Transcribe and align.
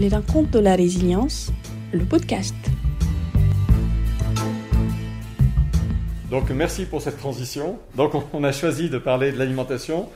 Les 0.00 0.08
rencontres 0.08 0.50
de 0.50 0.58
la 0.58 0.74
résilience, 0.74 1.52
le 1.92 2.04
podcast. 2.04 2.56
Donc 6.32 6.50
merci 6.50 6.84
pour 6.84 7.00
cette 7.00 7.16
transition. 7.16 7.78
Donc 7.94 8.12
on 8.32 8.42
a 8.42 8.50
choisi 8.50 8.90
de 8.90 8.98
parler 8.98 9.30
de 9.30 9.38
l'alimentation 9.38 10.08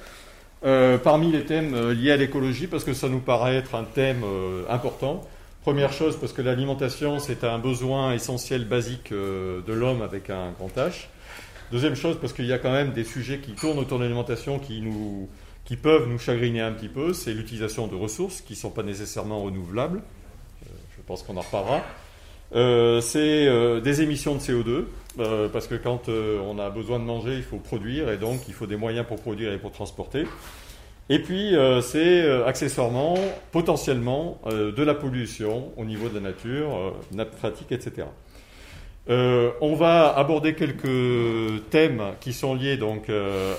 euh, 0.65 0.99
parmi 0.99 1.31
les 1.31 1.45
thèmes 1.45 1.75
euh, 1.75 1.95
liés 1.95 2.11
à 2.11 2.17
l'écologie 2.17 2.67
parce 2.67 2.83
que 2.83 2.93
ça 2.93 3.09
nous 3.09 3.21
paraît 3.21 3.55
être 3.55 3.77
un 3.77 3.85
thème 3.85 4.23
euh, 4.25 4.65
important. 4.69 5.25
Première 5.63 5.93
chose 5.93 6.19
parce 6.19 6.33
que 6.33 6.43
l'alimentation 6.43 7.21
c'est 7.21 7.45
un 7.45 7.61
besoin 7.61 8.15
essentiel 8.15 8.65
basique 8.65 9.13
de 9.13 9.73
l'homme 9.73 10.03
avec 10.03 10.29
un 10.29 10.51
grand 10.59 10.77
H. 10.77 11.07
Deuxième 11.71 11.95
chose 11.95 12.17
parce 12.21 12.33
qu'il 12.33 12.47
y 12.47 12.53
a 12.53 12.59
quand 12.59 12.73
même 12.73 12.93
des 12.93 13.05
sujets 13.05 13.39
qui 13.39 13.53
tournent 13.53 13.79
autour 13.79 13.99
de 13.99 14.05
l'alimentation 14.05 14.59
qui 14.59 14.81
nous 14.81 15.29
qui 15.69 15.77
peuvent 15.77 16.09
nous 16.09 16.19
chagriner 16.19 16.63
un 16.63 16.73
petit 16.73 16.89
peu, 16.89 17.13
c'est 17.13 17.35
l'utilisation 17.35 17.87
de 17.87 17.95
ressources 17.95 18.41
qui 18.41 18.55
ne 18.55 18.59
sont 18.59 18.71
pas 18.71 18.83
nécessairement 18.83 19.43
renouvelables. 19.45 20.03
je 20.65 21.03
pense 21.07 21.23
qu'on 21.23 21.37
en 21.37 21.43
reparlera. 21.43 21.83
c'est 23.03 23.81
des 23.81 24.03
émissions 24.03 24.35
de 24.35 24.41
CO2, 24.41 24.87
euh, 25.21 25.49
parce 25.49 25.67
que 25.67 25.75
quand 25.75 26.09
euh, 26.09 26.41
on 26.41 26.59
a 26.59 26.71
besoin 26.71 26.99
de 26.99 27.05
manger, 27.05 27.35
il 27.35 27.43
faut 27.43 27.59
produire, 27.59 28.09
et 28.11 28.19
donc 28.19 28.47
il 28.49 28.55
faut 28.55 28.67
des 28.67 28.77
moyens 28.77 29.07
pour 29.07 29.21
produire 29.21 29.53
et 29.53 29.59
pour 29.59 29.73
transporter. 29.73 30.25
Et 31.11 31.19
puis, 31.19 31.57
euh, 31.57 31.81
c'est 31.81 32.31
accessoirement, 32.45 33.17
potentiellement, 33.51 34.39
de 34.47 34.83
la 34.83 34.95
pollution 34.95 35.73
au 35.77 35.85
niveau 35.85 36.09
de 36.09 36.15
la 36.15 36.21
nature, 36.21 36.95
nappe 37.13 37.37
pratique, 37.37 37.73
etc. 37.73 38.07
on 39.09 39.75
va 39.75 40.15
aborder 40.17 40.55
quelques 40.55 41.69
thèmes 41.71 42.03
qui 42.21 42.33
sont 42.33 42.55
liés 42.55 42.77
donc 42.77 43.11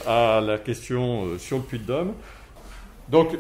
à 0.08 0.42
la 0.42 0.58
question 0.58 1.38
sur 1.38 1.58
le 1.58 1.64
puits 1.64 1.80
de 1.80 1.86
Dôme. 1.86 2.14
Donc, 3.10 3.36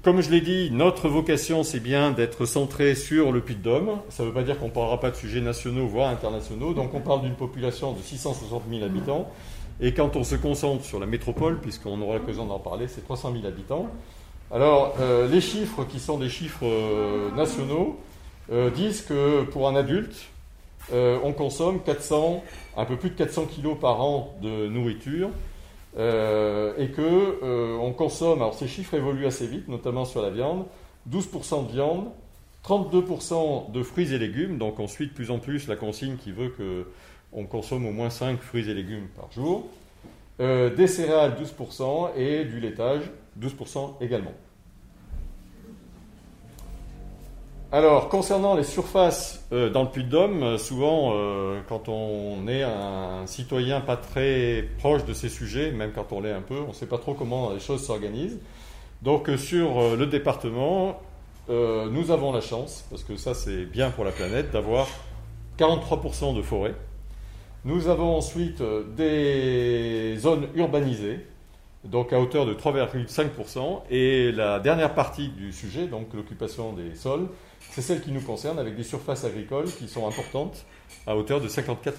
comme 0.00 0.20
je 0.20 0.30
l'ai 0.30 0.40
dit, 0.40 0.70
notre 0.72 1.08
vocation, 1.08 1.62
c'est 1.62 1.78
bien 1.78 2.10
d'être 2.10 2.46
centré 2.46 2.94
sur 2.94 3.30
le 3.30 3.40
Puy-de-Dôme. 3.40 4.00
Ça 4.08 4.22
ne 4.22 4.28
veut 4.28 4.34
pas 4.34 4.42
dire 4.42 4.58
qu'on 4.58 4.66
ne 4.66 4.72
parlera 4.72 4.98
pas 4.98 5.10
de 5.10 5.16
sujets 5.16 5.40
nationaux, 5.40 5.86
voire 5.86 6.08
internationaux. 6.08 6.72
Donc 6.72 6.94
on 6.94 7.00
parle 7.00 7.22
d'une 7.22 7.34
population 7.34 7.92
de 7.92 8.00
660 8.00 8.62
000 8.68 8.84
habitants. 8.84 9.30
Et 9.80 9.92
quand 9.92 10.16
on 10.16 10.24
se 10.24 10.34
concentre 10.34 10.84
sur 10.84 10.98
la 10.98 11.06
métropole, 11.06 11.60
puisqu'on 11.60 12.00
aura 12.00 12.16
l'occasion 12.16 12.46
d'en 12.46 12.58
parler, 12.58 12.88
c'est 12.88 13.02
300 13.02 13.32
000 13.32 13.46
habitants. 13.46 13.88
Alors, 14.50 14.96
euh, 15.00 15.28
les 15.28 15.40
chiffres 15.40 15.84
qui 15.84 16.00
sont 16.00 16.18
des 16.18 16.28
chiffres 16.28 16.64
euh, 16.66 17.30
nationaux 17.36 17.98
euh, 18.50 18.70
disent 18.70 19.02
que 19.02 19.44
pour 19.44 19.68
un 19.68 19.76
adulte, 19.76 20.16
on 20.92 21.32
consomme 21.32 21.82
400, 21.82 22.42
un 22.76 22.84
peu 22.84 22.96
plus 22.96 23.10
de 23.10 23.14
400 23.14 23.46
kilos 23.46 23.78
par 23.78 24.00
an 24.00 24.34
de 24.42 24.68
nourriture. 24.68 25.30
Euh, 25.98 26.72
et 26.78 26.88
que 26.88 27.02
euh, 27.02 27.76
on 27.78 27.92
consomme, 27.92 28.40
alors 28.40 28.54
ces 28.54 28.66
chiffres 28.66 28.94
évoluent 28.94 29.26
assez 29.26 29.46
vite, 29.46 29.68
notamment 29.68 30.06
sur 30.06 30.22
la 30.22 30.30
viande, 30.30 30.64
12% 31.10 31.66
de 31.66 31.72
viande, 31.72 32.06
32% 32.66 33.70
de 33.72 33.82
fruits 33.82 34.14
et 34.14 34.18
légumes, 34.18 34.56
donc 34.56 34.78
on 34.78 34.86
suit 34.86 35.08
de 35.08 35.12
plus 35.12 35.30
en 35.30 35.38
plus 35.38 35.68
la 35.68 35.76
consigne 35.76 36.16
qui 36.16 36.32
veut 36.32 36.54
qu'on 36.56 37.44
consomme 37.44 37.84
au 37.84 37.92
moins 37.92 38.08
5 38.08 38.40
fruits 38.40 38.70
et 38.70 38.74
légumes 38.74 39.08
par 39.16 39.30
jour, 39.32 39.66
euh, 40.40 40.74
des 40.74 40.86
céréales 40.86 41.36
12% 41.38 42.16
et 42.16 42.44
du 42.44 42.58
laitage 42.58 43.02
12% 43.38 43.96
également. 44.00 44.32
Alors, 47.74 48.10
concernant 48.10 48.54
les 48.54 48.64
surfaces 48.64 49.46
euh, 49.50 49.70
dans 49.70 49.82
le 49.82 49.88
Puy-de-Dôme, 49.88 50.42
euh, 50.42 50.58
souvent, 50.58 51.12
euh, 51.14 51.58
quand 51.70 51.88
on 51.88 52.46
est 52.46 52.62
un 52.62 53.26
citoyen 53.26 53.80
pas 53.80 53.96
très 53.96 54.68
proche 54.76 55.06
de 55.06 55.14
ces 55.14 55.30
sujets, 55.30 55.72
même 55.72 55.92
quand 55.94 56.12
on 56.12 56.20
l'est 56.20 56.32
un 56.32 56.42
peu, 56.42 56.58
on 56.66 56.68
ne 56.68 56.72
sait 56.74 56.84
pas 56.84 56.98
trop 56.98 57.14
comment 57.14 57.50
les 57.50 57.60
choses 57.60 57.82
s'organisent. 57.82 58.38
Donc, 59.00 59.30
sur 59.38 59.96
le 59.96 60.06
département, 60.06 61.00
nous 61.48 62.10
avons 62.12 62.30
la 62.30 62.40
chance, 62.40 62.84
parce 62.88 63.02
que 63.02 63.16
ça 63.16 63.34
c'est 63.34 63.64
bien 63.64 63.90
pour 63.90 64.04
la 64.04 64.12
planète, 64.12 64.52
d'avoir 64.52 64.86
43% 65.58 66.36
de 66.36 66.42
forêt. 66.42 66.74
Nous 67.64 67.88
avons 67.88 68.16
ensuite 68.16 68.62
des 68.96 70.14
zones 70.18 70.46
urbanisées, 70.54 71.26
donc 71.84 72.12
à 72.12 72.20
hauteur 72.20 72.46
de 72.46 72.54
3,5%. 72.54 73.82
Et 73.90 74.30
la 74.30 74.60
dernière 74.60 74.94
partie 74.94 75.30
du 75.30 75.52
sujet, 75.52 75.88
donc 75.88 76.14
l'occupation 76.14 76.74
des 76.74 76.94
sols, 76.94 77.26
c'est 77.72 77.80
celle 77.80 78.02
qui 78.02 78.12
nous 78.12 78.20
concerne 78.20 78.58
avec 78.58 78.76
des 78.76 78.82
surfaces 78.82 79.24
agricoles 79.24 79.70
qui 79.70 79.88
sont 79.88 80.06
importantes 80.06 80.66
à 81.06 81.16
hauteur 81.16 81.40
de 81.40 81.48
54%. 81.48 81.94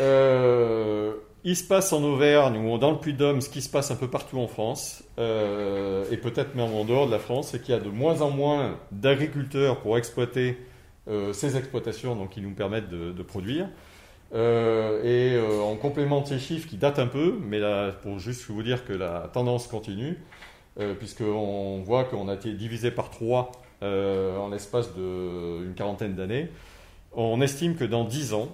Euh, 0.00 1.14
il 1.44 1.56
se 1.56 1.62
passe 1.62 1.92
en 1.92 2.02
Auvergne 2.02 2.58
ou 2.58 2.78
dans 2.78 2.90
le 2.90 2.98
Puy-de-Dôme 2.98 3.40
ce 3.40 3.48
qui 3.48 3.62
se 3.62 3.70
passe 3.70 3.92
un 3.92 3.96
peu 3.96 4.08
partout 4.08 4.38
en 4.38 4.48
France, 4.48 5.04
euh, 5.18 6.04
et 6.10 6.16
peut-être 6.16 6.56
même 6.56 6.74
en 6.74 6.84
dehors 6.84 7.06
de 7.06 7.12
la 7.12 7.20
France, 7.20 7.50
c'est 7.52 7.62
qu'il 7.62 7.74
y 7.74 7.78
a 7.78 7.80
de 7.80 7.90
moins 7.90 8.22
en 8.22 8.30
moins 8.30 8.76
d'agriculteurs 8.90 9.80
pour 9.80 9.96
exploiter 9.96 10.58
euh, 11.08 11.32
ces 11.32 11.56
exploitations 11.56 12.16
donc, 12.16 12.30
qui 12.30 12.40
nous 12.40 12.54
permettent 12.54 12.88
de, 12.88 13.22
produire. 13.22 13.68
et 14.34 15.38
en 15.62 15.76
complément 15.76 16.22
de 16.22 16.26
ces 16.26 16.40
chiffres 16.40 16.68
qui 16.68 16.76
datent 16.76 16.98
un 16.98 17.06
peu, 17.06 17.38
mais 17.40 17.60
pour 18.02 18.18
juste 18.18 18.46
vous 18.50 18.62
dire 18.64 18.84
que 18.84 18.92
la 18.92 19.30
tendance 19.32 19.68
continue, 19.68 20.18
puisqu'on 20.98 21.82
voit 21.82 22.04
qu'on 22.04 22.28
a 22.28 22.34
été 22.34 22.52
divisé 22.52 22.90
par 22.90 23.10
trois 23.10 23.52
euh, 23.82 24.36
en 24.36 24.50
l'espace 24.50 24.92
d'une 24.94 25.72
quarantaine 25.74 26.14
d'années. 26.14 26.50
On 27.12 27.40
estime 27.40 27.76
que 27.76 27.84
dans 27.84 28.04
10 28.04 28.34
ans, 28.34 28.48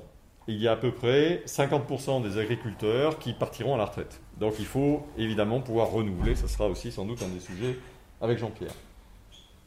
il 0.47 0.63
y 0.63 0.69
a 0.69 0.73
à 0.73 0.77
peu 0.77 0.93
près 0.93 1.43
50% 1.47 2.23
des 2.23 2.39
agriculteurs 2.39 3.19
qui 3.19 3.33
partiront 3.33 3.75
à 3.75 3.79
la 3.79 3.87
retraite. 3.87 4.21
Donc 4.39 4.55
il 4.61 4.67
faut 4.67 5.05
évidemment 5.19 5.59
pouvoir 5.61 5.91
renouveler, 5.91 6.37
ce 6.37 6.47
sera 6.47 6.69
aussi 6.69 6.93
sans 6.93 7.07
doute 7.07 7.21
un 7.23 7.35
des 7.35 7.41
sujets 7.41 7.77
avec 8.21 8.39
Jean-Pierre. 8.39 8.71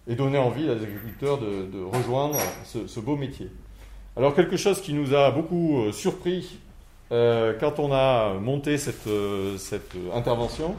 Et 0.07 0.15
donner 0.15 0.37
envie 0.37 0.69
aux 0.69 0.81
agriculteurs 0.81 1.39
de, 1.39 1.83
rejoindre 1.83 2.37
ce, 2.63 2.99
beau 3.01 3.17
métier. 3.17 3.51
Alors 4.15 4.33
quelque 4.33 4.55
chose 4.55 4.81
qui 4.81 4.93
nous 4.93 5.13
a 5.13 5.29
beaucoup 5.29 5.81
euh, 5.81 5.91
surpris 5.91 6.57
quand 7.09 7.79
on 7.79 7.91
a 7.91 8.35
monté 8.35 8.77
cette 8.77 9.09
intervention, 10.13 10.75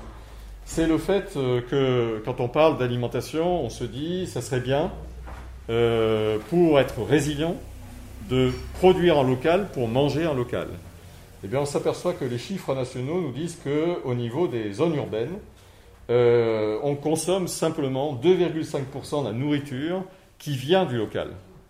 c'est 0.64 0.86
le 0.86 0.98
fait 0.98 1.36
euh, 1.36 1.60
que 1.60 2.22
quand 2.24 2.40
on 2.40 2.48
parle 2.48 2.78
d'alimentation, 2.78 3.64
on 3.64 3.70
se 3.70 3.84
dit 3.84 4.26
ça 4.26 4.40
serait 4.40 4.60
bien 4.60 4.92
euh, 5.68 6.38
pour 6.48 6.78
être 6.80 7.02
résilient 7.02 7.56
de 8.28 8.52
produire 8.74 9.18
en 9.18 9.22
local 9.22 9.68
pour 9.72 9.88
manger 9.88 10.26
en 10.26 10.34
local. 10.34 10.68
Eh 11.42 11.48
bien, 11.48 11.60
on 11.60 11.66
s'aperçoit 11.66 12.12
que 12.12 12.24
les 12.24 12.38
chiffres 12.38 12.74
nationaux 12.74 13.20
nous 13.20 13.32
disent 13.32 13.58
qu'au 13.64 14.14
niveau 14.14 14.46
des 14.46 14.72
zones 14.72 14.94
urbaines, 14.94 15.38
euh, 16.10 16.78
on 16.82 16.96
consomme 16.96 17.48
simplement 17.48 18.14
2,5% 18.14 19.22
de 19.22 19.28
la 19.28 19.32
nourriture 19.32 20.04
qui 20.38 20.56
vient 20.56 20.84
du 20.84 20.96
local. 20.96 21.28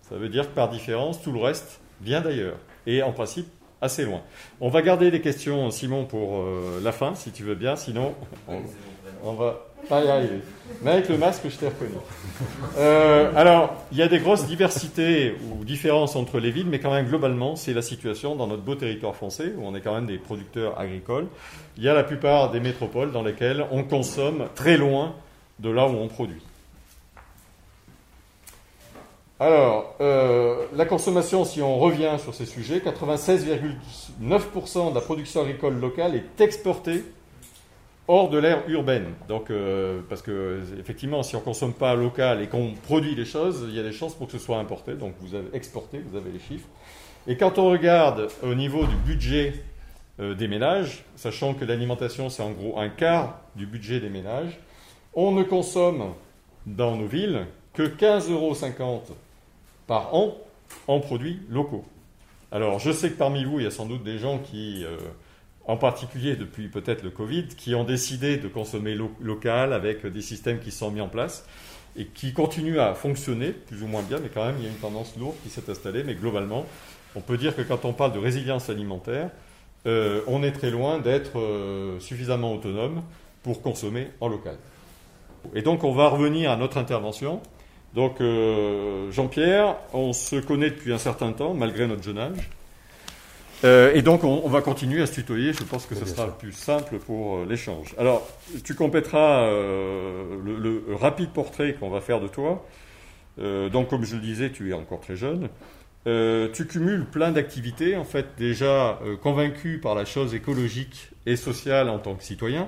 Ça 0.09 0.17
veut 0.17 0.29
dire 0.29 0.49
que 0.49 0.55
par 0.55 0.71
différence, 0.71 1.23
tout 1.23 1.31
le 1.31 1.41
reste 1.41 1.81
vient 2.01 2.21
d'ailleurs. 2.21 2.57
Et 2.87 3.03
en 3.03 3.13
principe, 3.13 3.47
assez 3.81 4.05
loin. 4.05 4.21
On 4.61 4.69
va 4.69 4.83
garder 4.83 5.11
des 5.11 5.21
questions, 5.21 5.71
Simon, 5.71 6.05
pour 6.05 6.45
la 6.83 6.93
fin, 6.93 7.15
si 7.15 7.31
tu 7.31 7.43
veux 7.45 7.55
bien. 7.55 7.77
Sinon, 7.77 8.15
on 9.25 9.33
va 9.33 9.67
pas 9.89 10.05
y 10.05 10.09
arriver. 10.09 10.41
Mais 10.83 10.93
avec 10.93 11.09
le 11.09 11.19
masque, 11.19 11.43
je 11.49 11.57
t'ai 11.57 11.69
reconnu. 11.69 11.95
Euh, 12.79 13.33
alors, 13.35 13.75
il 13.93 13.99
y 13.99 14.03
a 14.03 14.09
des 14.09 14.19
grosses 14.19 14.47
diversités 14.47 15.35
ou 15.51 15.65
différences 15.65 16.17
entre 16.17 16.39
les 16.39 16.51
villes, 16.51 16.69
mais 16.69 16.79
quand 16.79 16.93
même, 16.93 17.07
globalement, 17.07 17.57
c'est 17.57 17.75
la 17.75 17.83
situation 17.83 18.37
dans 18.37 18.47
notre 18.47 18.63
beau 18.63 18.75
territoire 18.75 19.15
français, 19.15 19.53
où 19.57 19.65
on 19.65 19.75
est 19.75 19.81
quand 19.81 19.95
même 19.95 20.07
des 20.07 20.19
producteurs 20.19 20.79
agricoles. 20.79 21.27
Il 21.77 21.83
y 21.83 21.89
a 21.89 21.95
la 21.95 22.05
plupart 22.05 22.51
des 22.51 22.61
métropoles 22.61 23.13
dans 23.13 23.23
lesquelles 23.23 23.65
on 23.71 23.83
consomme 23.83 24.47
très 24.55 24.77
loin 24.77 25.15
de 25.59 25.71
là 25.71 25.87
où 25.87 25.97
on 25.97 26.09
produit. 26.09 26.43
Alors, 29.41 29.97
euh, 30.03 30.67
la 30.77 30.85
consommation, 30.85 31.47
si 31.47 31.63
on 31.63 31.79
revient 31.79 32.17
sur 32.23 32.35
ces 32.35 32.45
sujets, 32.45 32.81
96,9% 32.81 34.91
de 34.91 34.95
la 34.95 35.01
production 35.01 35.41
agricole 35.41 35.81
locale 35.81 36.15
est 36.15 36.43
exportée 36.43 37.05
hors 38.07 38.29
de 38.29 38.37
l'ère 38.37 38.69
urbaine. 38.69 39.15
Donc, 39.29 39.51
euh, 39.51 40.03
parce 40.11 40.21
que 40.21 40.61
effectivement, 40.79 41.23
si 41.23 41.37
on 41.37 41.41
consomme 41.41 41.73
pas 41.73 41.95
local 41.95 42.43
et 42.43 42.49
qu'on 42.49 42.75
produit 42.83 43.15
les 43.15 43.25
choses, 43.25 43.65
il 43.67 43.75
y 43.75 43.81
a 43.81 43.83
des 43.83 43.93
chances 43.93 44.15
pour 44.15 44.27
que 44.27 44.35
ce 44.35 44.39
soit 44.39 44.59
importé. 44.59 44.93
Donc, 44.93 45.15
vous 45.21 45.35
avez 45.35 45.49
exporté, 45.55 46.03
vous 46.07 46.19
avez 46.19 46.33
les 46.33 46.39
chiffres. 46.39 46.69
Et 47.27 47.39
quand 47.39 47.59
on 47.59 47.71
regarde 47.71 48.29
au 48.43 48.55
niveau 48.55 48.85
du 48.85 48.97
budget 48.97 49.55
euh, 50.21 50.35
des 50.35 50.49
ménages, 50.49 51.07
sachant 51.17 51.55
que 51.55 51.65
l'alimentation 51.65 52.29
c'est 52.29 52.43
en 52.43 52.51
gros 52.51 52.79
un 52.79 52.91
quart 52.91 53.41
du 53.57 53.65
budget 53.65 54.01
des 54.01 54.11
ménages, 54.11 54.61
on 55.15 55.33
ne 55.33 55.45
consomme 55.45 56.13
dans 56.67 56.97
nos 56.97 57.07
villes 57.07 57.47
que 57.73 57.85
15,50 57.85 58.33
euros 58.33 58.55
par 59.91 60.15
an 60.15 60.37
en 60.87 61.01
produits 61.01 61.41
locaux. 61.51 61.85
Alors, 62.53 62.79
je 62.79 62.93
sais 62.93 63.11
que 63.11 63.17
parmi 63.17 63.43
vous, 63.43 63.59
il 63.59 63.65
y 63.65 63.67
a 63.67 63.73
sans 63.73 63.87
doute 63.87 64.05
des 64.05 64.19
gens 64.19 64.39
qui 64.39 64.85
euh, 64.85 64.97
en 65.67 65.77
particulier 65.77 66.37
depuis 66.37 66.69
peut-être 66.69 67.03
le 67.03 67.11
Covid, 67.11 67.49
qui 67.49 67.75
ont 67.75 67.83
décidé 67.83 68.37
de 68.37 68.47
consommer 68.47 68.97
local 69.21 69.73
avec 69.73 70.07
des 70.07 70.23
systèmes 70.23 70.61
qui 70.61 70.71
sont 70.71 70.93
mis 70.93 71.01
en 71.01 71.09
place 71.09 71.45
et 71.97 72.07
qui 72.07 72.33
continuent 72.33 72.79
à 72.79 72.95
fonctionner 72.95 73.51
plus 73.51 73.83
ou 73.83 73.89
moins 73.89 74.03
bien, 74.03 74.21
mais 74.21 74.29
quand 74.29 74.47
même 74.47 74.55
il 74.61 74.65
y 74.65 74.69
a 74.69 74.71
une 74.71 74.77
tendance 74.77 75.17
lourde 75.17 75.35
qui 75.43 75.51
s'est 75.51 75.69
installée. 75.69 76.05
Mais 76.05 76.15
globalement, 76.15 76.67
on 77.17 77.21
peut 77.21 77.37
dire 77.37 77.57
que 77.57 77.63
quand 77.63 77.85
on 77.85 77.93
parle 77.93 78.13
de 78.13 78.21
résilience 78.21 78.71
alimentaire, 78.71 79.31
euh, 79.87 80.21
on 80.29 80.45
est 80.45 80.53
très 80.53 80.71
loin 80.71 81.01
d'être 81.01 81.41
euh, 81.41 81.99
suffisamment 81.99 82.55
autonome 82.55 83.03
pour 83.43 83.61
consommer 83.61 84.11
en 84.21 84.29
local. 84.29 84.55
Et 85.53 85.63
donc 85.63 85.83
on 85.83 85.93
va 85.93 86.09
revenir 86.11 86.53
à 86.53 86.57
notre 86.57 86.79
intervention. 86.79 87.41
Donc 87.95 88.21
euh, 88.21 89.11
Jean-Pierre, 89.11 89.77
on 89.93 90.13
se 90.13 90.37
connaît 90.37 90.71
depuis 90.71 90.93
un 90.93 90.99
certain 90.99 91.33
temps, 91.33 91.55
malgré 91.55 91.87
notre 91.87 92.03
jeune 92.03 92.19
âge. 92.19 92.51
Euh, 93.63 93.93
et 93.95 94.01
donc 94.01 94.25
on, 94.25 94.49
va 94.49 94.63
continuer 94.63 95.03
à 95.03 95.07
se 95.07 95.13
tutoyer, 95.13 95.53
je 95.53 95.65
pense 95.65 95.85
que 95.85 95.95
ce 95.95 96.07
sera 96.07 96.27
plus 96.39 96.53
simple 96.53 96.99
pour 96.99 97.37
euh, 97.37 97.47
l'échange. 97.47 97.95
Alors, 97.99 98.27
tu 98.65 98.75
compléteras 98.75 99.51
le, 99.51 100.57
le, 100.59 100.95
rapide 100.95 101.31
portrait 101.31 101.75
qu'on 101.75 101.91
va 101.91 102.01
faire 102.01 102.21
de 102.21 102.29
toi. 102.29 102.65
donc 103.39 103.89
comme 103.89 104.05
je 104.05 104.15
le 104.15 104.23
disais, 104.23 104.51
tu 104.51 104.71
es 104.71 104.73
encore 104.73 105.01
très 105.01 105.17
jeune. 105.17 105.51
tu 106.07 106.67
cumules 106.67 107.05
plein 107.05 107.33
d'activités, 107.33 107.97
en 107.97 108.05
fait 108.05 108.29
déjà 108.39 108.99
convaincu 109.23 109.79
par 109.79 109.95
la 109.95 110.07
chose 110.07 110.35
écologique 110.35 111.11
et 111.27 111.37
sociale 111.37 111.91
en 111.91 111.99
tant 111.99 112.15
que 112.15 112.23
citoyen. 112.23 112.67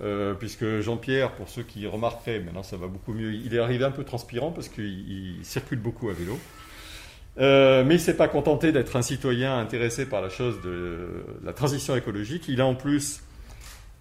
Euh, 0.00 0.34
puisque 0.34 0.80
Jean-Pierre, 0.80 1.32
pour 1.32 1.48
ceux 1.48 1.62
qui 1.62 1.86
remarqueraient, 1.86 2.40
maintenant 2.40 2.64
ça 2.64 2.76
va 2.76 2.88
beaucoup 2.88 3.12
mieux, 3.12 3.32
il 3.32 3.54
est 3.54 3.60
arrivé 3.60 3.84
un 3.84 3.92
peu 3.92 4.02
transpirant 4.02 4.50
parce 4.50 4.68
qu'il 4.68 5.38
circule 5.42 5.78
beaucoup 5.78 6.08
à 6.08 6.12
vélo. 6.12 6.38
Euh, 7.38 7.84
mais 7.84 7.94
il 7.94 7.98
ne 7.98 8.02
s'est 8.02 8.16
pas 8.16 8.28
contenté 8.28 8.72
d'être 8.72 8.96
un 8.96 9.02
citoyen 9.02 9.58
intéressé 9.58 10.06
par 10.06 10.20
la 10.20 10.28
chose 10.28 10.60
de 10.62 11.24
la 11.44 11.52
transition 11.52 11.96
écologique. 11.96 12.48
Il 12.48 12.60
a 12.60 12.66
en 12.66 12.74
plus 12.74 13.22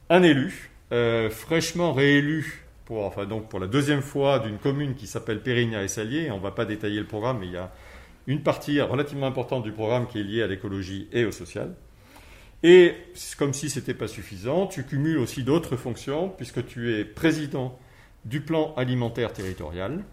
un 0.09 0.23
élu, 0.23 0.71
euh, 0.91 1.29
fraîchement 1.29 1.93
réélu 1.93 2.65
pour, 2.85 3.05
enfin 3.05 3.25
donc 3.25 3.49
pour 3.49 3.59
la 3.59 3.67
deuxième 3.67 4.01
fois 4.01 4.39
d'une 4.39 4.57
commune 4.57 4.95
qui 4.95 5.07
s'appelle 5.07 5.41
Périgna 5.41 5.83
et 5.83 5.87
Salier. 5.87 6.29
On 6.31 6.37
ne 6.37 6.43
va 6.43 6.51
pas 6.51 6.65
détailler 6.65 6.99
le 6.99 7.07
programme, 7.07 7.39
mais 7.39 7.47
il 7.47 7.53
y 7.53 7.57
a 7.57 7.71
une 8.27 8.41
partie 8.41 8.81
relativement 8.81 9.27
importante 9.27 9.63
du 9.63 9.71
programme 9.71 10.07
qui 10.07 10.19
est 10.19 10.23
liée 10.23 10.43
à 10.43 10.47
l'écologie 10.47 11.07
et 11.11 11.25
au 11.25 11.31
social. 11.31 11.73
Et 12.63 12.95
comme 13.37 13.53
si 13.53 13.69
ce 13.69 13.79
n'était 13.79 13.93
pas 13.93 14.07
suffisant, 14.07 14.67
tu 14.67 14.85
cumules 14.85 15.17
aussi 15.17 15.43
d'autres 15.43 15.75
fonctions, 15.75 16.29
puisque 16.29 16.65
tu 16.65 16.93
es 16.93 17.03
président 17.03 17.77
du 18.23 18.39
plan 18.39 18.73
alimentaire 18.75 19.33
territorial, 19.33 20.03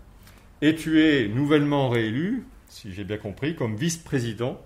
et 0.61 0.75
tu 0.75 1.01
es 1.03 1.29
nouvellement 1.29 1.89
réélu, 1.89 2.45
si 2.69 2.93
j'ai 2.93 3.05
bien 3.05 3.19
compris, 3.19 3.55
comme 3.55 3.77
vice-président 3.77 4.61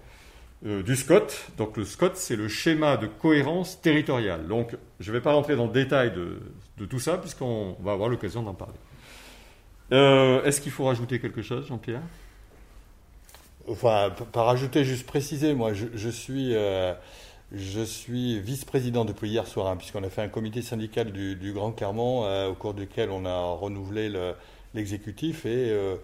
euh, 0.66 0.82
du 0.82 0.96
SCOT. 0.96 1.26
Donc 1.58 1.76
le 1.76 1.84
SCOT, 1.84 2.12
c'est 2.14 2.36
le 2.36 2.48
schéma 2.48 2.96
de 2.96 3.06
cohérence 3.06 3.80
territoriale. 3.82 4.46
Donc 4.48 4.74
je 4.98 5.10
ne 5.10 5.16
vais 5.16 5.22
pas 5.22 5.34
rentrer 5.34 5.56
dans 5.56 5.66
le 5.66 5.72
détail 5.72 6.10
de, 6.10 6.86
tout 6.86 6.98
ça, 6.98 7.18
puisqu'on 7.18 7.76
va 7.80 7.92
avoir 7.92 8.08
l'occasion 8.08 8.42
d'en 8.42 8.54
parler. 8.54 8.78
Euh, 9.92 10.42
est-ce 10.44 10.62
qu'il 10.62 10.72
faut 10.72 10.86
rajouter 10.86 11.20
quelque 11.20 11.42
chose, 11.42 11.66
Jean-Pierre? 11.66 12.00
Enfin, 13.68 14.10
pas 14.32 14.42
rajouter, 14.42 14.84
juste 14.84 15.06
préciser, 15.06 15.54
moi, 15.54 15.72
je, 15.74 16.08
suis... 16.08 16.54
Euh, 16.54 16.94
je 17.56 17.82
suis 17.82 18.40
vice-président 18.40 19.04
depuis 19.04 19.28
hier 19.28 19.46
soir, 19.46 19.68
hein, 19.68 19.76
puisqu'on 19.76 20.02
a 20.02 20.10
fait 20.10 20.22
un 20.22 20.28
comité 20.28 20.60
syndical 20.60 21.12
du, 21.12 21.52
Grand 21.52 21.72
Clermont, 21.72 22.24
euh, 22.24 22.48
au 22.48 22.54
cours 22.54 22.74
duquel 22.74 23.10
on 23.10 23.24
a 23.24 23.54
renouvelé 23.54 24.12
l'exécutif. 24.74 25.46
et 25.46 25.70
euh, 25.70 25.96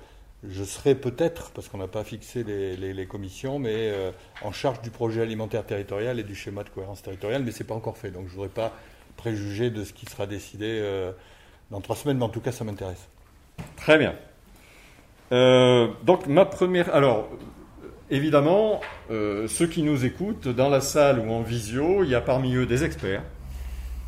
je 0.49 0.65
serai 0.65 0.95
peut-être, 0.95 1.51
parce 1.51 1.69
qu'on 1.69 1.79
n'a 1.79 1.89
pas 1.89 2.05
fixé 2.05 2.45
les, 2.45 3.07
commissions, 3.07 3.59
mais 3.59 3.91
euh, 3.91 4.13
en 4.43 4.53
charge 4.53 4.81
du 4.81 4.91
projet 4.91 5.23
alimentaire 5.23 5.67
territorial 5.67 6.19
et 6.19 6.23
du 6.23 6.35
schéma 6.35 6.65
de 6.65 6.71
cohérence 6.71 7.03
territoriale, 7.03 7.43
mais 7.43 7.51
ce 7.51 7.63
n'est 7.63 7.67
pas 7.67 7.75
encore 7.75 7.99
fait. 7.99 8.11
Donc 8.11 8.27
je 8.27 8.31
ne 8.31 8.35
voudrais 8.37 8.49
pas 8.49 8.73
préjuger 9.17 9.71
de 9.71 9.85
ce 9.85 9.93
qui 9.93 10.07
sera 10.07 10.27
décidé 10.27 10.83
dans 11.71 11.81
trois 11.81 11.97
semaines, 11.97 12.17
mais 12.17 12.25
en 12.25 12.31
tout 12.31 12.41
cas, 12.41 12.53
ça 12.53 12.65
m'intéresse. 12.65 13.09
Très 13.77 13.99
bien. 13.99 14.15
donc 16.05 16.27
ma 16.27 16.47
première... 16.47 16.95
Alors, 16.95 17.29
Évidemment, 18.13 18.81
euh, 19.13 19.47
ceux 19.47 19.69
qui 19.69 19.85
nous 19.85 20.05
écoutent, 20.05 20.49
dans 20.49 20.69
la 20.69 20.81
salle 20.81 21.21
ou 21.21 21.31
en 21.31 21.43
visio, 21.43 22.03
il 22.03 22.11
y 22.11 22.17
a 22.17 22.21
parmi 22.21 22.57
eux 22.57 22.67
des 22.67 22.83
experts. 22.83 23.23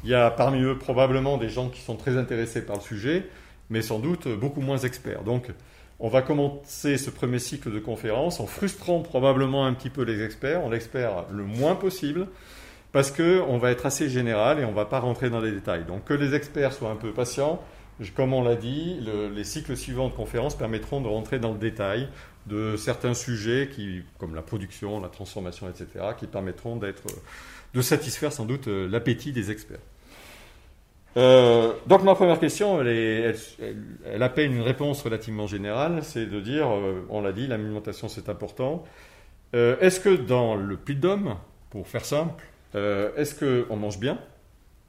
Il 0.02 0.10
y 0.10 0.14
a 0.14 0.28
parmi 0.28 0.60
eux 0.60 0.76
probablement 0.76 1.38
des 1.38 1.48
gens 1.48 1.68
qui 1.68 1.80
sont 1.80 1.94
très 1.94 2.16
intéressés 2.16 2.66
par 2.66 2.76
le 2.76 2.82
sujet, 2.82 3.28
mais 3.70 3.80
sans 3.80 4.00
doute 4.00 4.26
beaucoup 4.26 4.60
moins 4.60 4.78
experts. 4.78 5.22
Donc, 5.22 5.52
on 6.00 6.08
va 6.08 6.20
commencer 6.20 6.98
ce 6.98 7.10
premier 7.10 7.38
cycle 7.38 7.72
de 7.72 7.78
conférences 7.78 8.40
en 8.40 8.46
frustrant 8.46 8.98
probablement 9.02 9.66
un 9.66 9.72
petit 9.72 9.90
peu 9.90 10.02
les 10.02 10.24
experts. 10.24 10.62
On 10.64 10.70
l'espère 10.70 11.26
le 11.30 11.44
moins 11.44 11.76
possible, 11.76 12.26
parce 12.90 13.12
qu'on 13.12 13.56
va 13.58 13.70
être 13.70 13.86
assez 13.86 14.08
général 14.08 14.58
et 14.58 14.64
on 14.64 14.72
ne 14.72 14.76
va 14.76 14.84
pas 14.84 14.98
rentrer 14.98 15.30
dans 15.30 15.40
les 15.40 15.52
détails. 15.52 15.84
Donc, 15.84 16.06
que 16.06 16.14
les 16.14 16.34
experts 16.34 16.72
soient 16.72 16.90
un 16.90 16.96
peu 16.96 17.12
patients. 17.12 17.62
Comme 18.16 18.32
on 18.32 18.42
l'a 18.42 18.56
dit, 18.56 18.98
les 19.34 19.44
cycles 19.44 19.76
suivants 19.76 20.08
de 20.08 20.14
conférences 20.14 20.56
permettront 20.56 21.00
de 21.00 21.08
rentrer 21.08 21.38
dans 21.38 21.52
le 21.52 21.58
détail 21.58 22.08
de 22.46 22.76
certains 22.76 23.14
sujets 23.14 23.68
qui, 23.72 24.02
comme 24.18 24.34
la 24.34 24.42
production, 24.42 25.00
la 25.00 25.08
transformation, 25.08 25.68
etc., 25.68 26.06
qui 26.18 26.26
permettront 26.26 26.76
d'être, 26.76 27.04
de 27.74 27.82
satisfaire 27.82 28.32
sans 28.32 28.44
doute 28.44 28.68
euh, 28.68 28.88
l'appétit 28.88 29.32
des 29.32 29.50
experts. 29.50 29.78
Euh, 31.16 31.74
donc 31.86 32.02
ma 32.04 32.14
première 32.14 32.40
question, 32.40 32.80
elle, 32.80 33.36
elle, 34.06 34.22
appelle 34.22 34.50
une 34.50 34.62
réponse 34.62 35.02
relativement 35.02 35.46
générale, 35.46 36.02
c'est 36.02 36.26
de 36.26 36.40
dire, 36.40 36.68
euh, 36.68 37.06
on 37.10 37.20
l'a 37.20 37.32
dit, 37.32 37.46
l'alimentation 37.46 38.08
c'est 38.08 38.28
important. 38.28 38.84
est-ce 39.52 40.00
que 40.00 40.16
dans 40.16 40.56
le 40.56 40.76
de 40.76 41.18
pour 41.70 41.86
faire 41.86 42.04
simple, 42.04 42.42
est-ce 42.74 43.34
qu'on 43.34 43.76
mange 43.76 43.98
bien? 43.98 44.18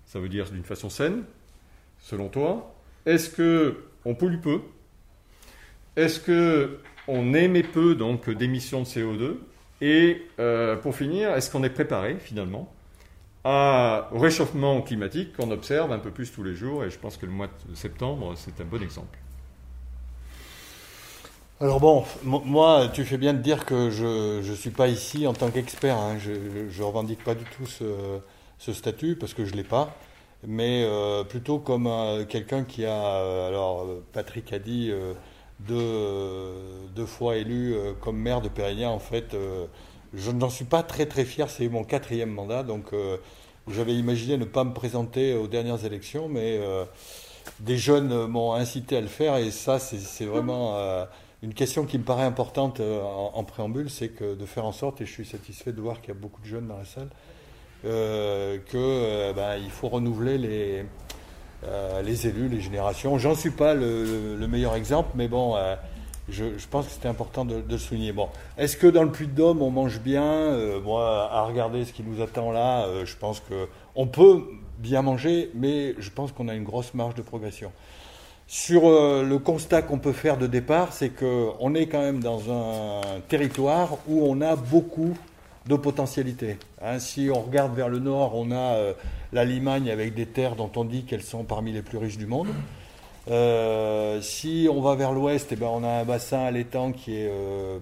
Ça 0.06 0.20
veut 0.20 0.30
dire 0.30 0.50
d'une 0.50 0.64
façon 0.64 0.90
saine, 0.90 1.24
selon 2.00 2.30
toi? 2.30 2.73
Est-ce 3.06 3.74
qu'on 4.04 4.16
pollue 4.16 4.40
peu? 4.40 4.62
Est-ce 5.96 6.20
que 6.20 6.80
on 7.08 7.34
émet 7.34 7.64
peu 7.64 7.96
donc 7.96 8.30
d'émissions 8.30 8.82
de 8.82 8.86
CO2. 8.86 9.38
Et 9.82 10.28
euh, 10.40 10.78
pour 10.78 10.96
finir, 10.96 11.34
est-ce 11.34 11.52
qu'on 11.52 11.64
est 11.64 11.70
préparé 11.70 12.16
finalement 12.20 12.72
au 13.46 14.20
réchauffement 14.20 14.82
climatique 14.82 15.36
qu'on 15.36 15.52
observe 15.52 15.92
un 15.92 16.00
peu 16.00 16.12
plus 16.12 16.32
tous 16.32 16.44
les 16.44 16.56
jours? 16.56 16.86
Et 16.86 16.90
je 16.90 16.98
pense 16.98 17.18
que 17.18 17.26
le 17.26 17.32
mois 17.32 17.50
de 17.68 17.76
septembre, 17.76 18.34
c'est 18.36 18.62
un 18.62 18.66
bon 18.66 18.82
exemple. 18.82 19.18
Alors 21.60 21.80
bon, 21.80 22.04
moi, 22.24 22.90
tu 22.94 23.04
fais 23.04 23.18
bien 23.18 23.34
de 23.34 23.42
dire 23.42 23.66
que 23.66 23.90
je 23.90 24.50
ne 24.50 24.56
suis 24.56 24.70
pas 24.70 24.88
ici 24.88 25.28
en 25.28 25.34
tant 25.34 25.50
qu'expert. 25.50 25.98
Hein. 25.98 26.18
Je 26.20 26.32
ne 26.32 26.84
revendique 26.84 27.24
pas 27.24 27.36
du 27.36 27.44
tout 27.44 27.66
ce, 27.66 28.74
statut 28.74 29.16
parce 29.16 29.34
que 29.34 29.44
je 29.46 29.52
ne 29.52 29.58
l'ai 29.58 29.64
pas. 29.64 29.96
Mais 30.46 30.84
euh, 30.86 31.24
plutôt 31.24 31.60
comme 31.60 31.88
euh, 31.88 32.26
quelqu'un 32.26 32.64
qui 32.64 32.86
a, 32.86 33.48
alors 33.48 33.88
Patrick 34.12 34.52
a 34.52 34.60
dit, 34.60 34.92
deux, 35.68 37.06
fois 37.06 37.38
élu 37.38 37.74
euh, 37.74 37.94
comme 38.00 38.18
maire 38.18 38.42
de 38.42 38.50
Pérignan, 38.50 38.92
en 38.92 39.00
fait, 39.00 39.34
euh, 39.34 39.66
je 40.14 40.32
n'en 40.32 40.50
suis 40.50 40.66
pas 40.66 40.84
très 40.84 41.06
très 41.06 41.26
fier. 41.26 41.50
C'est 41.50 41.68
mon 41.68 41.84
quatrième 41.84 42.32
mandat, 42.32 42.64
donc 42.64 42.94
euh, 42.94 43.18
j'avais 43.68 43.94
imaginé 43.94 44.38
ne 44.38 44.46
pas 44.46 44.64
me 44.64 44.74
présenter 44.74 45.36
aux 45.36 45.48
dernières 45.48 45.86
élections, 45.86 46.28
mais 46.28 46.60
des 47.62 47.78
jeunes 47.78 48.28
m'ont 48.28 48.54
incité 48.54 48.98
à 48.98 49.02
le 49.02 49.08
faire, 49.08 49.38
et 49.38 49.52
ça, 49.52 49.80
c'est 49.80 50.26
vraiment 50.26 50.76
une 51.42 51.54
question 51.54 51.86
qui 51.86 51.98
me 51.98 52.04
paraît 52.04 52.26
importante 52.26 52.82
en, 52.82 53.44
préambule, 53.46 53.90
c'est 53.90 54.10
que 54.10 54.36
de 54.36 54.46
faire 54.46 54.66
en 54.66 54.74
sorte, 54.74 55.00
et 55.00 55.06
je 55.06 55.12
suis 55.12 55.26
satisfait 55.26 55.72
de 55.72 55.80
voir 55.80 56.02
qu'il 56.02 56.14
y 56.14 56.18
a 56.18 56.20
beaucoup 56.20 56.42
de 56.42 56.46
jeunes 56.46 56.68
dans 56.68 56.78
la 56.78 56.84
salle, 56.84 57.08
qu'il 57.84 59.34
ben, 59.36 59.60
faut 59.70 59.90
renouveler 59.90 60.38
les 60.38 60.86
euh, 61.66 62.02
les 62.02 62.28
élus, 62.28 62.50
les 62.50 62.60
générations. 62.60 63.18
J'en 63.18 63.36
suis 63.36 63.52
pas 63.52 63.74
le, 63.74 64.48
meilleur 64.50 64.76
exemple, 64.76 65.12
mais 65.16 65.30
bon, 65.30 65.56
euh, 65.56 65.76
je, 66.28 66.46
pense 66.70 66.88
que 66.88 66.92
c'était 66.92 67.08
important 67.08 67.46
de, 67.46 67.64
le 67.68 67.78
souligner. 67.78 68.12
Bon, 68.12 68.28
est-ce 68.58 68.76
que 68.76 68.88
dans 68.88 69.04
le 69.04 69.12
Puy-de-Dôme 69.12 69.62
on 69.62 69.72
mange 69.72 70.02
bien? 70.02 70.24
Euh, 70.24 70.82
Moi, 70.82 71.30
à 71.32 71.44
regarder 71.44 71.86
ce 71.86 71.94
qui 71.94 72.04
nous 72.04 72.22
attend 72.22 72.52
là, 72.52 73.06
je 73.06 73.16
pense 73.16 73.40
que 73.40 73.68
on 73.96 74.08
peut 74.08 74.42
bien 74.80 75.04
manger, 75.04 75.52
mais 75.56 75.96
je 76.00 76.10
pense 76.10 76.34
qu'on 76.34 76.50
a 76.50 76.54
une 76.54 76.66
grosse 76.66 76.94
marge 76.94 77.16
de 77.16 77.22
progression. 77.22 77.72
Sur 78.48 78.82
le 78.84 79.38
constat 79.38 79.84
qu'on 79.84 80.00
peut 80.00 80.12
faire 80.12 80.38
de 80.38 80.48
départ, 80.48 80.92
c'est 80.92 81.10
qu'on 81.10 81.76
est 81.76 81.88
quand 81.88 82.02
même 82.02 82.20
dans 82.20 82.52
un 82.52 83.22
territoire 83.30 83.98
où 84.08 84.28
on 84.28 84.42
a 84.42 84.58
beaucoup 84.58 85.18
de 85.68 85.76
potentialités. 85.76 86.58
Hein, 86.82 87.00
si 87.00 87.30
on 87.34 87.42
regarde 87.42 87.76
vers 87.76 87.90
le 87.90 88.00
nord, 88.00 88.36
on 88.36 88.52
a 88.52 88.76
euh, 88.76 88.94
la 89.32 89.46
Limagne 89.46 89.90
avec 89.90 90.14
des 90.14 90.26
terres 90.26 90.56
dont 90.56 90.72
on 90.76 90.84
dit 90.84 91.04
qu'elles 91.04 91.24
sont 91.24 91.44
parmi 91.44 91.72
les 91.72 91.82
plus 91.82 91.98
riches 91.98 92.18
du 92.18 92.26
monde. 92.26 92.50
Euh, 93.30 94.22
si 94.22 94.68
on 94.70 94.82
va 94.82 94.96
vers 94.96 95.14
l'ouest, 95.14 95.52
eh 95.52 95.56
ben, 95.56 95.68
on 95.68 95.84
a 95.84 96.02
un 96.02 96.04
bassin 96.04 96.40
à 96.40 96.52
l'étang 96.52 96.92
qui 96.92 97.16
est 97.16 97.30
euh, 97.32 97.80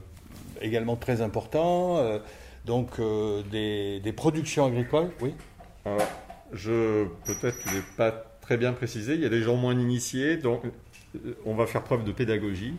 également 0.61 0.95
très 0.95 1.21
important. 1.21 1.99
donc 2.65 3.01
des, 3.51 4.13
productions 4.15 4.65
agricoles, 4.65 5.09
oui. 5.21 5.33
Peut-être 5.83 7.57
tu 7.63 7.69
n'es 7.69 7.81
pas 7.97 8.11
très 8.41 8.57
bien 8.57 8.73
précisé. 8.73 9.15
Il 9.15 9.21
y 9.21 9.25
a 9.25 9.29
des 9.29 9.41
gens 9.41 9.55
moins 9.55 9.73
initiés, 9.73 10.37
donc 10.37 10.61
on 11.45 11.55
va 11.55 11.65
faire 11.65 11.83
preuve 11.83 12.03
de 12.03 12.11
pédagogie. 12.11 12.75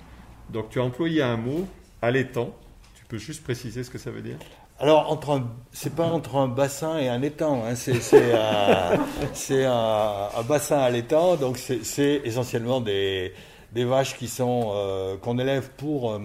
Donc 0.51 0.71
tu 0.71 0.79
as 0.79 0.85
employé 0.85 1.23
un 1.23 1.37
mot 1.37 1.67
à 2.01 2.13
l'étang. 2.13 2.55
Tu 2.95 3.05
peux 3.07 3.19
juste 3.19 3.43
préciser 3.43 3.83
ce 3.83 3.91
que 3.91 3.99
ça 3.99 4.13
veut 4.13 4.23
dire? 4.23 4.39
Alors, 4.83 5.13
entre 5.13 5.41
c'est 5.71 5.95
pas 5.95 6.07
entre 6.07 6.35
un 6.35 6.49
bassin 6.49 6.99
et 6.99 7.09
un 7.09 7.23
étang, 7.23 7.63
hein, 7.65 7.77
c'est, 7.77 7.95
un, 9.65 10.43
bassin 10.43 10.79
à 10.79 10.91
l'étang, 10.91 11.37
donc 11.37 11.57
c'est, 11.57 12.21
essentiellement 12.25 12.81
des, 12.81 13.33
vaches 13.73 14.19
qui 14.19 14.27
sont 14.27 14.73
euh, 14.75 15.17
qu'on 15.17 15.39
élève 15.39 15.71
pour 15.77 16.11
euh, 16.11 16.19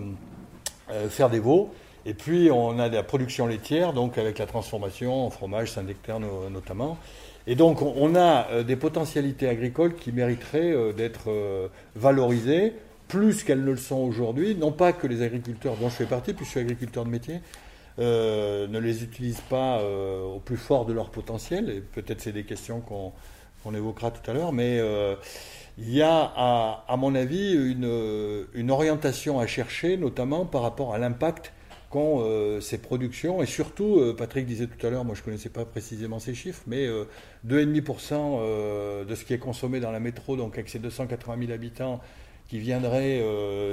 euh, 0.90 1.08
faire 1.08 1.30
des 1.30 1.38
veaux. 1.40 1.70
Et 2.08 2.16
puis 2.16 2.50
on 2.50 2.80
a 2.80 2.90
de 2.90 2.96
la 2.96 3.04
production 3.04 3.46
laitière, 3.46 3.94
donc 3.94 4.18
avec 4.18 4.40
la 4.40 4.48
transformation 4.48 5.28
en 5.28 5.30
fromage 5.30 5.72
Saint-Nectaire 5.74 6.20
notamment. 6.20 6.98
Et 7.46 7.54
donc, 7.54 7.82
on 7.82 8.16
a 8.16 8.64
des 8.64 8.76
potentialités 8.76 9.48
agricoles 9.48 9.94
qui 9.96 10.12
mériteraient 10.12 10.94
d'être 10.94 11.30
valorisées 11.96 12.74
plus 13.08 13.44
qu'elles 13.44 13.64
ne 13.64 13.72
le 13.72 13.78
sont 13.78 13.98
aujourd'hui. 13.98 14.56
Non 14.56 14.72
pas 14.72 14.94
que 14.94 15.08
les 15.08 15.22
agriculteurs 15.22 15.76
dont 15.76 15.90
je 15.90 15.96
fais 15.96 16.06
partie, 16.06 16.34
puisque 16.34 16.50
je 16.50 16.52
suis 16.52 16.60
agriculteur 16.60 17.06
de 17.06 17.10
métier, 17.10 17.40
ne 17.98 18.78
les 18.80 19.04
utilisent 19.04 19.44
pas 19.50 19.82
au 19.84 20.40
plus 20.40 20.58
fort 20.58 20.86
de 20.86 20.94
leur 20.94 21.10
potentiel. 21.10 21.70
Et 21.70 21.82
peut-être 21.82 22.22
c'est 22.22 22.32
des 22.32 22.44
questions 22.44 22.82
qu'on 22.82 23.74
évoquera 23.74 24.12
tout 24.12 24.30
à 24.30 24.34
l'heure, 24.34 24.54
mais 24.54 24.80
il 25.80 25.94
y 25.94 26.02
a, 26.02 26.34
à, 26.88 26.98
mon 26.98 27.14
avis, 27.14 27.54
une, 27.54 28.72
orientation 28.72 29.40
à 29.40 29.46
chercher, 29.46 29.96
notamment 29.96 30.46
par 30.46 30.64
rapport 30.64 30.94
à 30.96 30.98
l'impact 30.98 31.54
qu'ont 31.92 32.22
euh, 32.22 32.60
ces 32.62 32.80
productions. 32.80 33.44
Et 33.44 33.46
surtout, 33.46 34.00
euh, 34.00 34.16
Patrick 34.18 34.46
disait 34.48 34.68
tout 34.68 34.86
à 34.86 34.90
l'heure, 34.90 35.06
moi 35.06 35.14
je 35.16 35.22
ne 35.22 35.26
connaissais 35.26 35.50
pas 35.50 35.66
précisément 35.66 36.20
ces 36.20 36.34
chiffres, 36.34 36.64
mais 36.66 36.88
2,5% 37.48 38.14
euh, 38.14 39.06
de 39.06 39.16
ce 39.16 39.24
qui 39.24 39.34
est 39.34 39.38
consommé 39.38 39.80
dans 39.80 39.92
la 39.92 40.00
métro, 40.00 40.36
donc 40.36 40.56
avec 40.56 40.68
ces 40.68 40.80
280 40.80 41.38
000 41.40 41.52
habitants 41.52 42.02
qui 42.48 42.60
viendraient 42.60 43.22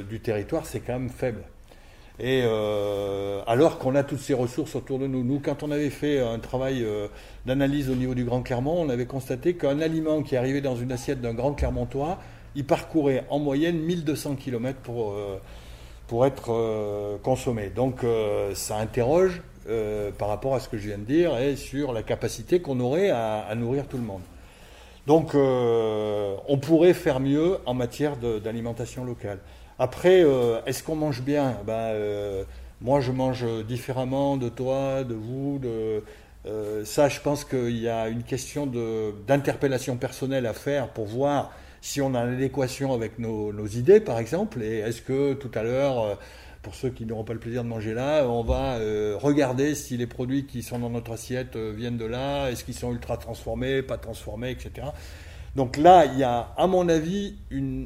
du 0.08 0.20
territoire, 0.20 0.66
c'est 0.66 0.80
quand 0.80 0.94
même 0.94 1.08
faible. 1.08 1.44
Et 2.20 2.42
euh, 2.44 3.42
alors 3.46 3.78
qu'on 3.78 3.96
a 3.96 4.04
toutes 4.04 4.20
ces 4.20 4.34
ressources 4.34 4.76
autour 4.76 5.00
de 5.00 5.06
nous. 5.08 5.24
Nous, 5.24 5.40
quand 5.40 5.64
on 5.64 5.70
avait 5.72 5.90
fait 5.90 6.20
un 6.20 6.38
travail 6.38 6.84
euh, 6.84 7.08
d'analyse 7.44 7.90
au 7.90 7.96
niveau 7.96 8.14
du 8.14 8.24
Grand 8.24 8.42
Clermont, 8.42 8.80
on 8.80 8.88
avait 8.88 9.06
constaté 9.06 9.54
qu'un 9.54 9.80
aliment 9.80 10.22
qui 10.22 10.36
arrivait 10.36 10.60
dans 10.60 10.76
une 10.76 10.92
assiette 10.92 11.20
d'un 11.20 11.34
Grand 11.34 11.54
Clermontois, 11.54 12.18
il 12.54 12.64
parcourait 12.64 13.24
en 13.30 13.40
moyenne 13.40 13.80
1200 13.80 14.36
km 14.36 14.78
pour, 14.78 15.10
euh, 15.10 15.40
pour 16.06 16.24
être 16.24 17.18
consommé. 17.24 17.70
Donc 17.74 18.04
ça 18.54 18.76
interroge 18.76 19.42
par 20.18 20.28
rapport 20.28 20.54
à 20.54 20.60
ce 20.60 20.68
que 20.68 20.76
je 20.76 20.86
viens 20.86 20.98
de 20.98 21.04
dire 21.04 21.36
et 21.38 21.56
sur 21.56 21.92
la 21.92 22.04
capacité 22.04 22.60
qu'on 22.60 22.78
aurait 22.78 23.10
à, 23.10 23.40
à, 23.40 23.54
nourrir 23.56 23.88
tout 23.88 23.96
le 23.96 24.04
monde. 24.04 24.20
Donc 25.08 25.34
on 25.34 26.58
pourrait 26.58 26.94
faire 26.94 27.18
mieux 27.18 27.56
en 27.66 27.74
matière 27.74 28.16
d'alimentation 28.16 29.04
locale. 29.04 29.38
Après, 29.78 30.22
euh, 30.22 30.60
est-ce 30.66 30.82
qu'on 30.82 30.94
mange 30.94 31.22
bien? 31.22 31.58
Ben, 31.66 31.72
euh, 31.72 32.44
Moi, 32.80 33.00
je 33.00 33.10
mange 33.10 33.44
différemment 33.66 34.36
de 34.36 34.48
toi, 34.48 35.02
de 35.02 35.14
vous. 35.14 35.58
De, 35.60 36.04
euh, 36.46 36.84
ça, 36.84 37.08
je 37.08 37.20
pense 37.20 37.44
qu'il 37.44 37.78
y 37.78 37.88
a 37.88 38.08
une 38.08 38.22
question 38.22 38.66
d'interpellation 39.26 39.96
personnelle 39.96 40.46
à 40.46 40.52
faire 40.52 40.88
pour 40.88 41.06
voir 41.06 41.50
si 41.80 42.00
on 42.00 42.14
a 42.14 42.24
l'adéquation 42.24 42.92
avec 42.94 43.18
nos, 43.18 43.66
idées, 43.66 44.00
par 44.00 44.18
exemple. 44.18 44.62
Et 44.62 44.78
est-ce 44.78 45.02
que 45.02 45.34
tout 45.34 45.50
à 45.54 45.62
l'heure, 45.64 46.18
pour 46.62 46.74
ceux 46.74 46.90
qui 46.90 47.04
n'auront 47.04 47.24
pas 47.24 47.34
le 47.34 47.40
plaisir 47.40 47.64
de 47.64 47.68
manger 47.68 47.94
là, 47.94 48.26
on 48.28 48.42
va 48.42 48.78
regarder 49.18 49.74
si 49.74 49.96
les 49.96 50.06
produits 50.06 50.46
qui 50.46 50.62
sont 50.62 50.78
dans 50.78 50.90
notre 50.90 51.12
assiette 51.12 51.56
viennent 51.56 51.98
de 51.98 52.06
là, 52.06 52.48
est-ce 52.50 52.64
qu'ils 52.64 52.74
sont 52.74 52.92
ultra 52.92 53.16
transformés, 53.16 53.82
pas 53.82 53.98
transformés, 53.98 54.50
etc. 54.50 54.88
Donc 55.56 55.76
là, 55.76 56.04
il 56.06 56.18
y 56.18 56.24
a, 56.24 56.52
à 56.56 56.66
mon 56.66 56.88
avis, 56.88 57.36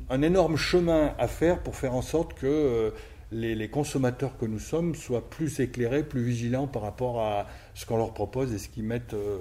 un 0.09 0.23
énorme 0.23 0.57
chemin 0.57 1.15
à 1.19 1.29
faire 1.29 1.63
pour 1.63 1.77
faire 1.77 1.95
en 1.95 2.03
sorte 2.03 2.33
que 2.33 2.47
euh, 2.47 2.91
les, 3.31 3.69
consommateurs 3.69 4.39
que 4.39 4.47
nous 4.47 4.59
sommes 4.59 4.95
soient 4.95 5.29
plus 5.29 5.61
éclairés, 5.61 6.03
plus 6.03 6.23
vigilants 6.23 6.67
par 6.67 6.83
rapport 6.83 7.21
à 7.21 7.47
ce 7.75 7.85
qu'on 7.85 7.99
leur 7.99 8.15
propose 8.15 8.55
et 8.55 8.59
ce 8.59 8.71
qu'ils 8.71 8.85
mettent 8.85 9.13
euh, 9.13 9.41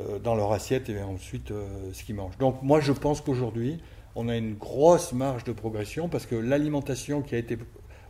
euh, 0.00 0.18
dans 0.18 0.34
leur 0.34 0.52
assiette 0.52 0.88
et 0.88 1.02
ensuite 1.02 1.52
ce 1.92 2.02
qu'ils 2.04 2.14
mangent. 2.14 2.38
Donc 2.38 2.62
moi, 2.62 2.80
je 2.80 2.92
pense 2.92 3.20
qu'aujourd'hui, 3.20 3.78
on 4.14 4.28
a 4.30 4.36
une 4.36 4.54
grosse 4.54 5.12
marge 5.12 5.44
de 5.44 5.52
progression 5.52 6.08
parce 6.08 6.24
que 6.24 6.36
l'alimentation 6.36 7.20
qui 7.20 7.34
a 7.34 7.38
été 7.38 7.58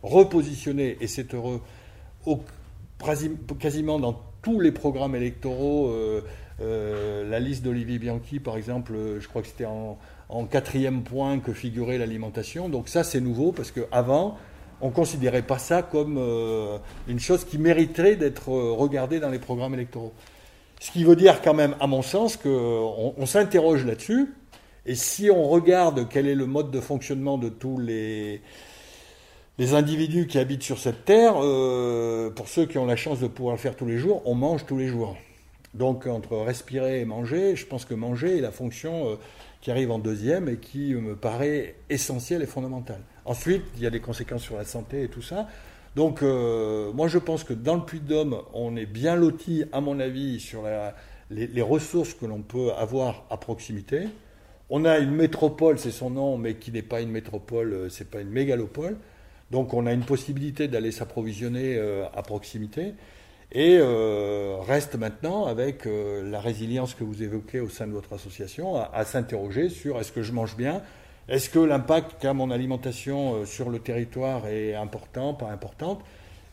repositionnée, 0.03 0.97
et 1.01 1.07
c'est 1.07 1.33
heureux, 1.33 1.61
quasiment 3.59 3.99
dans 3.99 4.21
tous 4.41 4.61
les 4.61 4.71
programmes 4.71 5.15
électoraux, 5.15 5.93
la 6.61 7.39
liste 7.39 7.63
d'Olivier 7.63 7.99
Bianchi, 7.99 8.39
par 8.39 8.57
exemple, 8.57 8.93
je 9.19 9.27
crois 9.27 9.41
que 9.41 9.47
c'était 9.47 9.65
en, 9.65 9.97
quatrième 10.45 11.03
point 11.03 11.39
que 11.39 11.53
figurait 11.53 11.97
l'alimentation. 11.97 12.69
Donc 12.69 12.89
ça, 12.89 13.03
c'est 13.03 13.21
nouveau 13.21 13.51
parce 13.51 13.71
qu'avant, 13.71 14.37
on 14.81 14.87
ne 14.87 14.93
considérait 14.93 15.41
pas 15.41 15.59
ça 15.59 15.81
comme 15.83 16.17
euh, 16.17 16.77
une 17.07 17.19
chose 17.19 17.43
qui 17.43 17.57
mériterait 17.57 18.15
d'être 18.15 18.51
euh, 18.51 18.71
regardée 18.71 19.19
dans 19.19 19.29
les 19.29 19.39
programmes 19.39 19.73
électoraux. 19.73 20.13
Ce 20.79 20.91
qui 20.91 21.03
veut 21.03 21.15
dire 21.15 21.41
quand 21.41 21.53
même, 21.53 21.75
à 21.79 21.87
mon 21.87 22.01
sens, 22.01 22.37
qu'on 22.37 23.13
on, 23.17 23.25
s'interroge 23.25 23.85
là-dessus. 23.85 24.33
Et 24.85 24.95
si 24.95 25.29
on 25.29 25.49
regarde 25.49 26.07
quel 26.09 26.27
est 26.27 26.35
le 26.35 26.45
mode 26.45 26.71
de 26.71 26.79
fonctionnement 26.79 27.37
de 27.37 27.49
tous 27.49 27.77
les 27.77 28.41
individus 29.73 30.27
qui 30.27 30.37
habitent 30.39 30.63
sur 30.63 30.79
cette 30.79 31.03
terre, 31.03 31.33
pour 31.33 32.47
ceux 32.47 32.65
qui 32.65 32.77
ont 32.77 32.85
la 32.85 32.95
chance 32.95 33.19
de 33.19 33.27
pouvoir 33.27 33.55
le 33.55 33.59
faire 33.59 33.75
tous 33.75 33.85
les 33.85 33.97
jours, 33.97 34.21
on 34.25 34.35
mange 34.35 34.65
tous 34.65 34.77
les 34.77 34.87
jours. 34.87 35.17
Donc 35.73 36.07
entre 36.07 36.37
respirer 36.37 37.01
et 37.01 37.05
manger, 37.05 37.55
je 37.55 37.65
pense 37.65 37.85
que 37.85 37.93
manger 37.93 38.37
est 38.37 38.41
la 38.41 38.51
fonction 38.51 39.09
euh, 39.09 39.15
qui 39.61 39.69
arrive 39.69 39.91
en 39.91 39.99
deuxième 39.99 40.49
et 40.49 40.57
qui 40.57 40.95
me 40.95 41.15
paraît 41.15 41.75
essentielle 41.89 42.41
et 42.41 42.47
fondamentale. 42.47 43.01
Ensuite, 43.25 43.63
il 43.75 43.83
y 43.83 43.87
a 43.87 43.91
des 43.91 43.99
conséquences 43.99 44.41
sur 44.41 44.57
la 44.57 44.65
santé 44.65 45.03
et 45.03 45.07
tout 45.09 45.21
ça. 45.21 45.47
Donc 45.95 46.23
euh, 46.23 46.91
moi 46.93 47.07
je 47.07 47.19
pense 47.19 47.43
que 47.43 47.53
dans 47.53 47.75
le 47.75 47.83
Puy-de-Dôme, 47.83 48.41
on 48.53 48.75
est 48.75 48.87
bien 48.87 49.15
loti, 49.15 49.63
à 49.71 49.81
mon 49.81 49.99
avis, 49.99 50.39
sur 50.39 50.63
les, 51.29 51.61
ressources 51.61 52.13
que 52.15 52.25
l'on 52.25 52.41
peut 52.41 52.71
avoir 52.73 53.25
à 53.29 53.37
proximité. 53.37 54.07
On 54.71 54.85
a 54.85 54.97
une 54.99 55.11
métropole, 55.11 55.77
c'est 55.77 55.91
son 55.91 56.11
nom, 56.11 56.37
mais 56.37 56.55
qui 56.55 56.71
n'est 56.71 56.83
pas 56.83 57.01
une 57.01 57.11
métropole, 57.11 57.73
euh, 57.73 57.89
c'est 57.89 58.09
pas 58.09 58.21
une 58.21 58.29
mégalopole. 58.29 58.97
Donc 59.51 59.73
on 59.73 59.85
a 59.85 59.93
une 59.93 60.03
possibilité 60.03 60.67
d'aller 60.67 60.91
s'approvisionner 60.91 61.79
à 62.13 62.21
proximité. 62.21 62.93
Et 63.51 63.77
euh, 63.79 64.57
reste 64.61 64.95
maintenant, 64.95 65.47
avec 65.47 65.87
euh, 65.87 66.29
la 66.29 66.39
résilience 66.39 66.93
que 66.93 67.03
vous 67.03 67.23
évoquez 67.23 67.59
au 67.59 67.69
sein 67.69 67.87
de 67.87 67.91
votre 67.91 68.13
association, 68.13 68.75
à, 68.75 69.03
s'interroger 69.05 69.69
sur 69.69 69.99
est-ce 69.99 70.11
que 70.11 70.21
je 70.21 70.31
mange 70.31 70.55
bien? 70.55 70.83
Est-ce 71.27 71.49
que 71.49 71.59
l'impact 71.59 72.21
qu'a 72.21 72.33
mon 72.33 72.51
alimentation 72.51 73.33
euh, 73.35 73.45
sur 73.45 73.71
le 73.71 73.79
territoire 73.79 74.47
est 74.47 74.75
important, 74.75 75.33
pas 75.33 75.49
importante? 75.49 76.01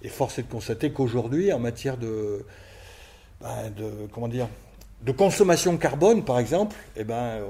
Et 0.00 0.08
force 0.08 0.38
est 0.38 0.42
de 0.42 0.50
constater 0.50 0.90
qu'aujourd'hui, 0.90 1.52
en 1.52 1.58
matière 1.58 1.98
de, 1.98 2.46
ben, 3.42 3.72
comment 4.12 4.28
dire, 4.28 4.48
de 5.02 5.12
consommation 5.12 5.76
carbone, 5.76 6.24
par 6.24 6.38
exemple, 6.38 6.76
eh 6.96 7.04
ben, 7.04 7.42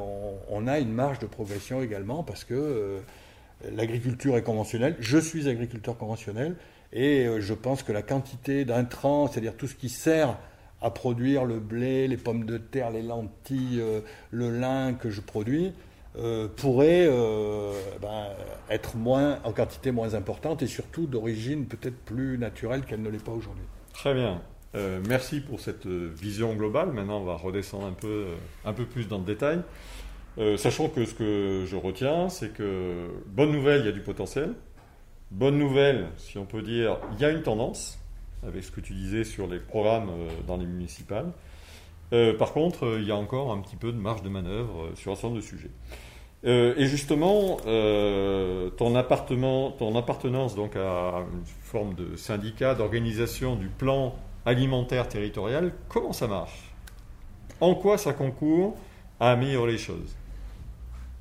on, 0.48 0.66
a 0.66 0.78
une 0.80 0.92
marge 0.92 1.18
de 1.20 1.26
progression 1.26 1.82
également 1.82 2.22
parce 2.22 2.44
que 2.44 3.00
l'agriculture 3.72 4.36
est 4.36 4.42
conventionnelle. 4.42 4.96
Je 5.00 5.18
suis 5.18 5.48
agriculteur 5.48 5.98
conventionnel 5.98 6.56
et 6.92 7.26
euh, 7.26 7.40
je 7.40 7.54
pense 7.54 7.82
que 7.82 7.92
la 7.92 8.02
quantité 8.02 8.64
d'intrants, 8.64 9.28
c'est-à-dire 9.28 9.56
tout 9.56 9.66
ce 9.66 9.74
qui 9.74 9.88
sert 9.88 10.36
à 10.82 10.90
produire 10.90 11.44
le 11.44 11.58
blé, 11.58 12.06
les 12.06 12.16
pommes 12.16 12.44
de 12.44 12.58
terre, 12.58 12.90
les 12.90 13.02
lentilles, 13.02 13.80
euh, 13.80 14.00
le 14.30 14.50
lin 14.50 14.94
que 14.94 15.10
je 15.10 15.20
produis, 15.20 15.72
euh, 16.18 16.48
pourrait 16.48 17.08
ben, 18.00 18.28
être 18.70 18.96
moins, 18.96 19.38
en 19.44 19.52
quantité 19.52 19.90
moins 19.90 20.14
importante 20.14 20.62
et 20.62 20.66
surtout 20.66 21.06
d'origine 21.06 21.66
peut-être 21.66 21.98
plus 22.04 22.38
naturelle 22.38 22.84
qu'elle 22.84 23.02
ne 23.02 23.10
l'est 23.10 23.22
pas 23.22 23.32
aujourd'hui. 23.32 23.64
Très 23.92 24.14
bien. 24.14 24.40
merci 25.08 25.40
pour 25.40 25.60
cette 25.60 25.86
vision 25.86 26.54
globale. 26.54 26.92
Maintenant, 26.92 27.20
on 27.20 27.24
va 27.24 27.36
redescendre 27.36 27.86
un 27.86 27.92
peu, 27.92 28.26
un 28.64 28.72
peu 28.72 28.84
plus 28.84 29.08
dans 29.08 29.18
le 29.18 29.24
détail. 29.24 29.60
sachant 30.56 30.88
que 30.88 31.04
ce 31.04 31.14
que 31.14 31.64
je 31.66 31.76
retiens, 31.76 32.30
c'est 32.30 32.52
que, 32.52 33.08
bonne 33.26 33.52
nouvelle, 33.52 33.80
il 33.80 33.86
y 33.86 33.90
a 33.90 33.92
du 33.92 34.02
potentiel. 34.02 34.54
Bonne 35.32 35.58
nouvelle, 35.58 36.06
si 36.18 36.38
on 36.38 36.44
peut 36.44 36.62
dire, 36.62 36.98
il 37.12 37.20
y 37.20 37.24
a 37.24 37.30
une 37.30 37.42
tendance, 37.42 37.98
avec 38.46 38.62
ce 38.62 38.70
que 38.70 38.80
tu 38.80 38.94
disais 38.94 39.24
sur 39.24 39.48
les 39.48 39.58
programmes 39.58 40.08
euh, 40.08 40.28
dans 40.46 40.56
les 40.56 40.66
municipales. 40.66 41.32
Euh, 42.12 42.32
par 42.38 42.52
contre, 42.52 42.86
euh, 42.86 43.00
il 43.00 43.08
y 43.08 43.10
a 43.10 43.16
encore 43.16 43.50
un 43.50 43.60
petit 43.60 43.74
peu 43.74 43.90
de 43.90 43.98
marge 43.98 44.22
de 44.22 44.28
manœuvre 44.28 44.90
sur 44.94 45.10
un 45.10 45.14
certain 45.16 45.28
nombre 45.28 45.40
de 45.40 45.44
sujets. 45.44 45.70
et 46.44 46.86
justement, 46.86 47.56
ton, 48.76 48.94
appartenance 48.94 50.54
donc 50.54 50.76
à 50.76 51.24
une 51.32 51.44
forme 51.60 51.94
de 51.94 52.14
syndicat 52.14 52.76
d'organisation 52.76 53.56
du 53.56 53.66
plan 53.66 54.14
alimentaire 54.44 55.08
territorial, 55.08 55.72
comment 55.88 56.12
ça 56.12 56.28
marche? 56.28 56.70
En 57.60 57.74
quoi 57.74 57.98
ça 57.98 58.12
concourt 58.12 58.76
à 59.18 59.32
améliorer 59.32 59.72
les 59.72 59.78
choses? 59.78 60.14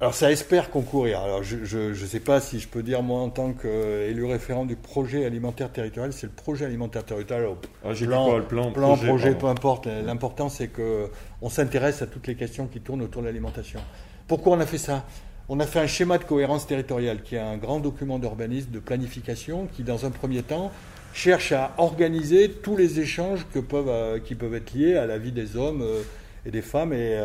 Alors 0.02 0.14
ça 0.14 0.30
espère 0.30 0.72
concourir. 0.72 1.22
Alors 1.22 1.42
je 1.42 1.90
ne 1.90 1.94
sais 1.94 2.20
pas 2.20 2.42
si 2.42 2.60
je 2.60 2.68
peux 2.68 2.84
dire 2.84 3.02
moi 3.02 3.22
en 3.22 3.30
tant 3.30 3.54
qu'élu 3.54 4.26
référent 4.26 4.66
du 4.66 4.76
projet 4.76 5.26
alimentaire 5.26 5.72
territorial, 5.72 6.12
c'est 6.12 6.28
le 6.28 6.34
projet 6.34 6.66
alimentaire 6.66 7.06
territorial. 7.06 7.52
Ah, 7.84 7.94
plan, 7.94 8.38
le 8.38 8.44
plan, 8.44 8.72
plan, 8.72 8.98
projet, 8.98 9.36
peu 9.36 9.48
importe. 9.48 9.88
L'important 9.88 10.50
c'est 10.50 10.68
que 10.68 11.08
on 11.42 11.50
s'intéresse 11.50 12.02
à 12.02 12.08
toutes 12.08 12.28
les 12.28 12.36
questions 12.36 12.68
qui 12.68 12.82
tournent 12.82 13.04
autour 13.04 13.22
de 13.22 13.28
l'alimentation. 13.28 13.80
Pourquoi 14.28 14.58
on 14.58 14.60
a 14.60 14.66
fait 14.66 14.78
ça? 14.78 15.06
On 15.48 15.60
a 15.60 15.68
fait 15.68 15.80
un 15.80 15.88
schéma 15.88 16.18
de 16.18 16.24
cohérence 16.24 16.66
territoriale 16.66 17.22
qui 17.22 17.36
est 17.36 17.40
un 17.40 17.56
grand 17.58 17.80
document 17.80 18.18
d'urbanisme, 18.18 18.72
de 18.72 18.80
planification, 18.80 19.68
qui 19.68 19.84
dans 19.84 20.06
un 20.06 20.10
premier 20.10 20.42
temps 20.42 20.72
cherche 21.14 21.52
à 21.52 21.74
organiser 21.78 22.50
tous 22.50 22.76
les 22.76 23.00
échanges 23.00 23.46
que 23.54 23.60
peuvent, 23.60 23.88
euh, 23.88 24.20
qui 24.20 24.36
peuvent 24.36 24.56
être 24.56 24.74
liés 24.74 24.98
à 24.98 25.06
la 25.06 25.18
vie 25.18 25.32
des 25.32 25.56
hommes 25.56 25.82
euh, 25.84 26.02
et 26.46 26.52
des 26.52 26.64
femmes 26.64 26.92
et 26.92 27.24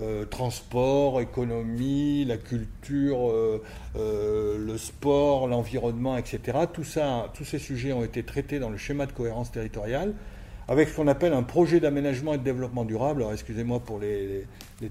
euh, 0.00 0.24
transport, 0.24 1.20
économie, 1.20 2.24
la 2.24 2.38
culture, 2.38 3.30
euh, 3.30 3.62
euh, 3.94 4.56
le 4.56 4.78
sport, 4.78 5.48
l'environnement, 5.48 6.16
etc. 6.16 6.60
Tout 6.72 6.82
ça, 6.82 7.30
tous 7.34 7.44
ces 7.44 7.58
sujets 7.58 7.92
ont 7.92 8.02
été 8.02 8.22
traités 8.22 8.58
dans 8.58 8.70
le 8.70 8.78
schéma 8.78 9.04
de 9.04 9.12
cohérence 9.12 9.52
territoriale 9.52 10.14
avec 10.66 10.88
ce 10.88 10.96
qu'on 10.96 11.08
appelle 11.08 11.34
un 11.34 11.42
projet 11.42 11.78
d'aménagement 11.78 12.32
et 12.32 12.38
de 12.38 12.42
développement 12.42 12.86
durable. 12.86 13.20
Alors 13.20 13.34
excusez-moi 13.34 13.80
pour 13.80 13.98
les, 13.98 14.46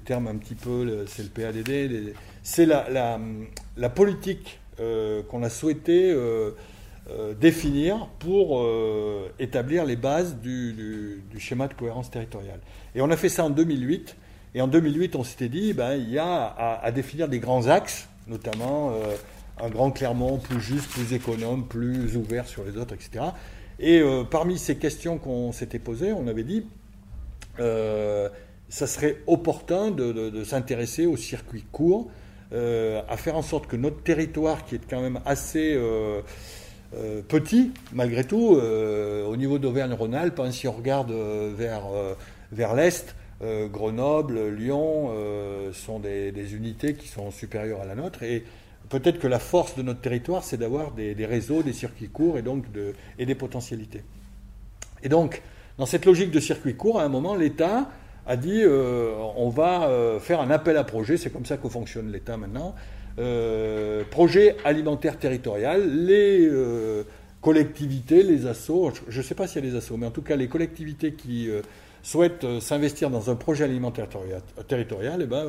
termes 0.05 0.27
un 0.27 0.35
petit 0.35 0.53
peu, 0.53 1.05
c'est 1.07 1.23
le 1.23 1.29
PADD, 1.29 2.13
c'est 2.43 2.67
la, 2.67 3.19
politique 3.89 4.59
qu'on 4.77 5.41
a 5.41 5.49
souhaité 5.49 6.15
définir 7.39 8.07
pour 8.19 8.63
établir 9.39 9.85
les 9.85 9.95
bases 9.95 10.35
du, 10.35 11.23
schéma 11.39 11.67
de 11.67 11.73
cohérence 11.73 12.11
territoriale. 12.11 12.59
Et 12.93 13.01
on 13.01 13.09
a 13.09 13.17
fait 13.17 13.29
ça 13.29 13.45
en 13.45 13.49
2008. 13.49 14.17
Et 14.53 14.61
en 14.61 14.67
2008, 14.67 15.15
on 15.15 15.23
s'était 15.23 15.49
dit, 15.49 15.73
ben, 15.73 15.95
il 15.95 16.09
y 16.09 16.19
a 16.19 16.45
à, 16.81 16.91
définir 16.91 17.29
des 17.29 17.39
grands 17.39 17.67
axes, 17.67 18.09
notamment 18.27 18.93
un 19.61 19.69
grand 19.69 19.91
Clermont 19.91 20.37
plus 20.37 20.59
juste, 20.59 20.89
plus 20.89 21.13
économe, 21.13 21.65
plus 21.67 22.17
ouvert 22.17 22.47
sur 22.47 22.63
les 22.63 22.77
autres, 22.77 22.93
etc. 22.93 23.25
Et 23.79 23.99
euh, 23.99 24.23
parmi 24.23 24.57
ces 24.57 24.75
questions 24.77 25.17
qu'on 25.17 25.51
s'était 25.51 25.79
posées, 25.79 26.13
on 26.13 26.27
avait 26.27 26.43
dit, 26.43 26.65
euh, 27.59 28.29
ça 28.69 28.87
serait 28.87 29.17
opportun 29.27 29.91
de, 29.91 30.43
s'intéresser 30.43 31.05
au 31.05 31.17
circuit 31.17 31.65
court, 31.71 32.09
euh, 32.53 33.01
à 33.09 33.17
faire 33.17 33.35
en 33.35 33.41
sorte 33.41 33.67
que 33.67 33.75
notre 33.75 34.01
territoire, 34.03 34.65
qui 34.65 34.75
est 34.75 34.89
quand 34.89 35.01
même 35.01 35.19
assez 35.25 35.77
petit, 37.27 37.71
malgré 37.93 38.23
tout, 38.23 38.57
au 38.57 39.35
niveau 39.35 39.59
d'Auvergne-Rhône-Alpes, 39.59 40.39
hein, 40.39 40.51
si 40.51 40.67
on 40.67 40.73
regarde 40.73 41.11
vers, 41.11 41.83
vers 42.51 42.75
l'Est, 42.75 43.15
Grenoble, 43.41 44.49
Lyon 44.49 45.11
sont 45.73 45.99
des, 45.99 46.55
unités 46.55 46.93
qui 46.93 47.07
sont 47.07 47.31
supérieures 47.31 47.81
à 47.81 47.85
la 47.85 47.95
nôtre. 47.95 48.23
Et 48.23 48.43
peut-être 48.89 49.19
que 49.19 49.27
la 49.27 49.39
force 49.39 49.75
de 49.75 49.81
notre 49.81 50.01
territoire, 50.01 50.43
c'est 50.43 50.57
d'avoir 50.57 50.91
des, 50.91 51.25
réseaux, 51.25 51.63
des 51.63 51.73
circuits 51.73 52.09
courts 52.09 52.37
et 52.37 52.41
donc 52.41 52.71
de, 52.71 52.93
et 53.17 53.25
des 53.25 53.35
potentialités. 53.35 54.03
Et 55.03 55.09
donc, 55.09 55.41
dans 55.77 55.85
cette 55.85 56.05
logique 56.05 56.31
de 56.31 56.39
circuit 56.39 56.75
court, 56.75 56.99
à 56.99 57.03
un 57.03 57.09
moment, 57.09 57.35
l'État 57.35 57.89
a 58.27 58.35
dit 58.37 58.61
euh, 58.63 59.13
on 59.35 59.49
va 59.49 59.83
euh, 59.83 60.19
faire 60.19 60.41
un 60.41 60.51
appel 60.51 60.77
à 60.77 60.83
projet, 60.83 61.17
c'est 61.17 61.31
comme 61.31 61.45
ça 61.45 61.57
que 61.57 61.67
fonctionne 61.69 62.11
l'État 62.11 62.37
maintenant. 62.37 62.75
Euh, 63.19 64.03
projet 64.09 64.55
alimentaire 64.63 65.17
territorial, 65.17 66.05
les 66.05 66.49
collectivités, 67.41 68.23
les 68.23 68.45
assos, 68.45 68.93
je 69.07 69.17
ne 69.17 69.23
sais 69.23 69.35
pas 69.35 69.47
s'il 69.47 69.65
y 69.65 69.67
a 69.67 69.71
des 69.71 69.77
assos, 69.77 69.97
mais 69.97 70.05
en 70.05 70.11
tout 70.11 70.21
cas 70.21 70.35
les 70.35 70.47
collectivités 70.47 71.13
qui 71.13 71.49
souhaitent 72.03 72.59
s'investir 72.59 73.09
dans 73.09 73.29
un 73.29 73.35
projet 73.35 73.63
alimentaire 73.63 74.07
territorial, 74.67 75.19
eh 75.21 75.25
ben, 75.25 75.45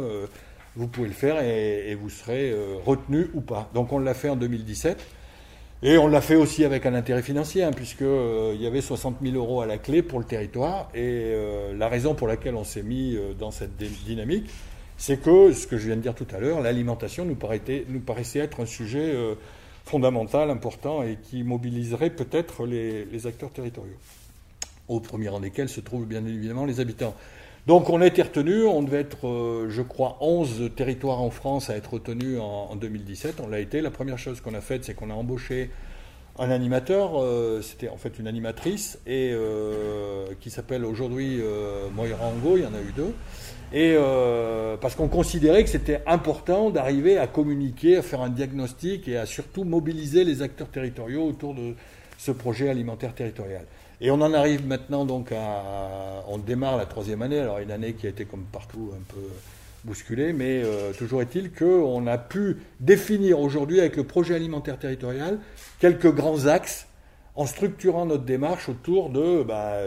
vous 0.76 0.87
pouvez 0.87 1.09
le 1.09 1.14
faire 1.14 1.42
et, 1.42 1.94
vous 1.94 2.11
serez 2.11 2.50
euh, 2.50 2.76
retenu 2.85 3.28
ou 3.35 3.40
pas. 3.40 3.71
Donc 3.75 3.92
on 3.92 3.99
l'a 3.99 4.14
fait 4.14 4.28
en 4.28 4.37
2017. 4.37 5.04
Et 5.85 5.99
on 5.99 6.06
l'a 6.06 6.21
fait 6.21 6.37
aussi 6.37 6.64
avec 6.64 6.87
un 6.87 6.94
intérêt 6.94 7.23
financier, 7.23 7.64
hein, 7.64 7.73
puisqu'il 7.73 8.06
euh, 8.06 8.54
y 8.54 8.66
avait 8.66 8.80
60 8.80 9.16
000 9.21 9.35
euros 9.35 9.62
à 9.62 9.66
la 9.66 9.78
clé 9.78 10.02
pour 10.02 10.21
le 10.21 10.25
territoire. 10.25 10.88
Et 10.94 11.00
euh, 11.00 11.76
la 11.76 11.88
raison 11.88 12.14
pour 12.14 12.28
laquelle 12.28 12.54
on 12.54 12.64
s'est 12.64 12.85
mis 12.85 13.18
dans 13.38 13.50
cette 13.50 13.76
dynamique, 13.76 14.49
c'est 14.97 15.21
que, 15.21 15.52
ce 15.52 15.66
que 15.66 15.78
je 15.78 15.87
viens 15.87 15.97
de 15.97 16.00
dire 16.00 16.14
tout 16.14 16.26
à 16.32 16.38
l'heure, 16.38 16.61
l'alimentation 16.61 17.25
nous, 17.25 17.35
paraissait 17.35 18.38
être 18.38 18.61
un 18.61 18.66
sujet 18.66 19.12
fondamental, 19.85 20.50
important, 20.50 21.02
et 21.02 21.18
qui 21.21 21.42
mobiliserait 21.42 22.11
peut-être 22.11 22.64
les 22.64 23.26
acteurs 23.26 23.50
territoriaux, 23.50 23.99
au 24.89 25.01
premier 25.01 25.29
rang 25.29 25.41
desquels 25.41 25.69
se 25.69 25.81
trouvent 25.81 26.07
bien 26.07 26.25
évidemment 26.27 26.65
les 26.65 26.81
habitants. 26.81 27.15
Donc 27.67 27.91
on 27.91 28.01
a 28.01 28.07
été 28.07 28.23
retenu, 28.23 28.65
on 28.65 28.83
devait 28.83 29.01
être, 29.01 29.29
euh, 29.29 29.67
je 29.71 29.83
crois, 29.83 30.19
11 30.21 30.71
territoires 30.75 31.21
en 31.21 31.31
France 31.31 31.71
à 31.71 31.77
être 31.77 31.95
retenus 31.95 32.39
en, 32.41 32.75
2017. 32.75 33.41
On 33.41 33.47
l'a 33.47 33.61
été. 33.61 33.81
La 33.81 33.93
première 33.93 34.19
chose 34.19 34.41
qu'on 34.41 34.55
a 34.55 34.61
faite, 34.61 34.85
c'est 34.85 34.95
qu'on 34.95 35.11
a 35.11 35.15
embauché 35.15 35.71
un 36.41 36.51
animateur, 36.51 37.23
euh, 37.23 37.61
c'était 37.62 37.89
en 37.89 37.99
fait 37.99 38.19
une 38.19 38.27
animatrice, 38.27 38.99
et 39.07 39.31
euh, 39.33 40.27
qui 40.41 40.51
s'appelle 40.51 40.85
aujourd'hui 40.85 41.41
Moira 41.95 42.27
Ango, 42.27 42.57
il 42.57 42.62
y 42.62 42.67
en 42.67 42.75
a 42.75 42.81
eu 42.81 42.93
deux. 42.97 43.15
Et 43.75 43.97
parce 44.81 44.97
qu'on 44.97 45.09
considérait 45.09 45.62
que 45.62 45.71
c'était 45.71 46.03
important 46.07 46.71
d'arriver 46.71 47.17
à 47.17 47.27
communiquer, 47.27 47.97
à 47.97 48.03
faire 48.03 48.23
un 48.23 48.29
diagnostic 48.29 49.09
et 49.09 49.17
à 49.17 49.25
surtout 49.25 49.65
mobiliser 49.65 50.25
les 50.25 50.43
acteurs 50.43 50.69
territoriaux 50.69 51.25
autour 51.25 51.54
de 51.54 51.75
ce 52.19 52.33
projet 52.33 52.69
alimentaire 52.69 53.15
territorial. 53.15 53.65
Et 54.04 54.10
on 54.10 54.21
en 54.21 54.34
arrive 54.34 54.67
maintenant 54.67 55.04
donc 55.04 55.30
à. 55.30 56.25
On 56.28 56.38
démarre 56.38 56.76
la 56.76 56.86
troisième 56.86 57.23
année, 57.23 57.38
alors 57.38 57.58
une 57.58 57.71
année 57.71 57.93
qui 57.93 58.06
a 58.06 58.10
été 58.10 58.25
comme 58.25 58.45
partout 58.50 58.91
un 58.95 59.02
peu 59.15 59.21
bousculée, 59.84 60.32
mais 60.32 60.62
euh, 60.65 60.93
toujours 60.93 61.23
est-il 61.23 61.52
qu'on 61.52 62.06
a 62.06 62.19
pu 62.19 62.58
définir 62.80 63.38
aujourd'hui 63.38 63.78
avec 63.80 63.97
le 63.97 64.04
projet 64.04 64.34
alimentaire 64.34 64.78
territorial 64.78 65.38
quelques 65.78 66.12
grands 66.12 66.47
axes 66.47 66.86
en 67.34 67.47
structurant 67.47 68.06
notre 68.06 68.25
démarche 68.25 68.69
autour 68.69 69.10
de 69.10 69.43
bah, 69.43 69.78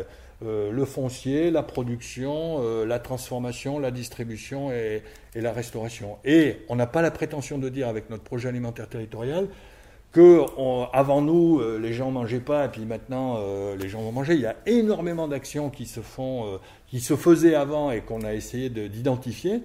euh, 0.43 0.71
le 0.71 0.85
foncier, 0.85 1.51
la 1.51 1.63
production, 1.63 2.57
euh, 2.59 2.85
la 2.85 2.99
transformation, 2.99 3.79
la 3.79 3.91
distribution 3.91 4.71
et, 4.71 5.03
et 5.33 5.41
la 5.41 5.51
restauration. 5.51 6.17
Et 6.25 6.57
on 6.69 6.75
n'a 6.75 6.87
pas 6.87 7.01
la 7.01 7.11
prétention 7.11 7.57
de 7.57 7.69
dire 7.69 7.87
avec 7.87 8.09
notre 8.09 8.23
projet 8.23 8.49
alimentaire 8.49 8.87
territorial 8.87 9.47
que 10.15 10.45
avant 10.93 11.21
nous, 11.21 11.59
euh, 11.59 11.77
les 11.77 11.91
gens 11.91 12.09
mangeaient 12.09 12.39
pas, 12.39 12.63
et 12.63 12.69
puis 12.69 12.85
maintenant, 12.85 13.35
euh, 13.37 13.75
les 13.75 13.89
gens 13.89 14.01
vont 14.01 14.13
manger. 14.13 14.35
Il 14.35 14.39
y 14.39 14.45
a 14.45 14.55
énormément 14.65 15.27
d'actions 15.27 15.69
qui 15.69 15.85
se 15.85 15.99
font, 15.99 16.45
euh, 16.45 16.57
qui 16.87 17.01
se 17.01 17.17
faisaient 17.17 17.53
avant 17.53 17.91
et 17.91 17.99
qu'on 17.99 18.21
a 18.21 18.33
essayé 18.33 18.69
d'identifier. 18.69 19.61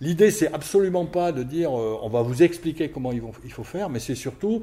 L'idée, 0.00 0.32
c'est 0.32 0.52
absolument 0.52 1.06
pas 1.06 1.30
de 1.30 1.44
dire 1.44 1.70
on 1.70 2.08
va 2.08 2.22
vous 2.22 2.42
expliquer 2.42 2.88
comment 2.88 3.12
il 3.12 3.52
faut 3.52 3.62
faire, 3.62 3.88
mais 3.88 4.00
c'est 4.00 4.16
surtout 4.16 4.62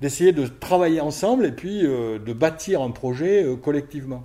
d'essayer 0.00 0.32
de 0.32 0.46
travailler 0.46 1.02
ensemble 1.02 1.44
et 1.44 1.52
puis 1.52 1.82
de 1.82 2.32
bâtir 2.32 2.80
un 2.80 2.90
projet 2.90 3.44
collectivement. 3.62 4.24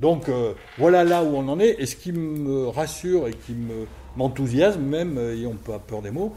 Donc 0.00 0.30
voilà 0.78 1.04
là 1.04 1.22
où 1.22 1.36
on 1.36 1.46
en 1.48 1.60
est. 1.60 1.76
Et 1.78 1.84
ce 1.84 1.94
qui 1.94 2.12
me 2.12 2.68
rassure 2.68 3.28
et 3.28 3.32
qui 3.32 3.54
m'enthousiasme, 4.16 4.80
même 4.80 5.18
ayant 5.18 5.52
pas 5.62 5.78
peur 5.78 6.00
des 6.00 6.10
mots, 6.10 6.32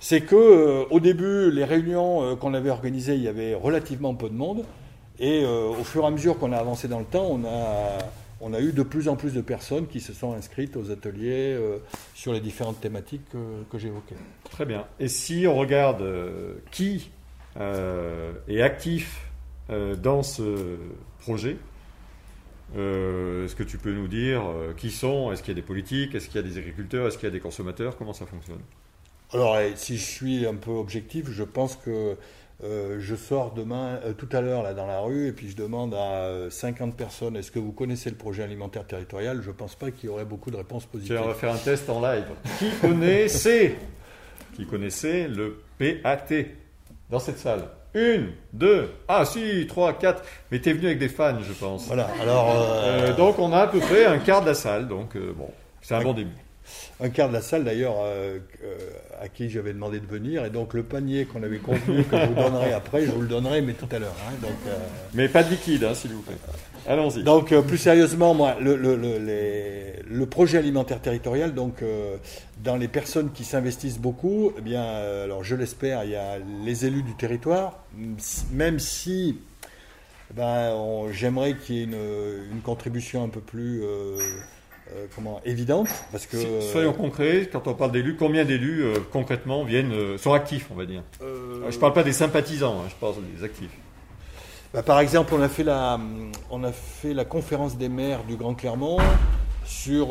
c'est 0.00 0.20
que 0.20 0.36
euh, 0.36 0.84
au 0.90 1.00
début, 1.00 1.50
les 1.50 1.64
réunions 1.64 2.22
euh, 2.22 2.36
qu'on 2.36 2.54
avait 2.54 2.70
organisées, 2.70 3.14
il 3.14 3.22
y 3.22 3.28
avait 3.28 3.54
relativement 3.54 4.14
peu 4.14 4.28
de 4.28 4.34
monde, 4.34 4.64
et 5.18 5.42
euh, 5.44 5.68
au 5.68 5.84
fur 5.84 6.04
et 6.04 6.06
à 6.06 6.10
mesure 6.10 6.38
qu'on 6.38 6.52
a 6.52 6.56
avancé 6.56 6.86
dans 6.86 7.00
le 7.00 7.04
temps, 7.04 7.26
on 7.28 7.44
a, 7.44 7.98
on 8.40 8.54
a 8.54 8.60
eu 8.60 8.72
de 8.72 8.82
plus 8.82 9.08
en 9.08 9.16
plus 9.16 9.34
de 9.34 9.40
personnes 9.40 9.88
qui 9.88 10.00
se 10.00 10.12
sont 10.12 10.32
inscrites 10.34 10.76
aux 10.76 10.90
ateliers 10.92 11.58
sur 12.14 12.32
les 12.32 12.40
différentes 12.40 12.80
thématiques 12.80 13.28
que, 13.68 13.78
j'évoquais. 13.78 14.14
Très 14.48 14.64
bien. 14.64 14.86
Et 15.00 15.08
si 15.08 15.46
on 15.48 15.56
regarde 15.56 16.04
qui 16.70 17.10
est 17.58 18.62
actif 18.62 19.28
dans 19.68 20.22
ce 20.22 20.76
projet, 21.18 21.56
est-ce 22.76 23.56
que 23.56 23.64
tu 23.64 23.76
peux 23.76 23.92
nous 23.92 24.06
dire 24.06 24.42
qui 24.76 24.92
sont? 24.92 25.32
Est-ce 25.32 25.42
qu'il 25.42 25.50
y 25.50 25.58
a 25.58 25.60
des 25.60 25.66
politiques? 25.66 26.14
Est-ce 26.14 26.28
qu'il 26.28 26.36
y 26.36 26.44
a 26.44 26.48
des 26.48 26.58
agriculteurs? 26.58 27.08
Est-ce 27.08 27.18
qu'il 27.18 27.26
y 27.26 27.32
a 27.32 27.34
des 27.34 27.40
consommateurs? 27.40 27.96
Comment 27.96 28.12
ça 28.12 28.26
fonctionne? 28.26 28.60
Alors, 29.32 29.58
si 29.76 29.98
je 29.98 30.04
suis 30.04 30.46
un 30.46 30.54
peu 30.54 30.70
objectif, 30.70 31.30
je 31.30 31.42
pense 31.44 31.76
que 31.76 32.16
euh, 32.64 32.96
je 32.98 33.14
sors 33.14 33.52
demain, 33.52 34.00
euh, 34.04 34.12
tout 34.12 34.28
à 34.32 34.40
l'heure, 34.40 34.62
là, 34.62 34.74
dans 34.74 34.86
la 34.86 34.98
rue, 35.00 35.28
et 35.28 35.32
puis 35.32 35.48
je 35.48 35.56
demande 35.56 35.94
à 35.94 36.50
50 36.50 36.88
euh, 36.88 36.96
personnes 36.96 37.36
est-ce 37.36 37.52
que 37.52 37.60
vous 37.60 37.70
connaissez 37.70 38.10
le 38.10 38.16
projet 38.16 38.42
alimentaire 38.42 38.84
territorial? 38.84 39.42
Je 39.42 39.48
ne 39.48 39.54
pense 39.54 39.76
pas 39.76 39.90
qu'il 39.92 40.08
y 40.08 40.12
aurait 40.12 40.24
beaucoup 40.24 40.50
de 40.50 40.56
réponses 40.56 40.86
positives. 40.86 41.20
on 41.22 41.28
va 41.28 41.34
faire 41.34 41.52
un 41.52 41.58
test 41.58 41.88
en 41.88 42.00
live. 42.00 42.24
Qui 42.58 42.70
connaissait? 42.80 43.76
Qui 44.56 44.66
connaissait 44.66 45.28
le 45.28 45.62
PAT 45.78 46.34
dans 47.10 47.20
cette 47.20 47.38
salle 47.38 47.68
une, 47.94 48.32
deux, 48.52 48.90
ah 49.08 49.24
si, 49.24 49.66
trois, 49.66 49.94
quatre. 49.94 50.22
Mais 50.52 50.60
tu 50.60 50.68
es 50.68 50.72
venu 50.74 50.86
avec 50.86 50.98
des 50.98 51.08
fans, 51.08 51.40
je 51.40 51.52
pense. 51.54 51.86
Voilà. 51.86 52.10
Alors, 52.20 53.16
donc 53.16 53.38
on 53.38 53.50
a 53.50 53.60
à 53.60 53.66
peu 53.66 53.80
près 53.80 54.04
un 54.04 54.18
quart 54.18 54.42
de 54.42 54.48
la 54.48 54.54
salle. 54.54 54.86
Donc 54.88 55.16
bon, 55.16 55.48
c'est 55.80 55.94
un 55.94 56.02
bon 56.02 56.12
début 56.12 56.30
un 57.00 57.10
quart 57.10 57.28
de 57.28 57.34
la 57.34 57.40
salle 57.40 57.64
d'ailleurs 57.64 57.96
euh, 58.02 58.38
euh, 58.64 58.76
à 59.20 59.28
qui 59.28 59.48
j'avais 59.48 59.72
demandé 59.72 60.00
de 60.00 60.06
venir 60.06 60.44
et 60.44 60.50
donc 60.50 60.74
le 60.74 60.82
panier 60.82 61.26
qu'on 61.26 61.42
avait 61.42 61.58
convenu 61.58 62.04
que 62.04 62.18
je 62.18 62.26
vous 62.26 62.34
donnerai 62.34 62.72
après, 62.72 63.06
je 63.06 63.10
vous 63.10 63.20
le 63.20 63.28
donnerai 63.28 63.62
mais 63.62 63.74
tout 63.74 63.88
à 63.92 63.98
l'heure. 63.98 64.14
Hein, 64.28 64.34
euh, 64.66 64.70
mais 65.14 65.28
pas 65.28 65.44
de 65.44 65.50
liquide 65.50 65.84
hein, 65.84 65.94
s'il 65.94 66.12
vous 66.12 66.22
plaît. 66.22 66.36
Allons-y. 66.86 67.22
Donc 67.22 67.54
plus 67.66 67.78
sérieusement, 67.78 68.34
moi, 68.34 68.56
le, 68.60 68.76
le, 68.76 70.26
projet 70.26 70.58
alimentaire 70.58 71.00
territorial, 71.02 71.52
donc 71.52 71.82
dans 72.64 72.76
les 72.76 72.88
personnes 72.88 73.30
qui 73.32 73.44
s'investissent 73.44 73.98
beaucoup, 73.98 74.52
eh 74.56 74.62
bien, 74.62 74.82
alors 75.24 75.44
je 75.44 75.54
l'espère, 75.54 76.04
il 76.04 76.10
y 76.10 76.16
a 76.16 76.38
les 76.64 76.86
élus 76.86 77.02
du 77.02 77.14
territoire, 77.14 77.84
même 78.52 78.78
si 78.78 79.38
ben, 80.34 81.10
j'aimerais 81.12 81.56
qu'il 81.56 81.76
y 81.76 81.80
ait 81.80 81.84
une, 81.84 82.52
une, 82.52 82.60
contribution 82.62 83.22
un 83.22 83.28
peu 83.28 83.40
plus 83.40 83.82
euh, 84.94 85.06
comment, 85.14 85.40
évidente. 85.44 85.88
Parce 86.12 86.26
que, 86.26 86.60
soyons 86.60 86.92
concrets, 86.92 87.48
quand 87.50 87.66
on 87.66 87.74
parle 87.74 87.92
d'élus, 87.92 88.16
combien 88.16 88.44
d'élus 88.44 88.82
euh, 88.82 88.94
concrètement 89.12 89.64
viennent, 89.64 89.92
euh, 89.92 90.16
sont 90.16 90.32
actifs, 90.32 90.68
on 90.70 90.74
va 90.74 90.86
dire? 90.86 91.02
Je 91.20 91.74
ne 91.74 91.80
parle 91.80 91.92
pas 91.92 92.02
des 92.02 92.12
sympathisants, 92.12 92.80
hein, 92.80 92.88
je 92.88 92.94
parle 92.94 93.14
des 93.36 93.44
actifs. 93.44 93.70
Bah, 94.72 94.82
par 94.82 95.00
exemple, 95.00 95.34
on 95.34 95.42
a, 95.42 95.48
fait 95.48 95.64
la, 95.64 96.00
on 96.50 96.64
a 96.64 96.72
fait 96.72 97.12
la 97.12 97.24
conférence 97.24 97.76
des 97.76 97.88
maires 97.88 98.24
du 98.24 98.36
Grand 98.36 98.54
Clermont 98.54 98.98
sur 99.64 100.08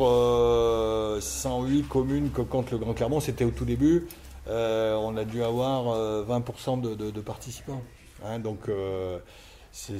108 1.20 1.88
communes 1.88 2.30
que 2.30 2.42
compte 2.42 2.70
le 2.70 2.78
Grand 2.78 2.94
Clermont. 2.94 3.20
C'était 3.20 3.44
au 3.44 3.50
tout 3.50 3.64
début. 3.64 4.06
on 4.48 5.16
a 5.16 5.24
dû 5.24 5.42
avoir 5.42 5.96
20% 6.24 6.80
de, 6.80 7.20
participants. 7.20 7.82
Hein, 8.24 8.40
donc 8.40 8.68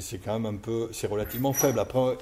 c'est 0.00 0.18
quand 0.18 0.38
même 0.38 0.54
un 0.54 0.58
peu, 0.58 0.88
c'est 0.92 1.06
relativement 1.06 1.52
faible. 1.52 1.78
Après, 1.78 2.18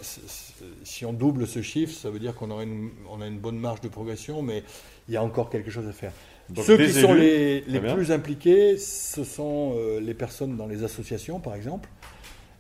si 0.85 1.05
on 1.07 1.13
double 1.13 1.47
ce 1.47 1.63
chiffre, 1.63 1.95
ça 1.95 2.11
veut 2.11 2.19
dire 2.19 2.35
qu'on 2.35 2.51
une, 2.61 2.91
on 3.11 3.21
a 3.21 3.27
une 3.27 3.39
bonne 3.39 3.59
marge 3.59 3.81
de 3.81 3.89
progression, 3.89 4.43
mais 4.43 4.63
il 5.09 5.15
y 5.15 5.17
a 5.17 5.23
encore 5.23 5.49
quelque 5.49 5.71
chose 5.71 5.89
à 5.89 5.93
faire. 5.93 6.13
Ceux 6.63 6.77
qui 6.77 6.93
sont 6.93 7.15
les, 7.15 7.63
les 7.63 7.81
plus 7.81 8.13
impliqués, 8.13 8.77
ce 8.77 9.25
sont 9.25 9.73
euh, 9.75 10.01
les 10.01 10.15
personnes 10.15 10.57
dans 10.57 10.67
les 10.67 10.85
associations, 10.85 11.41
par 11.41 11.55
exemple. 11.55 11.89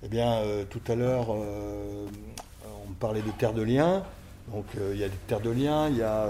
Eh 0.03 0.09
bien, 0.09 0.39
euh, 0.39 0.65
tout 0.69 0.81
à 0.89 0.95
l'heure, 0.95 1.29
euh, 1.31 2.07
on 2.89 2.93
parlait 2.93 3.23
de 3.23 3.31
terres 3.39 3.55
de 3.55 3.63
liens. 3.63 4.03
Donc, 4.53 4.65
il 4.93 4.99
y 4.99 5.05
a 5.05 5.09
des 5.09 5.17
terres 5.27 5.41
de 5.41 5.51
liens, 5.51 5.89
il 5.89 5.99
y 5.99 6.03
a 6.03 6.29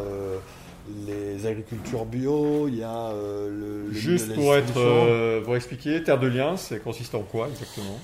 les 1.06 1.46
agricultures 1.46 2.06
bio, 2.06 2.66
il 2.68 2.76
y 2.76 2.82
a 2.82 3.12
le, 3.12 3.92
Juste 3.92 4.34
pour 4.34 4.56
être, 4.56 5.42
pour 5.44 5.54
expliquer, 5.54 6.02
terre 6.02 6.18
de 6.18 6.26
liens, 6.26 6.56
c'est 6.56 6.82
consiste 6.82 7.14
en 7.14 7.22
quoi 7.22 7.48
exactement? 7.48 7.98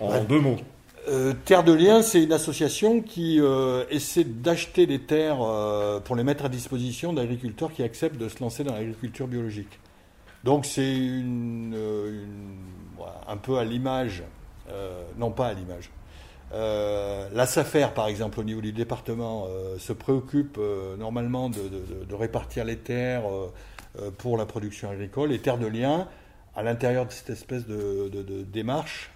En 0.00 0.24
deux 0.24 0.40
mots. 0.40 0.56
Euh, 1.06 1.34
Terre 1.44 1.64
de 1.64 1.72
Liens, 1.72 2.02
c'est 2.02 2.22
une 2.22 2.32
association 2.32 3.02
qui 3.02 3.38
euh, 3.38 3.84
essaie 3.90 4.24
d'acheter 4.24 4.86
des 4.86 5.00
terres 5.00 5.42
euh, 5.42 6.00
pour 6.00 6.16
les 6.16 6.24
mettre 6.24 6.46
à 6.46 6.48
disposition 6.48 7.12
d'agriculteurs 7.12 7.72
qui 7.72 7.82
acceptent 7.82 8.16
de 8.16 8.28
se 8.28 8.40
lancer 8.40 8.64
dans 8.64 8.72
l'agriculture 8.74 9.28
biologique. 9.28 9.78
Donc 10.44 10.64
c'est 10.64 10.96
une, 10.96 11.76
un 13.28 13.36
peu 13.36 13.56
à 13.56 13.64
l'image, 13.64 14.22
non 15.16 15.30
pas 15.30 15.46
à 15.46 15.54
l'image. 15.54 15.90
la 16.52 17.46
SAFER, 17.46 17.88
par 17.94 18.08
exemple, 18.08 18.40
au 18.40 18.44
niveau 18.44 18.60
du 18.60 18.72
département, 18.72 19.46
se 19.78 19.94
préoccupe 19.94 20.60
normalement 20.98 21.48
de, 21.48 21.62
de, 22.06 22.14
répartir 22.14 22.66
les 22.66 22.76
terres 22.76 23.22
pour 24.18 24.36
la 24.36 24.44
production 24.44 24.90
agricole. 24.90 25.32
Et 25.32 25.38
Terre 25.38 25.56
de 25.56 25.66
Liens, 25.66 26.08
à 26.56 26.62
l'intérieur 26.62 27.06
de 27.06 27.12
cette 27.12 27.30
espèce 27.30 27.66
de, 27.66 28.42
démarche, 28.42 29.10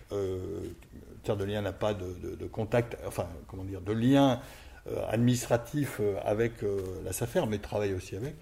Terre 1.23 1.37
de 1.37 1.45
Liens 1.45 1.63
n'a 1.63 1.73
pas 1.73 1.95
de, 1.95 2.47
contact, 2.47 2.97
enfin, 3.07 3.27
comment 3.47 3.65
dire, 3.65 3.81
de 3.81 3.93
lien 3.93 4.41
euh, 4.91 5.05
administratif 5.11 5.99
euh, 6.01 6.17
avec 6.25 6.63
euh, 6.63 6.81
la 7.05 7.13
SAFER, 7.13 7.43
mais 7.49 7.59
travaille 7.59 7.93
aussi 7.93 8.17
avec. 8.17 8.35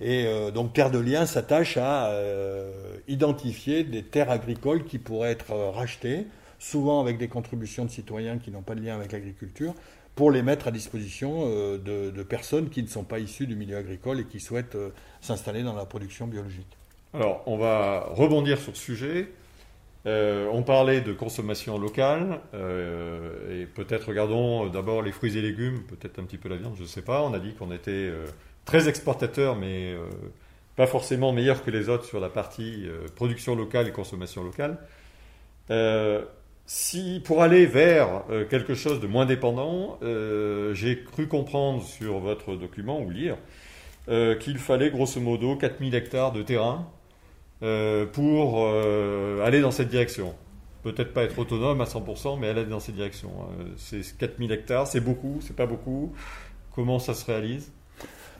Et 0.00 0.26
donc 0.52 0.74
Terre 0.74 0.90
de 0.90 0.98
Liens 0.98 1.24
s'attache 1.24 1.78
à 1.78 2.12
identifier 3.08 3.82
des 3.82 4.02
terres 4.02 4.30
agricoles 4.30 4.84
qui 4.84 4.98
pourraient 4.98 5.30
être 5.30 5.54
rachetées, 5.74 6.26
souvent 6.58 7.00
avec 7.00 7.16
des 7.16 7.28
contributions 7.28 7.86
de 7.86 7.90
citoyens 7.90 8.36
qui 8.36 8.50
n'ont 8.50 8.60
pas 8.60 8.74
de 8.74 8.82
lien 8.82 8.94
avec 8.94 9.12
l'agriculture, 9.12 9.72
pour 10.14 10.30
les 10.30 10.42
mettre 10.42 10.68
à 10.68 10.70
disposition 10.70 11.48
de, 11.78 12.22
personnes 12.28 12.68
qui 12.68 12.82
ne 12.82 12.88
sont 12.88 13.04
pas 13.04 13.20
issues 13.20 13.46
du 13.46 13.56
milieu 13.56 13.78
agricole 13.78 14.20
et 14.20 14.24
qui 14.24 14.38
souhaitent 14.38 14.76
s'installer 15.22 15.62
dans 15.62 15.72
la 15.72 15.86
production 15.86 16.26
biologique. 16.26 16.76
Alors, 17.16 17.42
on 17.46 17.56
va 17.56 18.08
rebondir 18.10 18.58
sur 18.58 18.76
ce 18.76 18.82
sujet. 18.82 19.28
Euh, 20.04 20.50
on 20.52 20.62
parlait 20.62 21.00
de 21.00 21.14
consommation 21.14 21.78
locale, 21.78 22.40
euh, 22.52 23.62
et 23.62 23.64
peut-être 23.64 24.08
regardons 24.08 24.66
d'abord 24.66 25.00
les 25.00 25.12
fruits 25.12 25.38
et 25.38 25.40
légumes, 25.40 25.82
peut-être 25.84 26.18
un 26.18 26.24
petit 26.24 26.36
peu 26.36 26.50
la 26.50 26.56
viande, 26.56 26.74
je 26.76 26.82
ne 26.82 26.86
sais 26.86 27.00
pas. 27.00 27.22
On 27.22 27.32
a 27.32 27.38
dit 27.38 27.54
qu'on 27.54 27.72
était 27.72 27.90
euh, 27.90 28.26
très 28.66 28.86
exportateur, 28.86 29.56
mais 29.56 29.96
pas 30.76 30.86
forcément 30.86 31.32
meilleur 31.32 31.64
que 31.64 31.70
les 31.70 31.88
autres 31.88 32.04
sur 32.04 32.20
la 32.20 32.28
partie 32.28 32.86
production 33.14 33.56
locale 33.56 33.88
et 33.88 33.92
consommation 33.92 34.44
locale. 34.44 34.76
si 36.66 37.22
pour 37.24 37.42
aller 37.42 37.64
vers 37.64 38.24
quelque 38.50 38.74
chose 38.74 39.00
de 39.00 39.06
moins 39.06 39.24
dépendant, 39.24 39.98
j'ai 40.74 41.02
cru 41.02 41.28
comprendre 41.28 41.82
sur 41.82 42.18
votre 42.18 42.56
document 42.56 43.00
ou 43.00 43.08
lire 43.08 43.38
qu'il 44.40 44.58
fallait 44.58 44.90
grosso 44.90 45.18
modo 45.20 45.56
4000 45.56 45.94
hectares 45.94 46.32
de 46.32 46.42
terrain 46.42 46.86
euh, 47.62 48.04
pour 48.04 48.66
euh, 48.66 49.44
aller 49.44 49.60
dans 49.60 49.70
cette 49.70 49.88
direction. 49.88 50.34
Peut-être 50.82 51.14
pas 51.14 51.24
être 51.24 51.38
autonome 51.38 51.80
à 51.80 51.84
100%, 51.84 52.38
mais 52.38 52.48
aller 52.48 52.64
dans 52.66 52.80
cette 52.80 52.94
direction. 52.94 53.30
Hein. 53.40 53.64
C'est 53.76 54.02
4000 54.18 54.52
hectares, 54.52 54.86
c'est 54.86 55.00
beaucoup, 55.00 55.38
c'est 55.40 55.56
pas 55.56 55.66
beaucoup. 55.66 56.12
Comment 56.74 56.98
ça 56.98 57.14
se 57.14 57.24
réalise? 57.24 57.72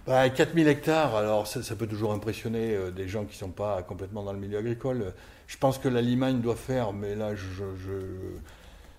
Bah, 0.06 0.28
4000 0.28 0.68
hectares, 0.68 1.16
alors 1.16 1.46
ça, 1.46 1.74
peut 1.74 1.86
toujours 1.86 2.12
impressionner 2.12 2.74
euh, 2.74 2.90
des 2.90 3.08
gens 3.08 3.24
qui 3.24 3.32
ne 3.34 3.38
sont 3.38 3.50
pas 3.50 3.82
complètement 3.82 4.22
dans 4.22 4.32
le 4.32 4.38
milieu 4.38 4.58
agricole. 4.58 5.14
Je 5.46 5.56
pense 5.56 5.78
que 5.78 5.88
la 5.88 6.02
Limagne 6.02 6.40
doit 6.40 6.54
faire, 6.54 6.92
mais 6.92 7.16
là, 7.16 7.32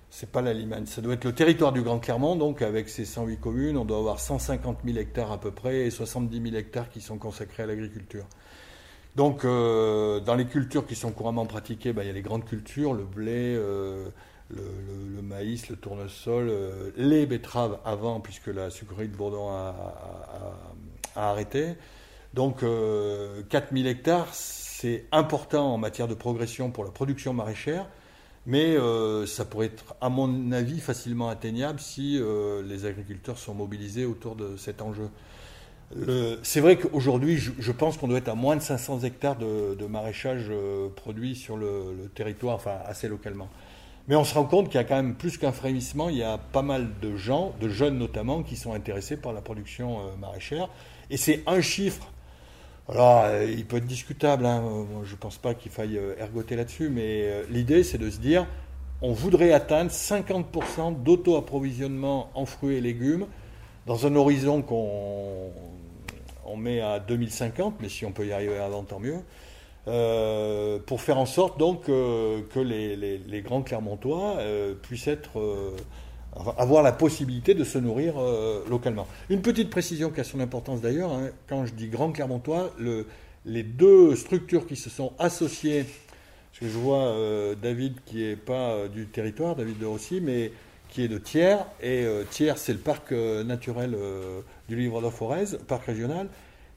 c'est 0.09 0.31
pas 0.31 0.41
la 0.41 0.53
Limagne, 0.53 0.85
ça 0.85 1.01
doit 1.01 1.13
être 1.13 1.25
le 1.25 1.33
territoire 1.33 1.71
du 1.71 1.81
Grand 1.81 1.99
Clermont, 1.99 2.35
donc 2.35 2.61
avec 2.61 2.89
ses 2.89 3.05
108 3.05 3.39
communes, 3.39 3.77
on 3.77 3.85
doit 3.85 3.99
avoir 3.99 4.19
150 4.19 4.79
000 4.83 4.97
hectares 4.97 5.31
à 5.31 5.39
peu 5.39 5.51
près 5.51 5.85
et 5.85 5.91
70 5.91 6.41
000 6.41 6.55
hectares 6.55 6.89
qui 6.89 7.01
sont 7.01 7.17
consacrés 7.17 7.63
à 7.63 7.67
l'agriculture. 7.67 8.25
Donc, 9.17 9.45
euh, 9.45 10.19
dans 10.19 10.35
les 10.35 10.45
cultures 10.45 10.85
qui 10.85 10.93
sont 10.93 11.11
couramment 11.11 11.47
pratiquées, 11.47 11.91
bah, 11.91 12.03
il 12.03 12.07
y 12.07 12.09
a 12.11 12.13
les 12.13 12.21
grandes 12.21 12.45
cultures, 12.45 12.93
le 12.93 13.03
blé, 13.03 13.55
euh, 13.55 14.09
le, 14.51 15.21
maïs, 15.23 15.69
le 15.69 15.75
tournesol, 15.75 16.49
euh, 16.49 16.91
les 16.97 17.25
betteraves 17.25 17.79
avant, 17.83 18.19
puisque 18.19 18.45
la 18.45 18.69
sucrerie 18.69 19.07
de 19.07 19.15
Bourdon 19.15 19.49
a, 19.49 19.73
arrêté. 21.15 21.73
Donc, 22.35 22.63
4000 23.49 23.87
hectares, 23.87 24.27
c'est 24.31 25.05
important 25.11 25.73
en 25.73 25.79
matière 25.79 26.07
de 26.07 26.13
progression 26.13 26.69
pour 26.69 26.83
la 26.83 26.91
production 26.91 27.33
maraîchère, 27.33 27.87
mais 28.45 28.77
ça 29.25 29.45
pourrait 29.45 29.65
être, 29.65 29.95
à 29.99 30.09
mon 30.09 30.51
avis, 30.51 30.79
facilement 30.79 31.29
atteignable 31.29 31.79
si 31.79 32.21
les 32.63 32.85
agriculteurs 32.85 33.39
sont 33.39 33.55
mobilisés 33.55 34.05
autour 34.05 34.35
de 34.35 34.57
cet 34.57 34.83
enjeu. 34.83 35.09
C'est 36.43 36.59
vrai 36.59 36.75
qu'aujourd'hui, 36.77 37.37
je, 37.37 37.71
pense 37.71 37.97
qu'on 37.97 38.07
doit 38.07 38.17
être 38.17 38.27
à 38.27 38.35
moins 38.35 38.57
de 38.57 38.61
500 38.61 39.01
hectares 39.01 39.37
de, 39.37 39.85
maraîchage 39.87 40.47
euh, 40.49 40.89
produit 40.89 41.35
sur 41.35 41.55
le, 41.55 42.11
territoire, 42.13 42.55
enfin 42.55 42.79
assez 42.85 43.07
localement. 43.07 43.49
Mais 44.09 44.15
on 44.15 44.23
se 44.23 44.33
rend 44.33 44.45
compte 44.45 44.67
qu'il 44.67 44.75
y 44.75 44.83
a 44.83 44.83
quand 44.83 44.95
même 44.95 45.15
plus 45.15 45.37
qu'un 45.37 45.51
frémissement, 45.51 46.09
il 46.09 46.17
y 46.17 46.23
a 46.23 46.37
pas 46.37 46.61
mal 46.61 46.89
de 47.01 47.15
gens, 47.15 47.53
de 47.61 47.69
jeunes 47.69 47.97
notamment, 47.97 48.43
qui 48.43 48.55
sont 48.55 48.73
intéressés 48.73 49.17
par 49.17 49.33
la 49.33 49.41
production 49.41 49.99
euh, 49.99 50.15
maraîchère. 50.19 50.69
Et 51.09 51.17
c'est 51.17 51.43
un 51.47 51.61
chiffre. 51.61 52.11
Alors, 52.89 53.23
euh, 53.23 53.45
il 53.45 53.65
peut 53.65 53.77
être 53.77 53.87
discutable, 53.87 54.45
hein. 54.45 54.63
je 55.05 55.11
ne 55.11 55.17
pense 55.17 55.37
pas 55.37 55.53
qu'il 55.53 55.71
faille 55.71 55.99
ergoter 56.19 56.55
là-dessus, 56.55 56.89
mais 56.89 57.43
l'idée 57.49 57.83
c'est 57.83 57.97
de 57.97 58.09
se 58.09 58.17
dire, 58.19 58.45
on 59.01 59.11
voudrait 59.11 59.51
atteindre 59.51 59.91
50% 59.91 61.03
d'auto-approvisionnement 61.03 62.29
en 62.33 62.45
fruits 62.45 62.75
et 62.75 62.81
légumes 62.81 63.25
dans 63.85 64.05
un 64.05 64.15
horizon 64.15 64.61
qu'on 64.61 65.51
on 66.47 66.57
met 66.57 66.81
à 66.81 66.99
2050, 66.99 67.75
mais 67.81 67.89
si 67.89 68.05
on 68.05 68.11
peut 68.11 68.25
y 68.25 68.31
arriver 68.31 68.57
avant, 68.57 68.83
tant 68.83 68.99
mieux. 68.99 69.19
Euh, 69.87 70.79
pour 70.85 70.99
faire 70.99 71.17
en 71.17 71.25
sorte 71.25 71.57
donc 71.57 71.87
euh, 71.87 72.41
que 72.53 72.59
les, 72.59 73.41
grands 73.41 73.61
Clermontois 73.61 74.35
euh, 74.39 74.73
puissent 74.73 75.07
être, 75.07 75.39
avoir 76.57 76.83
la 76.83 76.91
possibilité 76.91 77.53
de 77.53 77.63
se 77.63 77.77
nourrir 77.77 78.15
localement. 78.69 79.07
Une 79.29 79.41
petite 79.41 79.69
précision 79.69 80.09
qui 80.09 80.19
a 80.19 80.23
son 80.23 80.39
importance 80.39 80.81
d'ailleurs, 80.81 81.11
hein, 81.13 81.29
quand 81.47 81.65
je 81.65 81.73
dis 81.73 81.87
grands 81.87 82.11
Clermontois, 82.11 82.73
le, 82.77 83.07
les 83.45 83.63
deux 83.63 84.15
structures 84.15 84.67
qui 84.67 84.75
se 84.75 84.89
sont 84.89 85.13
associées, 85.19 85.85
parce 85.85 86.59
que 86.59 86.67
je 86.67 86.77
vois 86.77 87.13
David 87.61 87.95
qui 88.05 88.17
n'est 88.17 88.35
pas 88.35 88.87
du 88.87 89.07
territoire, 89.07 89.55
David 89.55 89.79
de 89.79 89.85
Rossi, 89.85 90.19
mais 90.21 90.51
qui 90.89 91.03
est 91.03 91.07
de 91.07 91.17
Thiers, 91.17 91.57
et 91.81 92.05
Thiers 92.29 92.53
c'est 92.57 92.73
le 92.73 92.79
parc 92.79 93.11
naturel 93.11 93.95
du 94.67 94.75
livre 94.75 95.01
de 95.01 95.09
Forez, 95.09 95.57
parc 95.67 95.85
régional. 95.85 96.27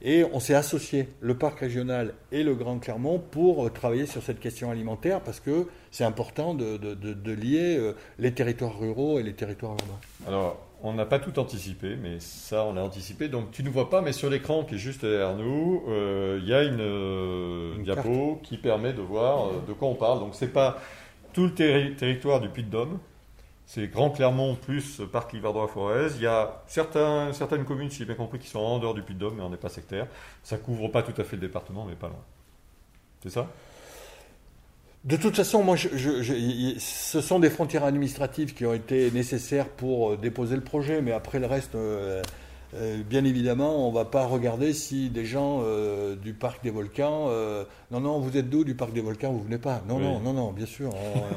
Et 0.02 0.24
on 0.32 0.40
s'est 0.40 0.54
associé, 0.54 1.08
le 1.20 1.36
parc 1.36 1.60
régional 1.60 2.14
et 2.32 2.42
le 2.42 2.54
Grand 2.54 2.78
Clermont, 2.78 3.18
pour 3.18 3.66
euh, 3.66 3.70
travailler 3.70 4.06
sur 4.06 4.22
cette 4.22 4.40
question 4.40 4.70
alimentaire 4.70 5.20
parce 5.20 5.40
que 5.40 5.66
c'est 5.90 6.04
important 6.04 6.54
de, 6.54 6.78
de, 6.78 7.32
lier 7.32 7.76
euh, 7.76 7.92
les 8.18 8.32
territoires 8.32 8.78
ruraux 8.78 9.18
et 9.18 9.22
les 9.22 9.34
territoires 9.34 9.72
urbains. 9.72 10.00
Alors, 10.26 10.66
on 10.82 10.94
n'a 10.94 11.04
pas 11.04 11.18
tout 11.18 11.38
anticipé, 11.38 11.96
mais 12.00 12.18
ça, 12.18 12.64
on 12.64 12.72
l'a 12.72 12.82
anticipé. 12.82 13.28
Donc, 13.28 13.50
tu 13.50 13.62
ne 13.62 13.68
vois 13.68 13.90
pas, 13.90 14.00
mais 14.00 14.12
sur 14.12 14.30
l'écran 14.30 14.64
qui 14.64 14.76
est 14.76 14.78
juste 14.78 15.04
derrière 15.04 15.36
nous, 15.36 15.82
euh, 15.88 16.38
il 16.42 16.48
y 16.48 16.54
a 16.54 16.62
une, 16.62 17.84
diapo 17.84 18.40
qui 18.42 18.56
permet 18.56 18.94
de 18.94 19.02
voir 19.02 19.50
de 19.68 19.72
quoi 19.74 19.88
on 19.88 19.94
parle. 19.94 20.20
Donc, 20.20 20.30
c'est 20.32 20.52
pas 20.52 20.78
tout 21.34 21.44
le 21.44 21.94
territoire 21.94 22.40
du 22.40 22.48
Puy-de-Dôme, 22.48 22.98
c'est 23.72 23.86
Grand 23.86 24.10
Clermont 24.10 24.56
plus 24.56 25.00
Parc 25.12 25.32
Livardrois-Forez. 25.32 26.08
Il 26.16 26.22
y 26.22 26.26
a 26.26 26.60
certaines 26.66 27.64
communes, 27.64 27.88
si 27.88 27.98
j'ai 27.98 28.04
bien 28.04 28.16
compris, 28.16 28.40
qui 28.40 28.48
sont 28.48 28.58
en 28.58 28.80
dehors 28.80 28.94
du 28.94 29.02
Puy-de-Dôme, 29.02 29.36
mais 29.36 29.44
on 29.44 29.50
n'est 29.50 29.56
pas 29.56 29.68
sectaire. 29.68 30.08
Ça 30.42 30.56
couvre 30.56 30.88
pas 30.88 31.04
tout 31.04 31.18
à 31.20 31.22
fait 31.22 31.36
le 31.36 31.42
département, 31.42 31.86
mais 31.88 31.94
pas 31.94 32.08
loin. 32.08 32.18
C'est 33.22 33.30
ça? 33.30 33.46
De 35.04 35.16
toute 35.16 35.36
façon, 35.36 35.62
moi, 35.62 35.76
ce 35.76 37.20
sont 37.20 37.38
des 37.38 37.48
frontières 37.48 37.84
administratives 37.84 38.54
qui 38.54 38.66
ont 38.66 38.74
été 38.74 39.08
nécessaires 39.12 39.68
pour 39.68 40.10
euh, 40.10 40.16
déposer 40.16 40.56
le 40.56 40.62
projet, 40.62 41.00
mais 41.00 41.12
après 41.12 41.38
le 41.38 41.46
reste, 41.46 41.76
euh, 41.76 42.22
bien 42.72 43.24
évidemment, 43.24 43.86
on 43.86 43.90
ne 43.90 43.94
va 43.94 44.04
pas 44.04 44.26
regarder 44.26 44.72
si 44.72 45.10
des 45.10 45.24
gens 45.24 45.62
euh, 45.64 46.16
du 46.16 46.32
parc 46.32 46.62
des 46.62 46.70
volcans. 46.70 47.26
Euh, 47.28 47.64
non, 47.90 48.00
non, 48.00 48.18
vous 48.18 48.36
êtes 48.36 48.48
d'où 48.48 48.64
du 48.64 48.74
parc 48.74 48.92
des 48.92 49.00
volcans 49.00 49.32
Vous 49.32 49.42
venez 49.42 49.58
pas 49.58 49.82
Non, 49.88 49.98
non, 49.98 50.20
non, 50.20 50.32
non, 50.32 50.52
bien 50.52 50.66
sûr, 50.66 50.90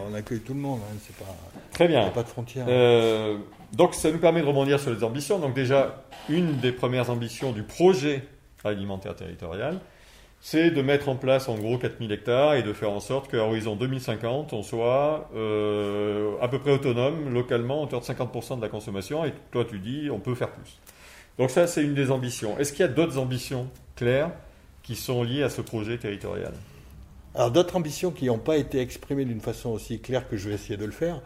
on, 0.09 0.13
accueille 0.13 0.41
tout 0.41 0.53
le 0.53 0.59
monde. 0.59 0.79
Hein, 0.83 0.97
c'est 1.01 1.15
pas, 1.15 1.35
Très 1.71 1.87
bien. 1.87 2.09
pas 2.09 2.23
de 2.23 2.27
frontières. 2.27 2.67
donc, 3.73 3.95
ça 3.95 4.11
nous 4.11 4.19
permet 4.19 4.41
de 4.41 4.47
rebondir 4.47 4.79
sur 4.79 4.93
les 4.93 5.03
ambitions. 5.03 5.39
Donc, 5.39 5.53
déjà, 5.53 6.03
une 6.29 6.57
des 6.57 6.71
premières 6.71 7.09
ambitions 7.09 7.51
du 7.51 7.63
projet 7.63 8.23
alimentaire 8.63 9.15
territorial, 9.15 9.79
c'est 10.45 10.71
de 10.71 10.81
mettre 10.81 11.07
en 11.07 11.15
place 11.15 11.47
en 11.47 11.55
gros 11.55 11.77
4000 11.77 12.11
hectares 12.11 12.55
et 12.55 12.63
de 12.63 12.73
faire 12.73 12.91
en 12.91 12.99
sorte 12.99 13.31
qu'à 13.31 13.37
horizon 13.37 13.77
2050, 13.77 14.51
on 14.51 14.61
soit 14.61 15.29
euh, 15.35 16.33
à 16.41 16.49
peu 16.49 16.59
près 16.59 16.71
autonome 16.71 17.33
localement 17.33 17.79
en 17.79 17.83
hauteur 17.85 18.01
de 18.01 18.05
50% 18.05 18.57
de 18.57 18.61
la 18.61 18.67
consommation. 18.67 19.23
Et 19.23 19.33
toi, 19.51 19.63
tu 19.63 19.79
dis, 19.79 20.09
on 20.11 20.19
peut 20.19 20.35
faire 20.35 20.51
plus. 20.51 20.79
Donc 21.37 21.49
ça, 21.49 21.67
c'est 21.67 21.83
une 21.83 21.95
des 21.95 22.11
ambitions. 22.11 22.57
Est-ce 22.59 22.71
qu'il 22.71 22.81
y 22.81 22.89
a 22.89 22.91
d'autres 22.91 23.17
ambitions 23.17 23.67
claires 23.95 24.31
qui 24.83 24.95
sont 24.95 25.23
liées 25.23 25.43
à 25.43 25.49
ce 25.49 25.61
projet 25.61 25.97
territorial? 25.97 26.53
Alors 27.35 27.49
d'autres 27.49 27.75
ambitions 27.75 28.11
qui 28.11 28.25
n'ont 28.25 28.37
pas 28.37 28.57
été 28.57 28.79
exprimées 28.79 29.25
d'une 29.25 29.41
façon 29.41 29.69
aussi 29.69 29.99
claire 29.99 30.27
que 30.29 30.37
je 30.37 30.49
vais 30.49 30.55
essayer 30.55 30.77
de 30.77 30.85
le 30.85 30.91
faire. 30.91 31.21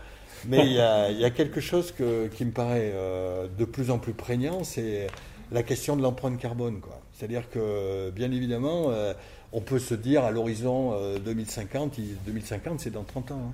Mais 0.46 0.66
il 0.66 0.74
y, 0.74 0.80
a, 0.80 1.30
quelque 1.32 1.60
chose 1.60 1.94
qui 2.36 2.46
me 2.46 2.52
paraît 2.52 2.92
euh, 2.94 3.48
de 3.58 3.66
plus 3.66 3.90
en 3.90 3.98
plus 3.98 4.14
prégnant, 4.14 4.64
c'est 4.64 5.08
la 5.52 5.64
question 5.64 5.98
de 5.98 6.02
l'empreinte 6.02 6.40
carbone. 6.40 6.80
C'est-à-dire 7.14 7.50
que, 7.50 8.12
bien 8.12 8.32
évidemment, 8.32 8.86
euh, 8.90 9.14
on 9.52 9.62
peut 9.62 9.80
se 9.80 9.96
dire 9.96 10.24
à 10.24 10.32
l'horizon 10.32 10.94
2050, 11.26 11.98
euh, 12.00 12.02
2050 12.28 12.80
c'est 12.80 12.92
dans 12.92 13.04
30 13.04 13.32
ans. 13.32 13.42
Hein. 13.50 13.54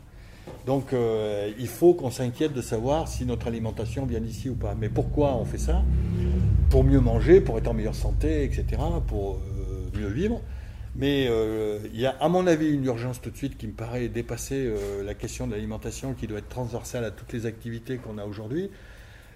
Donc 0.66 0.94
il 1.60 1.68
faut 1.68 1.94
qu'on 1.94 2.10
s'inquiète 2.10 2.54
de 2.54 2.62
savoir 2.62 3.08
si 3.08 3.26
notre 3.26 3.48
alimentation 3.48 4.06
vient 4.06 4.22
d'ici 4.22 4.50
ou 4.50 4.56
pas. 4.56 4.76
Mais 4.76 4.90
pourquoi 4.90 5.36
on 5.36 5.46
fait 5.46 5.58
ça? 5.58 5.84
Pour 6.70 6.84
mieux 6.84 7.00
manger, 7.00 7.42
pour 7.42 7.58
être 7.58 7.68
en 7.68 7.74
meilleure 7.74 7.96
santé, 7.96 8.44
etc., 8.44 8.82
pour 9.08 9.40
mieux 9.94 10.08
vivre. 10.08 10.42
Mais 10.96 11.28
euh, 11.28 11.80
il 11.94 12.00
y 12.00 12.06
a, 12.06 12.12
à 12.20 12.30
mon 12.30 12.46
avis, 12.46 12.70
une 12.70 12.86
urgence 12.86 13.20
tout 13.20 13.32
de 13.32 13.38
suite 13.38 13.58
qui 13.58 13.68
me 13.68 13.74
paraît 13.74 14.10
dépasser 14.10 14.68
euh, 14.68 15.04
la 15.04 15.16
question 15.16 15.48
de 15.48 15.54
l'alimentation, 15.54 16.14
qui 16.14 16.28
doit 16.28 16.38
être 16.38 16.50
transversale 16.50 17.04
à 17.04 17.12
toutes 17.12 17.34
les 17.34 17.46
activités 17.46 17.98
qu'on 17.98 18.18
a 18.20 18.26
aujourd'hui. 18.26 18.70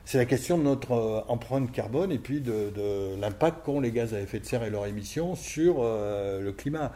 C'est 0.05 0.19
la 0.19 0.25
question 0.25 0.57
de 0.57 0.63
notre 0.63 0.91
euh, 0.91 1.21
empreinte 1.27 1.71
carbone 1.71 2.11
et 2.11 2.19
puis 2.19 2.41
de, 2.41 2.71
l'impact 3.19 3.65
qu'ont 3.65 3.79
les 3.79 3.91
gaz 3.91 4.13
à 4.13 4.21
effet 4.21 4.39
de 4.39 4.45
serre 4.45 4.63
et 4.63 4.69
leurs 4.69 4.85
émissions 4.85 5.35
sur 5.35 5.81
le 5.81 6.51
climat. 6.51 6.91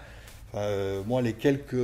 Moi, 0.53 1.21
les 1.21 1.33
quelques 1.33 1.75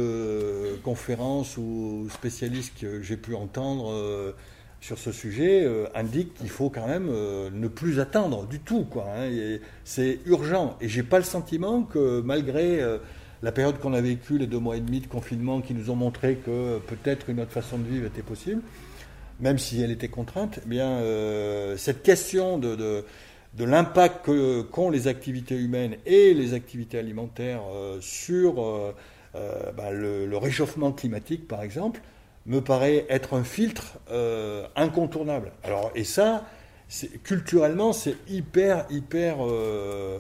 conférences 0.84 1.58
ou 1.58 2.08
spécialistes 2.12 2.80
que 2.80 3.02
j'ai 3.02 3.18
pu 3.18 3.34
entendre 3.36 4.36
sur 4.82 4.98
ce 4.98 5.12
sujet 5.12 5.64
euh, 5.66 5.86
indique 5.96 6.34
qu'il 6.36 6.50
faut 6.50 6.70
quand 6.70 6.88
même 6.88 7.10
euh, 7.10 7.50
ne 7.52 7.68
plus 7.68 8.00
attendre 8.00 8.46
du 8.46 8.60
tout. 8.60 8.86
Quoi, 8.86 9.06
hein, 9.18 9.30
c'est 9.84 10.20
urgent. 10.26 10.78
Et 10.82 10.88
j'ai 10.88 11.04
pas 11.04 11.18
le 11.18 11.24
sentiment 11.24 11.84
que 11.84 12.22
malgré 12.22 12.82
euh, 12.82 12.98
la 13.42 13.52
période 13.52 13.80
qu'on 13.80 13.94
a 13.94 14.02
vécue, 14.02 14.38
les 14.38 14.48
deux 14.48 14.60
mois 14.60 14.78
et 14.78 14.82
demi 14.82 15.02
de 15.02 15.08
confinement 15.08 15.62
qui 15.62 15.74
nous 15.74 15.90
ont 15.90 15.96
montré 15.96 16.36
que 16.36 16.80
peut-être 16.80 17.30
une 17.30 17.40
autre 17.40 17.52
façon 17.52 17.78
de 17.78 17.88
vivre 17.88 18.06
était 18.06 18.22
possible, 18.22 18.62
même 19.40 19.58
si 19.58 19.82
elle 19.82 19.92
était 19.92 20.08
contrainte, 20.08 20.60
eh 20.66 20.68
bien 20.68 21.00
cette 21.78 22.02
question 22.02 22.58
de, 22.58 23.06
l'impact 23.60 24.30
qu'ont 24.72 24.90
les 24.90 25.08
activités 25.08 25.56
humaines 25.56 25.98
et 26.06 26.34
les 26.34 26.54
activités 26.54 27.00
alimentaires 27.00 27.62
sur 28.02 28.94
bah, 29.34 29.92
le 29.92 30.38
réchauffement 30.38 30.92
climatique, 30.92 31.48
par 31.48 31.64
exemple, 31.64 32.02
me 32.48 32.62
paraît 32.62 33.06
être 33.10 33.36
un 33.36 33.44
filtre 33.44 34.00
euh, 34.10 34.66
incontournable. 34.76 35.52
Alors, 35.64 35.92
et 35.96 36.06
ça, 36.06 36.46
culturellement, 37.24 37.94
c'est 37.94 38.16
hyper, 38.30 38.86
hyper 38.90 39.38
euh, 39.42 40.20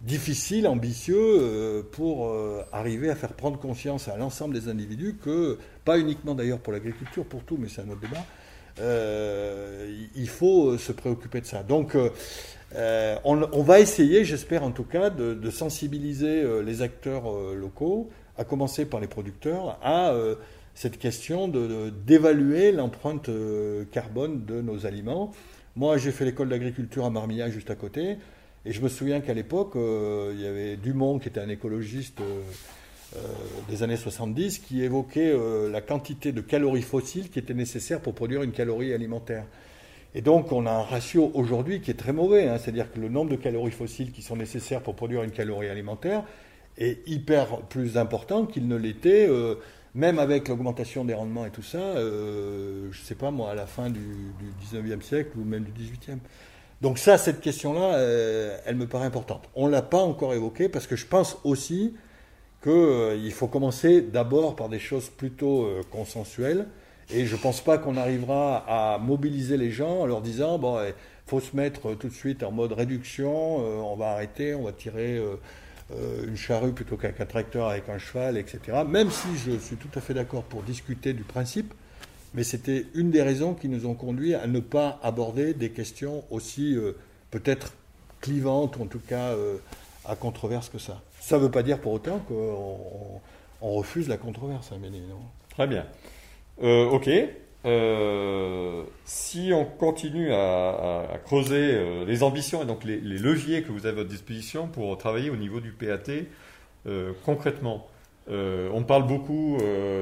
difficile, 0.00 0.68
ambitieux 0.68 1.16
euh, 1.18 1.82
pour 1.82 2.32
arriver 2.72 3.10
à 3.10 3.16
faire 3.16 3.32
prendre 3.32 3.58
conscience 3.58 4.08
à 4.08 4.16
l'ensemble 4.16 4.54
des 4.54 4.68
individus 4.68 5.16
que, 5.22 5.58
pas 5.84 5.98
uniquement 5.98 6.34
d'ailleurs 6.34 6.60
pour 6.60 6.72
l'agriculture, 6.72 7.24
pour 7.24 7.42
tout, 7.42 7.58
mais 7.58 7.68
c'est 7.68 7.82
un 7.82 7.90
autre 7.90 8.00
débat, 8.00 8.24
il 10.16 10.28
faut 10.28 10.78
se 10.78 10.92
préoccuper 10.92 11.40
de 11.40 11.46
ça. 11.46 11.64
Donc, 11.64 11.96
on, 12.74 13.62
va 13.62 13.80
essayer, 13.80 14.24
j'espère 14.24 14.64
en 14.64 14.70
tout 14.70 14.84
cas, 14.84 15.10
de, 15.10 15.34
de 15.34 15.50
sensibiliser 15.50 16.62
les 16.62 16.82
acteurs 16.82 17.24
locaux, 17.54 18.10
à 18.36 18.44
commencer 18.44 18.84
par 18.84 19.00
les 19.00 19.06
producteurs, 19.06 19.78
à 19.82 20.12
cette 20.74 20.98
question 20.98 21.48
d'évaluer 21.48 22.72
l'empreinte 22.72 23.28
euh, 23.28 23.84
carbone 23.92 24.44
de 24.44 24.60
nos 24.60 24.86
aliments. 24.86 25.32
Moi, 25.76 25.98
j'ai 25.98 26.10
fait 26.10 26.24
l'école 26.24 26.48
d'agriculture 26.48 27.04
à 27.04 27.10
Marmilla, 27.10 27.48
juste 27.48 27.70
à 27.70 27.76
côté, 27.76 28.16
et 28.64 28.72
je 28.72 28.80
me 28.80 28.88
souviens 28.88 29.20
qu'à 29.20 29.34
l'époque, 29.34 29.76
euh, 29.76 30.32
il 30.34 30.40
y 30.40 30.46
avait 30.46 30.76
Dumont, 30.76 31.18
qui 31.18 31.28
était 31.28 31.40
un 31.40 31.48
écologiste 31.48 32.20
euh, 32.20 33.20
des 33.68 33.82
années 33.82 33.96
70, 33.96 34.58
qui 34.58 34.82
évoquait 34.82 35.32
la 35.70 35.80
quantité 35.80 36.32
de 36.32 36.40
calories 36.40 36.82
fossiles 36.82 37.30
qui 37.30 37.38
était 37.38 37.54
nécessaire 37.54 38.00
pour 38.00 38.12
produire 38.12 38.42
une 38.42 38.50
calorie 38.50 38.92
alimentaire. 38.92 39.44
Et 40.14 40.22
donc, 40.22 40.52
on 40.52 40.66
a 40.66 40.70
un 40.70 40.82
ratio 40.82 41.30
aujourd'hui 41.34 41.80
qui 41.80 41.90
est 41.90 41.98
très 41.98 42.12
mauvais, 42.12 42.48
hein. 42.48 42.58
c'est-à-dire 42.58 42.92
que 42.92 43.00
le 43.00 43.08
nombre 43.08 43.30
de 43.30 43.36
calories 43.36 43.72
fossiles 43.72 44.12
qui 44.12 44.22
sont 44.22 44.36
nécessaires 44.36 44.80
pour 44.80 44.94
produire 44.94 45.22
une 45.22 45.32
calorie 45.32 45.68
alimentaire 45.68 46.22
est 46.78 47.06
hyper 47.08 47.62
plus 47.62 47.98
important 47.98 48.46
qu'il 48.46 48.68
ne 48.68 48.76
l'était 48.76 49.28
même 49.94 50.18
avec 50.18 50.48
l'augmentation 50.48 51.04
des 51.04 51.14
rendements 51.14 51.46
et 51.46 51.50
tout 51.50 51.62
ça, 51.62 51.78
euh, 51.78 52.88
je 52.90 53.00
ne 53.00 53.04
sais 53.04 53.14
pas 53.14 53.30
moi, 53.30 53.52
à 53.52 53.54
la 53.54 53.66
fin 53.66 53.90
du, 53.90 54.00
19e 54.72 55.00
siècle 55.00 55.38
ou 55.38 55.44
même 55.44 55.64
du 55.64 55.70
18e. 55.70 56.18
Donc 56.82 56.98
ça, 56.98 57.16
cette 57.16 57.40
question-là, 57.40 57.94
euh, 57.94 58.58
elle 58.66 58.74
me 58.76 58.86
paraît 58.86 59.06
importante. 59.06 59.48
On 59.54 59.66
ne 59.66 59.72
l'a 59.72 59.82
pas 59.82 60.02
encore 60.02 60.34
évoquée 60.34 60.68
parce 60.68 60.86
que 60.86 60.96
je 60.96 61.06
pense 61.06 61.38
aussi 61.44 61.94
qu'il 62.62 62.72
euh, 62.72 63.30
faut 63.30 63.46
commencer 63.46 64.02
d'abord 64.02 64.56
par 64.56 64.68
des 64.68 64.80
choses 64.80 65.08
plutôt 65.08 65.68
consensuelles. 65.90 66.66
Et 67.10 67.26
je 67.26 67.36
ne 67.36 67.40
pense 67.40 67.60
pas 67.60 67.78
qu'on 67.78 67.96
arrivera 67.96 68.64
à 68.66 68.98
mobiliser 68.98 69.56
les 69.56 69.70
gens 69.70 70.00
en 70.00 70.06
leur 70.06 70.22
disant, 70.22 70.58
bon, 70.58 70.82
il 70.82 70.94
faut 71.26 71.40
se 71.40 71.54
mettre 71.54 71.94
tout 71.94 72.08
de 72.08 72.14
suite 72.14 72.42
en 72.42 72.50
mode 72.50 72.72
réduction, 72.72 73.56
on 73.58 73.96
va 73.96 74.12
arrêter, 74.12 74.54
on 74.54 74.62
va 74.62 74.72
tirer 74.72 75.20
euh, 75.92 76.26
une 76.26 76.36
charrue 76.36 76.72
plutôt 76.72 76.96
qu'un 76.96 77.12
tracteur 77.12 77.68
avec 77.68 77.90
un 77.90 77.98
cheval, 77.98 78.38
etc. 78.38 78.78
Même 78.88 79.10
si 79.10 79.28
je 79.36 79.58
suis 79.58 79.76
tout 79.76 79.90
à 79.94 80.00
fait 80.00 80.14
d'accord 80.14 80.42
pour 80.42 80.62
discuter 80.62 81.12
du 81.12 81.24
principe, 81.24 81.74
mais 82.32 82.42
c'était 82.42 82.86
une 82.94 83.10
des 83.10 83.20
raisons 83.20 83.52
qui 83.52 83.68
nous 83.68 83.84
ont 83.84 83.92
conduit 83.92 84.34
à 84.34 84.46
ne 84.46 84.60
pas 84.60 84.98
aborder 85.02 85.52
des 85.52 85.70
questions 85.70 86.24
aussi 86.30 86.74
euh, 86.74 86.92
peut-être 87.30 87.74
clivantes, 88.22 88.80
en 88.80 88.86
tout 88.86 88.98
cas 88.98 89.32
euh, 89.32 89.58
à 90.06 90.16
controverse 90.16 90.70
que 90.70 90.78
ça. 90.78 91.02
Ça 91.20 91.36
ne 91.36 91.42
veut 91.42 91.50
pas 91.50 91.62
dire 91.62 91.78
pour 91.78 91.92
autant 91.92 92.18
qu'on 92.20 93.20
refuse 93.60 94.08
la 94.08 94.16
controverse, 94.16 94.72
hein, 94.72 94.78
non? 94.80 95.20
Très 95.50 95.66
bien. 95.66 95.84
Ok. 96.60 97.10
Euh, 97.66 98.82
si 99.06 99.52
on 99.54 99.64
continue 99.64 100.32
à, 100.32 101.18
creuser 101.24 101.74
euh, 101.74 102.04
les 102.04 102.22
ambitions 102.22 102.62
et 102.62 102.66
donc 102.66 102.84
les, 102.84 102.98
leviers 102.98 103.62
que 103.62 103.72
vous 103.72 103.86
avez 103.86 104.00
à 104.00 104.02
votre 104.02 104.10
disposition 104.10 104.66
pour 104.66 104.98
travailler 104.98 105.30
au 105.30 105.36
niveau 105.36 105.60
du 105.60 105.72
PAT 105.72 106.12
euh, 106.86 107.12
concrètement, 107.24 107.88
on 108.28 108.84
parle 108.86 109.06
beaucoup 109.06 109.58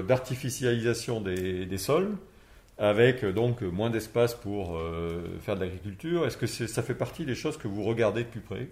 d'artificialisation 0.06 1.20
des, 1.20 1.78
sols 1.78 2.16
avec 2.78 3.24
donc 3.24 3.62
moins 3.62 3.90
d'espace 3.90 4.34
pour 4.34 4.80
faire 5.40 5.56
de 5.56 5.60
l'agriculture. 5.60 6.24
Est-ce 6.24 6.36
que 6.36 6.46
ça 6.46 6.82
fait 6.82 6.94
partie 6.94 7.24
des 7.24 7.34
choses 7.34 7.56
que 7.56 7.66
vous 7.66 7.82
regardez 7.82 8.22
de 8.22 8.28
plus 8.28 8.40
près? 8.40 8.68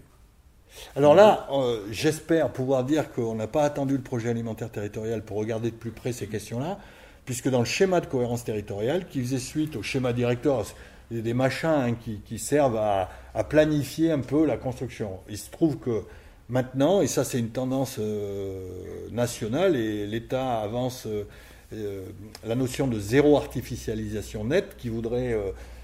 Alors 0.95 1.16
là, 1.16 1.49
j'espère 1.90 2.51
pouvoir 2.51 2.85
dire 2.85 3.11
qu'on 3.11 3.35
n'a 3.35 3.49
pas 3.49 3.64
attendu 3.64 3.97
le 3.97 4.03
projet 4.03 4.31
alimentaire 4.31 4.71
territorial 4.71 5.25
pour 5.25 5.38
regarder 5.38 5.73
de 5.73 5.77
plus 5.77 5.90
près 5.90 6.12
ces 6.12 6.29
questions-là 6.29 6.79
puisque 7.25 7.49
dans 7.49 7.61
le 7.61 7.65
schéma 7.65 8.01
de 8.01 8.07
cohérence 8.07 8.45
territoriale, 8.45 9.07
qui 9.09 9.21
faisait 9.21 9.39
suite 9.39 9.77
au 9.77 9.83
schéma 9.83 10.13
directeur, 10.13 10.65
des 11.11 11.35
machins 11.35 11.69
hein, 11.69 11.95
qui, 12.25 12.39
servent 12.39 12.77
à, 12.77 13.09
planifier 13.49 14.13
un 14.13 14.21
peu 14.21 14.47
la 14.47 14.57
construction. 14.57 15.19
Il 15.29 15.39
se 15.39 15.51
trouve 15.51 15.79
que 15.79 16.03
maintenant, 16.49 17.01
et 17.01 17.07
ça 17.07 17.25
c'est 17.25 17.39
une 17.39 17.51
tendance 17.51 17.97
euh, 17.99 19.09
nationale, 19.11 19.77
et 19.77 20.07
l'État 20.07 20.61
avance 20.61 21.07
euh, 21.07 21.25
euh, 21.73 22.05
la 22.45 22.55
notion 22.55 22.87
de 22.87 22.99
zéro 22.99 23.37
artificialisation 23.37 24.45
nette, 24.45 24.77
qui 24.77 24.89
voudrait 24.89 25.37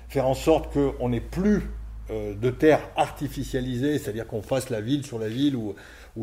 faire 0.09 0.27
en 0.27 0.35
sorte 0.35 0.72
qu'on 0.72 1.09
n'ait 1.09 1.20
plus 1.20 1.62
de 2.11 2.51
terres 2.51 2.88
artificialisées, 2.96 3.99
c'est-à-dire 3.99 4.29
qu'on 4.29 4.42
fasse 4.42 4.70
la 4.70 4.81
ville 4.81 5.05
sur 5.05 5.18
la 5.18 5.29
ville 5.29 5.57
ou 5.57 5.75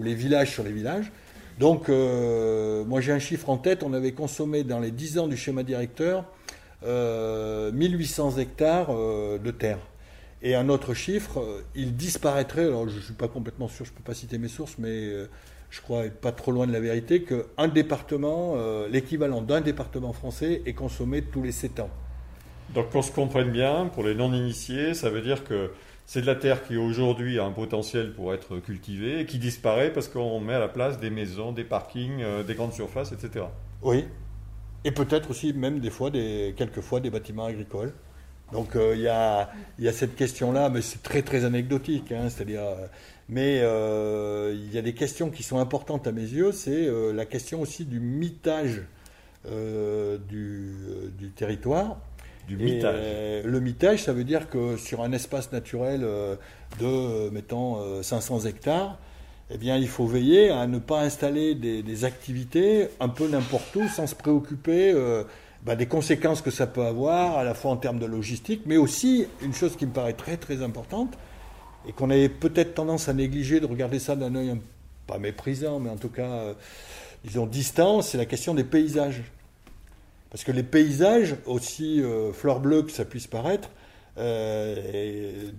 les 0.02 0.16
villages 0.16 0.52
sur 0.52 0.64
les 0.64 0.72
villages. 0.72 1.12
Donc, 1.60 1.90
euh, 1.90 2.84
moi 2.86 3.02
j'ai 3.02 3.12
un 3.12 3.20
chiffre 3.20 3.50
en 3.50 3.58
tête, 3.58 3.84
on 3.84 3.94
avait 3.94 4.14
consommé 4.14 4.64
dans 4.64 4.80
les 4.80 4.92
10 4.92 5.20
ans 5.20 5.28
du 5.28 5.38
schéma 5.38 5.64
directeur 5.64 6.26
1800 6.84 8.38
euh, 8.38 8.42
hectares 8.42 8.88
euh, 8.90 9.38
de 9.38 9.52
terre. 9.52 9.80
Et 10.42 10.56
un 10.56 10.68
autre 10.68 10.94
chiffre, 10.94 11.64
il 11.74 11.96
disparaîtrait, 11.96 12.66
alors 12.66 12.90
je 12.90 12.98
ne 12.98 13.02
suis 13.02 13.14
pas 13.14 13.30
complètement 13.30 13.70
sûr, 13.70 13.86
je 13.86 13.92
ne 13.92 13.96
peux 13.96 14.04
pas 14.04 14.14
citer 14.14 14.38
mes 14.38 14.50
sources, 14.50 14.76
mais 14.78 15.10
je 15.70 15.80
crois 15.80 16.04
être 16.04 16.20
pas 16.20 16.34
trop 16.34 16.52
loin 16.52 16.68
de 16.68 16.74
la 16.74 16.82
vérité, 16.82 17.24
qu'un 17.24 17.70
département, 17.70 18.58
l'équivalent 18.92 19.42
d'un 19.42 19.62
département 19.62 20.12
français 20.12 20.62
est 20.66 20.74
consommé 20.74 21.22
tous 21.22 21.42
les 21.42 21.54
7 21.54 21.80
ans. 21.80 21.90
Donc 22.74 22.90
qu'on 22.90 23.02
se 23.02 23.14
comprenne 23.14 23.52
bien, 23.52 23.86
pour 23.86 24.04
les 24.04 24.16
non-initiés, 24.16 24.94
ça 24.94 25.10
veut 25.10 25.22
dire 25.22 25.46
que 25.46 25.72
c'est 26.06 26.22
de 26.22 26.26
la 26.26 26.36
terre 26.36 26.64
qui 26.64 26.76
aujourd'hui 26.76 27.40
a 27.40 27.46
un 27.46 27.52
potentiel 27.52 28.14
pour 28.14 28.34
être 28.34 28.58
cultivée 28.60 29.22
et 29.22 29.26
qui 29.26 29.40
disparaît 29.40 29.92
parce 29.92 30.08
qu'on 30.08 30.40
met 30.40 30.54
à 30.54 30.60
la 30.60 30.68
place 30.68 31.00
des 31.00 31.10
maisons, 31.10 31.52
des 31.52 31.64
parkings, 31.64 32.22
euh, 32.22 32.44
des 32.44 32.56
grandes 32.56 32.74
surfaces, 32.74 33.12
etc. 33.12 33.46
Oui. 33.82 34.06
Et 34.84 34.92
peut-être 34.92 35.32
aussi 35.32 35.54
même 35.54 35.80
des 35.80 35.90
fois, 35.90 36.10
des, 36.10 36.54
quelquefois, 36.58 37.00
des 37.00 37.10
bâtiments 37.10 37.46
agricoles. 37.46 37.94
Donc 38.52 38.76
il 38.76 39.00
y, 39.00 39.08
a, 39.08 39.50
y, 39.80 39.88
a, 39.88 39.94
cette 39.94 40.16
question-là, 40.16 40.70
mais 40.70 40.82
c'est 40.82 41.02
très 41.02 41.24
très 41.24 41.44
anecdotique, 41.44 42.12
hein, 42.12 42.30
c'est-à-dire, 42.30 42.62
mais 43.28 43.58
il 43.58 44.74
y 44.74 44.78
a 44.78 44.82
des 44.84 44.94
questions 44.94 45.32
qui 45.32 45.42
sont 45.42 45.58
importantes 45.58 46.06
à 46.06 46.12
mes 46.12 46.22
yeux, 46.22 46.52
c'est 46.52 46.88
la 47.14 47.26
question 47.26 47.62
aussi 47.62 47.86
du 47.86 48.00
mitage 48.00 48.84
du, 49.50 50.76
du, 51.18 51.32
territoire. 51.32 51.98
Du 52.48 52.58
mitage. 52.58 53.44
le 53.46 53.60
mitage, 53.60 54.04
ça 54.04 54.12
veut 54.14 54.26
dire 54.26 54.50
que 54.50 54.78
sur 54.78 55.02
un 55.02 55.12
espace 55.14 55.52
naturel 55.52 56.06
de, 56.80 57.30
mettons, 57.30 58.02
500 58.04 58.42
hectares, 58.42 58.98
eh 59.54 59.58
bien, 59.58 59.78
il 59.78 59.88
faut 59.88 60.08
veiller 60.08 60.50
à 60.50 60.68
ne 60.68 60.80
pas 60.80 61.02
installer 61.02 61.54
des, 61.56 62.06
activités 62.06 62.88
un 63.00 63.10
peu 63.10 63.28
n'importe 63.28 63.76
où 63.76 63.88
sans 63.88 64.08
se 64.08 64.16
préoccuper 64.16 64.92
euh, 64.92 65.24
bah, 65.64 65.76
des 65.76 65.86
conséquences 65.86 66.42
que 66.42 66.52
ça 66.52 66.66
peut 66.66 66.86
avoir, 66.86 67.38
à 67.38 67.44
la 67.44 67.54
fois 67.54 67.72
en 67.72 67.78
termes 67.78 68.00
de 68.00 68.06
logistique, 68.06 68.64
mais 68.66 68.78
aussi 68.78 69.28
une 69.42 69.54
chose 69.54 69.76
qui 69.76 69.86
me 69.86 69.92
paraît 69.92 70.14
très 70.14 70.38
très 70.38 70.64
importante 70.64 71.14
et 71.88 71.92
qu'on 71.92 72.10
avait 72.10 72.30
peut-être 72.30 72.74
tendance 72.74 73.10
à 73.10 73.14
négliger, 73.14 73.60
de 73.60 73.66
regarder 73.66 74.00
ça 74.00 74.16
d'un 74.16 74.34
œil 74.36 74.60
pas 75.06 75.20
méprisant, 75.20 75.80
mais 75.80 75.90
en 75.90 75.98
tout 75.98 76.10
cas, 76.10 76.32
euh, 76.32 76.54
disons 77.26 77.46
distant, 77.46 78.02
c'est 78.02 78.18
la 78.18 78.26
question 78.26 78.54
des 78.56 78.64
paysages. 78.64 79.22
Parce 80.34 80.44
que 80.44 80.52
les 80.52 80.64
paysages, 80.64 81.38
aussi 81.46 82.02
euh, 82.02 82.34
fleur 82.34 82.60
bleue 82.60 82.84
que 82.84 82.92
ça 82.92 83.06
puisse 83.06 83.28
paraître, 83.28 83.70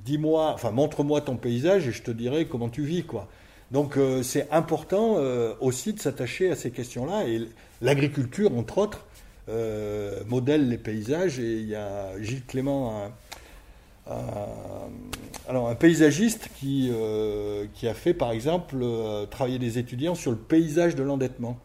dis-moi, 0.04 0.52
enfin 0.52 0.70
montre-moi 0.70 1.22
ton 1.22 1.36
paysage 1.36 1.88
et 1.88 1.92
je 1.92 2.02
te 2.02 2.10
dirai 2.10 2.46
comment 2.46 2.68
tu 2.68 2.82
vis, 2.82 3.02
quoi. 3.04 3.28
Donc 3.74 3.96
euh, 3.96 4.22
c'est 4.22 4.48
important 4.52 5.16
euh, 5.18 5.54
aussi 5.60 5.92
de 5.92 6.00
s'attacher 6.00 6.50
à 6.50 6.56
ces 6.56 6.70
questions-là. 6.70 7.26
Et 7.26 7.48
l'agriculture, 7.82 8.56
entre 8.56 8.78
autres, 8.78 9.04
euh, 9.48 10.22
modèle 10.26 10.68
les 10.68 10.78
paysages. 10.78 11.40
Et 11.40 11.54
il 11.54 11.68
y 11.68 11.74
a 11.74 12.12
Gilles 12.20 12.44
Clément, 12.46 13.10
un, 14.06 14.20
alors 15.48 15.68
un 15.68 15.74
paysagiste 15.74 16.50
qui, 16.56 16.92
qui 17.74 17.88
a 17.88 17.94
fait, 17.94 18.14
par 18.14 18.32
exemple, 18.32 18.84
travailler 19.30 19.58
des 19.58 19.78
étudiants 19.78 20.14
sur 20.14 20.30
le 20.30 20.36
paysage 20.36 20.94
de 20.94 21.02
l'endettement. 21.02 21.58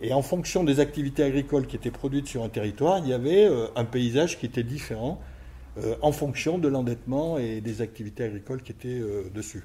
Et 0.00 0.12
en 0.12 0.22
fonction 0.22 0.64
des 0.64 0.80
activités 0.80 1.24
agricoles 1.24 1.66
qui 1.66 1.76
étaient 1.76 1.90
produites 1.90 2.26
sur 2.26 2.44
un 2.44 2.48
territoire, 2.48 2.98
il 2.98 3.08
y 3.08 3.12
avait 3.12 3.48
un 3.74 3.84
paysage 3.84 4.38
qui 4.38 4.46
était 4.46 4.62
différent 4.62 5.20
en 6.02 6.12
fonction 6.12 6.58
de 6.58 6.68
l'endettement 6.68 7.36
et 7.38 7.60
des 7.60 7.82
activités 7.82 8.24
agricoles 8.24 8.62
qui 8.62 8.72
étaient 8.72 9.02
dessus 9.34 9.64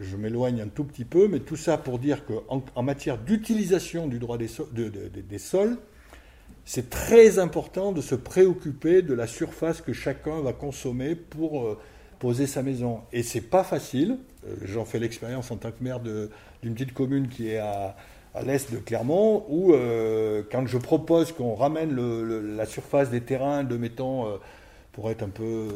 je 0.00 0.16
m'éloigne 0.16 0.60
un 0.60 0.68
tout 0.68 0.84
petit 0.84 1.04
peu, 1.04 1.28
mais 1.28 1.40
tout 1.40 1.56
ça 1.56 1.76
pour 1.76 1.98
dire 1.98 2.24
qu'en 2.24 2.64
en 2.74 2.82
matière 2.82 3.18
d'utilisation 3.18 4.06
du 4.06 4.18
droit 4.18 4.38
des, 4.38 4.48
des 4.70 5.38
sols, 5.38 5.76
c'est 6.64 6.90
très 6.90 7.38
important 7.38 7.92
de 7.92 8.00
se 8.00 8.14
préoccuper 8.14 9.02
de 9.02 9.14
la 9.14 9.26
surface 9.26 9.80
que 9.80 9.92
chacun 9.92 10.40
va 10.40 10.52
consommer 10.52 11.14
pour 11.14 11.66
euh, 11.66 11.78
poser 12.20 12.46
sa 12.46 12.62
maison. 12.62 13.00
Et 13.12 13.22
c'est 13.22 13.40
pas 13.40 13.64
facile. 13.64 14.18
Euh, 14.46 14.54
j'en 14.64 14.84
fais 14.84 15.00
l'expérience 15.00 15.50
en 15.50 15.56
tant 15.56 15.72
que 15.72 15.82
maire 15.82 16.00
d'une 16.00 16.74
petite 16.74 16.94
commune 16.94 17.28
qui 17.28 17.48
est 17.48 17.58
à, 17.58 17.96
l'est 18.40 18.72
de 18.72 18.78
Clermont, 18.78 19.44
où 19.48 19.74
euh, 19.74 20.42
quand 20.50 20.66
je 20.66 20.78
propose 20.78 21.32
qu'on 21.32 21.54
ramène 21.54 22.56
la 22.56 22.64
surface 22.64 23.10
des 23.10 23.20
terrains 23.20 23.64
de, 23.64 23.76
mettons, 23.76 24.38
pour 24.92 25.10
être 25.10 25.22
un 25.22 25.28
peu 25.28 25.68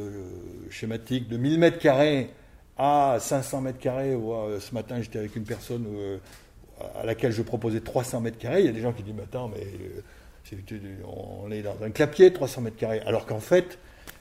schématique, 0.71 1.29
de 1.29 1.37
1000 1.37 1.59
mètres 1.59 1.79
carrés 1.79 2.31
à 2.79 3.17
500 3.19 3.63
mètres 3.63 3.79
carrés, 3.79 4.13
euh, 4.13 4.61
ce 4.61 4.75
matin 4.75 5.01
j'étais 5.01 5.19
avec 5.19 5.35
une 5.37 5.45
personne 5.45 5.87
euh, 5.89 6.19
à 7.01 7.07
laquelle 7.07 7.33
je 7.33 7.43
proposais 7.43 7.81
300 7.81 8.21
mètres 8.21 8.39
carrés, 8.39 8.61
il 8.61 8.67
y 8.67 8.69
a 8.69 8.73
des 8.73 8.83
gens 8.83 8.93
qui 8.93 9.03
disent, 9.03 9.15
mais 9.17 9.23
attends, 9.23 9.49
mais 9.49 9.65
euh, 9.65 11.05
on 11.07 11.51
est 11.51 11.63
dans 11.63 11.77
un 11.83 11.91
clapier 11.91 12.33
300 12.33 12.61
mètres 12.61 12.77
carrés, 12.77 13.01
alors 13.07 13.27
qu'en 13.27 13.41
fait, 13.41 13.79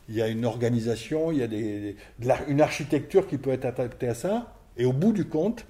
il 0.07 0.15
y 0.15 0.21
a 0.21 0.27
une 0.27 0.45
organisation, 0.45 1.31
il 1.31 1.39
y 1.39 2.31
a 2.31 2.37
une 2.47 2.61
architecture 2.61 3.27
qui 3.27 3.37
peut 3.37 3.51
être 3.51 3.65
adaptée 3.65 4.07
à 4.07 4.13
ça, 4.13 4.53
et 4.77 4.85
au 4.85 4.93
bout 4.93 5.11
du 5.11 5.25
compte, 5.25 5.65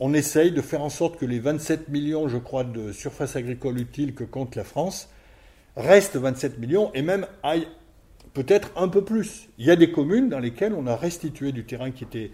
on 0.00 0.12
essaye 0.12 0.52
de 0.52 0.60
faire 0.60 0.82
en 0.82 0.90
sorte 0.90 1.18
que 1.18 1.24
les 1.24 1.38
27 1.38 1.88
millions, 1.88 2.28
je 2.28 2.38
crois, 2.38 2.64
de 2.64 2.92
surface 2.92 3.36
agricole 3.36 3.78
utile 3.80 4.14
que 4.14 4.24
compte 4.24 4.56
la 4.56 4.64
France 4.64 5.08
restent 5.76 6.16
27 6.16 6.58
millions 6.58 6.90
et 6.94 7.02
même 7.02 7.26
aillent 7.42 7.68
peut-être 8.34 8.70
un 8.76 8.88
peu 8.88 9.02
plus. 9.02 9.48
Il 9.58 9.66
y 9.66 9.70
a 9.70 9.76
des 9.76 9.90
communes 9.90 10.28
dans 10.28 10.38
lesquelles 10.38 10.74
on 10.74 10.86
a 10.86 10.96
restitué 10.96 11.52
du 11.52 11.64
terrain 11.64 11.90
qui 11.90 12.04
était 12.04 12.30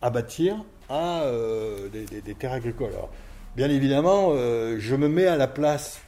à 0.00 0.10
bâtir 0.10 0.64
à 0.88 1.22
euh, 1.22 1.88
des, 1.88 2.34
terres 2.34 2.52
agricoles. 2.52 2.92
bien 3.56 3.68
évidemment, 3.68 4.30
euh, 4.30 4.76
je 4.78 4.96
me 4.96 5.08
mets 5.08 5.26
à 5.26 5.36
la 5.36 5.48
place, 5.48 6.00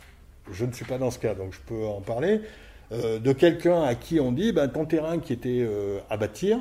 je 0.51 0.65
ne 0.65 0.73
suis 0.73 0.85
pas 0.85 0.99
dans 0.99 1.11
ce 1.11 1.19
cas, 1.19 1.35
donc 1.35 1.53
je 1.53 1.61
peux 1.67 1.87
en 1.87 2.01
parler, 2.01 2.41
euh, 2.93 3.19
de 3.19 3.33
quelqu'un 3.33 3.83
à 3.83 3.95
qui 3.95 4.21
on 4.21 4.33
dit, 4.33 4.53
ben, 4.53 4.69
ton 4.69 4.85
terrain 4.85 5.19
qui 5.19 5.33
était 5.33 5.67
à 6.11 6.17
bâtir, 6.17 6.59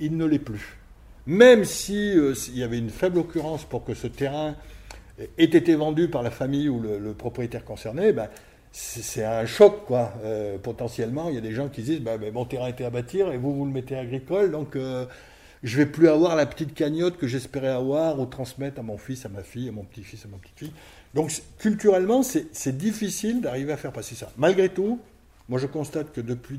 il 0.00 0.16
ne 0.16 0.24
l'est 0.24 0.38
plus. 0.38 0.78
Même 1.26 1.64
si 1.64 2.14
il 2.14 2.58
y 2.58 2.62
avait 2.62 2.78
une 2.78 2.90
faible 2.90 3.18
occurrence 3.18 3.64
pour 3.64 3.84
que 3.84 3.94
ce 3.94 4.06
terrain 4.06 4.56
ait 5.18 5.44
été 5.44 5.74
vendu 5.74 6.08
par 6.08 6.22
la 6.22 6.30
famille 6.30 6.68
ou 6.68 6.80
le, 6.80 7.12
propriétaire 7.14 7.64
concerné, 7.64 8.12
ben, 8.12 8.28
c'est 8.72 9.24
un 9.24 9.46
choc, 9.46 9.86
quoi. 9.86 10.12
Euh, 10.24 10.58
potentiellement, 10.58 11.28
il 11.28 11.36
y 11.36 11.38
a 11.38 11.40
des 11.40 11.52
gens 11.52 11.68
qui 11.68 11.82
disent 11.82 12.00
bah, 12.00 12.16
mon 12.32 12.44
terrain 12.44 12.68
était 12.68 12.84
à 12.84 12.90
bâtir 12.90 13.32
et 13.32 13.38
vous, 13.38 13.54
vous 13.54 13.64
le 13.64 13.70
mettez 13.70 13.96
agricole, 13.96 14.50
donc 14.50 14.74
euh, 14.74 15.06
je 15.64 15.78
vais 15.78 15.86
plus 15.86 16.08
avoir 16.08 16.36
la 16.36 16.44
petite 16.44 16.74
cagnotte 16.74 17.16
que 17.16 17.26
j'espérais 17.26 17.68
avoir 17.68 18.20
ou 18.20 18.26
transmettre 18.26 18.80
à 18.80 18.82
mon 18.82 18.98
fils, 18.98 19.24
à 19.24 19.30
ma 19.30 19.42
fille, 19.42 19.70
à 19.70 19.72
mon 19.72 19.82
petit-fils, 19.82 20.26
à 20.26 20.28
ma 20.28 20.36
petite-fille. 20.36 20.72
Donc, 21.14 21.32
culturellement, 21.58 22.22
c'est 22.22 22.76
difficile 22.76 23.40
d'arriver 23.40 23.72
à 23.72 23.78
faire 23.78 23.92
passer 23.92 24.14
ça. 24.14 24.30
Malgré 24.36 24.68
tout, 24.68 25.00
moi, 25.48 25.58
je 25.58 25.66
constate 25.66 26.12
que 26.12 26.20
depuis 26.20 26.58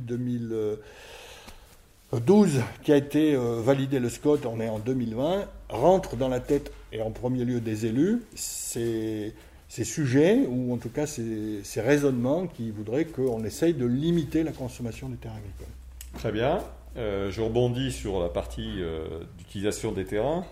2012, 2.20 2.62
qui 2.84 2.92
a 2.92 2.98
été 2.98 3.36
euh, 3.36 3.62
validé 3.62 4.00
le 4.00 4.10
SCOT, 4.10 4.40
on 4.46 4.60
est 4.60 4.70
en 4.70 4.80
2020, 4.80 5.46
rentre 5.70 6.16
dans 6.16 6.30
la 6.30 6.40
tête, 6.40 6.72
et 6.92 7.02
en 7.02 7.12
premier 7.12 7.44
lieu 7.46 7.60
des 7.60 7.86
élus, 7.86 8.22
c'est 8.36 9.34
ces 9.68 9.84
sujets, 9.84 10.46
ou 10.48 10.74
en 10.74 10.78
tout 10.78 10.90
cas 10.90 11.06
ces, 11.06 11.62
raisonnements 11.78 12.48
qui 12.48 12.72
voudraient 12.72 13.06
qu'on 13.06 13.44
essaye 13.44 13.74
de 13.74 13.86
limiter 13.86 14.44
la 14.44 14.52
consommation 14.52 15.10
des 15.10 15.18
terres 15.18 15.34
agricoles. 15.34 15.74
Très 16.14 16.32
bien. 16.32 16.60
Euh, 16.98 17.30
je 17.30 17.42
rebondis 17.42 17.92
sur 17.92 18.22
la 18.22 18.30
partie 18.30 18.82
euh, 18.82 19.24
d'utilisation 19.38 19.92
des 19.92 20.06
terrains. 20.06 20.46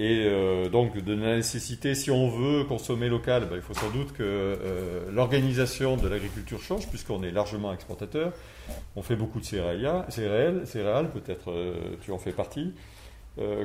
Et 0.00 0.30
donc 0.70 0.96
de 0.96 1.12
la 1.12 1.34
nécessité, 1.34 1.96
si 1.96 2.12
on 2.12 2.30
veut 2.30 2.62
consommer 2.62 3.08
local, 3.08 3.48
ben, 3.50 3.56
il 3.56 3.62
faut 3.62 3.74
sans 3.74 3.90
doute 3.90 4.12
que 4.12 4.56
l'organisation 5.10 5.96
de 5.96 6.06
l'agriculture 6.06 6.62
change, 6.62 6.86
puisqu'on 6.86 7.24
est 7.24 7.32
largement 7.32 7.72
exportateur. 7.72 8.32
On 8.96 9.02
fait 9.02 9.16
beaucoup 9.16 9.40
de 9.40 9.44
céréales, 9.44 10.04
céréales, 10.08 10.66
céréales 10.66 11.10
peut-être 11.10 11.52
tu 12.02 12.10
en 12.12 12.18
fais 12.18 12.32
partie. 12.32 12.72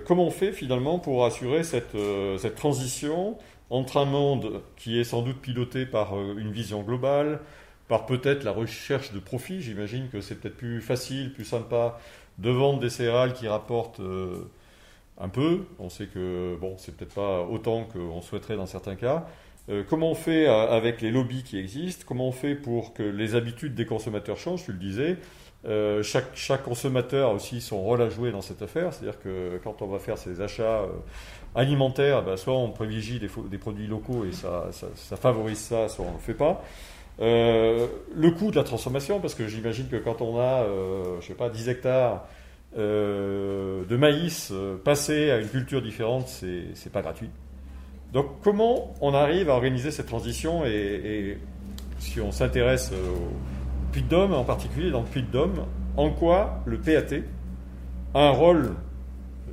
comment 0.05 0.25
on 0.25 0.31
fait 0.31 0.51
finalement 0.51 0.99
pour 0.99 1.25
assurer 1.25 1.63
cette, 1.63 1.97
cette 2.37 2.55
transition 2.55 3.37
entre 3.73 3.97
un 3.97 4.05
monde 4.05 4.61
qui 4.75 4.99
est 4.99 5.03
sans 5.03 5.23
doute 5.23 5.39
piloté 5.41 5.87
par 5.87 6.15
euh, 6.15 6.35
une 6.37 6.51
vision 6.51 6.83
globale, 6.83 7.39
par 7.87 8.05
peut-être 8.05 8.43
la 8.43 8.51
recherche 8.51 9.11
de 9.11 9.19
profit. 9.19 9.61
J'imagine 9.61 10.09
que 10.09 10.21
c'est 10.21 10.35
peut-être 10.35 10.57
plus 10.57 10.79
facile, 10.79 11.33
plus 11.33 11.43
sympa 11.43 11.99
de 12.37 12.51
vendre 12.51 12.79
des 12.79 12.91
céréales 12.91 13.33
qui 13.33 13.47
rapportent 13.47 13.99
euh, 13.99 14.47
un 15.19 15.27
peu. 15.27 15.65
On 15.79 15.89
sait 15.89 16.05
que 16.05 16.55
bon, 16.61 16.75
c'est 16.77 16.95
peut-être 16.95 17.15
pas 17.15 17.41
autant 17.41 17.85
qu'on 17.85 18.21
souhaiterait 18.21 18.57
dans 18.57 18.67
certains 18.67 18.95
cas. 18.95 19.27
Euh, 19.69 19.83
comment 19.89 20.11
on 20.11 20.15
fait 20.15 20.45
avec 20.47 21.01
les 21.01 21.11
lobbies 21.11 21.43
qui 21.43 21.57
existent? 21.57 22.03
Comment 22.07 22.27
on 22.27 22.31
fait 22.31 22.55
pour 22.55 22.93
que 22.93 23.03
les 23.03 23.35
habitudes 23.35 23.75
des 23.75 23.85
consommateurs 23.85 24.37
changent? 24.37 24.65
Tu 24.65 24.71
le 24.71 24.77
disais. 24.77 25.17
chaque, 26.03 26.35
chaque, 26.35 26.63
consommateur 26.63 27.29
a 27.29 27.33
aussi 27.33 27.61
son 27.61 27.81
rôle 27.81 28.01
à 28.01 28.09
jouer 28.09 28.31
dans 28.31 28.41
cette 28.41 28.61
affaire. 28.61 28.93
C'est-à-dire 28.93 29.19
que 29.19 29.59
quand 29.63 29.81
on 29.81 29.87
va 29.87 29.99
faire 29.99 30.17
ses 30.17 30.41
achats 30.41 30.85
alimentaire, 31.55 32.23
ben, 32.23 32.37
soit 32.37 32.53
on 32.53 32.69
privilégie 32.71 33.19
des, 33.19 33.57
produits 33.57 33.87
locaux 33.87 34.25
et 34.25 34.31
ça, 34.31 34.69
favorise 35.17 35.59
ça, 35.59 35.87
soit 35.89 36.05
on 36.05 36.09
ne 36.09 36.15
le 36.15 36.19
fait 36.19 36.33
pas. 36.33 36.63
Euh, 37.19 37.87
le 38.15 38.31
coût 38.31 38.51
de 38.51 38.55
la 38.55 38.63
transformation, 38.63 39.19
parce 39.19 39.35
que 39.35 39.47
j'imagine 39.47 39.87
que 39.87 39.97
quand 39.97 40.21
on 40.21 40.39
a, 40.39 40.63
euh, 40.63 41.21
je 41.21 41.33
pas, 41.33 41.49
10 41.49 41.69
hectares 41.69 42.25
euh, 42.77 43.85
de 43.85 43.97
maïs, 43.97 44.51
passer 44.83 45.29
à 45.29 45.37
une 45.37 45.49
culture 45.49 45.81
différente, 45.81 46.27
c'est 46.27 46.91
pas 46.91 47.01
gratuit. 47.01 47.29
Donc 48.13 48.27
comment 48.43 48.93
on 49.01 49.13
arrive 49.15 49.49
à 49.49 49.53
organiser 49.53 49.89
cette 49.89 50.05
transition 50.05 50.65
et, 50.65 51.39
si 51.97 52.21
on 52.21 52.31
s'intéresse 52.31 52.91
au 52.91 53.91
Puy 53.91 54.03
de 54.03 54.07
Dôme 54.07 54.33
en 54.33 54.43
particulier, 54.43 54.91
dans 54.91 55.01
le 55.01 55.07
Puy 55.07 55.23
de 55.23 55.27
Dôme, 55.27 55.65
en 55.97 56.11
quoi 56.11 56.61
le 56.65 56.79
PAT 56.79 57.21
a 58.13 58.27
un 58.27 58.31
rôle 58.31 58.75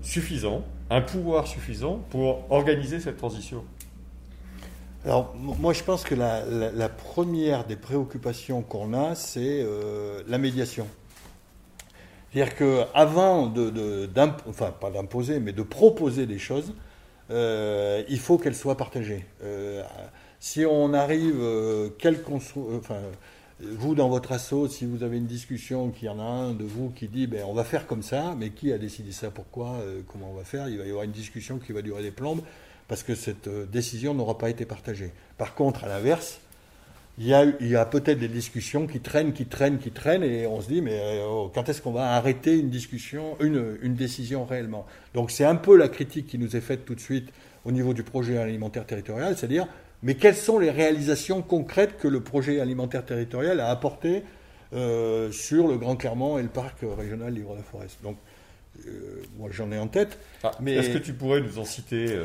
suffisant 0.02 0.64
un 0.90 1.00
pouvoir 1.00 1.46
suffisant 1.46 2.04
pour 2.10 2.50
organiser 2.50 3.00
cette 3.00 3.16
transition? 3.16 3.64
Alors, 5.04 5.34
moi, 5.36 5.72
je 5.72 5.82
pense 5.82 6.02
que 6.02 6.14
la, 6.14 6.88
première 6.88 7.64
des 7.64 7.76
préoccupations 7.76 8.60
qu'on 8.60 8.92
a, 8.92 9.14
c'est 9.14 9.62
euh, 9.62 10.22
la 10.28 10.36
médiation. 10.36 10.86
C'est-à-dire 12.32 12.54
qu'avant 12.56 13.46
de 13.46 14.08
enfin 14.48 14.72
pas 14.78 14.90
d'imposer, 14.90 15.40
mais 15.40 15.52
de 15.52 15.62
proposer 15.62 16.26
des 16.26 16.38
choses, 16.38 16.74
euh, 17.30 18.02
il 18.08 18.18
faut 18.18 18.38
qu'elles 18.38 18.54
soient 18.54 18.76
partagées. 18.76 19.24
Euh, 19.42 19.82
si 20.40 20.64
on 20.64 20.94
arrive, 20.94 21.42
quel 21.98 22.18
enfin, 22.26 23.00
vous, 23.62 23.94
dans 23.94 24.08
votre 24.08 24.32
assaut, 24.32 24.68
si 24.68 24.86
vous 24.86 25.02
avez 25.02 25.18
une 25.18 25.26
discussion, 25.26 25.90
qu'il 25.90 26.06
y 26.06 26.08
en 26.08 26.18
a 26.18 26.24
un 26.24 26.52
de 26.52 26.64
vous 26.64 26.90
qui 26.90 27.08
dit 27.08 27.26
ben, 27.26 27.44
on 27.46 27.52
va 27.52 27.64
faire 27.64 27.86
comme 27.86 28.02
ça, 28.02 28.34
mais 28.38 28.50
qui 28.50 28.72
a 28.72 28.78
décidé 28.78 29.12
ça, 29.12 29.30
pourquoi, 29.30 29.74
euh, 29.80 30.00
comment 30.06 30.30
on 30.30 30.34
va 30.34 30.44
faire 30.44 30.68
Il 30.68 30.78
va 30.78 30.84
y 30.84 30.88
avoir 30.88 31.04
une 31.04 31.12
discussion 31.12 31.58
qui 31.58 31.72
va 31.72 31.82
durer 31.82 32.02
des 32.02 32.10
plombes 32.10 32.40
parce 32.88 33.02
que 33.02 33.14
cette 33.14 33.48
euh, 33.48 33.66
décision 33.66 34.14
n'aura 34.14 34.38
pas 34.38 34.50
été 34.50 34.64
partagée. 34.64 35.12
Par 35.36 35.54
contre, 35.54 35.84
à 35.84 35.88
l'inverse, 35.88 36.40
il 37.22 37.26
y 37.26 37.76
a, 37.76 37.84
peut-être 37.84 38.18
des 38.18 38.28
discussions 38.28 38.86
qui 38.86 39.00
traînent, 39.00 39.34
qui 39.34 39.44
traînent, 39.44 39.76
qui 39.76 39.90
traînent, 39.90 40.22
et 40.22 40.46
on 40.46 40.62
se 40.62 40.68
dit 40.68 40.80
mais 40.80 40.98
euh, 40.98 41.48
quand 41.52 41.68
est-ce 41.68 41.82
qu'on 41.82 41.92
va 41.92 42.14
arrêter 42.14 42.58
une 42.58 42.70
discussion, 42.70 43.36
une, 43.40 43.94
décision 43.94 44.46
réellement? 44.46 44.86
Donc 45.12 45.30
c'est 45.30 45.44
un 45.44 45.56
peu 45.56 45.76
la 45.76 45.88
critique 45.88 46.26
qui 46.26 46.38
nous 46.38 46.56
est 46.56 46.62
faite 46.62 46.86
tout 46.86 46.94
de 46.94 47.00
suite 47.00 47.28
au 47.66 47.72
niveau 47.72 47.92
du 47.92 48.04
projet 48.04 48.38
alimentaire 48.38 48.86
territorial, 48.86 49.36
c'est-à-dire 49.36 49.68
mais 50.02 50.14
quelles 50.14 50.34
sont 50.34 50.58
les 50.58 50.70
réalisations 50.70 51.42
concrètes 51.42 51.98
que 51.98 52.08
le 52.08 52.20
projet 52.22 52.58
alimentaire 52.58 53.04
territorial 53.04 53.60
a 53.60 53.68
apportées 53.68 54.22
euh, 54.72 55.30
sur 55.30 55.68
le 55.68 55.76
Grand 55.76 55.96
Clermont 55.96 56.38
et 56.38 56.42
le 56.42 56.48
parc 56.48 56.78
régional 56.82 57.34
Livre-de-Forest 57.34 57.98
Donc, 58.02 58.16
euh, 58.86 59.22
moi 59.38 59.48
j'en 59.52 59.70
ai 59.72 59.78
en 59.78 59.86
tête. 59.88 60.18
Ah, 60.42 60.52
mais 60.60 60.74
Est-ce 60.74 60.90
que 60.90 60.98
tu 60.98 61.12
pourrais 61.12 61.40
nous 61.40 61.58
en 61.58 61.64
citer 61.64 62.06
euh, 62.10 62.24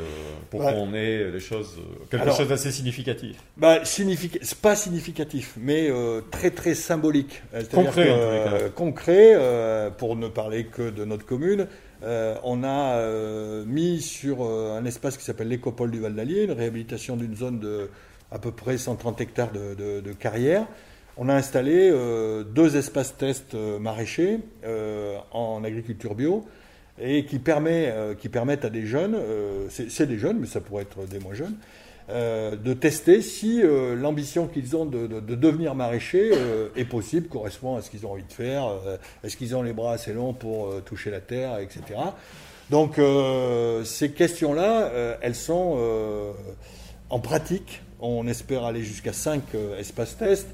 pour 0.50 0.60
Ouais. 0.60 0.72
qu'on 0.72 0.94
ait 0.94 1.30
les 1.30 1.40
choses, 1.40 1.78
quelque 2.10 2.22
Alors- 2.22 2.36
chose 2.36 2.48
d'assez 2.48 2.72
significatif? 2.72 3.36
Bah, 3.56 3.80
c'est 3.84 4.58
pas 4.62 4.76
significatif, 4.76 5.54
mais 5.58 5.88
euh, 5.90 6.20
très 6.30 6.50
très 6.50 6.74
symbolique. 6.74 7.42
Euh, 7.54 7.62
Concret, 7.72 8.06
que, 8.06 8.68
concret, 8.68 9.90
pour 9.98 10.16
ne 10.16 10.28
parler 10.28 10.64
que 10.66 10.90
de 10.90 11.04
notre 11.04 11.26
commune, 11.26 11.66
on 12.02 12.62
a 12.64 13.64
mis 13.66 14.00
sur 14.00 14.42
un 14.42 14.84
espace 14.84 15.16
qui 15.16 15.24
s'appelle 15.24 15.48
l'écopole 15.48 15.90
du 15.90 16.00
Val 16.00 16.14
d'Allier, 16.14 16.44
une 16.44 16.52
réhabilitation 16.52 17.16
d'une 17.16 17.34
zone 17.36 17.58
de 17.60 17.90
à 18.32 18.38
peu 18.38 18.50
près 18.50 18.76
130 18.76 19.20
hectares 19.20 19.52
de, 19.52 19.74
de- 19.74 20.00
de 20.00 20.12
carrière. 20.12 20.66
On 21.16 21.28
a 21.28 21.34
installé 21.34 21.90
euh, 21.90 22.44
deux 22.44 22.76
espaces 22.76 23.16
tests 23.16 23.54
euh, 23.54 23.78
maraîchers 23.78 24.40
euh, 24.64 25.16
en 25.32 25.64
agriculture 25.64 26.14
bio 26.14 26.44
et 27.00 27.24
qui, 27.26 27.38
permet, 27.38 27.92
qui 28.18 28.30
permettent 28.30 28.64
à 28.64 28.70
des 28.70 28.86
jeunes, 28.86 29.18
c'est 29.68 30.06
des 30.06 30.16
jeunes, 30.16 30.38
mais 30.40 30.46
ça 30.46 30.62
pourrait 30.62 30.84
être 30.84 31.04
des 31.06 31.18
moins 31.18 31.34
jeunes, 31.34 31.54
de 32.08 32.72
tester 32.72 33.20
si 33.20 33.60
l'ambition 33.94 34.46
qu'ils 34.46 34.74
ont 34.76 34.86
de, 34.86 35.06
de- 35.06 35.20
de 35.20 35.34
devenir 35.34 35.74
maraîchers 35.74 36.30
euh, 36.32 36.68
est 36.74 36.86
possible, 36.86 37.28
correspond 37.28 37.76
à 37.76 37.82
ce 37.82 37.90
qu'ils 37.90 38.06
ont 38.06 38.12
envie 38.12 38.24
de 38.24 38.32
faire, 38.32 38.70
est-ce 39.22 39.36
qu'ils 39.36 39.54
ont 39.54 39.60
les 39.62 39.74
bras 39.74 39.92
assez 39.92 40.14
longs 40.14 40.32
pour 40.32 40.82
toucher 40.84 41.10
la 41.10 41.20
terre, 41.20 41.58
etc. 41.58 41.82
Donc 42.70 42.98
ces 43.84 44.12
questions-là, 44.12 45.18
elles 45.20 45.34
sont 45.34 45.78
en 47.10 47.18
pratique. 47.20 47.82
On 48.00 48.26
espère 48.26 48.64
aller 48.64 48.82
jusqu'à 48.82 49.12
5 49.12 49.42
espaces 49.78 50.16
tests. 50.16 50.48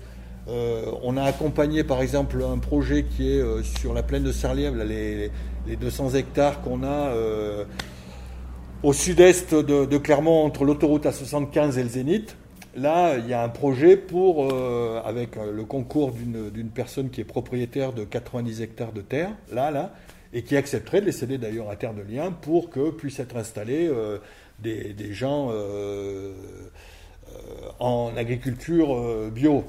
Euh, 0.48 0.90
on 1.02 1.16
a 1.16 1.22
accompagné 1.22 1.84
par 1.84 2.02
exemple 2.02 2.42
un 2.42 2.58
projet 2.58 3.04
qui 3.04 3.30
est 3.30 3.40
euh, 3.40 3.62
sur 3.62 3.94
la 3.94 4.02
plaine 4.02 4.24
de 4.24 4.32
Sarliève, 4.32 4.76
les, 4.76 5.30
les 5.66 5.76
200 5.76 6.14
hectares 6.14 6.60
qu'on 6.62 6.82
a 6.82 7.10
euh, 7.10 7.64
au 8.82 8.92
sud-est 8.92 9.54
de, 9.54 9.98
Clermont 9.98 10.44
entre 10.44 10.64
l'autoroute 10.64 11.06
A75 11.06 11.78
et 11.78 11.82
le 11.84 11.88
Zénith. 11.88 12.36
Là, 12.74 13.18
il 13.18 13.28
y 13.28 13.34
a 13.34 13.42
un 13.42 13.48
projet 13.48 13.96
pour, 13.96 14.50
avec 15.04 15.36
le 15.36 15.62
concours 15.64 16.10
d'une 16.10 16.70
personne 16.70 17.10
qui 17.10 17.20
est 17.20 17.24
propriétaire 17.24 17.92
de 17.92 18.04
90 18.04 18.62
hectares 18.62 18.92
de 18.92 19.02
terre, 19.02 19.30
là, 19.52 19.70
là, 19.70 19.94
et 20.32 20.42
qui 20.42 20.56
accepterait 20.56 21.02
de 21.02 21.06
les 21.06 21.12
céder 21.12 21.36
d'ailleurs 21.36 21.68
à 21.68 21.76
Terre 21.76 21.92
de 21.92 22.00
Liens 22.00 22.32
pour 22.32 22.70
que 22.70 22.90
puissent 22.90 23.20
être 23.20 23.36
installés 23.36 23.90
des, 24.58 25.12
gens 25.12 25.52
en 27.78 28.12
agriculture 28.16 29.30
bio. 29.30 29.64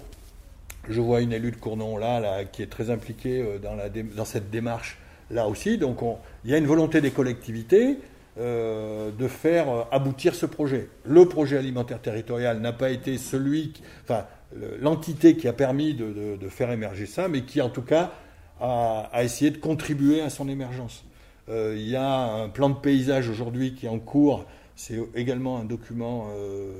Je 0.89 0.99
vois 1.01 1.21
une 1.21 1.31
élue 1.31 1.51
de 1.51 1.55
Cournon 1.55 1.97
là, 1.97 2.19
là 2.19 2.43
qui 2.45 2.61
est 2.61 2.67
très 2.69 2.89
impliquée 2.89 3.41
euh, 3.41 3.57
dans, 3.59 3.75
la 3.75 3.89
dans 3.89 4.25
cette 4.25 4.49
démarche 4.49 4.97
là 5.31 5.47
aussi. 5.47 5.77
Donc 5.77 6.01
on- 6.03 6.17
il 6.43 6.51
y 6.51 6.53
a 6.53 6.57
une 6.57 6.65
volonté 6.65 6.99
des 7.01 7.11
collectivités 7.11 7.97
euh, 8.39 9.11
de 9.11 9.27
faire 9.27 9.69
euh, 9.69 9.83
aboutir 9.91 10.35
ce 10.35 10.45
projet. 10.45 10.89
Le 11.05 11.25
projet 11.25 11.57
alimentaire 11.57 12.01
territorial 12.01 12.59
n'a 12.59 12.73
pas 12.73 12.89
été 12.89 13.17
celui, 13.17 13.73
enfin 14.03 14.25
le- 14.55 14.77
l'entité 14.81 15.37
qui 15.37 15.47
a 15.47 15.53
permis 15.53 15.93
de, 15.93 16.37
faire 16.49 16.71
émerger 16.71 17.05
ça, 17.05 17.27
mais 17.27 17.41
qui 17.43 17.61
en 17.61 17.69
tout 17.69 17.81
cas 17.81 18.11
a, 18.59 19.09
a 19.13 19.23
essayé 19.23 19.51
de 19.51 19.57
contribuer 19.57 20.21
à 20.21 20.29
son 20.29 20.49
émergence. 20.49 21.05
Euh, 21.49 21.75
il 21.77 21.87
y 21.87 21.95
a 21.95 22.07
un 22.07 22.49
plan 22.49 22.69
de 22.69 22.75
paysage 22.75 23.29
aujourd'hui 23.29 23.73
qui 23.75 23.85
est 23.85 23.89
en 23.89 23.99
cours. 23.99 24.45
C'est 24.75 24.97
également 25.15 25.59
un 25.59 25.65
document, 25.65 26.29
euh, 26.35 26.71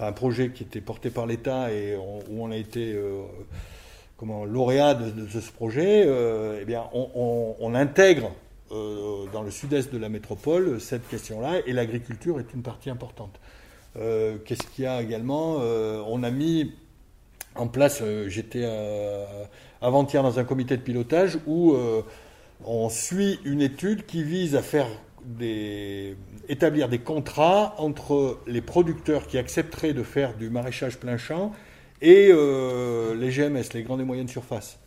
un 0.00 0.12
projet 0.12 0.50
qui 0.50 0.64
était 0.64 0.80
porté 0.80 1.10
par 1.10 1.26
l'État 1.26 1.72
et 1.72 1.96
où 1.96 2.44
on 2.44 2.50
a 2.50 2.56
été 2.56 2.92
euh, 2.92 3.22
comment, 4.16 4.44
lauréat 4.44 4.94
de, 4.94 5.26
ce 5.28 5.52
projet. 5.52 6.04
Euh, 6.06 6.58
eh 6.60 6.64
bien, 6.64 6.84
on, 6.92 7.74
intègre 7.74 8.32
euh, 8.72 9.26
dans 9.32 9.42
le 9.42 9.50
sud-est 9.50 9.92
de 9.92 9.98
la 9.98 10.08
métropole 10.08 10.80
cette 10.80 11.06
question-là 11.08 11.60
et 11.66 11.72
l'agriculture 11.72 12.40
est 12.40 12.52
une 12.54 12.62
partie 12.62 12.90
importante. 12.90 13.38
Qu'est-ce 13.96 14.66
qu'il 14.74 14.84
y 14.84 14.88
a 14.88 15.00
également 15.00 15.58
On 15.58 16.24
a 16.24 16.30
mis 16.32 16.72
en 17.54 17.68
place, 17.68 18.02
j'étais 18.26 18.68
avant-hier 19.80 20.24
dans 20.24 20.40
un 20.40 20.44
comité 20.44 20.76
de 20.76 20.82
pilotage 20.82 21.38
où 21.46 21.76
on 22.64 22.88
suit 22.88 23.38
une 23.44 23.62
étude 23.62 24.04
qui 24.04 24.24
vise 24.24 24.56
à 24.56 24.62
faire 24.62 24.88
des, 25.24 26.16
établir 26.48 26.88
des 26.88 26.98
contrats 26.98 27.74
entre 27.78 28.38
les 28.46 28.60
producteurs 28.60 29.26
qui 29.26 29.38
accepteraient 29.38 29.92
de 29.94 30.02
faire 30.02 30.34
du 30.36 30.50
maraîchage 30.50 30.98
plein 30.98 31.16
champ 31.16 31.52
et 32.02 32.28
euh, 32.32 33.14
les 33.14 33.30
GMS, 33.30 33.72
les 33.74 33.82
grandes 33.82 34.00
et 34.00 34.04
moyennes 34.04 34.28
surfaces. 34.28 34.78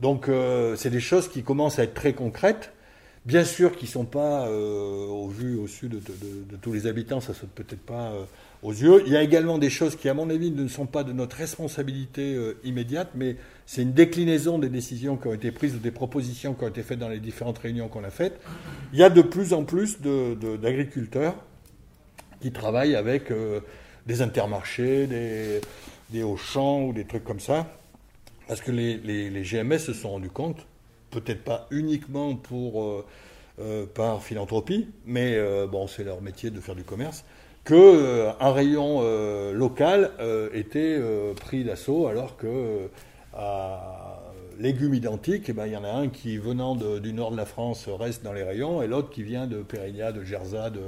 Donc 0.00 0.28
euh, 0.28 0.76
c'est 0.76 0.90
des 0.90 1.00
choses 1.00 1.28
qui 1.28 1.42
commencent 1.42 1.78
à 1.78 1.84
être 1.84 1.94
très 1.94 2.12
concrètes. 2.12 2.72
Bien 3.26 3.44
sûr 3.44 3.76
qu'ils 3.76 3.88
ne 3.88 3.92
sont 3.92 4.04
pas, 4.06 4.46
euh, 4.48 5.06
au 5.06 5.28
vu 5.28 5.58
au 5.58 5.66
sud 5.66 5.90
de, 5.92 5.98
de- 5.98 6.56
tous 6.56 6.72
les 6.72 6.86
habitants, 6.86 7.20
ça 7.20 7.32
ne 7.32 7.36
saute 7.36 7.50
peut-être 7.50 7.82
pas 7.82 8.12
aux 8.62 8.72
yeux. 8.72 9.02
Il 9.06 9.12
y 9.12 9.16
a 9.16 9.22
également 9.22 9.58
des 9.58 9.70
choses 9.70 9.96
qui, 9.96 10.08
à 10.08 10.14
mon 10.14 10.28
avis, 10.30 10.50
ne 10.50 10.68
sont 10.68 10.86
pas 10.86 11.04
de 11.04 11.12
notre 11.12 11.36
responsabilité 11.36 12.34
euh, 12.34 12.58
immédiate, 12.64 13.10
mais 13.14 13.36
c'est 13.66 13.82
une 13.82 13.92
déclinaison 13.92 14.58
des 14.58 14.68
décisions 14.68 15.16
qui 15.16 15.28
ont 15.28 15.34
été 15.34 15.50
prises 15.50 15.74
ou 15.74 15.78
des 15.78 15.90
propositions 15.90 16.54
qui 16.54 16.64
ont 16.64 16.68
été 16.68 16.82
faites 16.82 16.98
dans 16.98 17.08
les 17.08 17.20
différentes 17.20 17.58
réunions 17.58 17.88
qu'on 17.88 18.04
a 18.04 18.10
faites. 18.10 18.40
Il 18.92 18.98
y 18.98 19.02
a 19.02 19.10
de 19.10 19.22
plus 19.22 19.52
en 19.52 19.64
plus 19.64 20.00
d'agriculteurs 20.00 21.36
qui 22.40 22.52
travaillent 22.52 22.96
avec 22.96 23.30
euh, 23.30 23.60
des 24.06 24.22
intermarchés, 24.22 25.06
des, 25.06 25.60
des 26.10 26.22
Auchan 26.22 26.82
ou 26.82 26.92
des 26.92 27.04
trucs 27.04 27.24
comme 27.24 27.40
ça. 27.40 27.66
Parce 28.48 28.60
que 28.60 28.72
les, 28.72 29.42
GMS 29.44 29.78
se 29.78 29.92
sont 29.92 30.10
rendus 30.10 30.30
compte, 30.30 30.66
peut-être 31.10 31.44
pas 31.44 31.68
uniquement 31.70 32.34
pour, 32.34 33.04
euh, 33.60 33.86
par 33.94 34.24
philanthropie, 34.24 34.88
mais 35.06 35.38
bon, 35.68 35.86
c'est 35.86 36.02
leur 36.02 36.20
métier 36.20 36.50
de 36.50 36.58
faire 36.58 36.74
du 36.74 36.82
commerce, 36.82 37.24
que 37.64 37.74
euh, 37.74 38.32
un 38.40 38.52
rayon 38.52 39.00
euh, 39.02 39.52
local 39.52 40.10
euh, 40.20 40.48
était 40.52 41.00
pris 41.36 41.64
d'assaut 41.64 42.06
alors 42.06 42.36
que 42.36 42.88
légumes 44.58 44.92
identiques, 44.92 45.48
eh 45.48 45.52
ben, 45.54 45.66
il 45.66 45.72
y 45.72 45.76
en 45.76 45.84
a 45.84 45.90
un 45.90 46.08
qui, 46.08 46.36
venant 46.36 46.74
du 46.74 47.14
nord 47.14 47.30
de 47.30 47.36
la 47.36 47.46
France, 47.46 47.88
reste 47.88 48.22
dans 48.22 48.34
les 48.34 48.42
rayons, 48.42 48.82
et 48.82 48.86
l'autre 48.86 49.08
qui 49.08 49.22
vient 49.22 49.46
de 49.46 49.62
Périgna, 49.62 50.12
de 50.12 50.22
Gerza, 50.22 50.68
de, 50.68 50.80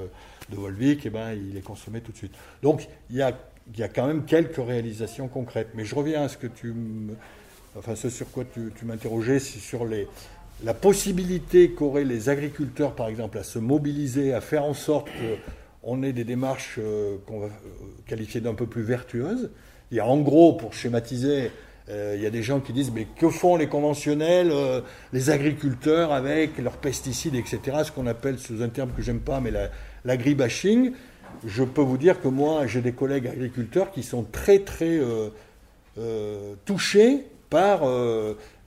de 0.51 0.57
Volvic, 0.57 1.07
eh 1.07 1.11
ben, 1.11 1.33
il 1.33 1.57
est 1.57 1.63
consommé 1.63 2.03
tout 2.03 2.13
de 2.13 2.17
suite. 2.19 2.35
Donc 2.63 2.87
il 3.09 3.17
y 3.17 3.23
a, 3.23 3.33
y 3.79 3.83
a 3.83 3.89
quand 3.89 4.07
même 4.07 4.25
quelques 4.27 4.57
réalisations 4.57 5.27
concrètes. 5.27 5.69
Mais 5.73 5.87
je 5.87 5.95
reviens 5.95 6.25
à 6.25 6.29
ce 6.29 6.37
que 6.37 6.49
tu 6.49 6.75
enfin 7.79 7.95
ce 7.95 8.11
sur 8.11 8.31
quoi 8.31 8.45
tu, 8.45 8.71
tu 8.79 8.85
m'interrogeais, 8.85 9.39
c'est 9.39 9.59
sur 9.59 9.87
les, 9.87 10.07
la 10.65 10.75
possibilité 10.75 11.71
qu'auraient 11.71 12.05
les 12.05 12.29
agriculteurs, 12.29 12.95
par 12.95 13.09
exemple, 13.09 13.39
à 13.39 13.43
se 13.43 13.59
mobiliser, 13.59 14.35
à 14.35 14.41
faire 14.41 14.65
en 14.65 14.75
sorte 14.75 15.09
qu'on 15.83 16.03
ait 16.03 16.13
des 16.13 16.25
démarches 16.25 16.77
euh, 16.79 17.17
qu'on 17.27 17.41
va 17.41 17.47
euh, 17.47 17.51
qualifier 18.07 18.41
d'un 18.41 18.55
peu 18.55 18.67
plus 18.67 18.83
vertueuses. 18.83 19.51
Il 19.91 19.97
y 19.97 20.01
a 20.01 20.07
en 20.07 20.19
gros, 20.21 20.55
pour 20.55 20.73
schématiser, 20.75 21.51
euh, 21.89 22.15
il 22.17 22.23
y 22.23 22.27
a 22.27 22.31
des 22.31 22.43
gens 22.43 22.61
qui 22.61 22.73
disent 22.73 22.93
mais 22.93 23.07
que 23.19 23.29
font 23.29 23.57
les 23.57 23.67
conventionnels, 23.67 24.53
les 25.13 25.31
agriculteurs 25.31 26.13
avec 26.13 26.57
leurs 26.59 26.77
pesticides, 26.79 27.35
etc. 27.35 27.79
Ce 27.85 27.93
qu'on 27.93 28.07
appelle 28.07 28.39
sous 28.39 28.63
un 28.63 28.69
terme 28.69 28.91
que 28.97 29.03
j'aime 29.03 29.21
pas, 29.21 29.41
mais 29.41 29.51
la- 29.51 29.71
l'agribashing. 30.05 30.93
Je 31.47 31.65
peux 31.65 31.83
vous 31.83 31.99
dire 31.99 32.21
que 32.21 32.29
moi, 32.29 32.67
j'ai 32.67 32.81
des 32.81 32.93
collègues 32.93 33.27
agriculteurs 33.27 33.91
qui 33.91 34.03
sont 34.03 34.23
très 34.23 34.61
très 34.61 35.01
touchés 36.65 37.25
par 37.51 37.81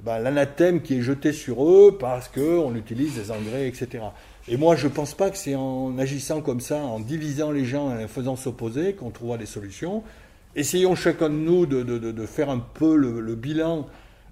bah, 0.04 0.20
l'anathème 0.20 0.82
qui 0.82 0.98
est 0.98 1.02
jeté 1.02 1.32
sur 1.32 1.64
eux 1.68 1.98
parce 2.00 2.28
qu'on 2.28 2.76
utilise 2.76 3.16
des 3.16 3.32
engrais, 3.32 3.68
etc. 3.68 4.04
Et 4.48 4.58
moi, 4.58 4.76
je 4.76 4.88
ne 4.88 4.92
pense 4.92 5.14
pas 5.16 5.32
que 5.32 5.38
c'est 5.38 5.56
en 5.56 5.98
agissant 5.98 6.42
comme 6.42 6.62
ça, 6.62 6.78
en 6.78 7.00
divisant 7.00 7.52
les 7.52 7.66
gens 7.66 7.98
et 7.98 8.04
en 8.04 8.08
faisant 8.08 8.36
s'opposer, 8.36 8.94
qu'on 8.94 9.10
trouvera 9.10 9.38
des 9.38 9.48
solutions. 9.48 10.04
Essayons 10.56 10.96
chacun 10.96 11.30
de 11.30 11.36
nous 11.36 11.66
de, 11.66 12.26
faire 12.26 12.50
un 12.50 12.60
peu 12.60 12.96
le, 12.96 13.36
bilan 13.36 13.88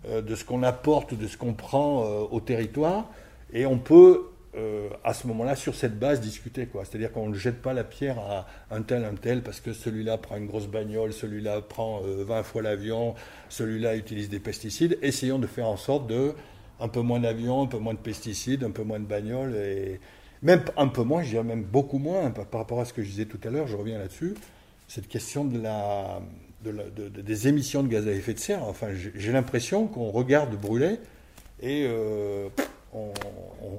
euh, 0.08 0.22
de 0.22 0.36
ce 0.36 0.46
qu'on 0.46 0.64
apporte, 0.64 1.16
de 1.16 1.28
ce 1.28 1.38
qu'on 1.38 1.54
prend 1.54 2.04
euh, 2.04 2.26
au 2.30 2.40
territoire, 2.40 3.10
et 3.52 3.66
on 3.66 3.80
peut 3.80 4.28
euh, 4.56 4.90
à 5.04 5.16
ce 5.16 5.26
moment-là, 5.28 5.56
sur 5.56 5.74
cette 5.74 5.98
base, 5.98 6.22
discuter. 6.22 6.68
C'est-à-dire 6.84 7.12
qu'on 7.12 7.30
ne 7.30 7.34
jette 7.34 7.60
pas 7.62 7.74
la 7.74 7.84
pierre 7.84 8.20
à 8.20 8.46
un 8.70 8.84
tel, 8.84 9.04
un 9.04 9.16
tel, 9.16 9.42
parce 9.42 9.60
que 9.60 9.74
celui-là 9.74 10.20
prend 10.20 10.38
une 10.38 10.46
grosse 10.46 10.68
bagnole, 10.68 11.12
celui-là 11.12 11.62
prend 11.62 12.02
20 12.02 12.06
euh, 12.06 12.44
fois 12.44 12.62
l'avion, 12.62 13.16
celui-là 13.50 13.96
utilise 13.96 14.30
des 14.30 14.40
pesticides. 14.40 15.00
Essayons 15.02 15.40
de 15.40 15.48
faire 15.48 15.68
en 15.68 15.78
sorte 15.78 16.06
de 16.06 16.34
un 16.84 16.90
peu 16.90 17.00
moins 17.00 17.22
d'avions, 17.22 17.64
un 17.64 17.68
peu 17.68 17.80
moins 17.80 17.94
de 17.94 18.00
pesticides, 18.00 18.64
un 18.64 18.72
peu 18.72 18.84
moins 18.84 19.00
de 19.00 19.06
bagnoles, 19.06 19.56
et 19.56 20.02
même 20.42 20.64
un 20.76 20.90
peu 20.90 21.04
moins, 21.04 21.24
je 21.24 21.30
dirais 21.30 21.44
même 21.44 21.64
beaucoup 21.64 21.98
moins, 21.98 22.30
par 22.32 22.60
rapport 22.60 22.82
à 22.82 22.86
ce 22.86 22.92
que 22.92 23.02
je 23.02 23.10
disais 23.10 23.26
tout 23.26 23.40
à 23.46 23.50
l'heure, 23.50 23.68
je 23.68 23.78
reviens 23.78 23.98
là-dessus, 23.98 24.36
cette 24.90 25.08
question 25.08 25.46
de 25.46 25.60
la, 25.60 26.20
des 26.62 27.48
émissions 27.48 27.84
de 27.84 27.88
gaz 27.88 28.06
à 28.06 28.12
effet 28.12 28.34
de 28.34 28.40
serre. 28.40 28.64
Enfin, 28.64 28.90
j'ai 28.94 29.32
l'impression 29.32 29.88
qu'on 29.88 30.12
regarde 30.12 30.56
brûler 30.60 30.98
et 31.62 31.86
euh, 31.88 32.50
on, 32.94 33.14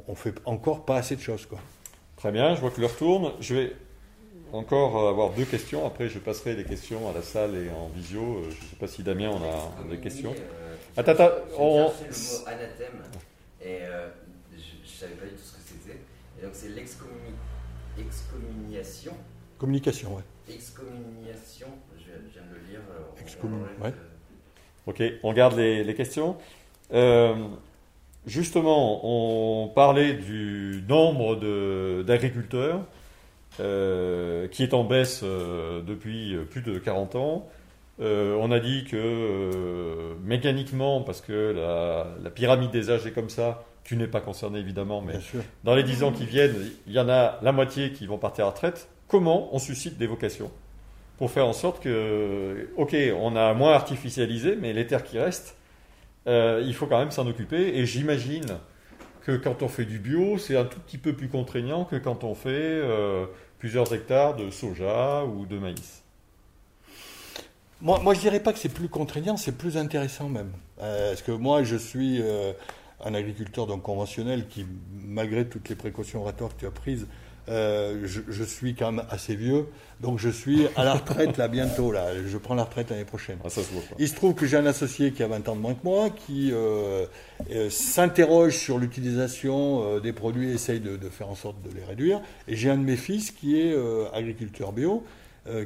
on, 0.09 0.15
fait 0.15 0.35
encore 0.47 0.87
pas 0.87 0.97
assez 0.97 1.15
de 1.15 1.21
choses. 1.21 1.45
Quoi. 1.45 1.59
Très 2.17 2.33
bien, 2.33 2.55
je 2.55 2.61
vois 2.63 2.71
que 2.71 2.81
l'heure 2.81 2.97
tourne. 2.97 3.33
Je 3.41 3.55
vais 3.55 3.73
encore 4.53 5.09
avoir 5.09 5.31
deux 5.31 5.45
questions. 5.45 5.87
Après, 5.87 6.09
je 6.09 6.19
passerai 6.19 6.57
les 6.57 6.65
questions 6.65 7.09
à 7.11 7.13
la 7.13 7.23
salle 7.23 7.55
et 7.55 7.71
en 7.71 7.89
visio. 7.95 8.21
Euh, 8.23 8.43
je 8.45 8.65
ne 8.65 8.71
sais 8.71 8.77
pas 8.81 8.87
si 8.87 9.03
Damien 9.03 9.31
on 9.31 9.43
a 9.43 9.91
des 9.91 9.99
questions. 9.99 10.35
Euh, 10.97 11.01
attends, 11.01 11.13
attends. 11.13 11.33
On... 11.59 11.91
fait 11.91 12.05
le 12.05 12.11
mot 12.11 12.47
anathème 12.47 13.03
et 13.61 13.79
je 14.53 14.57
ne 14.57 14.87
savais 14.87 15.15
pas 15.15 15.27
du 15.27 15.33
tout 15.33 15.43
ce 15.43 15.53
que 15.55 15.61
c'était. 15.67 15.99
Et 16.39 16.43
donc, 16.43 16.53
c'est 16.53 16.69
l'excommuniation. 17.97 19.13
Communication, 19.59 20.17
ouais. 20.17 20.23
Excommuniation, 20.49 21.69
je 21.99 22.05
viens 22.33 22.43
de 22.43 22.55
le 22.55 22.61
lire. 22.69 22.81
Excommunication, 23.21 23.85
ouais. 23.85 23.95
Ok, 24.87 25.03
on 25.23 25.33
garde 25.33 25.57
les, 25.57 25.83
les 25.83 25.95
questions. 25.95 26.37
Euh, 26.93 27.35
justement, 28.27 29.01
on 29.05 29.69
parlait 29.69 30.15
du 30.15 30.85
nombre 30.89 31.37
d'agriculteurs 32.03 32.81
euh, 33.61 34.49
qui 34.49 34.63
est 34.63 34.75
en 34.75 34.85
baisse 34.85 35.21
euh, 35.23 35.81
depuis 35.83 36.37
plus 36.51 36.61
de 36.61 36.79
40 36.79 37.15
ans. 37.17 37.49
Euh, 38.01 38.37
on 38.41 38.51
a 38.51 38.59
dit 38.59 38.85
que 38.85 40.15
mécaniquement, 40.25 41.03
parce 41.03 41.21
que 41.21 42.15
la, 42.23 42.31
pyramide 42.31 42.71
des 42.71 42.91
âges 42.91 43.07
est 43.07 43.13
comme 43.13 43.31
ça, 43.31 43.65
tu 43.85 43.97
n'es 43.97 44.09
pas 44.09 44.21
concerné 44.21 44.59
évidemment, 44.59 45.03
mais 45.03 45.15
dans 45.63 45.75
les 45.75 45.83
10 45.83 46.05
ans 46.05 46.13
qui 46.13 46.25
viennent, 46.25 46.57
il 46.87 46.93
y 46.93 46.99
en 46.99 47.09
a 47.09 47.39
la 47.43 47.53
moitié 47.53 47.93
qui 47.93 48.07
vont 48.07 48.19
partir 48.19 48.45
à 48.45 48.49
la 48.49 48.51
retraite. 48.53 48.89
Comment 49.09 49.55
on 49.55 49.59
suscite 49.59 49.99
des 49.99 50.07
vocations 50.07 50.51
pour 51.19 51.31
faire 51.31 51.47
en 51.47 51.53
sorte 51.53 51.83
que, 51.83 52.71
ok, 52.77 52.97
on 53.21 53.37
a 53.37 53.55
moins 53.55 53.73
artificialisé, 53.73 54.57
mais 54.57 54.73
les 54.73 54.87
terres 54.87 55.05
qui 55.05 55.19
restent, 55.19 55.57
euh, 56.27 56.63
il 56.67 56.75
faut 56.75 56.87
quand 56.87 56.99
même 56.99 57.11
s'en 57.11 57.27
occuper. 57.27 57.79
Et 57.79 57.87
j'imagine 57.87 58.59
que 59.23 59.37
quand 59.37 59.63
on 59.63 59.69
fait 59.69 59.85
du 59.85 59.99
bio, 59.99 60.39
c'est 60.39 60.57
un 60.57 60.65
tout 60.65 60.81
petit 60.81 60.99
peu 60.99 61.13
plus 61.13 61.29
contraignant 61.29 61.85
que 61.85 61.97
quand 61.97 62.25
on 62.25 62.35
fait 62.35 62.49
euh, 62.51 63.27
plusieurs 63.59 63.93
hectares 63.93 64.37
de 64.37 64.51
soja 64.51 65.25
ou 65.25 65.47
de 65.47 65.59
maïs. 65.59 66.04
Moi, 67.85 68.01
moi 68.01 68.15
je 68.15 68.21
dirais 68.21 68.41
pas 68.41 68.53
que 68.53 68.59
c'est 68.59 68.69
plus 68.69 68.89
contraignant, 68.89 69.37
c'est 69.37 69.57
plus 69.57 69.77
intéressant 69.77 70.29
même. 70.29 70.51
Euh, 70.81 71.11
parce 71.11 71.23
que 71.23 71.31
moi, 71.31 71.63
je 71.63 71.77
suis 71.77 72.21
un 73.05 73.15
agriculteur 73.15 73.67
donc 73.67 73.83
conventionnel 73.83 74.49
qui, 74.49 74.67
malgré 75.07 75.47
toutes 75.47 75.69
les 75.69 75.77
précautions 75.77 76.23
oratoires 76.23 76.55
que 76.55 76.61
tu 76.61 76.67
as 76.67 76.73
prises, 76.73 77.07
euh, 77.51 78.07
je, 78.07 78.43
suis 78.43 78.75
quand 78.75 78.91
même 78.91 79.05
assez 79.11 79.35
vieux, 79.35 79.67
donc 80.01 80.19
je 80.19 80.31
suis 80.31 80.67
à 80.77 80.85
la 80.85 80.95
retraite 80.95 81.37
là 81.37 81.47
bientôt. 81.47 81.93
Là, 81.93 82.07
je 82.27 82.39
prends 82.39 82.55
la 82.55 82.65
retraite 82.65 82.89
l'année 82.89 83.05
prochaine. 83.05 83.37
Ah, 83.45 83.49
Il 83.99 84.09
se 84.09 84.15
trouve 84.15 84.35
que 84.35 84.47
j'ai 84.47 84.57
un 84.57 84.65
associé 84.65 85.13
qui 85.13 85.23
a 85.23 85.27
20 85.27 85.49
ans 85.51 85.57
de 85.57 85.61
moins 85.61 85.75
que 85.75 85.85
moi, 85.85 86.09
qui 86.09 86.53
euh, 86.53 87.05
euh, 87.51 87.69
s'interroge 87.69 88.57
sur 88.57 88.79
l'utilisation 88.79 90.01
des 90.01 90.13
produits, 90.15 90.51
et 90.51 90.55
essaye 90.55 90.81
de, 90.81 90.97
faire 91.11 91.29
en 91.29 91.35
sorte 91.35 91.61
de 91.61 91.71
les 91.75 91.85
réduire. 91.85 92.23
Et 92.49 92.57
j'ai 92.57 92.71
un 92.71 92.79
de 92.79 92.85
mes 92.85 92.97
fils 92.97 93.31
qui 93.31 93.61
est 93.61 93.77
agriculteur 94.15 94.73
bio, 94.73 95.05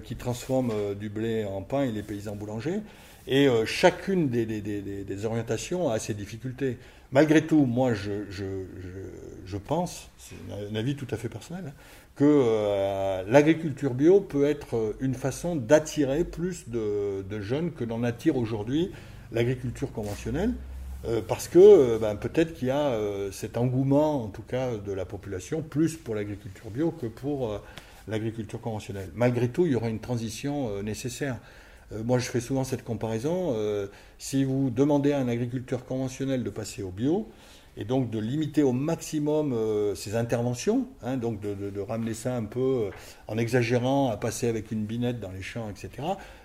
qui 0.04 0.16
transforme 0.16 0.72
du 0.94 1.08
blé 1.08 1.44
en 1.44 1.62
pain 1.62 1.84
et 1.84 1.92
les 1.92 2.02
paysans 2.02 2.34
boulangers. 2.34 2.80
Et 3.26 3.48
chacune 3.66 4.28
des, 4.28 5.24
orientations 5.24 5.90
a 5.90 5.98
ses 5.98 6.14
difficultés. 6.14 6.78
Malgré 7.10 7.42
tout, 7.42 7.64
moi, 7.64 7.94
je, 7.94 9.56
pense, 9.56 10.10
c'est 10.18 10.34
un 10.70 10.74
avis 10.74 10.94
tout 10.94 11.06
à 11.10 11.16
fait 11.16 11.28
personnel, 11.28 11.72
que 12.16 12.24
euh, 12.24 13.22
l'agriculture 13.28 13.94
bio 13.94 14.20
peut 14.20 14.44
être 14.44 14.96
une 15.00 15.14
façon 15.14 15.54
d'attirer 15.54 16.24
plus 16.24 16.68
de, 16.68 17.40
jeunes 17.40 17.70
que 17.70 17.84
n'en 17.84 18.02
attire 18.02 18.36
aujourd'hui 18.36 18.90
l'agriculture 19.30 19.92
conventionnelle, 19.92 20.52
euh, 21.06 21.22
parce 21.26 21.46
que 21.46 21.58
euh, 21.60 21.98
ben, 21.98 22.16
peut-être 22.16 22.54
qu'il 22.54 22.68
y 22.68 22.72
a 22.72 22.98
cet 23.30 23.56
engouement, 23.56 24.24
en 24.24 24.28
tout 24.28 24.42
cas, 24.42 24.76
de 24.76 24.92
la 24.92 25.04
population, 25.04 25.62
plus 25.62 25.96
pour 25.96 26.14
l'agriculture 26.14 26.70
bio 26.70 26.90
que 26.90 27.06
pour 27.06 27.60
l'agriculture 28.09 28.61
conventionnelle. 28.61 29.11
Malgré 29.14 29.48
tout, 29.48 29.66
il 29.66 29.72
y 29.72 29.74
aura 29.74 29.88
une 29.88 30.00
transition 30.00 30.82
nécessaire. 30.82 31.38
Euh, 31.92 32.02
moi, 32.04 32.18
je 32.18 32.28
fais 32.28 32.40
souvent 32.40 32.64
cette 32.64 32.84
comparaison. 32.84 33.54
Euh, 33.54 33.86
si 34.18 34.44
vous 34.44 34.70
demandez 34.70 35.12
à 35.12 35.18
un 35.18 35.28
agriculteur 35.28 35.84
conventionnel 35.84 36.44
de 36.44 36.50
passer 36.50 36.82
au 36.82 36.90
bio, 36.90 37.28
et 37.80 37.84
donc 37.84 38.11
de 38.11 38.18
limiter 38.18 38.64
au 38.64 38.72
maximum 38.72 39.52
euh, 39.52 39.94
ses 39.94 40.16
interventions, 40.16 40.88
hein, 41.02 41.16
donc 41.16 41.40
de, 41.40 41.80
ramener 41.80 42.12
ça 42.12 42.36
un 42.36 42.44
peu 42.44 42.90
en 43.28 43.38
exagérant 43.38 44.11
à 44.11 44.16
passer 44.16 44.48
avec 44.48 44.72
une 44.72 44.84
binette 44.84 45.20
dans 45.20 45.30
les 45.30 45.42
champs, 45.42 45.70
etc. 45.70 45.90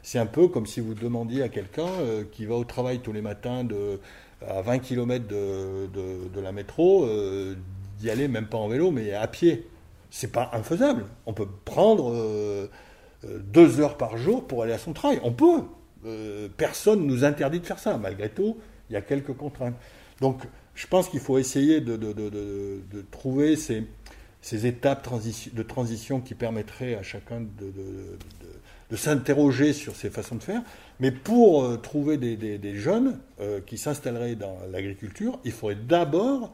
C'est 0.04 0.20
un 0.20 0.28
peu 0.28 0.48
comme 0.48 0.68
si 0.68 0.80
vous 0.80 0.94
demandiez 0.94 1.42
à 1.42 1.50
quelqu'un 1.50 1.90
qui 2.32 2.46
va 2.46 2.56
au 2.56 2.64
travail 2.64 3.00
tous 3.00 3.14
les 3.14 3.24
matins 3.24 3.64
de, 3.64 4.00
à 4.48 4.62
20 4.62 4.78
km 4.78 5.28
de, 5.28 6.40
la 6.40 6.52
métro 6.52 7.08
d'y 8.00 8.12
aller 8.12 8.28
même 8.28 8.46
pas 8.46 8.60
en 8.60 8.68
vélo 8.68 8.92
mais 8.92 9.14
à 9.14 9.28
pied. 9.28 9.68
C'est 10.16 10.32
pas 10.32 10.52
infaisable. 10.54 11.06
On 11.26 11.34
peut 11.34 11.48
prendre 11.66 12.14
euh, 12.14 12.68
deux 13.24 13.80
heures 13.80 13.98
par 13.98 14.16
jour 14.16 14.46
pour 14.46 14.62
aller 14.62 14.72
à 14.72 14.78
son 14.78 14.94
travail. 14.94 15.20
On 15.24 15.32
peut. 15.32 15.64
Euh, 16.06 16.48
personne 16.56 17.02
ne 17.02 17.08
nous 17.08 17.24
interdit 17.24 17.60
de 17.60 17.66
faire 17.66 17.80
ça. 17.80 17.98
Malgré 17.98 18.30
tout, 18.30 18.58
il 18.90 18.94
y 18.94 18.96
a 18.96 19.02
quelques 19.02 19.34
contraintes. 19.34 19.74
Donc, 20.22 20.44
je 20.76 20.86
pense 20.86 21.10
qu'il 21.10 21.20
faut 21.20 21.40
essayer 21.40 21.82
de, 21.82 21.98
trouver 23.10 23.56
ces, 23.56 23.88
étapes 24.68 25.10
de 25.52 25.64
transition 25.64 26.22
qui 26.22 26.36
permettraient 26.36 26.94
à 26.94 27.02
chacun 27.02 27.42
de, 27.42 28.96
s'interroger 28.96 29.74
sur 29.74 29.96
ces 29.96 30.12
façons 30.12 30.36
de 30.36 30.44
faire. 30.44 30.62
Mais 31.00 31.10
pour 31.10 31.64
euh, 31.64 31.78
trouver 31.78 32.18
des, 32.18 32.76
jeunes 32.76 33.18
qui 33.66 33.80
s'installeraient 33.80 34.36
dans 34.36 34.60
l'agriculture, 34.72 35.40
il 35.44 35.52
faudrait 35.52 35.74
d'abord 35.74 36.54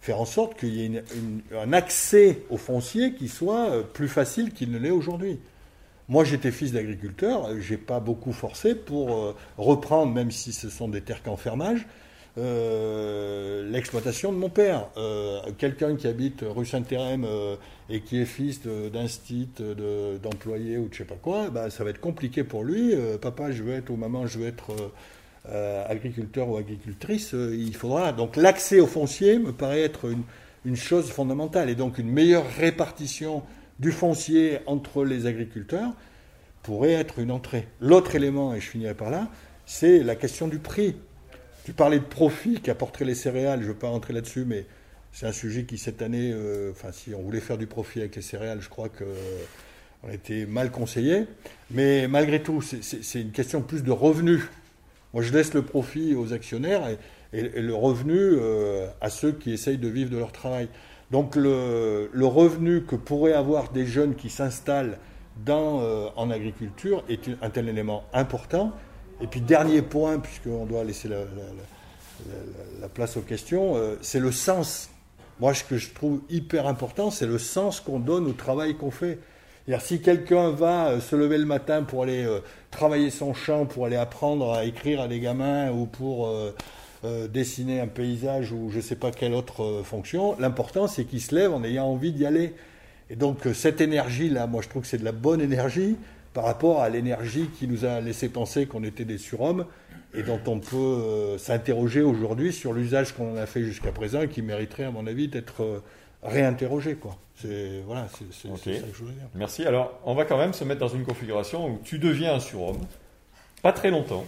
faire 0.00 0.20
en 0.20 0.26
sorte 0.26 0.58
qu'il 0.58 0.74
y 0.74 0.84
ait 0.84 1.04
un 1.54 1.72
accès 1.72 2.42
au 2.50 2.56
foncier 2.56 3.14
qui 3.14 3.28
soit 3.28 3.82
plus 3.92 4.08
facile 4.08 4.52
qu'il 4.52 4.70
ne 4.70 4.78
l'est 4.78 4.90
aujourd'hui. 4.90 5.38
Moi, 6.08 6.24
j'étais 6.24 6.50
fils 6.50 6.72
d'agriculteur, 6.72 7.50
j'ai 7.60 7.76
pas 7.76 8.00
beaucoup 8.00 8.32
forcé 8.32 8.74
pour 8.74 9.14
euh, 9.14 9.36
reprendre, 9.58 10.10
même 10.10 10.30
si 10.30 10.54
ce 10.54 10.70
sont 10.70 10.88
des 10.88 11.02
terres 11.02 11.22
qu'enfermage, 11.22 11.86
euh, 12.38 13.70
l'exploitation 13.70 14.32
de 14.32 14.38
mon 14.38 14.48
père. 14.48 14.88
Euh, 14.96 15.40
quelqu'un 15.58 15.96
qui 15.96 16.06
habite 16.06 16.42
rue 16.48 16.64
Saint-Thérème 16.64 17.26
et 17.90 18.00
qui 18.00 18.22
est 18.22 18.24
fils 18.24 18.62
d'instit, 18.62 19.50
d'employé 20.22 20.78
ou 20.78 20.88
de 20.88 20.94
je 20.94 20.98
sais 20.98 21.04
pas 21.04 21.18
quoi, 21.20 21.50
bah, 21.50 21.68
ça 21.68 21.84
va 21.84 21.90
être 21.90 22.00
compliqué 22.00 22.42
pour 22.42 22.64
lui. 22.64 22.94
papa, 23.20 23.50
je 23.50 23.62
veux 23.62 23.74
être, 23.74 23.90
ou 23.90 23.96
maman, 23.96 24.26
je 24.26 24.38
veux 24.38 24.46
être 24.46 24.72
agriculteur 25.88 26.48
ou 26.48 26.56
agricultrice. 26.56 27.32
il 27.32 27.74
faudra. 27.74 28.12
Donc, 28.12 28.36
l'accès 28.36 28.80
au 28.80 28.86
foncier 28.86 29.38
me 29.38 29.52
paraît 29.52 29.82
être 29.82 30.10
une, 30.64 30.76
chose 30.76 31.10
fondamentale. 31.10 31.70
Et 31.70 31.74
donc, 31.74 31.98
une 31.98 32.10
meilleure 32.10 32.46
répartition 32.58 33.42
du 33.78 33.92
foncier 33.92 34.58
entre 34.66 35.04
les 35.04 35.26
agriculteurs 35.26 35.92
pourrait 36.62 36.92
être 36.92 37.18
une 37.20 37.30
entrée. 37.30 37.66
L'autre 37.80 38.14
élément, 38.14 38.54
et 38.54 38.60
je 38.60 38.68
finirai 38.68 38.94
par 38.94 39.10
là, 39.10 39.28
c'est 39.64 40.02
la 40.02 40.16
question 40.16 40.48
du 40.48 40.58
prix. 40.58 40.96
Tu 41.64 41.72
parlais 41.72 41.98
de 41.98 42.04
profit 42.04 42.60
qu'apporteraient 42.60 43.04
les 43.04 43.14
céréales, 43.14 43.60
je 43.60 43.68
ne 43.68 43.72
veux 43.72 43.78
pas 43.78 43.88
rentrer 43.88 44.12
là-dessus, 44.12 44.44
mais 44.46 44.66
c'est 45.12 45.26
un 45.26 45.32
sujet 45.32 45.64
qui 45.64 45.78
cette 45.78 46.02
année, 46.02 46.32
euh, 46.32 46.72
si 46.92 47.14
on 47.14 47.22
voulait 47.22 47.40
faire 47.40 47.58
du 47.58 47.66
profit 47.66 48.00
avec 48.00 48.16
les 48.16 48.22
céréales, 48.22 48.60
je 48.60 48.68
crois 48.68 48.88
qu'on 48.88 50.08
a 50.08 50.12
été 50.12 50.46
mal 50.46 50.70
conseillé. 50.70 51.26
Mais 51.70 52.08
malgré 52.08 52.42
tout, 52.42 52.62
c'est 52.62 53.20
une 53.20 53.32
question 53.32 53.60
plus 53.62 53.82
de 53.82 53.90
revenus. 53.90 54.42
Moi, 55.18 55.24
je 55.24 55.32
laisse 55.32 55.52
le 55.52 55.62
profit 55.62 56.14
aux 56.14 56.32
actionnaires 56.32 56.82
et, 57.32 57.42
le 57.42 57.74
revenu 57.74 58.14
euh, 58.16 58.86
à 59.00 59.10
ceux 59.10 59.32
qui 59.32 59.52
essayent 59.52 59.76
de 59.76 59.88
vivre 59.88 60.12
de 60.12 60.16
leur 60.16 60.30
travail. 60.30 60.68
Donc 61.10 61.34
le, 61.34 62.08
revenu 62.14 62.84
que 62.84 62.94
pourraient 62.94 63.32
avoir 63.32 63.72
des 63.72 63.84
jeunes 63.84 64.14
qui 64.14 64.30
s'installent 64.30 64.96
euh, 65.48 66.08
en 66.14 66.30
agriculture 66.30 67.02
est 67.08 67.30
un 67.42 67.50
tel 67.50 67.68
élément 67.68 68.04
important. 68.12 68.70
Et 69.20 69.26
puis 69.26 69.40
dernier 69.40 69.82
point, 69.82 70.20
puisqu'on 70.20 70.66
doit 70.66 70.84
laisser 70.84 71.08
la, 71.08 72.88
place 72.88 73.16
aux 73.16 73.22
questions, 73.22 73.74
euh, 73.74 73.96
c'est 74.00 74.20
le 74.20 74.30
sens. 74.30 74.88
Moi, 75.40 75.52
ce 75.52 75.64
que 75.64 75.78
je 75.78 75.92
trouve 75.92 76.20
hyper 76.30 76.68
important, 76.68 77.10
c'est 77.10 77.26
le 77.26 77.38
sens 77.38 77.80
qu'on 77.80 77.98
donne 77.98 78.28
au 78.28 78.34
travail 78.34 78.76
qu'on 78.76 78.92
fait. 78.92 79.18
Si 79.80 80.00
quelqu'un 80.00 80.50
va 80.50 80.88
euh, 80.88 81.00
se 81.00 81.14
lever 81.14 81.38
le 81.38 81.44
matin 81.44 81.82
pour 81.82 82.02
aller 82.02 82.26
travailler 82.70 83.10
son 83.10 83.34
champ, 83.34 83.66
pour 83.66 83.86
aller 83.86 83.96
apprendre 83.96 84.52
à 84.52 84.64
écrire 84.64 85.00
à 85.00 85.08
des 85.08 85.20
gamins 85.20 85.70
ou 85.70 85.86
pour 85.86 86.28
euh, 87.04 87.28
dessiner 87.28 87.78
un 87.78 87.86
paysage 87.86 88.50
ou 88.50 88.70
je 88.70 88.78
ne 88.78 88.80
sais 88.80 88.96
pas 88.96 89.12
quelle 89.12 89.32
autre 89.32 89.62
euh, 89.62 89.82
fonction. 89.84 90.34
L'important, 90.40 90.88
c'est 90.88 91.04
qu'il 91.04 91.20
se 91.20 91.32
lève 91.32 91.54
en 91.54 91.62
ayant 91.62 91.84
envie 91.84 92.10
d'y 92.10 92.26
aller. 92.26 92.54
Et 93.08 93.14
donc, 93.14 93.46
euh, 93.46 93.54
cette 93.54 93.80
énergie-là, 93.80 94.48
moi, 94.48 94.62
je 94.62 94.68
trouve 94.68 94.82
que 94.82 94.88
c'est 94.88 94.98
de 94.98 95.04
la 95.04 95.12
bonne 95.12 95.40
énergie 95.40 95.96
par 96.34 96.42
rapport 96.42 96.80
à 96.80 96.88
l'énergie 96.88 97.50
qui 97.56 97.68
nous 97.68 97.84
a 97.84 98.00
laissé 98.00 98.28
penser 98.28 98.66
qu'on 98.66 98.82
était 98.82 99.04
des 99.04 99.16
surhommes 99.16 99.66
et 100.12 100.24
dont 100.24 100.40
on 100.46 100.58
peut 100.58 101.36
s'interroger 101.38 102.02
aujourd'hui 102.02 102.52
sur 102.52 102.72
l'usage 102.72 103.12
qu'on 103.12 103.34
en 103.34 103.36
a 103.36 103.46
fait 103.46 103.62
jusqu'à 103.62 103.92
présent 103.92 104.22
et 104.22 104.28
qui 104.28 104.42
mériterait, 104.42 104.84
à 104.84 104.90
mon 104.90 105.06
avis, 105.06 105.28
d'être 105.28 105.82
réinterrogé. 106.22 106.94
Quoi. 106.94 107.16
C'est, 107.40 107.82
voilà, 107.86 108.08
c'est, 108.08 108.32
ça 108.32 108.64
que 108.64 108.92
je 108.92 108.98
voulais 108.98 109.14
dire. 109.14 109.28
Merci. 109.34 109.64
Alors, 109.64 110.00
on 110.04 110.14
va 110.14 110.24
quand 110.24 110.38
même 110.38 110.52
se 110.52 110.64
mettre 110.64 110.80
dans 110.80 110.88
une 110.88 111.04
configuration 111.04 111.68
où 111.68 111.80
tu 111.84 112.00
deviens 112.00 112.34
un 112.34 112.40
surhomme, 112.40 112.80
pas 113.62 113.72
très 113.72 113.90
longtemps, 113.90 114.24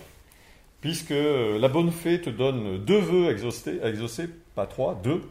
puisque 0.80 1.10
la 1.10 1.68
bonne 1.68 1.90
fée 1.90 2.20
te 2.20 2.30
donne 2.30 2.78
deux 2.84 3.00
vœux 3.00 3.26
à 3.26 3.88
exaucer, 3.88 4.28
pas 4.54 4.66
trois, 4.66 4.94
deux, 5.02 5.22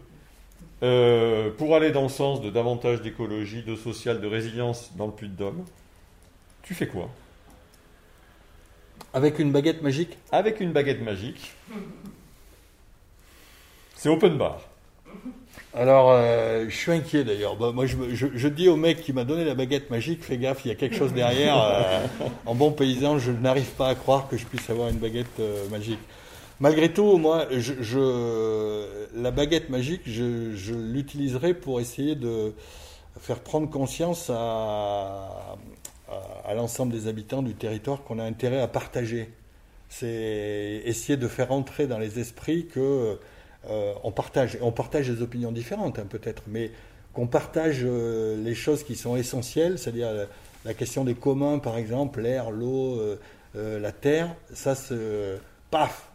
euh, 0.83 1.51
pour 1.51 1.73
aller 1.75 1.91
dans 1.91 2.03
le 2.03 2.09
sens 2.09 2.41
de 2.41 2.49
davantage 2.49 3.01
d'écologie, 3.01 3.63
de 3.63 3.75
social, 3.75 4.19
de 4.19 4.27
résilience 4.27 4.91
dans 4.95 5.07
le 5.07 5.13
puits 5.13 5.29
de 5.29 5.35
Dôme. 5.35 5.63
Tu 6.63 6.73
fais 6.73 6.87
quoi? 6.87 7.09
Avec 9.13 9.39
une 9.39 9.51
baguette 9.51 9.81
magique? 9.81 10.17
Avec 10.31 10.59
une 10.59 10.73
baguette 10.73 11.01
magique. 11.01 11.53
C'est 13.95 14.09
open 14.09 14.37
bar. 14.37 14.61
Alors, 15.73 16.09
euh, 16.09 16.65
je 16.67 16.75
suis 16.75 16.91
inquiet 16.91 17.23
d'ailleurs. 17.23 17.55
Bah, 17.55 17.71
moi, 17.71 17.85
je, 17.85 18.47
dis 18.47 18.69
au 18.69 18.75
mec 18.75 19.01
qui 19.01 19.13
m'a 19.13 19.23
donné 19.23 19.45
la 19.45 19.53
baguette 19.53 19.91
magique, 19.91 20.23
fais 20.23 20.37
gaffe, 20.37 20.65
il 20.65 20.69
y 20.69 20.71
a 20.71 20.75
quelque 20.75 20.95
chose 20.95 21.13
derrière. 21.13 21.61
Euh, 21.61 22.05
en 22.45 22.55
bon 22.55 22.71
paysan, 22.71 23.19
je 23.19 23.31
n'arrive 23.31 23.69
pas 23.71 23.89
à 23.89 23.95
croire 23.95 24.27
que 24.27 24.37
je 24.37 24.45
puisse 24.45 24.67
avoir 24.69 24.89
une 24.89 24.97
baguette 24.97 25.39
euh, 25.39 25.67
magique. 25.69 25.99
Malgré 26.59 26.91
tout, 26.91 27.17
moi, 27.17 27.45
je, 27.51 28.85
la 29.15 29.31
baguette 29.31 29.69
magique, 29.69 30.01
je, 30.05 30.73
l'utiliserai 30.73 31.53
pour 31.53 31.79
essayer 31.79 32.15
de 32.15 32.53
faire 33.21 33.39
prendre 33.39 33.69
conscience 33.69 34.29
à, 34.29 35.55
à 36.45 36.53
l'ensemble 36.55 36.91
des 36.91 37.07
habitants 37.07 37.43
du 37.43 37.53
territoire 37.53 38.03
qu'on 38.03 38.19
a 38.19 38.23
intérêt 38.23 38.59
à 38.59 38.67
partager. 38.67 39.29
C'est 39.87 40.81
essayer 40.83 41.15
de 41.15 41.27
faire 41.29 41.53
entrer 41.53 41.87
dans 41.87 41.97
les 41.97 42.19
esprits 42.19 42.65
que 42.67 43.17
euh, 43.67 43.93
on, 44.03 44.11
partage, 44.11 44.57
on 44.61 44.71
partage 44.71 45.09
des 45.09 45.21
opinions 45.21 45.51
différentes 45.51 45.99
hein, 45.99 46.05
peut-être, 46.09 46.43
mais 46.47 46.71
qu'on 47.13 47.27
partage 47.27 47.81
euh, 47.83 48.41
les 48.41 48.55
choses 48.55 48.83
qui 48.83 48.95
sont 48.95 49.17
essentielles, 49.17 49.77
c'est-à-dire 49.77 50.09
la, 50.63 50.73
question 50.73 51.03
des 51.03 51.15
communs 51.15 51.59
par 51.59 51.77
exemple, 51.77 52.21
l'air, 52.21 52.51
l'eau, 52.51 52.97
euh, 53.55 53.79
la 53.79 53.91
terre, 53.91 54.33
ça 54.53 54.75
se... 54.75 55.37
paf 55.71 56.09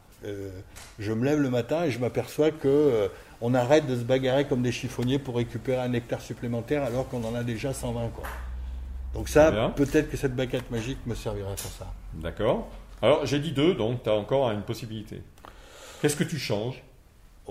Je 0.99 1.12
me 1.12 1.24
lève 1.24 1.40
le 1.40 1.51
matin 1.51 1.84
et 1.84 1.90
je 1.90 1.99
m'aperçois 1.99 2.51
que 2.51 3.11
on 3.42 3.53
arrête 3.53 3.86
de 3.86 3.95
se 3.95 4.05
bagarrer 4.05 4.47
comme 4.47 4.62
des 4.62 4.72
chiffonniers 4.72 5.18
pour 5.18 5.36
récupérer 5.36 5.82
un 5.82 5.92
hectare 5.92 6.22
supplémentaire 6.22 6.82
alors 6.82 7.09
qu'on 7.09 7.22
en 7.24 7.34
a 7.34 7.42
déjà 7.42 7.74
120. 7.74 8.09
Quoi. 8.09 8.24
Donc 9.12 9.28
ça, 9.28 9.72
peut-être 9.76 10.11
que 10.11 10.16
cette 10.16 10.34
baguette 10.34 10.70
magique 10.70 10.99
me 11.05 11.14
servirait 11.14 11.57
pour 11.57 11.70
ça. 11.72 11.92
D'accord. 12.14 12.68
Alors 13.03 13.26
j'ai 13.26 13.38
dit 13.38 13.53
deux, 13.53 13.74
donc 13.74 14.03
tu 14.03 14.09
as 14.09 14.14
encore 14.14 14.51
une 14.51 14.62
possibilité. 14.62 15.20
Qu'est-ce 16.01 16.16
que 16.16 16.24
tu 16.24 16.38
changes? 16.38 16.82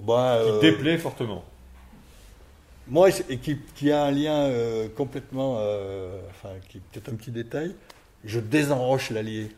Bah, 0.01 0.39
qui 0.43 0.49
euh, 0.49 0.59
déplaît 0.59 0.97
fortement. 0.97 1.43
Moi, 2.87 3.09
et 3.29 3.37
qui, 3.37 3.91
a 3.91 4.03
un 4.03 4.11
lien 4.11 4.45
euh, 4.45 4.89
complètement, 4.89 5.57
euh, 5.59 6.19
enfin, 6.31 6.49
qui 6.67 6.79
peut-être 6.79 7.09
un 7.09 7.15
petit 7.15 7.31
détail, 7.31 7.73
je 8.25 8.39
désenroche 8.39 9.09
l'Allier. 9.09 9.51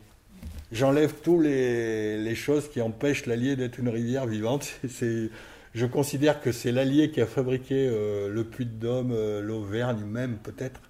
J'enlève 0.70 1.14
tous 1.22 1.40
les, 1.40 2.34
choses 2.34 2.68
qui 2.68 2.80
empêchent 2.80 3.26
l'Allier 3.26 3.56
d'être 3.56 3.78
une 3.78 3.88
rivière 3.88 4.26
vivante. 4.26 4.68
C'est, 4.88 5.30
je 5.74 5.86
considère 5.86 6.40
que 6.40 6.52
c'est 6.52 6.72
l'Allier 6.72 7.10
qui 7.10 7.20
a 7.20 7.26
fabriqué 7.26 7.86
le 7.86 8.44
puits 8.44 8.64
de 8.64 8.70
Dôme, 8.70 9.14
l'Auvergne 9.40 10.04
même 10.06 10.38
peut-être, 10.38 10.80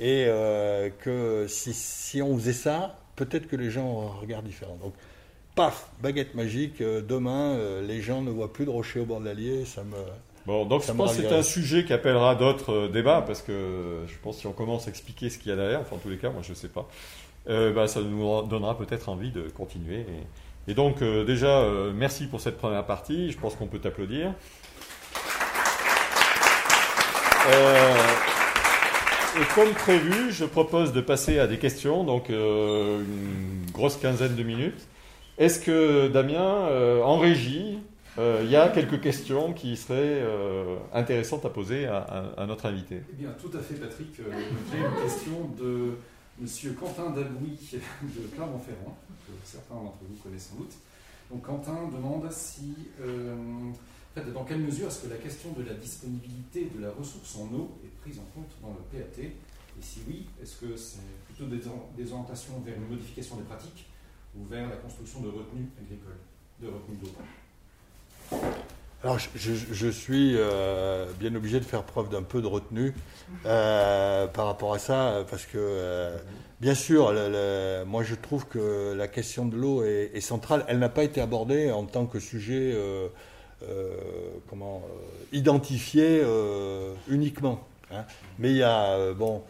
et 0.00 0.26
que 0.98 1.46
si, 1.48 1.72
si, 1.72 2.20
on 2.22 2.36
faisait 2.36 2.52
ça, 2.52 2.98
peut-être 3.14 3.46
que 3.46 3.54
les 3.54 3.70
gens 3.70 4.08
regardent 4.20 4.46
différemment. 4.46 4.78
Donc, 4.78 4.94
paf, 5.56 5.88
baguette 6.02 6.34
magique, 6.36 6.80
euh, 6.82 7.00
demain, 7.00 7.54
euh, 7.54 7.84
les 7.84 8.02
gens 8.02 8.20
ne 8.22 8.30
voient 8.30 8.52
plus 8.52 8.66
de 8.66 8.70
rochers 8.70 9.00
au 9.00 9.06
bord 9.06 9.20
de 9.20 9.24
l'Allier, 9.24 9.64
ça 9.64 9.82
me... 9.82 9.96
Bon, 10.44 10.64
donc 10.64 10.84
je 10.86 10.92
pense 10.92 11.16
que 11.16 11.22
c'est 11.22 11.34
un 11.34 11.42
sujet 11.42 11.84
qui 11.84 11.92
appellera 11.92 12.36
d'autres 12.36 12.72
euh, 12.72 12.88
débats, 12.88 13.24
parce 13.26 13.42
que 13.42 14.04
je 14.06 14.14
pense 14.22 14.36
que 14.36 14.42
si 14.42 14.46
on 14.46 14.52
commence 14.52 14.86
à 14.86 14.90
expliquer 14.90 15.28
ce 15.30 15.38
qu'il 15.38 15.48
y 15.48 15.52
a 15.52 15.56
derrière, 15.56 15.80
enfin 15.80 15.96
en 15.96 15.98
tous 15.98 16.10
les 16.10 16.18
cas, 16.18 16.30
moi 16.30 16.42
je 16.42 16.50
ne 16.50 16.54
sais 16.54 16.68
pas, 16.68 16.86
bah, 17.48 17.88
ça 17.88 18.00
nous 18.00 18.42
donnera 18.42 18.76
peut-être 18.78 19.08
envie 19.08 19.30
de 19.30 19.42
continuer. 19.48 20.04
Et, 20.68 20.74
donc 20.74 21.02
déjà, 21.02 21.64
merci 21.94 22.26
pour 22.26 22.40
cette 22.40 22.58
première 22.58 22.84
partie, 22.84 23.32
je 23.32 23.38
pense 23.38 23.54
qu'on 23.54 23.66
peut 23.66 23.78
t'applaudir. 23.78 24.32
et 29.40 29.54
comme 29.54 29.72
prévu, 29.74 30.32
je 30.32 30.44
propose 30.44 30.92
de 30.92 31.00
passer 31.00 31.38
à 31.38 31.46
des 31.46 31.58
questions, 31.58 32.04
donc 32.04 32.28
une 32.28 33.70
grosse 33.72 33.96
quinzaine 33.96 34.34
de 34.34 34.42
minutes. 34.42 34.86
Est-ce 35.38 35.60
que, 35.60 36.08
Damien, 36.08 36.66
euh, 36.70 37.02
en 37.02 37.18
régie, 37.18 37.78
euh, 38.16 38.40
il 38.42 38.50
y 38.50 38.56
a 38.56 38.70
quelques 38.70 39.02
questions 39.02 39.52
qui 39.52 39.76
seraient 39.76 40.22
euh, 40.22 40.78
intéressantes 40.94 41.44
à 41.44 41.50
poser 41.50 41.84
à, 41.86 42.46
notre 42.48 42.64
invité? 42.64 43.02
Eh 43.10 43.16
bien, 43.16 43.34
tout 43.38 43.50
à 43.54 43.60
fait, 43.60 43.74
Patrick. 43.74 44.16
J'ai 44.16 44.78
une 44.78 45.02
question 45.02 45.50
de 45.58 45.98
M. 46.40 46.74
Quentin 46.80 47.10
Dabouy 47.10 47.58
de 48.02 48.34
Clermont-Ferrand, 48.34 48.96
que 49.26 49.32
certains 49.44 49.74
d'entre 49.74 49.98
vous 50.08 50.16
connaissent 50.22 50.48
sans 50.48 50.56
doute. 50.56 50.72
Donc, 51.30 51.42
Quentin 51.42 51.90
demande 51.94 52.32
si, 52.32 52.74
en 52.98 54.18
fait, 54.18 54.32
dans 54.32 54.44
quelle 54.44 54.60
mesure 54.60 54.86
est-ce 54.86 55.02
que 55.02 55.10
la 55.10 55.16
question 55.16 55.52
de 55.52 55.64
la 55.64 55.74
disponibilité 55.74 56.70
de 56.74 56.80
la 56.80 56.92
ressource 56.92 57.36
en 57.36 57.54
eau 57.54 57.76
est 57.84 57.94
prise 58.00 58.18
en 58.18 58.28
compte 58.34 58.52
dans 58.62 58.70
le 58.70 58.98
PAT 58.98 59.20
Et 59.20 59.82
si 59.82 60.00
oui, 60.08 60.24
est-ce 60.42 60.56
que 60.56 60.78
c'est 60.78 60.96
plutôt 61.26 61.44
des 61.44 62.10
orientations 62.10 62.54
vers 62.64 62.74
une 62.76 62.88
modification 62.88 63.36
des 63.36 63.44
pratiques 63.44 63.84
vers 64.50 64.68
la 64.68 64.76
construction 64.76 65.20
de 65.20 65.28
retenues 65.28 65.68
agricoles, 65.80 66.18
de 66.60 66.68
retenues 66.68 66.98
d'eau 67.02 68.38
alors, 69.04 69.18
je, 69.20 69.88
suis 69.88 70.34
euh, 70.36 71.06
bien 71.20 71.32
obligé 71.34 71.60
de 71.60 71.64
faire 71.64 71.84
preuve 71.84 72.08
d'un 72.08 72.22
peu 72.24 72.40
de 72.42 72.46
retenue 72.46 72.92
euh, 73.44 74.26
par 74.26 74.46
rapport 74.46 74.74
à 74.74 74.80
ça, 74.80 75.24
parce 75.30 75.44
que, 75.44 75.58
euh, 75.58 76.16
bien 76.60 76.74
sûr, 76.74 77.12
moi 77.86 78.02
je 78.02 78.14
trouve 78.16 78.46
que 78.46 78.94
la 78.94 79.06
question 79.06 79.44
de 79.44 79.56
l'eau 79.56 79.84
est, 79.84 80.20
centrale. 80.20 80.64
Elle 80.66 80.80
n'a 80.80 80.88
pas 80.88 81.04
été 81.04 81.20
abordée 81.20 81.70
en 81.70 81.84
tant 81.84 82.06
que 82.06 82.18
sujet 82.18 82.74
comment, 84.48 84.82
identifié 85.32 86.22
uniquement. 87.06 87.60
Hein. 87.92 88.04
Mais 88.40 88.50
il 88.50 88.56
y 88.56 88.64
a, 88.64 89.12
bon, 89.12 89.44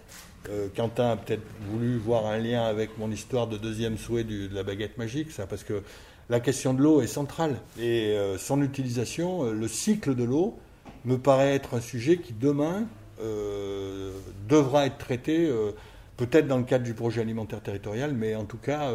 euh, 0.49 0.69
Quentin 0.75 1.11
a 1.11 1.17
peut-être 1.17 1.43
voulu 1.71 1.97
voir 1.97 2.27
un 2.27 2.39
lien 2.39 2.65
avec 2.65 2.99
mon 2.99 3.11
histoire 3.11 3.47
de 3.47 3.57
deuxième 3.57 3.99
souhait 3.99 4.25
de 4.25 4.49
la 4.55 4.63
baguette 4.63 4.99
magique, 4.99 5.31
ça, 5.31 5.47
parce 5.47 5.65
que 5.65 5.83
la 6.29 6.41
question 6.41 6.75
de 6.75 6.83
l'eau 6.83 7.01
est 7.03 7.07
centrale. 7.07 7.57
Et 7.79 8.17
euh, 8.17 8.39
son 8.39 8.63
utilisation, 8.63 9.45
euh, 9.45 9.53
le 9.53 9.69
cycle 9.69 10.15
de 10.15 10.25
l'eau, 10.25 10.59
me 11.05 11.17
paraît 11.19 11.55
être 11.55 11.75
un 11.75 11.81
sujet 11.81 12.19
qui 12.19 12.33
demain 12.33 12.87
devra 14.49 14.87
être 14.87 14.99
traité, 14.99 15.51
peut-être 16.17 16.49
dans 16.49 16.59
le 16.59 16.65
cadre 16.65 16.85
du 16.85 16.93
projet 16.95 17.23
alimentaire 17.23 17.63
territorial, 17.63 18.13
mais 18.13 18.35
en 18.35 18.45
tout 18.45 18.59
cas 18.59 18.93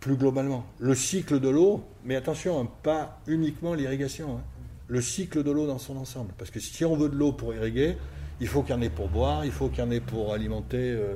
plus 0.00 0.16
globalement. 0.16 0.64
Le 0.78 0.94
cycle 0.94 1.40
de 1.40 1.48
l'eau, 1.48 1.82
mais 2.04 2.16
attention, 2.16 2.60
hein, 2.60 2.68
pas 2.82 3.20
uniquement 3.26 3.74
l'irrigation, 3.74 4.38
hein. 4.38 4.42
le 4.88 5.00
cycle 5.00 5.42
de 5.42 5.50
l'eau 5.50 5.66
dans 5.66 5.78
son 5.78 5.96
ensemble. 5.96 6.32
Parce 6.38 6.50
que 6.50 6.60
si 6.60 6.84
on 6.84 6.96
veut 6.96 7.08
de 7.08 7.16
l'eau 7.16 7.32
pour 7.32 7.54
irriguer, 7.54 7.96
il 8.40 8.48
faut 8.48 8.62
qu'il 8.62 8.74
y 8.74 8.78
en 8.78 8.82
ait 8.82 8.90
pour 8.90 9.08
boire, 9.08 9.44
il 9.44 9.52
faut 9.52 9.68
qu'il 9.68 9.80
y 9.80 9.86
en 9.86 9.90
ait 9.90 10.00
pour 10.00 10.32
alimenter 10.32 10.78
euh, 10.78 11.14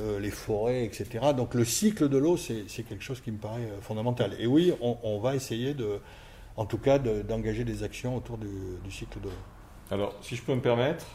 euh, 0.00 0.18
les 0.18 0.30
forêts, 0.30 0.84
etc. 0.84 1.26
Donc 1.36 1.54
le 1.54 1.64
cycle 1.64 2.08
de 2.08 2.18
l'eau, 2.18 2.36
c'est 2.36 2.64
quelque 2.82 3.02
chose 3.02 3.20
qui 3.20 3.30
me 3.30 3.38
paraît 3.38 3.62
euh, 3.62 3.80
fondamental. 3.80 4.34
Et 4.38 4.46
oui, 4.46 4.72
on, 4.80 5.18
va 5.20 5.36
essayer, 5.36 5.74
de, 5.74 6.00
en 6.56 6.66
tout 6.66 6.78
cas, 6.78 6.98
d'engager 6.98 7.64
des 7.64 7.84
actions 7.84 8.16
autour 8.16 8.38
du, 8.38 8.90
cycle 8.90 9.20
de 9.20 9.26
l'eau. 9.26 9.34
Alors, 9.90 10.14
si 10.20 10.34
je 10.34 10.42
peux 10.42 10.54
me 10.54 10.60
permettre, 10.60 11.06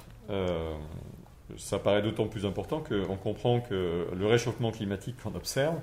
ça 1.57 1.80
paraît 1.80 2.01
d'autant 2.01 2.28
plus 2.28 2.45
important 2.45 2.82
qu'on 2.82 3.18
comprend 3.18 3.60
que 3.60 4.07
le 4.16 4.28
réchauffement 4.28 4.72
climatique 4.72 5.16
qu'on 5.22 5.36
observe 5.36 5.76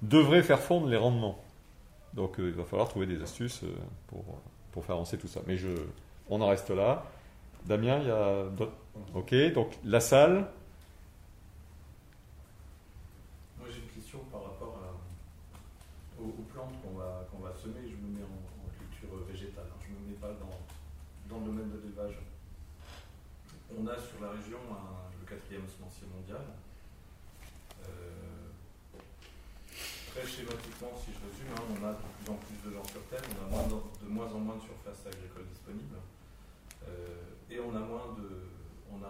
devrait 0.00 0.42
faire 0.42 0.60
fondre 0.60 0.86
les 0.86 0.96
rendements. 0.96 1.38
Donc 2.14 2.36
il 2.38 2.52
va 2.52 2.64
falloir 2.64 2.88
trouver 2.88 3.06
des 3.06 3.20
astuces 3.22 3.62
pour, 4.06 4.84
faire 4.84 4.94
avancer 4.94 5.18
tout 5.18 5.26
ça. 5.26 5.40
Mais 5.46 5.56
on 6.30 6.40
en 6.40 6.46
reste 6.46 6.70
là. 6.70 7.04
Damien, 7.66 7.98
il 8.00 8.06
y 8.06 8.10
a 8.10 8.44
d'autres 8.44 8.72
Ok, 9.14 9.34
donc 9.52 9.78
la 9.84 10.00
salle. 10.00 10.46
Moi 13.58 13.68
j'ai 13.70 13.80
une 13.80 13.88
question 13.88 14.18
par 14.30 14.44
rapport 14.44 14.78
aux, 16.18 16.42
plantes 16.52 16.74
qu'on 16.82 16.98
va, 16.98 17.26
qu'on 17.30 17.38
va 17.42 17.54
semer. 17.54 17.88
Je 17.88 17.96
me 17.96 18.18
mets 18.18 18.24
en, 18.24 18.70
culture 18.78 19.16
végétale. 19.26 19.64
Hein. 19.68 19.80
Je 19.86 19.92
ne 19.92 20.00
me 20.00 20.10
mets 20.10 20.20
pas 20.20 20.32
dans, 20.38 21.34
dans 21.34 21.40
le 21.40 21.46
domaine 21.46 21.70
de 21.70 21.78
l'élevage. 21.78 22.18
On 23.70 23.86
a 23.86 23.96
sur 23.98 24.20
la 24.20 24.30
région 24.30 24.58
le 25.20 25.26
quatrième 25.26 25.66
semencier 25.68 26.06
mondial. 26.14 26.42
Euh, 27.86 28.30
très 30.10 30.26
schématiquement 30.26 30.90
si 30.98 31.14
je 31.14 31.20
résume, 31.22 31.54
hein, 31.54 31.62
on 31.70 31.86
a 31.86 31.92
de 31.92 32.02
plus 32.18 32.30
en 32.30 32.38
plus 32.42 32.58
de 32.66 32.74
gens 32.74 32.84
sur 32.84 33.02
Terre, 33.06 33.22
on 33.30 33.46
a 33.46 33.48
moins 33.48 33.66
de, 33.68 33.78
de 34.04 34.10
moins 34.10 34.26
en 34.26 34.40
moins 34.40 34.56
de 34.56 34.62
surface 34.62 35.06
agricole 35.06 35.46
disponible, 35.46 35.96
euh, 36.88 37.50
et 37.50 37.60
on 37.60 37.70
a 37.74 37.80
moins 37.80 38.16
de, 38.18 38.29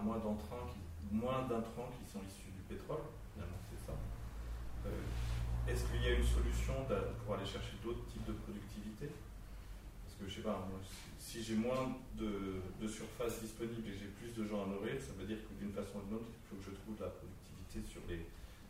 moins 0.03 0.17
d'entrants, 0.19 0.65
qui- 0.71 1.15
moins 1.15 1.43
d'intrants 1.47 1.89
qui 1.97 2.03
sont 2.11 2.19
issus 2.27 2.51
du 2.51 2.61
pétrole. 2.67 3.01
Finalement, 3.33 3.57
c'est 3.69 3.81
ça. 3.85 3.93
Euh, 4.87 5.69
Est-ce 5.69 5.85
qu'il 5.85 6.01
y 6.03 6.07
a 6.07 6.15
une 6.17 6.25
solution 6.25 6.73
pour 7.23 7.35
aller 7.35 7.45
chercher 7.45 7.77
d'autres 7.83 8.03
types 8.07 8.25
de 8.25 8.33
productivité? 8.33 9.07
Parce 10.03 10.15
que 10.19 10.27
je 10.27 10.35
sais 10.35 10.41
pas, 10.41 10.57
moi, 10.69 10.79
si- 11.19 11.43
j'ai 11.43 11.55
moins 11.55 11.95
de, 12.17 12.59
de 12.81 12.87
surface 12.87 13.39
disponible 13.41 13.87
et 13.87 13.93
j'ai 13.95 14.07
plus 14.07 14.33
de 14.33 14.43
gens 14.47 14.63
à 14.63 14.67
nourrir, 14.67 14.99
ça 14.99 15.13
veut 15.17 15.25
dire 15.25 15.37
que 15.47 15.53
d'une 15.63 15.71
façon 15.71 15.99
ou 15.99 16.05
d'une 16.09 16.15
autre, 16.15 16.25
il 16.33 16.43
faut 16.49 16.55
que 16.57 16.65
je 16.71 16.75
trouve 16.81 16.97
de 16.97 17.03
la 17.03 17.09
productivité 17.13 17.79
sur 17.87 18.01
les, 18.09 18.25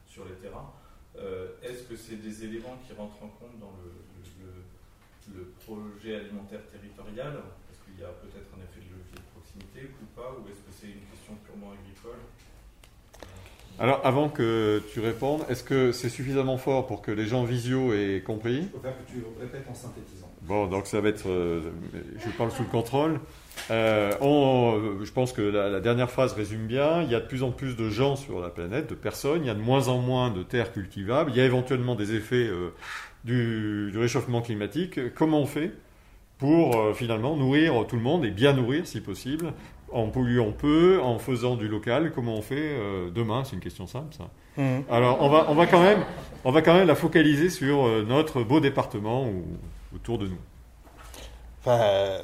sur 0.05 0.25
les 0.25 0.35
terrains. 0.35 0.71
Euh, 1.15 1.55
Est-ce 1.63 1.83
que 1.83 1.95
c'est 1.95 2.17
des 2.17 2.43
éléments 2.43 2.77
qui 2.85 2.93
rentrent 2.93 3.23
en 3.23 3.29
compte 3.39 3.57
dans 3.59 3.71
le, 3.81 3.91
le- 4.43 5.53
projet 5.65 6.15
alimentaire 6.15 6.59
territorial? 6.69 7.39
Qu'il 7.85 7.99
y 7.99 8.03
a 8.05 8.11
peut-être 8.21 8.49
un 8.55 8.61
effet 8.63 8.81
de 8.81 8.89
levier 8.95 9.15
de 9.15 9.27
proximité 9.33 9.91
ou 10.01 10.05
pas 10.19 10.31
Ou 10.37 10.47
est-ce 10.49 10.61
que 10.61 10.73
c'est 10.79 10.87
une 10.87 11.05
question 11.11 11.33
purement 11.45 11.71
agricole? 11.73 12.19
Alors, 13.79 14.01
avant 14.03 14.29
que 14.29 14.83
tu 14.93 14.99
répondes, 14.99 15.41
est-ce 15.49 15.63
que 15.63 15.91
c'est 15.91 16.09
suffisamment 16.09 16.57
fort 16.57 16.85
pour 16.85 17.01
que 17.01 17.09
les 17.11 17.25
gens 17.25 17.43
visio 17.45 17.93
aient 17.93 18.21
compris? 18.25 18.63
Je 18.63 18.77
préfère 18.79 18.97
que 19.05 19.09
tu 19.11 19.23
répètes 19.39 19.65
en 19.69 19.73
synthétisant. 19.73 20.29
Bon, 20.43 20.67
donc 20.67 20.85
ça 20.87 21.01
va 21.01 21.09
être. 21.09 21.27
euh, 21.29 21.61
je 22.23 22.29
parle 22.31 22.51
sous 22.51 22.63
le 22.63 22.69
contrôle. 22.69 23.19
Euh, 23.71 24.11
on- 24.21 25.03
je 25.03 25.11
pense 25.11 25.33
que 25.33 25.41
la, 25.41 25.69
la 25.69 25.79
dernière 25.79 26.11
phrase 26.11 26.33
résume 26.33 26.67
bien. 26.67 27.01
Il 27.03 27.09
y 27.11 27.15
a 27.15 27.19
de 27.19 27.25
plus 27.25 27.41
en 27.43 27.51
plus 27.51 27.75
de 27.75 27.89
gens 27.89 28.15
sur 28.15 28.39
la 28.39 28.49
planète, 28.49 28.87
de 28.89 28.95
personnes. 28.95 29.41
Il 29.43 29.47
y 29.47 29.51
a 29.51 29.55
de 29.55 29.61
moins 29.61 29.87
en 29.87 29.97
moins 29.99 30.29
de 30.29 30.43
terres 30.43 30.73
cultivables. 30.73 31.31
Il 31.31 31.37
y 31.37 31.41
a 31.41 31.45
éventuellement 31.45 31.95
des 31.95 32.13
effets 32.13 32.47
euh, 32.47 32.69
du, 33.23 33.89
du 33.91 33.97
réchauffement 33.97 34.41
climatique. 34.41 34.99
Comment 35.15 35.39
on 35.41 35.45
fait? 35.47 35.71
Pour 36.41 36.75
euh, 36.75 36.93
finalement 36.93 37.37
nourrir 37.37 37.85
tout 37.87 37.95
le 37.95 38.01
monde 38.01 38.25
et 38.25 38.31
bien 38.31 38.51
nourrir 38.51 38.85
si 38.85 38.99
possible 38.99 39.53
en 39.91 40.07
polluant 40.07 40.51
peu, 40.51 40.99
en 41.01 41.19
faisant 41.19 41.55
du 41.55 41.67
local 41.67 42.11
Comment 42.13 42.35
on 42.35 42.41
fait 42.41 42.55
euh, 42.57 43.09
demain 43.09 43.43
C'est 43.43 43.55
une 43.55 43.61
question 43.61 43.87
simple, 43.87 44.15
ça. 44.15 44.29
Mhm. 44.57 44.83
Alors, 44.89 45.21
on 45.21 45.29
va, 45.29 45.45
on 45.49 45.55
va 45.55 45.67
quand 45.67 45.81
même, 45.81 45.99
on 46.43 46.51
va 46.51 46.61
quand 46.61 46.73
même 46.73 46.87
la 46.87 46.95
focaliser 46.95 47.49
sur 47.49 47.85
euh, 47.85 48.05
notre 48.07 48.43
beau 48.43 48.59
département 48.59 49.25
ou 49.27 49.43
autour 49.95 50.17
de 50.17 50.27
nous. 50.27 50.37
Enfin, 51.61 51.79
euh, 51.81 52.21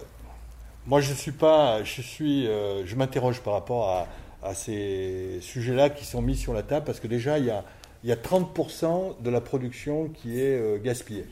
moi, 0.86 1.02
je 1.02 1.14
suis 1.14 1.32
pas, 1.32 1.84
je 1.84 2.02
suis, 2.02 2.46
je 2.46 2.96
m'interroge 2.96 3.42
par 3.42 3.54
rapport 3.54 3.90
à, 3.90 4.08
à 4.48 4.54
ces 4.54 5.40
sujets-là 5.42 5.90
qui 5.90 6.06
sont 6.06 6.22
mis 6.22 6.36
sur 6.36 6.54
la 6.54 6.64
table 6.64 6.86
parce 6.86 7.00
que 7.00 7.08
déjà, 7.08 7.38
il 7.38 7.46
y 7.46 7.52
a, 7.52 7.64
il 8.04 8.10
y 8.10 8.14
a 8.14 8.16
30% 8.16 9.22
de 9.22 9.30
la 9.30 9.42
production 9.42 10.08
qui 10.08 10.40
est 10.40 10.82
gaspillée. 10.82 11.26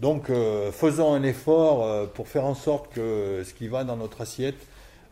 Donc, 0.00 0.28
euh, 0.30 0.72
faisons 0.72 1.14
un 1.14 1.22
effort 1.22 1.84
euh, 1.84 2.06
pour 2.06 2.28
faire 2.28 2.44
en 2.44 2.54
sorte 2.54 2.92
que 2.92 3.42
ce 3.44 3.54
qui 3.54 3.66
va 3.68 3.84
dans 3.84 3.96
notre 3.96 4.20
assiette 4.20 4.58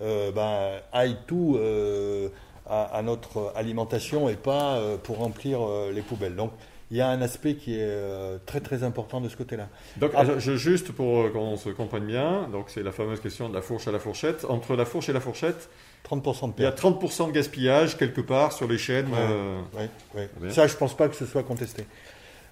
euh, 0.02 0.30
ben, 0.30 0.80
aille 0.92 1.16
tout 1.26 1.56
euh, 1.58 2.28
à, 2.68 2.82
à 2.96 3.02
notre 3.02 3.52
alimentation 3.56 4.28
et 4.28 4.34
pas 4.34 4.74
euh, 4.76 4.96
pour 4.96 5.18
remplir 5.18 5.60
euh, 5.62 5.90
les 5.92 6.02
poubelles. 6.02 6.36
Donc, 6.36 6.50
il 6.90 6.98
y 6.98 7.00
a 7.00 7.08
un 7.08 7.22
aspect 7.22 7.54
qui 7.54 7.76
est 7.76 7.82
euh, 7.82 8.36
très 8.44 8.60
très 8.60 8.82
important 8.82 9.22
de 9.22 9.28
ce 9.30 9.36
côté-là. 9.36 9.68
Donc, 9.96 10.10
Ah. 10.14 10.24
je- 10.38 10.56
juste 10.56 10.92
pour 10.92 11.32
qu'on 11.32 11.56
se 11.56 11.70
comprenne 11.70 12.04
bien, 12.04 12.46
donc 12.52 12.66
c'est 12.68 12.82
la 12.82 12.92
fameuse 12.92 13.20
question 13.20 13.48
de 13.48 13.54
la 13.54 13.62
fourche 13.62 13.88
à 13.88 13.92
la 13.92 13.98
fourchette. 13.98 14.44
Entre 14.48 14.76
la 14.76 14.84
fourche 14.84 15.08
et 15.08 15.14
la 15.14 15.20
fourchette, 15.20 15.70
30% 16.04 16.48
de 16.48 16.52
il 16.58 16.62
y 16.62 16.66
a 16.66 16.70
perte. 16.72 16.78
30% 16.84 17.28
de 17.28 17.32
gaspillage 17.32 17.96
quelque 17.96 18.20
part 18.20 18.52
sur 18.52 18.68
les 18.68 18.76
chaînes. 18.78 19.06
Ouais. 19.74 20.50
Ça, 20.50 20.66
je 20.66 20.76
pense 20.76 20.94
pas 20.94 21.08
que 21.08 21.16
ce 21.16 21.24
soit 21.24 21.42
contesté. 21.42 21.86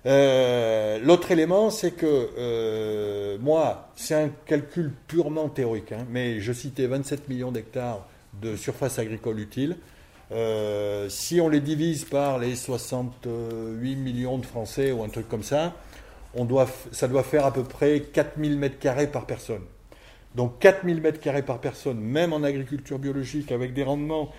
Euh, 0.05 0.99
L'autre 1.03 1.31
élément, 1.31 1.71
c'est 1.71 1.93
que 1.93 2.31
euh, 2.37 3.39
moi, 3.41 3.89
c'est 3.97 4.15
un 4.15 4.31
calcul 4.47 4.93
purement 5.07 5.49
théorique, 5.49 5.93
hein, 5.93 6.07
mais 6.11 6.41
je 6.41 6.53
citais 6.53 6.87
27 6.87 7.29
millions 7.29 7.53
d'hectares 7.53 8.07
de 8.41 8.57
surface 8.57 8.99
agricole 8.99 9.39
utile. 9.39 9.77
Euh, 10.33 11.09
si 11.09 11.41
on 11.41 11.49
les 11.49 11.61
divise 11.61 12.05
par 12.05 12.39
les 12.39 12.57
68 12.57 13.97
millions 13.97 14.39
de 14.39 14.47
Français 14.47 14.91
ou 14.93 15.03
un 15.03 15.09
truc 15.09 15.29
comme 15.29 15.43
ça, 15.43 15.75
on 16.35 16.45
doit, 16.45 16.67
ça 16.93 17.09
doit 17.09 17.23
faire 17.23 17.45
à 17.45 17.53
peu 17.53 17.65
près 17.65 18.01
4000 18.01 18.57
mètres 18.59 18.79
carrés 18.79 19.07
par 19.07 19.27
personne. 19.27 19.63
Donc 20.35 20.59
4000 20.61 21.01
mètres 21.03 21.21
carrés 21.21 21.43
par 21.43 21.59
personne, 21.59 22.01
même 22.01 22.33
en 22.33 22.43
agriculture 22.43 22.99
biologique, 22.99 23.53
avec 23.53 23.75
des 23.75 23.83
rendements 23.83 24.33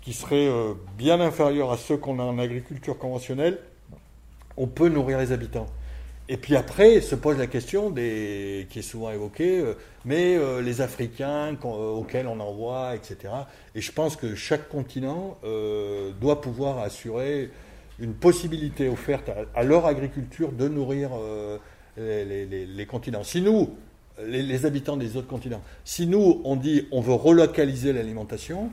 qui 0.00 0.14
seraient 0.14 0.48
euh, 0.48 0.72
bien 0.96 1.20
inférieurs 1.20 1.70
à 1.70 1.76
ceux 1.76 1.98
qu'on 1.98 2.18
a 2.18 2.22
en 2.22 2.38
agriculture 2.38 2.98
conventionnelle, 2.98 3.58
on 4.56 4.66
peut 4.66 4.88
nourrir 4.88 5.18
les 5.18 5.32
habitants. 5.32 5.66
Et 6.28 6.38
puis 6.38 6.56
après, 6.56 7.02
se 7.02 7.14
pose 7.14 7.36
la 7.36 7.46
question 7.46 7.92
qui 7.92 8.00
est 8.00 8.82
souvent 8.82 9.10
évoquée, 9.10 9.60
euh, 9.60 9.74
mais 10.06 10.36
euh, 10.36 10.62
les 10.62 10.80
Africains 10.80 11.54
euh, 11.64 11.66
auxquels 11.66 12.26
on 12.26 12.40
envoie, 12.40 12.94
etc. 12.94 13.32
Et 13.74 13.82
je 13.82 13.92
pense 13.92 14.16
que 14.16 14.34
chaque 14.34 14.68
continent 14.68 15.38
doit 16.20 16.40
pouvoir 16.40 16.78
assurer 16.78 17.50
une 17.98 18.14
possibilité 18.14 18.88
offerte 18.88 19.30
à, 19.54 19.62
leur 19.62 19.86
agriculture 19.86 20.50
de 20.52 20.68
nourrir 20.68 21.10
les 21.96 22.86
continents. 22.88 23.22
Si 23.22 23.42
nous, 23.42 23.70
les, 24.24 24.42
les 24.42 24.66
habitants 24.66 24.96
des 24.96 25.16
autres 25.16 25.28
continents, 25.28 25.62
si 25.84 26.06
nous, 26.06 26.40
on 26.44 26.56
dit 26.56 26.88
on 26.90 27.00
veut 27.00 27.14
relocaliser 27.14 27.92
l'alimentation, 27.92 28.70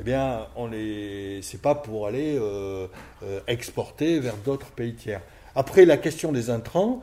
eh 0.00 0.02
bien, 0.02 0.46
on 0.56 0.66
les, 0.66 1.40
c'est 1.42 1.60
pas 1.62 1.74
pour 1.74 2.06
aller 2.06 2.36
euh, 2.38 2.86
euh, 3.22 3.40
exporter 3.46 4.18
vers 4.20 4.36
d'autres 4.36 4.68
pays 4.70 4.94
tiers. 4.94 5.20
Après, 5.54 5.84
la 5.84 5.96
question 5.96 6.32
des 6.32 6.50
intrants, 6.50 7.02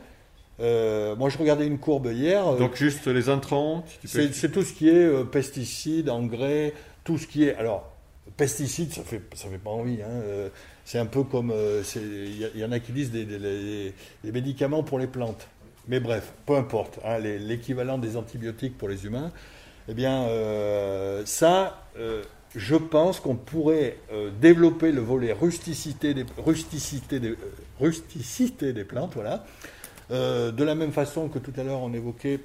euh, 0.59 1.15
moi 1.15 1.29
je 1.29 1.37
regardais 1.37 1.65
une 1.65 1.79
courbe 1.79 2.07
hier. 2.11 2.53
Donc, 2.55 2.75
juste 2.75 3.07
les 3.07 3.29
intrants. 3.29 3.83
c'est, 4.05 4.33
c'est 4.33 4.51
tout 4.51 4.63
ce 4.63 4.73
qui 4.73 4.89
est 4.89 5.23
pesticides, 5.31 6.09
engrais, 6.09 6.73
tout 7.03 7.17
ce 7.17 7.27
qui 7.27 7.45
est. 7.45 7.55
Alors, 7.55 7.91
pesticides, 8.37 8.91
ça 8.93 9.03
fait, 9.03 9.21
ça 9.35 9.47
fait 9.49 9.57
pas 9.57 9.69
envie. 9.71 10.01
hein, 10.01 10.49
c'est 10.85 10.99
un 10.99 11.05
peu 11.05 11.23
comme. 11.23 11.53
Il 11.95 12.49
y, 12.59 12.65
en 12.65 12.71
a 12.73 12.79
qui 12.79 12.91
disent 12.91 13.11
des, 13.11 13.23
des- 13.25 13.39
les- 13.39 13.93
des 14.23 14.31
médicaments 14.31 14.83
pour 14.83 14.99
les 14.99 15.07
plantes. 15.07 15.47
Mais 15.87 15.99
bref, 15.99 16.33
peu 16.45 16.55
importe. 16.57 16.99
hein, 17.05 17.17
les- 17.19 17.39
l'équivalent 17.39 17.97
des 17.97 18.17
antibiotiques 18.17 18.77
pour 18.77 18.89
les 18.89 19.05
humains. 19.05 19.31
Eh 19.89 19.93
bien, 19.93 20.27
ça, 21.25 21.81
je 22.55 22.75
pense 22.75 23.19
qu'on 23.19 23.35
pourrait 23.35 23.97
euh, 24.11 24.29
développer 24.41 24.91
le 24.91 25.01
volet 25.01 25.31
rusticité 25.33 26.13
des, 26.13 26.25
rusticité 26.37 27.19
des, 27.19 27.31
euh, 27.31 27.37
rusticité 27.79 28.73
des 28.73 28.83
plantes, 28.83 29.13
voilà. 29.15 29.45
Euh, 30.11 30.51
de 30.51 30.63
la 30.63 30.75
même 30.75 30.91
façon 30.91 31.29
que 31.29 31.39
tout 31.39 31.53
à 31.57 31.63
l'heure 31.63 31.79
on 31.79 31.93
évoquait 31.93 32.39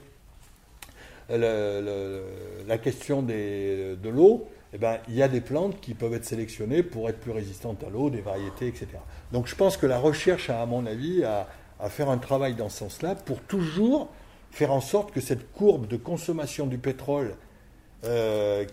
la 1.29 2.79
question 2.79 3.23
des- 3.23 3.97
de 4.01 4.09
l'eau, 4.09 4.47
eh 4.73 4.79
ben, 4.79 4.99
il 5.09 5.15
y 5.17 5.23
a 5.23 5.29
des 5.29 5.41
plantes 5.41 5.81
qui 5.81 5.95
peuvent 5.95 6.15
être 6.15 6.25
sélectionnées 6.25 6.85
pour 6.85 7.09
être 7.09 7.19
plus 7.19 7.33
résistantes 7.33 7.83
à 7.83 7.91
l'eau, 7.91 8.11
des 8.11 8.21
variétés, 8.21 8.69
etc. 8.69 8.87
Donc 9.33 9.49
je 9.49 9.57
pense 9.57 9.77
que 9.77 9.87
la 9.87 9.99
recherche 9.99 10.51
a, 10.51 10.63
à 10.63 10.67
mon 10.67 10.87
avis, 10.87 11.25
à, 11.25 11.49
à 11.81 11.91
faire 11.91 12.11
un 12.11 12.19
travail 12.19 12.55
dans 12.55 12.69
ce 12.69 12.79
sens-là 12.79 13.17
pour 13.17 13.41
toujours 13.41 14.09
faire 14.53 14.73
en 14.73 14.81
sorte 14.81 15.13
que 15.13 15.21
cette 15.21 15.53
courbe 15.53 15.89
de 15.89 15.97
consommation 15.97 16.67
du 16.67 16.79
pétrole, 16.79 17.35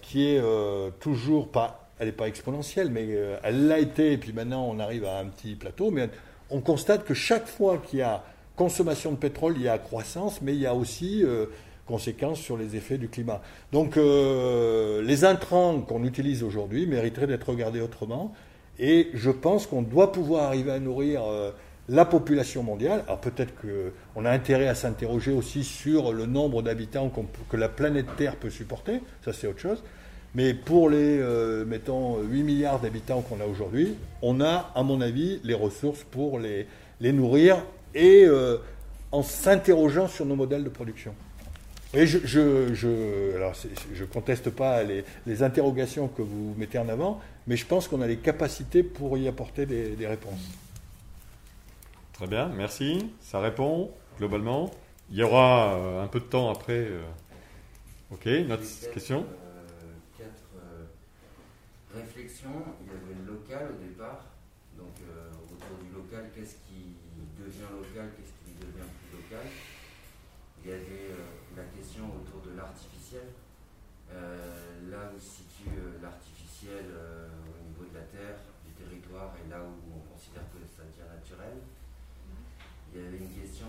qui 0.01 0.27
est 0.27 0.39
euh, 0.39 0.89
toujours 0.99 1.49
pas, 1.49 1.89
elle 1.99 2.07
n'est 2.07 2.13
pas 2.13 2.27
exponentielle, 2.27 2.89
mais 2.89 3.05
euh, 3.09 3.37
elle 3.43 3.67
l'a 3.67 3.79
été, 3.79 4.13
et 4.13 4.17
puis 4.17 4.33
maintenant 4.33 4.67
on 4.69 4.79
arrive 4.79 5.05
à 5.05 5.19
un 5.19 5.25
petit 5.25 5.55
plateau, 5.55 5.91
mais 5.91 6.09
on 6.49 6.61
constate 6.61 7.03
que 7.03 7.13
chaque 7.13 7.47
fois 7.47 7.77
qu'il 7.77 7.99
y 7.99 8.01
a 8.01 8.23
consommation 8.55 9.11
de 9.11 9.17
pétrole, 9.17 9.53
il 9.55 9.63
y 9.63 9.67
a 9.67 9.77
croissance, 9.77 10.41
mais 10.41 10.53
il 10.53 10.61
y 10.61 10.67
a 10.67 10.75
aussi 10.75 11.23
euh, 11.23 11.47
conséquences 11.87 12.39
sur 12.39 12.57
les 12.57 12.75
effets 12.75 12.97
du 12.97 13.09
climat. 13.09 13.41
Donc 13.71 13.97
euh, 13.97 15.01
les 15.01 15.25
intrants 15.25 15.81
qu'on 15.81 16.03
utilise 16.03 16.43
aujourd'hui 16.43 16.85
mériteraient 16.85 17.27
d'être 17.27 17.49
regardés 17.49 17.81
autrement, 17.81 18.33
et 18.79 19.09
je 19.13 19.31
pense 19.31 19.67
qu'on 19.67 19.81
doit 19.81 20.11
pouvoir 20.11 20.43
arriver 20.43 20.71
à 20.71 20.79
nourrir 20.79 21.23
euh, 21.23 21.51
la 21.89 22.05
population 22.05 22.63
mondiale. 22.63 23.03
Alors 23.07 23.19
peut-être 23.19 23.53
qu'on 23.61 24.25
a 24.25 24.31
intérêt 24.31 24.67
à 24.67 24.75
s'interroger 24.75 25.31
aussi 25.31 25.63
sur 25.63 26.13
le 26.13 26.25
nombre 26.25 26.61
d'habitants 26.61 27.11
que 27.49 27.57
la 27.57 27.69
planète 27.69 28.07
Terre 28.17 28.35
peut 28.35 28.49
supporter, 28.49 29.01
ça 29.23 29.33
c'est 29.33 29.47
autre 29.47 29.59
chose. 29.59 29.83
Mais 30.35 30.55
pour 30.55 30.89
les, 30.89 31.19
euh, 31.19 31.63
mettons, 31.63 32.19
8 32.19 32.43
milliards 32.43 32.79
d'habitants 32.79 33.21
qu'on 33.21 33.39
a 33.39 33.45
aujourd'hui, 33.45 33.93
on 34.23 34.41
a, 34.41 34.71
à 34.73 34.81
mon 34.81 34.99
avis, 34.99 35.39
les 35.43 35.53
ressources 35.53 36.03
pour 36.03 36.39
les, 36.39 36.65
nourrir 36.99 37.57
et 37.93 38.23
euh, 38.25 38.57
en 39.11 39.21
s'interrogeant 39.21 40.07
sur 40.07 40.25
nos 40.25 40.35
modèles 40.35 40.63
de 40.63 40.69
production. 40.69 41.13
Je, 41.93 42.17
je, 42.73 44.03
conteste 44.05 44.49
pas 44.49 44.81
les, 44.81 45.43
interrogations 45.43 46.07
que 46.07 46.23
vous 46.23 46.55
mettez 46.57 46.79
en 46.79 46.89
avant, 46.89 47.21
mais 47.45 47.55
je 47.55 47.67
pense 47.67 47.87
qu'on 47.87 48.01
a 48.01 48.07
les 48.07 48.17
capacités 48.17 48.81
pour 48.81 49.15
y 49.19 49.27
apporter 49.27 49.67
des 49.67 50.07
réponses. 50.07 50.62
Très 52.23 52.29
bien, 52.29 52.47
merci. 52.55 53.11
Ça 53.19 53.41
répond 53.41 53.91
globalement. 54.17 54.71
Il 55.11 55.17
y 55.17 55.23
aura 55.23 55.75
euh, 55.75 56.01
un 56.01 56.07
peu 56.07 56.21
de 56.21 56.25
temps 56.31 56.49
après. 56.49 56.87
euh, 56.87 57.03
Ok, 58.11 58.23
peut-être, 58.23 58.93
question 58.93 59.27
euh, 59.27 59.91
quatre 60.17 60.47
euh, 60.55 60.87
réflexions. 61.93 62.63
Il 62.79 62.87
y 62.87 62.95
avait 62.95 63.19
le 63.19 63.27
local 63.27 63.75
au 63.75 63.83
départ. 63.83 64.23
Donc, 64.79 64.95
euh, 65.03 65.35
autour 65.51 65.75
du 65.83 65.91
local, 65.91 66.31
qu'est-ce 66.33 66.63
qui, 66.63 66.95
devient 67.35 67.67
local, 67.75 68.07
qu'est-ce 68.15 68.31
qui 68.39 68.55
devient 68.55 68.87
plus 68.87 69.19
local? 69.19 69.43
Il 70.63 70.71
y 70.71 70.73
avait 70.79 71.11
la 71.59 71.67
question 71.75 72.07
autour 72.07 72.39
de 72.47 72.55
l'artificiel. 72.55 73.35
là 74.87 75.11
où 75.11 75.19
se 75.19 75.43
situe 75.43 75.75
l'artificiel 76.01 76.87
au 76.87 77.59
niveau 77.67 77.83
de 77.91 77.99
la 77.99 78.07
terre, 78.15 78.39
du 78.63 78.71
territoire, 78.79 79.35
et 79.43 79.49
là 79.51 79.59
où 79.59 79.75
on 79.91 79.99
considère 80.15 80.47
que 80.55 80.63
ça 80.71 80.87
devient 80.87 81.11
naturel. 81.11 81.59
Il 82.93 83.01
y 83.01 83.07
avait 83.07 83.17
une 83.17 83.29
question 83.29 83.65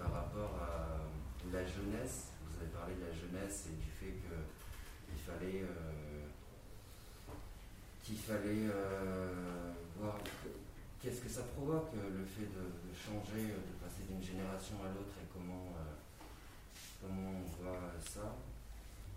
par 0.00 0.10
rapport 0.10 0.56
à 0.58 0.96
la 1.52 1.60
jeunesse. 1.66 2.32
Vous 2.48 2.62
avez 2.62 2.70
parlé 2.72 2.94
de 2.94 3.04
la 3.04 3.12
jeunesse 3.12 3.68
et 3.68 3.76
du 3.76 3.90
fait 3.90 4.16
qu'il 4.16 5.18
fallait 5.20 5.64
qu'il 8.02 8.16
fallait 8.18 8.68
voir 9.98 10.18
qu'est-ce 11.00 11.20
que 11.20 11.28
ça 11.28 11.42
provoque 11.54 11.92
le 11.92 12.24
fait 12.24 12.48
de, 12.48 12.64
changer, 12.96 13.48
de 13.52 13.84
passer 13.84 14.04
d'une 14.08 14.22
génération 14.22 14.76
à 14.82 14.88
l'autre 14.88 15.12
et 15.20 15.26
comment, 15.32 15.68
comment 17.02 17.32
on 17.36 17.62
voit 17.62 17.92
ça. 18.00 18.34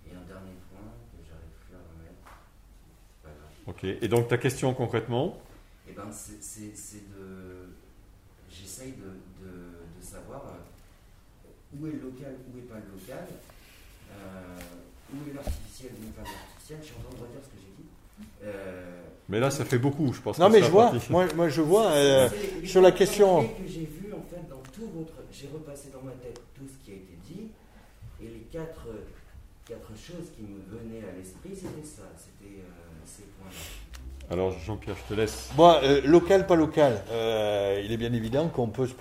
Et 0.06 0.12
un 0.16 0.26
dernier 0.28 0.56
point 0.70 0.92
que 1.12 1.24
j'arrive 1.26 1.56
plus 1.66 1.76
à 1.76 1.80
remettre. 1.88 2.24
Pas 3.24 3.30
grave. 3.30 3.52
Ok, 3.68 3.84
et 3.86 4.08
donc 4.10 4.28
ta 4.28 4.38
question 4.38 4.74
concrètement? 4.74 5.42
Eh 5.90 5.94
ben, 5.94 6.12
c'est 6.12 7.10
de. 7.10 7.57
J'essaye 8.62 8.94
de, 8.94 9.46
de, 9.46 9.52
de, 10.00 10.02
savoir 10.02 10.44
où 11.74 11.88
est 11.88 11.92
le 11.92 12.00
local, 12.00 12.36
où 12.54 12.58
est 12.58 12.62
pas 12.62 12.76
le 12.76 13.00
local, 13.00 13.28
euh, 14.12 14.58
où 15.14 15.30
est 15.30 15.34
l'artificiel, 15.34 15.92
où 16.00 16.06
n'est 16.06 16.12
pas 16.12 16.24
l'artificiel. 16.24 16.80
Je 16.82 16.86
suis 16.86 16.96
en 16.96 17.10
train 17.10 17.18
de 17.18 17.24
redire 17.24 17.42
ce 17.44 17.50
que 17.50 17.62
j'ai 17.62 17.84
dit. 17.84 17.90
Euh, 18.44 19.04
mais 19.30 19.40
là, 19.40 19.52
ça 19.52 19.66
fait 19.66 19.78
beaucoup, 19.78 20.14
je 20.14 20.22
pense. 20.22 20.40
Non, 20.40 20.50
mais 20.50 20.64
je 20.64 20.72
vois, 20.72 20.92
moi, 21.10 21.28
moi, 21.36 21.50
je 21.50 21.62
vois 21.62 21.92
euh, 21.92 22.30
sur 22.64 22.82
la 22.82 22.92
question. 22.92 23.48
que 23.48 23.68
j'ai 23.68 23.86
vu 23.86 24.14
en 24.14 24.24
fait 24.30 24.48
dans 24.50 24.64
tout 24.74 24.90
votre, 24.96 25.14
j'ai 25.32 25.48
repassé 25.54 25.90
dans 25.92 26.02
ma 26.02 26.14
tête 26.14 26.40
tout 26.56 26.66
ce 26.68 26.86
qui 26.86 26.92
a 26.92 26.96
été 26.96 27.18
dit, 27.28 27.52
et 28.22 28.28
les 28.28 28.48
quatre, 28.52 28.88
quatre 29.66 29.92
choses 29.96 30.32
qui 30.36 30.44
me 30.44 30.62
venaient 30.66 31.08
à 31.08 31.18
l'esprit, 31.18 31.52
c'était 31.54 31.86
ça, 31.86 32.04
c'était 32.18 32.64
ces 33.06 33.24
points-là. 33.24 33.87
Alors 34.30 34.52
Jean-Pierre, 34.66 34.96
je 35.08 35.14
te 35.14 35.20
laisse. 35.20 35.50
Bon, 35.56 35.76
local, 36.06 36.48
pas 36.48 36.56
local. 36.56 37.02
il 37.84 37.92
est 37.92 37.98
bien 37.98 38.14
évident 38.14 38.50
qu'on 38.50 38.68
peut 38.68 38.88
se 38.88 38.94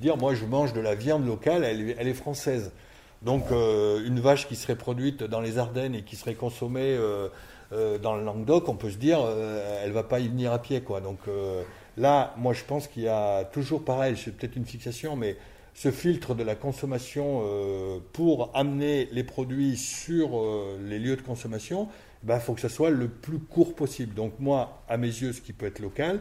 dire, 0.00 0.16
moi 0.16 0.34
je 0.34 0.44
mange 0.44 0.72
de 0.72 0.80
la 0.80 0.94
viande 0.94 1.26
locale, 1.26 1.64
elle, 1.64 2.08
est 2.08 2.14
française. 2.14 2.72
Donc 3.22 3.44
une 3.50 4.20
vache 4.20 4.46
qui 4.46 4.56
serait 4.56 4.76
produite 4.76 5.22
dans 5.22 5.40
les 5.40 5.56
Ardennes 5.58 5.94
et 5.94 6.02
qui 6.02 6.16
serait 6.16 6.34
consommée 6.34 6.98
euh, 7.74 7.98
dans 7.98 8.14
le 8.14 8.24
Languedoc, 8.24 8.68
on 8.68 8.76
peut 8.76 8.90
se 8.90 8.98
dire, 8.98 9.18
euh, 9.20 9.82
elle 9.84 9.92
va 9.92 10.02
pas 10.02 10.20
y 10.20 10.28
venir 10.28 10.52
à 10.52 10.60
pied, 10.60 10.82
quoi. 10.82 11.00
Donc 11.00 11.18
euh, 11.28 11.62
là, 11.96 12.34
moi, 12.36 12.52
je 12.52 12.62
pense 12.62 12.86
qu'il 12.86 13.02
y 13.02 13.08
a 13.08 13.44
toujours 13.44 13.84
pareil, 13.84 14.16
c'est 14.16 14.36
peut-être 14.36 14.56
une 14.56 14.66
fixation, 14.66 15.16
mais 15.16 15.36
ce 15.74 15.90
filtre 15.90 16.34
de 16.34 16.44
la 16.44 16.54
consommation 16.54 17.42
pour 18.12 18.52
amener 18.54 19.08
les 19.10 19.24
produits 19.24 19.76
sur 19.76 20.40
les 20.80 21.00
lieux 21.00 21.16
de 21.16 21.22
consommation, 21.22 21.88
il 22.24 22.28
ben, 22.28 22.40
faut 22.40 22.54
que 22.54 22.62
ce 22.62 22.68
soit 22.68 22.88
le 22.88 23.08
plus 23.08 23.38
court 23.38 23.74
possible. 23.74 24.14
Donc 24.14 24.32
moi, 24.38 24.82
à 24.88 24.96
mes 24.96 25.08
yeux, 25.08 25.34
ce 25.34 25.42
qui 25.42 25.52
peut 25.52 25.66
être 25.66 25.80
local, 25.80 26.20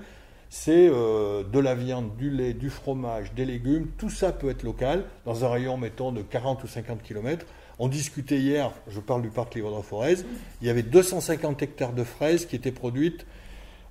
c'est 0.50 0.90
de 0.90 1.60
la 1.60 1.76
viande, 1.76 2.16
du 2.18 2.30
lait, 2.30 2.54
du 2.54 2.70
fromage, 2.70 3.34
des 3.34 3.46
légumes, 3.46 3.88
tout 3.98 4.10
ça 4.10 4.34
peut 4.34 4.50
être 4.50 4.64
local, 4.64 5.06
dans 5.26 5.46
un 5.46 5.50
rayon, 5.50 5.78
mettons, 5.78 6.12
de 6.12 6.22
40 6.22 6.64
ou 6.64 6.68
50 6.68 7.02
km. 7.02 7.46
On 7.80 7.88
discutait 7.88 8.38
hier, 8.38 8.72
je 8.90 9.00
parle 9.00 9.22
du 9.22 9.30
parc 9.30 9.56
Livre-de-Forez, 9.56 10.18
il 10.62 10.68
y 10.68 10.70
avait 10.70 10.84
250 10.84 11.64
hectares 11.64 11.94
de 11.94 12.04
fraises 12.04 12.46
qui 12.46 12.56
étaient 12.56 12.74
produites 12.74 13.26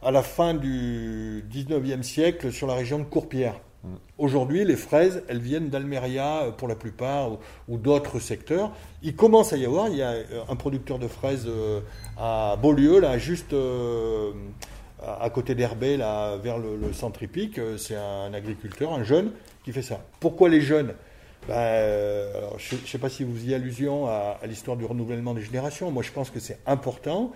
à 0.02 0.10
la 0.10 0.22
fin 0.22 0.52
du 0.54 1.44
19e 1.50 2.02
siècle 2.02 2.52
sur 2.52 2.66
la 2.66 2.74
région 2.74 2.98
de 2.98 3.04
Courpierre. 3.04 3.58
Mm. 3.84 3.88
Aujourd'hui, 4.18 4.64
les 4.64 4.76
fraises, 4.76 5.22
elles 5.28 5.40
viennent 5.40 5.68
d'Almeria 5.68 6.42
euh, 6.42 6.50
pour 6.50 6.68
la 6.68 6.74
plupart 6.74 7.30
ou, 7.68 7.78
d'autres 7.78 8.18
secteurs. 8.20 8.72
Il 9.02 9.16
commence 9.16 9.52
à 9.52 9.56
y 9.56 9.64
avoir, 9.64 9.88
il 9.88 9.96
y 9.96 10.02
a 10.02 10.10
euh, 10.10 10.42
un 10.48 10.56
producteur 10.56 10.98
de 10.98 11.08
fraises 11.08 11.46
euh, 11.46 11.80
à 12.18 12.56
Beaulieu, 12.60 13.00
là, 13.00 13.18
juste 13.18 13.54
à 15.04 15.30
côté 15.30 15.54
d'Herbé, 15.54 15.96
là, 15.96 16.36
vers 16.36 16.58
le, 16.58 16.92
centre 16.92 17.22
hippique. 17.22 17.60
C'est 17.76 17.96
un 17.96 18.32
agriculteur, 18.32 18.92
un 18.92 19.02
jeune, 19.02 19.32
qui 19.64 19.72
fait 19.72 19.82
ça. 19.82 20.00
Pourquoi 20.20 20.48
les 20.48 20.60
jeunes? 20.60 20.94
Euh, 21.50 22.50
je 22.58 22.76
ne 22.76 22.80
sais 22.86 22.98
pas 22.98 23.08
si 23.08 23.24
vous 23.24 23.34
faisiez 23.34 23.56
allusion 23.56 24.06
à, 24.06 24.38
l'histoire 24.46 24.76
du 24.76 24.84
renouvellement 24.84 25.34
des 25.34 25.42
générations. 25.42 25.90
Moi, 25.90 26.02
je 26.02 26.12
pense 26.12 26.30
que 26.30 26.40
c'est 26.40 26.58
important. 26.66 27.32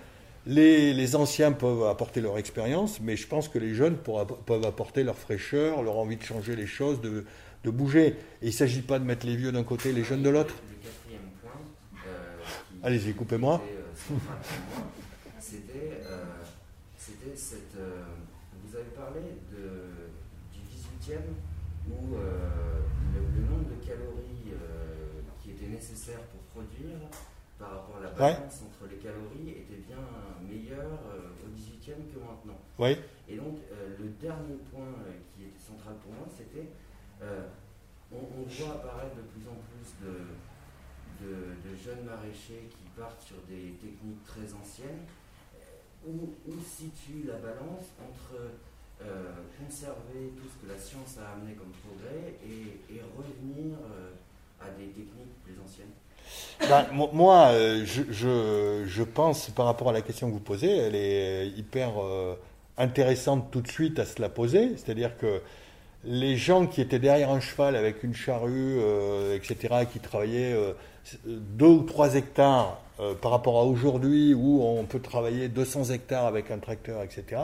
Les, 0.47 1.17
anciens 1.17 1.53
peuvent 1.53 1.85
apporter 1.85 2.21
leur 2.21 2.39
expérience, 2.39 3.01
mais 3.01 3.17
je 3.17 3.27
pense 3.27 3.49
que 3.49 3.59
les 3.59 3.75
jeunes 3.75 3.97
peuvent 3.97 4.65
apporter 4.65 5.03
leur 5.03 5.17
fraîcheur, 5.17 5.83
leur 5.83 5.97
envie 5.97 6.17
de 6.17 6.23
changer 6.23 6.55
les 6.55 6.67
choses, 6.67 7.01
de, 7.01 7.25
bouger. 7.65 8.07
Et 8.07 8.17
il 8.43 8.47
ne 8.47 8.53
s'agit 8.53 8.83
pas 8.83 9.01
de 9.01 9.05
mettre 9.05 9.27
les 9.27 9.35
vieux 9.35 9.51
d'un 9.51 9.65
côté 9.65 9.89
et 9.89 9.93
les 9.93 10.05
jeunes 10.05 10.23
de 10.23 10.31
l'autre. 10.31 10.55
Le 10.71 10.89
quatrième 10.89 11.31
point. 11.43 11.61
Euh, 12.07 12.37
Allez-y, 12.85 13.13
coupez-moi. 13.13 13.61
C'était 15.41 16.01
euh, 16.07 16.25
cette. 17.35 17.75
vous 17.75 18.77
avez 18.77 18.91
parlé 18.95 19.21
du 20.53 20.61
18e 20.61 21.19
où 21.91 22.17
nécessaire 25.77 26.21
pour 26.33 26.41
produire 26.63 26.97
par 27.59 27.71
rapport 27.71 27.97
à 27.99 28.05
la 28.05 28.11
balance 28.11 28.63
entre 28.63 28.91
les 28.91 28.97
calories 28.97 29.51
était 29.51 29.81
bien 29.89 30.05
meilleur 30.43 31.01
euh, 31.09 31.33
au 31.45 31.49
18e 31.57 32.13
que 32.13 32.19
maintenant. 32.21 32.59
Oui. 32.79 32.97
Et 33.29 33.37
donc, 33.37 33.59
euh, 33.73 33.97
le 33.99 34.09
dernier 34.21 34.57
point 34.71 34.93
euh, 35.07 35.13
qui 35.33 35.45
était 35.45 35.59
central 35.59 35.95
pour 36.03 36.13
moi, 36.13 36.27
c'était 36.29 36.69
on, 38.13 38.45
voit 38.47 38.75
apparaître 38.77 39.17
de 39.17 39.23
plus 39.23 39.49
en 39.49 39.57
plus 39.67 39.89
de, 40.05 41.27
de, 41.27 41.77
jeunes 41.77 42.05
maraîchers 42.05 42.69
qui 42.71 42.85
partent 42.97 43.23
sur 43.23 43.37
des 43.49 43.73
techniques 43.81 44.23
très 44.25 44.53
anciennes. 44.55 45.05
Où, 46.07 46.35
où 46.47 46.55
situe 46.63 47.25
la 47.27 47.39
balance 47.39 47.91
entre 47.99 48.37
conserver 49.59 50.31
tout 50.37 50.47
ce 50.47 50.65
que 50.65 50.73
la 50.73 50.79
science 50.79 51.19
a 51.19 51.33
amené 51.33 51.55
comme 51.55 51.73
progrès 51.83 52.37
et, 52.45 52.95
et 52.95 53.01
revenir 53.17 53.77
à 54.61 54.71
des 54.71 54.87
techniques 54.89 55.43
plus 55.43 55.59
anciennes? 55.59 55.97
Ben, 56.69 56.87
moi, 57.13 57.49
euh, 57.53 57.85
je, 57.85 59.03
pense, 59.03 59.51
par 59.51 59.67
rapport 59.67 59.91
à 59.91 59.93
la 59.93 60.01
question 60.01 60.29
que 60.29 60.33
vous 60.33 60.41
posez, 60.41 60.75
elle 60.77 60.95
est 60.95 61.49
hyper 61.49 62.03
euh, 62.03 62.35
intéressante 62.79 63.51
tout 63.51 63.61
de 63.61 63.69
suite 63.69 63.99
à 63.99 64.05
se 64.05 64.21
la 64.21 64.29
poser. 64.29 64.73
C'est-à-dire 64.77 65.17
que 65.17 65.41
les 66.05 66.37
gens 66.37 66.67
qui 66.67 66.81
étaient 66.81 66.99
derrière 66.99 67.31
un 67.31 67.41
cheval 67.41 67.77
avec 67.77 68.03
une 68.03 68.15
charrue, 68.15 68.79
euh, 68.81 69.37
etc., 69.37 69.87
qui 69.93 70.01
travaillaient 70.01 70.57
deux 71.27 71.67
ou 71.67 71.83
trois 71.83 72.15
hectares 72.15 72.81
par 73.21 73.31
rapport 73.31 73.59
à 73.59 73.65
aujourd'hui 73.65 74.33
où 74.35 74.63
on 74.63 74.85
peut 74.85 75.01
travailler 75.01 75.49
200 75.49 75.91
hectares 75.91 76.27
avec 76.27 76.51
un 76.51 76.59
tracteur, 76.59 77.03
etc., 77.03 77.43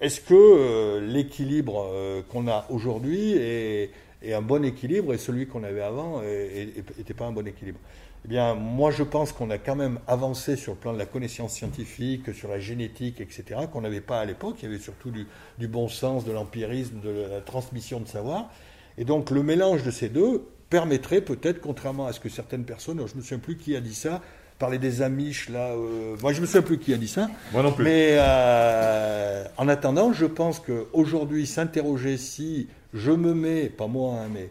est-ce 0.00 0.20
que 0.20 0.98
l'équilibre 0.98 1.86
qu'on 2.30 2.48
a 2.48 2.66
aujourd'hui 2.68 3.34
est 3.36 3.90
et 4.24 4.34
un 4.34 4.42
bon 4.42 4.64
équilibre, 4.64 5.12
et 5.14 5.18
celui 5.18 5.46
qu'on 5.46 5.64
avait 5.64 5.82
avant 5.82 6.22
n'était 6.22 7.14
pas 7.14 7.26
un 7.26 7.32
bon 7.32 7.46
équilibre. 7.46 7.78
Eh 8.24 8.28
bien, 8.28 8.54
moi, 8.54 8.90
je 8.90 9.02
pense 9.02 9.32
qu'on 9.32 9.50
a 9.50 9.58
quand 9.58 9.76
même 9.76 9.98
avancé 10.06 10.56
sur 10.56 10.72
le 10.72 10.78
plan 10.78 10.94
de 10.94 10.98
la 10.98 11.04
connaissance 11.04 11.52
scientifique, 11.52 12.34
sur 12.34 12.48
la 12.48 12.58
génétique, 12.58 13.20
etc., 13.20 13.60
qu'on 13.70 13.82
n'avait 13.82 14.00
pas 14.00 14.18
à 14.18 14.24
l'époque. 14.24 14.56
Il 14.62 14.64
y 14.64 14.68
avait 14.68 14.82
surtout 14.82 15.10
du, 15.10 15.26
du 15.58 15.68
bon 15.68 15.88
sens, 15.88 16.24
de 16.24 16.32
l'empirisme, 16.32 17.00
de 17.00 17.26
la 17.30 17.40
transmission 17.42 18.00
de 18.00 18.08
savoir. 18.08 18.50
Et 18.96 19.04
donc, 19.04 19.30
le 19.30 19.42
mélange 19.42 19.82
de 19.82 19.90
ces 19.90 20.08
deux 20.08 20.42
permettrait 20.70 21.20
peut-être, 21.20 21.60
contrairement 21.60 22.06
à 22.06 22.12
ce 22.14 22.20
que 22.20 22.30
certaines 22.30 22.64
personnes, 22.64 22.96
je 23.06 23.12
ne 23.12 23.18
me 23.18 23.22
souviens 23.22 23.38
plus 23.38 23.58
qui 23.58 23.76
a 23.76 23.80
dit 23.80 23.94
ça, 23.94 24.22
parler 24.58 24.78
des 24.78 25.02
Amish, 25.02 25.50
là. 25.50 25.72
Euh, 25.72 26.16
moi, 26.22 26.32
je 26.32 26.38
ne 26.38 26.42
me 26.42 26.46
souviens 26.46 26.62
plus 26.62 26.78
qui 26.78 26.94
a 26.94 26.96
dit 26.96 27.08
ça. 27.08 27.28
Moi 27.52 27.62
non 27.62 27.72
plus. 27.72 27.84
Mais 27.84 28.16
euh, 28.18 29.44
en 29.58 29.68
attendant, 29.68 30.14
je 30.14 30.24
pense 30.24 30.60
qu'aujourd'hui, 30.60 31.46
s'interroger 31.46 32.16
si 32.16 32.68
je 32.94 33.10
me 33.10 33.34
mets, 33.34 33.68
pas 33.68 33.88
moi, 33.88 34.20
hein, 34.20 34.28
mais 34.32 34.48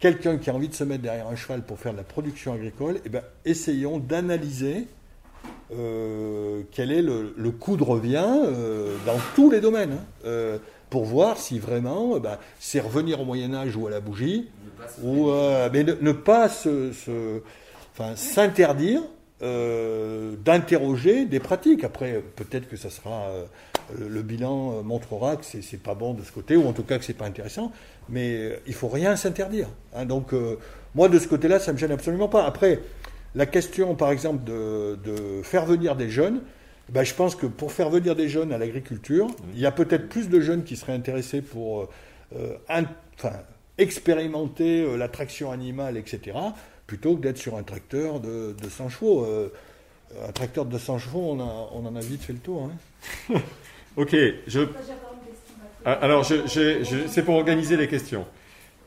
quelqu'un 0.00 0.36
qui 0.36 0.50
a 0.50 0.54
envie 0.54 0.68
de 0.68 0.74
se 0.74 0.84
mettre 0.84 1.02
derrière 1.02 1.28
un 1.28 1.36
cheval 1.36 1.62
pour 1.62 1.78
faire 1.78 1.92
de 1.92 1.98
la 1.98 2.04
production 2.04 2.52
agricole, 2.52 2.98
eh 3.04 3.08
ben, 3.08 3.22
essayons 3.44 3.98
d'analyser 3.98 4.88
euh, 5.72 6.62
quel 6.72 6.92
est 6.92 7.02
le, 7.02 7.50
coût 7.50 7.76
de 7.76 7.82
revient 7.82 8.24
euh, 8.44 8.96
dans 9.04 9.18
tous 9.34 9.50
les 9.50 9.60
domaines, 9.60 9.92
hein, 9.92 10.04
euh, 10.24 10.58
pour 10.90 11.04
voir 11.04 11.38
si 11.38 11.58
vraiment 11.58 12.18
ben, 12.20 12.38
c'est 12.60 12.80
revenir 12.80 13.20
au 13.20 13.24
Moyen 13.24 13.54
Âge 13.54 13.76
ou 13.76 13.86
à 13.86 13.90
la 13.90 14.00
bougie, 14.00 14.48
ou 15.02 15.30
mais 15.72 15.82
ne, 15.82 16.12
pas 16.12 16.48
se, 16.48 16.92
s'interdire 18.14 19.02
d'interroger 19.40 21.24
des 21.24 21.40
pratiques. 21.40 21.82
Après, 21.82 22.22
peut-être 22.36 22.68
que 22.68 22.76
ça 22.76 22.90
sera 22.90 23.30
euh, 23.92 24.08
le 24.08 24.22
bilan 24.22 24.72
euh, 24.78 24.82
montrera 24.82 25.36
que 25.36 25.44
c'est 25.44 25.82
pas 25.82 25.94
bon 25.94 26.14
de 26.14 26.22
ce 26.22 26.32
côté, 26.32 26.56
ou 26.56 26.66
en 26.66 26.72
tout 26.72 26.82
cas 26.82 26.98
que 26.98 27.04
c'est 27.04 27.14
pas 27.14 27.26
intéressant, 27.26 27.72
mais 28.08 28.34
euh, 28.34 28.56
il 28.66 28.74
faut 28.74 28.88
rien 28.88 29.16
s'interdire. 29.16 29.68
Hein. 29.94 30.04
donc, 30.06 30.32
moi, 30.94 31.08
de 31.08 31.18
ce 31.18 31.28
côté-là, 31.28 31.58
ça 31.58 31.72
me 31.72 31.78
gêne 31.78 31.92
absolument 31.92 32.28
pas. 32.28 32.44
Après, 32.44 32.80
la 33.34 33.46
question, 33.46 33.94
par 33.94 34.10
exemple, 34.10 34.44
de, 34.44 34.96
faire 35.42 35.66
venir 35.66 35.94
des 35.96 36.08
jeunes, 36.08 36.40
ben, 36.88 37.02
je 37.04 37.14
pense 37.14 37.34
que 37.34 37.46
pour 37.46 37.72
faire 37.72 37.90
venir 37.90 38.14
des 38.16 38.28
jeunes 38.28 38.52
à 38.52 38.58
l'agriculture, 38.58 39.26
il 39.54 39.60
y 39.60 39.66
a 39.66 39.72
peut-être 39.72 40.08
plus 40.08 40.28
de 40.28 40.40
jeunes 40.40 40.64
qui 40.64 40.76
seraient 40.76 40.94
intéressés 40.94 41.42
pour 41.42 41.88
enfin, 42.68 43.32
expérimenter 43.78 44.82
euh, 44.82 44.96
la 44.96 45.08
traction 45.08 45.50
animale, 45.50 45.96
etc., 45.96 46.36
plutôt 46.86 47.16
que 47.16 47.22
d'être 47.22 47.38
sur 47.38 47.56
un 47.56 47.62
tracteur 47.62 48.20
de, 48.20 48.54
de 48.60 48.68
100 48.68 48.88
chevaux. 48.90 49.24
Euh, 49.24 49.52
un 50.26 50.30
tracteur 50.32 50.64
de 50.64 50.70
200 50.70 50.98
chevaux, 50.98 51.20
on, 51.32 51.40
a- 51.40 51.68
on 51.74 51.84
en 51.84 51.96
a 51.96 52.00
vite 52.00 52.22
fait 52.22 52.32
le 52.32 52.38
tour. 52.38 52.70
hein. 53.30 53.34
Ok, 53.96 54.14
je, 54.46 54.60
Ah, 55.84 55.92
alors 55.92 56.24
je- 56.24 56.46
j'ai- 56.46 56.84
je- 56.84 57.06
c'est 57.06 57.22
pour 57.22 57.36
organiser 57.36 57.76
les 57.76 57.88
questions. 57.88 58.26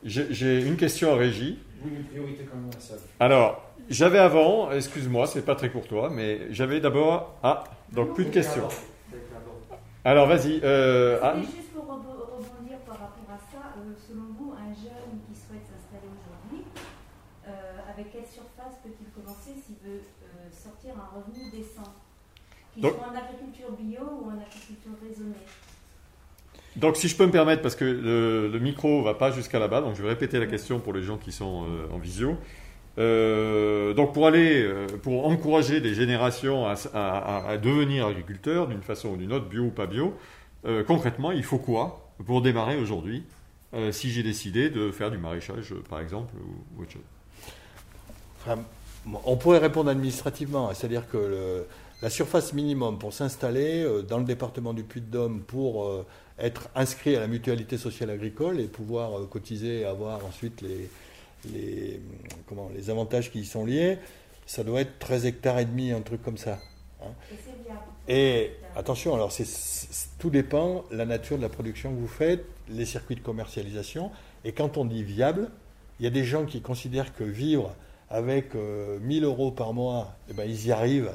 J'ai 0.04 0.62
une 0.62 0.76
question 0.76 1.12
à 1.12 1.16
Régie. 1.16 1.58
Oui, 1.82 1.92
une 1.96 2.04
priorité 2.04 2.44
quand 2.50 2.56
même. 2.56 2.70
Alors, 3.18 3.62
j'avais 3.88 4.18
avant, 4.18 4.70
excuse-moi, 4.72 5.26
c'est 5.26 5.44
pas 5.44 5.54
très 5.54 5.70
courtois, 5.70 6.10
mais 6.10 6.52
j'avais 6.52 6.80
d'abord. 6.80 7.38
Ah, 7.42 7.64
donc 7.92 8.14
plus 8.14 8.26
de 8.26 8.30
questions. 8.30 8.68
Alors 10.04 10.26
vas-y, 10.26 10.60
euh, 10.64 11.18
Anne. 11.22 11.42
C'était 11.42 11.56
juste 11.56 11.74
pour 11.74 11.84
rebo- 11.84 12.24
rebondir 12.36 12.78
par 12.86 12.98
rapport 12.98 13.28
à 13.28 13.38
ça, 13.52 13.76
euh, 13.76 13.92
selon 14.08 14.24
vous, 14.38 14.52
un 14.56 14.72
jeune 14.72 15.20
qui 15.28 15.34
souhaite 15.36 15.64
s'installer 15.68 16.08
aujourd'hui, 16.08 16.64
euh, 17.48 17.92
avec 17.92 18.12
quelle 18.12 18.24
surface 18.26 18.80
peut-il 18.82 19.06
commencer 19.12 19.52
s'il 19.60 19.76
veut 19.84 20.00
sortir 20.52 20.92
un 20.96 21.08
revenu 21.16 21.50
décent? 21.52 21.79
Qu'il 22.74 22.82
Donc- 22.82 22.94
soit 22.94 23.06
en 23.06 23.16
agriculture 23.16 23.70
bio 23.78 24.00
ou 24.00 24.26
en 24.30 24.40
agriculture 24.40 24.92
raisonnée. 25.06 25.34
Donc 26.76 26.96
si 26.96 27.08
je 27.08 27.16
peux 27.16 27.26
me 27.26 27.32
permettre, 27.32 27.62
parce 27.62 27.74
que 27.74 27.84
le, 27.84 28.48
le 28.48 28.58
micro 28.60 29.02
va 29.02 29.14
pas 29.14 29.32
jusqu'à 29.32 29.58
là-bas, 29.58 29.80
donc 29.80 29.96
je 29.96 30.02
vais 30.02 30.08
répéter 30.08 30.38
la 30.38 30.46
question 30.46 30.78
pour 30.78 30.92
les 30.92 31.02
gens 31.02 31.16
qui 31.18 31.32
sont 31.32 31.64
euh, 31.64 31.92
en 31.94 31.98
visio. 31.98 32.36
Euh, 32.98 33.92
donc 33.94 34.12
pour 34.14 34.26
aller, 34.26 34.62
euh, 34.62 34.86
pour 35.02 35.26
encourager 35.26 35.80
des 35.80 35.94
générations 35.94 36.66
à, 36.66 37.56
devenir 37.56 38.06
agriculteurs 38.06 38.66
d'une 38.68 38.82
façon 38.82 39.10
ou 39.10 39.16
d'une 39.16 39.32
autre, 39.32 39.46
bio 39.46 39.64
ou 39.64 39.70
pas 39.70 39.86
bio, 39.86 40.14
euh, 40.64 40.84
concrètement, 40.84 41.32
il 41.32 41.42
faut 41.44 41.58
quoi 41.58 42.08
pour 42.24 42.42
démarrer 42.42 42.76
aujourd'hui 42.76 43.24
euh, 43.74 43.90
si 43.92 44.10
j'ai 44.10 44.22
décidé 44.22 44.70
de 44.70 44.90
faire 44.90 45.10
du 45.10 45.18
maraîchage, 45.18 45.74
par 45.88 46.00
exemple, 46.00 46.34
ou, 46.36 46.78
ou 46.78 46.82
autre 46.82 46.92
chose? 46.92 47.02
Enfin, 48.42 48.60
on 49.24 49.36
pourrait 49.36 49.58
répondre 49.58 49.90
administrativement, 49.90 50.68
hein, 50.70 50.74
c'est-à-dire 50.74 51.08
que 51.08 51.16
le- 51.16 51.66
la 52.02 52.10
surface 52.10 52.52
minimum 52.52 52.98
pour 52.98 53.12
s'installer 53.12 53.82
euh, 53.82 54.02
dans 54.02 54.18
le 54.18 54.24
département 54.24 54.72
du 54.72 54.82
Puy-de-Dôme 54.84 55.42
pour 55.42 55.84
euh, 55.84 56.06
être 56.38 56.68
inscrit 56.74 57.16
à 57.16 57.20
la 57.20 57.26
mutualité 57.26 57.76
sociale 57.76 58.10
agricole 58.10 58.60
et 58.60 58.66
pouvoir 58.66 59.18
euh, 59.18 59.26
cotiser 59.26 59.80
et 59.80 59.84
avoir 59.84 60.24
ensuite 60.24 60.62
les, 60.62 60.88
les, 61.52 62.00
comment, 62.48 62.70
les 62.74 62.90
avantages 62.90 63.30
qui 63.30 63.40
y 63.40 63.44
sont 63.44 63.64
liés, 63.66 63.98
ça 64.46 64.64
doit 64.64 64.80
être 64.80 64.98
13 64.98 65.26
hectares 65.26 65.58
et 65.58 65.64
demi, 65.64 65.92
un 65.92 66.00
truc 66.00 66.22
comme 66.22 66.38
ça. 66.38 66.58
Viable. 67.00 67.80
Et 68.08 68.50
attention, 68.76 69.14
alors 69.14 69.32
c'est, 69.32 69.46
c'est- 69.46 70.08
tout 70.18 70.30
dépend 70.30 70.84
la 70.90 71.06
nature 71.06 71.36
de 71.38 71.42
la 71.42 71.48
production 71.48 71.90
que 71.94 71.98
vous 72.00 72.08
faites, 72.08 72.44
les 72.68 72.84
circuits 72.84 73.14
de 73.16 73.20
commercialisation. 73.20 74.10
Et 74.44 74.52
quand 74.52 74.76
on 74.76 74.84
dit 74.84 75.02
viable, 75.02 75.50
il 75.98 76.04
y 76.04 76.06
a 76.06 76.10
des 76.10 76.24
gens 76.24 76.44
qui 76.46 76.60
considèrent 76.62 77.14
que 77.14 77.24
vivre 77.24 77.74
avec 78.10 78.54
euh, 78.54 78.98
1000 79.00 79.24
euros 79.24 79.50
par 79.50 79.72
mois, 79.72 80.14
eh 80.30 80.34
ben, 80.34 80.44
ils 80.44 80.66
y 80.66 80.72
arrivent 80.72 81.12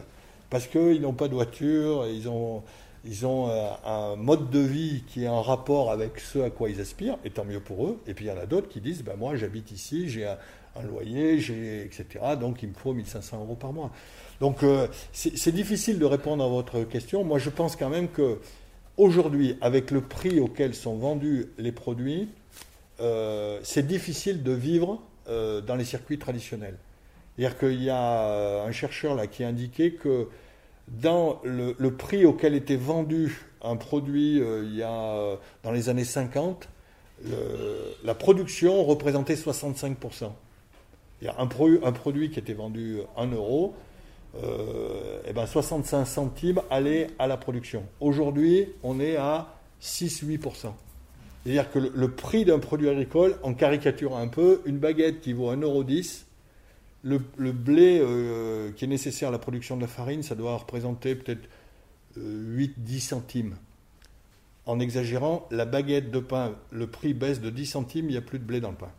parce 0.56 0.68
qu'ils 0.68 1.02
n'ont 1.02 1.12
pas 1.12 1.28
de 1.28 1.34
voiture, 1.34 2.08
ils 2.08 2.30
ont, 2.30 2.64
ils 3.04 3.26
ont 3.26 3.50
euh, 3.50 3.68
un 3.84 4.16
mode 4.16 4.50
de 4.52 4.60
vie 4.60 5.04
qui 5.06 5.26
est 5.26 5.28
en 5.28 5.42
rapport 5.42 5.92
avec 5.92 6.18
ce 6.18 6.40
à 6.40 6.50
quoi 6.50 6.70
ils 6.70 6.80
aspirent, 6.80 7.18
et 7.26 7.30
tant 7.30 7.44
mieux 7.44 7.60
pour 7.60 7.88
eux. 7.88 8.00
Et 8.08 8.14
puis 8.14 8.24
il 8.24 8.28
y 8.30 8.32
en 8.32 8.38
a 8.38 8.46
d'autres 8.46 8.70
qui 8.70 8.80
disent, 8.80 9.04
ben, 9.04 9.18
moi 9.18 9.36
j'habite 9.36 9.74
ici, 9.74 10.08
j'ai 10.08 10.26
un, 10.26 10.38
loyer, 10.82 11.42
j'ai, 11.42 11.82
etc. 11.82 12.06
Donc 12.40 12.64
il 12.64 12.70
me 12.70 12.74
faut 12.74 12.94
1500 12.94 13.42
euros 13.42 13.56
par 13.56 13.74
mois. 13.74 13.92
Donc 14.40 14.64
euh, 14.64 14.88
c'est 15.12 15.52
difficile 15.52 16.00
de 16.00 16.06
répondre 16.06 16.42
à 16.42 16.48
votre 16.48 16.86
question. 16.86 17.26
Moi, 17.26 17.38
je 17.38 17.50
pense 17.50 17.76
quand 17.76 17.90
même 17.90 18.08
que 18.08 18.40
aujourd'hui, 18.96 19.58
avec 19.60 19.92
le 19.92 20.00
prix 20.00 20.40
auquel 20.40 20.74
sont 20.74 20.96
vendus 20.96 21.48
les 21.58 21.74
produits, 21.74 22.30
euh, 23.02 23.60
c'est 23.62 23.86
difficile 23.86 24.42
de 24.42 24.54
vivre 24.54 25.02
dans 25.28 25.76
les 25.76 25.84
circuits 25.84 26.18
traditionnels. 26.18 26.78
C'est-à-dire 27.36 27.58
qu'il 27.58 27.84
y 27.84 27.90
a 27.90 28.64
un 28.64 28.72
chercheur 28.72 29.16
là 29.16 29.28
qui 29.28 29.44
a 29.44 29.50
indiqué 29.50 29.92
que 29.92 30.30
dans 30.88 31.42
le, 31.44 31.76
prix 31.96 32.26
auquel 32.26 32.54
était 32.56 32.76
vendu 32.76 33.42
un 33.62 33.76
produit 33.76 34.40
euh, 34.42 34.64
il 34.66 34.76
y 34.76 34.84
a, 34.84 34.92
euh, 34.92 35.36
dans 35.64 35.72
les 35.72 35.90
années 35.90 36.04
50, 36.04 36.70
le- 37.24 37.32
la 38.04 38.14
production 38.14 38.84
représentait 38.84 39.36
65%. 39.36 39.96
C'est-à-dire 41.20 41.40
un, 41.40 41.48
pro- 41.48 41.84
un 41.84 41.92
produit 41.92 42.30
qui 42.30 42.40
était 42.40 42.54
vendu 42.54 43.00
1 43.18 43.28
euro, 43.32 43.74
euh, 44.44 45.22
eh 45.28 45.34
ben 45.34 45.46
65 45.48 46.06
centimes 46.06 46.62
allaient 46.70 47.08
à 47.20 47.28
la 47.28 47.38
production. 47.38 47.84
Aujourd'hui, 48.00 48.68
on 48.84 49.00
est 49.00 49.16
à 49.16 49.48
6-8%. 49.82 50.74
C'est-à-dire 51.44 51.72
que 51.72 51.80
le, 51.80 51.92
le 51.96 52.12
prix 52.12 52.44
d'un 52.46 52.60
produit 52.60 52.90
agricole, 52.90 53.38
en 53.44 53.54
caricaturant 53.54 54.18
un 54.18 54.28
peu, 54.28 54.62
une 54.66 54.78
baguette 54.78 55.22
qui 55.22 55.32
vaut 55.34 55.52
1,10€, 55.54 56.25
le, 57.06 57.22
le 57.38 57.52
blé 57.52 58.00
euh, 58.02 58.72
qui 58.72 58.84
est 58.86 58.88
nécessaire 58.88 59.30
à 59.30 59.32
la 59.32 59.38
production 59.38 59.78
de 59.78 59.82
la 59.82 59.88
farine, 59.88 60.24
ça 60.24 60.34
doit 60.34 60.58
représenter 60.58 61.14
peut-être 61.16 61.48
8-10 62.20 63.00
centimes. 63.00 63.56
En 64.66 64.80
exagérant, 64.80 65.48
la 65.52 65.66
baguette 65.66 66.10
de 66.10 66.20
pain, 66.20 66.56
le 66.72 66.88
prix 66.88 67.14
baisse 67.14 67.40
de 67.40 67.52
10 67.52 67.66
centimes, 67.68 68.06
il 68.10 68.14
n'y 68.14 68.18
a 68.18 68.22
plus 68.22 68.40
de 68.40 68.44
blé 68.44 68.60
dans 68.60 68.72
le 68.72 68.76
pain. 68.76 68.92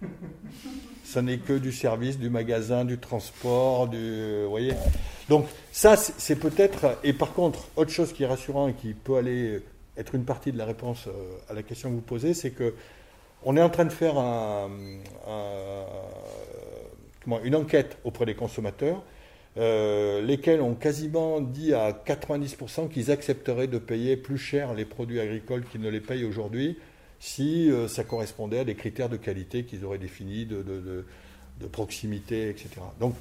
Ça 1.04 1.20
n'est 1.20 1.38
que 1.38 1.52
du 1.52 1.72
service, 1.72 2.18
du 2.18 2.30
magasin, 2.30 2.86
du 2.86 2.96
transport, 2.98 3.88
du. 3.88 4.44
Vous 4.44 4.50
voyez 4.50 4.72
Donc, 5.28 5.46
ça, 5.72 5.96
c'est 5.96 6.36
peut-être. 6.36 6.96
Et 7.04 7.12
par 7.12 7.34
contre, 7.34 7.68
autre 7.76 7.90
chose 7.90 8.12
qui 8.14 8.22
est 8.22 8.26
rassurant 8.26 8.68
et 8.68 8.72
qui 8.72 8.94
peut 8.94 9.16
aller 9.16 9.60
être 9.98 10.14
une 10.14 10.24
partie 10.24 10.52
de 10.52 10.58
la 10.58 10.64
réponse 10.64 11.06
euh, 11.08 11.10
à 11.50 11.52
la 11.54 11.62
question 11.62 11.90
que 11.90 11.96
vous 11.96 12.00
posez, 12.00 12.32
c'est 12.32 12.52
que 12.52 12.72
on 13.44 13.56
est 13.56 13.62
en 13.62 13.68
train 13.68 13.84
de 13.84 13.92
faire 13.92 14.16
un- 14.16 14.70
une 17.44 17.54
enquête 17.54 17.98
auprès 18.04 18.26
des 18.26 18.34
consommateurs, 18.34 19.02
euh, 19.58 20.22
lesquels 20.22 20.62
ont 20.62 20.74
quasiment 20.74 21.40
dit 21.40 21.74
à 21.74 21.92
90% 21.92 22.88
qu'ils 22.88 23.10
accepteraient 23.10 23.66
de 23.66 23.78
payer 23.78 24.16
plus 24.16 24.38
cher 24.38 24.72
les 24.72 24.86
produits 24.86 25.20
agricoles 25.20 25.64
qu'ils 25.64 25.82
ne 25.82 25.90
les 25.90 26.00
payent 26.00 26.24
aujourd'hui 26.24 26.78
si 27.18 27.70
euh, 27.70 27.86
ça 27.86 28.02
correspondait 28.02 28.60
à 28.60 28.64
des 28.64 28.74
critères 28.74 29.10
de 29.10 29.18
qualité 29.18 29.64
qu'ils 29.64 29.84
auraient 29.84 29.98
définis, 29.98 30.46
de, 30.46 31.04
proximité, 31.70 32.48
etc. 32.48 32.70
Donc 32.98 33.14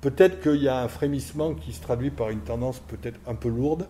peut-être 0.00 0.40
qu'il 0.40 0.62
y 0.62 0.68
a 0.68 0.82
un 0.82 0.88
frémissement 0.88 1.54
qui 1.54 1.72
se 1.72 1.80
traduit 1.80 2.10
par 2.10 2.30
une 2.30 2.42
tendance 2.42 2.78
peut-être 2.78 3.18
un 3.26 3.34
peu 3.34 3.48
lourde, 3.48 3.88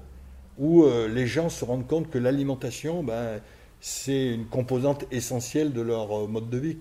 où 0.56 0.84
euh, 0.84 1.08
les 1.08 1.26
gens 1.26 1.50
se 1.50 1.64
rendent 1.64 1.86
compte 1.86 2.08
que 2.08 2.16
l'alimentation, 2.16 3.02
ben, 3.02 3.40
c'est 3.80 4.28
une 4.28 4.46
composante 4.46 5.04
essentielle 5.10 5.74
de 5.74 5.82
leur 5.82 6.26
mode 6.28 6.48
de 6.48 6.56
vie. 6.58 6.78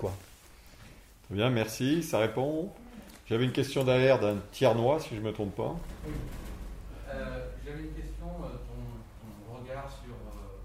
Bien, 1.29 1.49
merci, 1.49 2.03
ça 2.03 2.19
répond. 2.19 2.71
J'avais 3.25 3.43
une 3.43 3.51
question 3.51 3.83
derrière 3.83 4.17
d'un 4.17 4.37
tiernois, 4.53 4.97
si 5.01 5.13
je 5.13 5.19
ne 5.19 5.25
me 5.25 5.33
trompe 5.33 5.53
pas. 5.55 5.75
Euh, 7.09 7.49
J'avais 7.65 7.81
une 7.83 7.91
question, 7.93 8.27
euh, 8.45 8.55
ton, 8.63 8.79
ton 9.43 9.59
regard 9.59 9.91
sur 9.91 10.15
euh, 10.15 10.55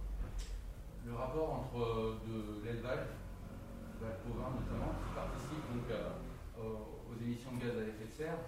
le 1.05 1.15
rapport 1.15 1.67
entre 1.67 1.83
euh, 1.83 2.19
de 2.29 2.65
l'élevage, 2.65 3.07
bovin 4.01 4.55
notamment, 4.55 4.95
qui 5.03 5.15
participe 5.17 5.67
donc 5.75 5.91
aux, 6.63 7.25
émissions 7.25 7.51
de 7.59 7.67
gaz 7.67 7.77
à 7.79 7.83
effet 7.83 8.07
de 8.07 8.17
serre, 8.17 8.39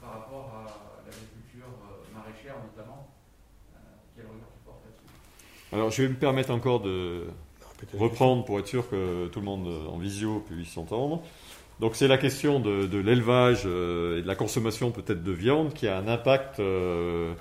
par 0.00 0.10
rapport 0.20 0.52
à 0.54 1.02
l'agriculture 1.04 1.66
maraîchère 2.14 2.54
notamment. 2.62 3.08
Quel 4.14 4.26
regard 4.26 4.48
tu 4.52 4.64
portes 4.64 4.84
là-dessus? 4.84 5.74
Alors, 5.74 5.90
je 5.90 6.02
vais 6.02 6.08
me 6.08 6.14
permettre 6.14 6.50
encore 6.50 6.80
de 6.80 7.26
reprendre 7.98 8.44
pour 8.44 8.58
être 8.58 8.66
sûr 8.66 8.88
que 8.88 9.26
tout 9.28 9.40
le 9.40 9.46
monde 9.46 9.66
euh, 9.66 9.88
en 9.92 9.98
visio 9.98 10.44
puisse 10.48 10.70
s'entendre. 10.70 11.22
Donc, 11.80 11.96
c'est 11.96 12.08
la 12.08 12.18
question 12.18 12.60
de, 12.60 12.98
l'élevage 12.98 13.62
euh, 13.66 14.18
et 14.18 14.22
de 14.22 14.26
la 14.26 14.34
consommation 14.34 14.90
peut-être 14.90 15.22
de 15.22 15.32
viande 15.32 15.72
qui 15.72 15.88
a 15.88 15.96
un 15.96 16.06
impact 16.06 16.60
euh, 16.60 17.32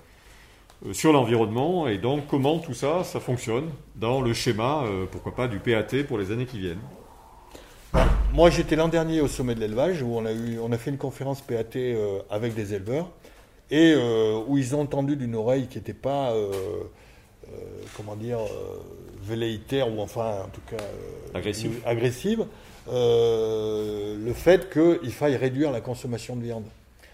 sur 0.93 1.13
l'environnement 1.13 1.87
et 1.87 1.99
donc 1.99 2.25
comment 2.27 2.57
tout 2.57 2.73
ça, 2.73 3.03
ça 3.03 3.19
fonctionne 3.19 3.69
dans 3.95 4.19
le 4.19 4.33
schéma, 4.33 4.83
pourquoi 5.11 5.35
pas, 5.35 5.47
du 5.47 5.59
PAT 5.59 6.03
pour 6.07 6.17
les 6.17 6.31
années 6.31 6.47
qui 6.47 6.57
viennent? 6.57 6.81
Moi, 8.33 8.49
j'étais 8.49 8.75
l'an 8.75 8.87
dernier 8.87 9.21
au 9.21 9.27
sommet 9.27 9.53
de 9.53 9.59
l'élevage 9.59 10.01
où 10.01 10.15
on 10.15 10.25
a, 10.25 10.31
eu, 10.31 10.57
on 10.59 10.71
a 10.71 10.77
fait 10.79 10.89
une 10.89 10.97
conférence 10.97 11.41
PAT 11.41 11.77
avec 12.31 12.55
des 12.55 12.73
éleveurs 12.73 13.11
et 13.69 13.93
où 14.47 14.57
ils 14.57 14.75
ont 14.75 14.81
entendu 14.81 15.15
d'une 15.15 15.35
oreille 15.35 15.67
qui 15.67 15.77
n'était 15.77 15.93
pas, 15.93 16.33
comment 17.95 18.15
dire, 18.15 18.39
euh, 18.39 18.79
velléitaire 19.23 19.91
ou 19.91 20.01
enfin, 20.01 20.43
en 20.45 20.49
tout 20.49 20.61
cas, 20.69 20.81
euh, 20.81 21.37
Agressive. 21.37 21.79
agressive, 21.85 22.45
euh, 22.91 24.17
le 24.23 24.33
fait 24.33 24.69
qu'il 24.71 25.11
faille 25.11 25.35
réduire 25.35 25.71
la 25.71 25.81
consommation 25.81 26.35
de 26.35 26.43
viande. 26.43 26.65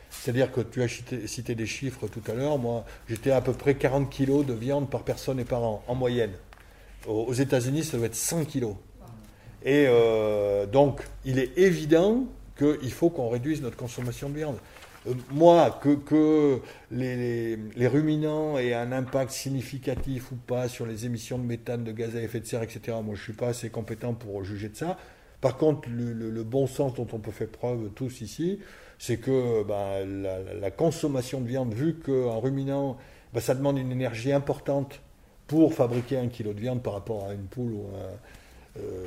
C'est-à-dire 0.09 0.51
que 0.51 0.61
tu 0.61 0.81
as 0.81 0.87
cité, 0.87 1.27
cité 1.27 1.53
des 1.53 1.65
chiffres 1.65 2.07
tout 2.07 2.23
à 2.31 2.33
l'heure. 2.33 2.57
Moi, 2.57 2.85
j'étais 3.09 3.31
à 3.31 3.41
peu 3.41 3.53
près 3.53 3.75
40 3.75 4.09
kilos 4.09 4.45
de 4.45 4.53
viande 4.53 4.89
par 4.89 5.03
personne 5.03 5.39
et 5.39 5.45
par 5.45 5.63
an, 5.63 5.83
en 5.87 5.95
moyenne. 5.95 6.31
Aux 7.07 7.25
aux 7.25 7.33
États-Unis, 7.33 7.83
ça 7.83 7.97
doit 7.97 8.07
être 8.07 8.15
100 8.15 8.45
kilos. 8.45 8.75
Et 9.63 9.85
euh, 9.87 10.65
donc, 10.65 11.01
il 11.25 11.39
est 11.39 11.57
évident 11.57 12.25
qu'il 12.57 12.91
faut 12.91 13.09
qu'on 13.09 13.29
réduise 13.29 13.61
notre 13.61 13.77
consommation 13.77 14.29
de 14.29 14.35
viande. 14.35 14.57
Moi, 15.31 15.79
que, 15.81 16.59
les, 16.91 17.87
ruminants 17.87 18.57
aient 18.57 18.73
un 18.73 18.91
impact 18.91 19.31
significatif 19.31 20.31
ou 20.31 20.35
pas 20.35 20.67
sur 20.67 20.85
les 20.85 21.05
émissions 21.05 21.37
de 21.37 21.43
méthane, 21.43 21.83
de 21.83 21.91
gaz 21.91 22.15
à 22.15 22.21
effet 22.21 22.39
de 22.39 22.45
serre, 22.45 22.63
etc., 22.63 22.97
moi 23.03 23.15
je 23.15 23.21
ne 23.21 23.23
suis 23.23 23.33
pas 23.33 23.47
assez 23.47 23.69
compétent 23.69 24.13
pour 24.13 24.43
juger 24.43 24.69
de 24.69 24.75
ça. 24.75 24.97
Par 25.41 25.57
contre, 25.57 25.87
le, 25.89 26.43
bon 26.43 26.67
sens 26.67 26.93
dont 26.95 27.07
on 27.13 27.19
peut 27.19 27.31
faire 27.31 27.49
preuve 27.49 27.91
tous 27.95 28.21
ici, 28.21 28.59
c'est 28.97 29.17
que 29.17 29.63
bah, 29.63 30.03
la, 30.05 30.71
consommation 30.71 31.41
de 31.41 31.47
viande, 31.47 31.73
vu 31.73 31.95
qu'un 31.95 32.37
ruminant, 32.37 32.97
bah, 33.33 33.41
ça 33.41 33.53
demande 33.53 33.77
une 33.77 33.91
énergie 33.91 34.31
importante 34.31 35.01
pour 35.45 35.73
fabriquer 35.73 36.17
un 36.17 36.27
kilo 36.27 36.53
de 36.53 36.59
viande 36.59 36.81
par 36.81 36.93
rapport 36.93 37.25
à 37.25 37.33
une 37.33 37.45
poule 37.45 37.71
ou 37.71 37.85
euh, 38.77 39.03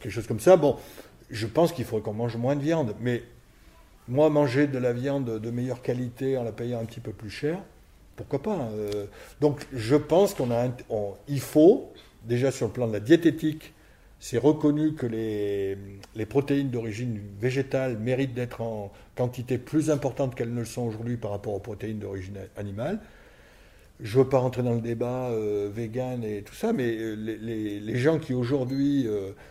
quelque 0.00 0.12
chose 0.12 0.26
comme 0.26 0.40
ça, 0.40 0.56
bon, 0.56 0.76
je 1.30 1.46
pense 1.46 1.72
qu'il 1.72 1.84
faudrait 1.84 2.02
qu'on 2.02 2.14
mange 2.14 2.36
moins 2.36 2.56
de 2.56 2.62
viande. 2.62 2.94
Mais 3.00 3.22
moi, 4.08 4.30
manger 4.30 4.66
de 4.66 4.78
la 4.78 4.92
viande 4.92 5.38
de 5.38 5.50
meilleure 5.50 5.82
qualité 5.82 6.36
en 6.36 6.42
la 6.42 6.52
payant 6.52 6.80
un 6.80 6.84
petit 6.84 7.00
peu 7.00 7.12
plus 7.12 7.30
cher, 7.30 7.60
pourquoi 8.16 8.42
pas 8.42 8.68
euh, 8.72 9.06
Donc, 9.40 9.66
je 9.72 9.96
pense 9.96 10.34
qu'on 10.34 10.50
a, 10.50 10.68
il 11.28 11.40
faut 11.40 11.92
déjà 12.24 12.50
sur 12.50 12.66
le 12.66 12.72
plan 12.72 12.86
de 12.86 12.92
la 12.92 13.00
diététique, 13.00 13.72
c'est 14.18 14.36
reconnu 14.36 14.92
que 14.92 15.06
les, 15.06 16.26
protéines 16.26 16.68
d'origine 16.68 17.18
végétale 17.40 17.96
méritent 17.98 18.34
d'être 18.34 18.60
en 18.60 18.92
quantité 19.16 19.56
plus 19.56 19.90
importante 19.90 20.34
qu'elles 20.34 20.52
ne 20.52 20.60
le 20.60 20.66
sont 20.66 20.82
aujourd'hui 20.82 21.16
par 21.16 21.30
rapport 21.30 21.54
aux 21.54 21.60
protéines 21.60 21.98
d'origine 21.98 22.38
animale. 22.58 23.00
Je 24.00 24.18
ne 24.18 24.24
veux 24.24 24.28
pas 24.28 24.38
rentrer 24.38 24.62
dans 24.62 24.74
le 24.74 24.80
débat 24.80 25.28
euh, 25.30 25.70
vegan 25.72 26.22
et 26.22 26.42
tout 26.42 26.54
ça, 26.54 26.72
mais 26.74 26.94
euh, 26.98 27.14
les, 27.14 27.96
gens 27.96 28.18
qui 28.18 28.34
aujourd'hui 28.34 29.06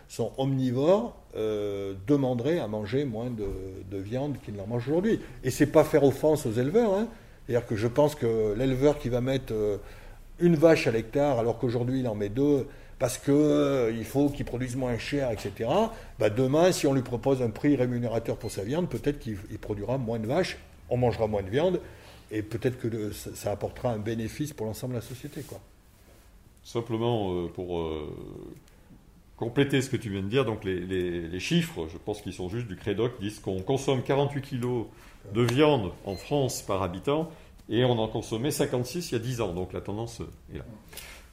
sont 0.08 0.32
omnivores 0.38 1.19
euh, 1.36 1.94
demanderaient 2.06 2.58
à 2.58 2.66
manger 2.68 3.04
moins 3.04 3.30
de, 3.30 3.46
de 3.90 3.98
viande 3.98 4.36
qu'ils 4.44 4.54
n'en 4.54 4.66
mangent 4.66 4.88
aujourd'hui. 4.88 5.20
Et 5.44 5.50
c'est 5.50 5.66
pas 5.66 5.84
faire 5.84 6.04
offense 6.04 6.46
aux 6.46 6.52
éleveurs. 6.52 6.92
hein. 6.94 7.08
C'est-à-dire 7.46 7.66
que 7.66 7.76
je 7.76 7.86
pense 7.88 8.14
que 8.14 8.54
l'éleveur 8.56 8.98
qui 8.98 9.08
va 9.08 9.20
mettre 9.20 9.52
euh, 9.52 9.76
une 10.38 10.56
vache 10.56 10.86
à 10.86 10.90
l'hectare 10.90 11.38
alors 11.38 11.58
qu'aujourd'hui 11.58 12.00
il 12.00 12.08
en 12.08 12.14
met 12.14 12.28
deux 12.28 12.66
parce 12.98 13.16
que 13.18 13.30
euh, 13.32 14.04
faut 14.04 14.28
qu'il 14.28 14.44
produise 14.44 14.76
moins 14.76 14.98
cher, 14.98 15.30
etc. 15.30 15.68
Bah, 16.18 16.28
demain, 16.30 16.70
si 16.70 16.86
on 16.86 16.92
lui 16.92 17.02
propose 17.02 17.40
un 17.42 17.48
prix 17.50 17.74
rémunérateur 17.76 18.36
pour 18.36 18.50
sa 18.50 18.62
viande, 18.62 18.88
peut-être 18.88 19.18
qu'il 19.18 19.38
il 19.50 19.58
produira 19.58 19.96
moins 19.98 20.18
de 20.18 20.26
vaches, 20.26 20.58
on 20.90 20.96
mangera 20.98 21.26
moins 21.26 21.42
de 21.42 21.48
viande, 21.48 21.80
et 22.30 22.42
peut-être 22.42 22.78
que 22.78 22.88
le- 22.88 23.12
ça, 23.12 23.52
apportera 23.52 23.90
un 23.90 23.98
bénéfice 23.98 24.52
pour 24.52 24.66
l'ensemble 24.66 24.92
de 24.94 24.98
la 24.98 25.04
société. 25.04 25.40
Quoi. 25.42 25.60
Simplement 26.62 27.32
euh, 27.32 27.48
pour 27.48 27.78
euh, 27.78 28.14
compléter 29.40 29.82
ce 29.82 29.90
que 29.90 29.96
tu 29.96 30.10
viens 30.10 30.22
de 30.22 30.28
dire, 30.28 30.44
donc 30.44 30.64
les, 30.64 31.40
chiffres, 31.40 31.88
je 31.92 31.98
pense 31.98 32.20
qu'ils 32.22 32.34
sont 32.34 32.48
juste 32.48 32.68
du 32.68 32.76
Crédoc, 32.76 33.18
disent 33.20 33.40
qu'on 33.40 33.62
consomme 33.62 34.02
48 34.02 34.42
kilos 34.42 34.86
de 35.34 35.42
viande 35.42 35.92
en 36.04 36.14
France 36.14 36.62
par 36.62 36.82
habitant 36.82 37.30
et 37.68 37.84
on 37.84 37.98
en 37.98 38.08
consommait 38.08 38.50
56 38.50 39.10
il 39.10 39.14
y 39.14 39.16
a 39.16 39.20
10 39.20 39.40
ans, 39.40 39.52
donc 39.52 39.72
la 39.72 39.80
tendance 39.80 40.20
est 40.52 40.58
là. 40.58 40.64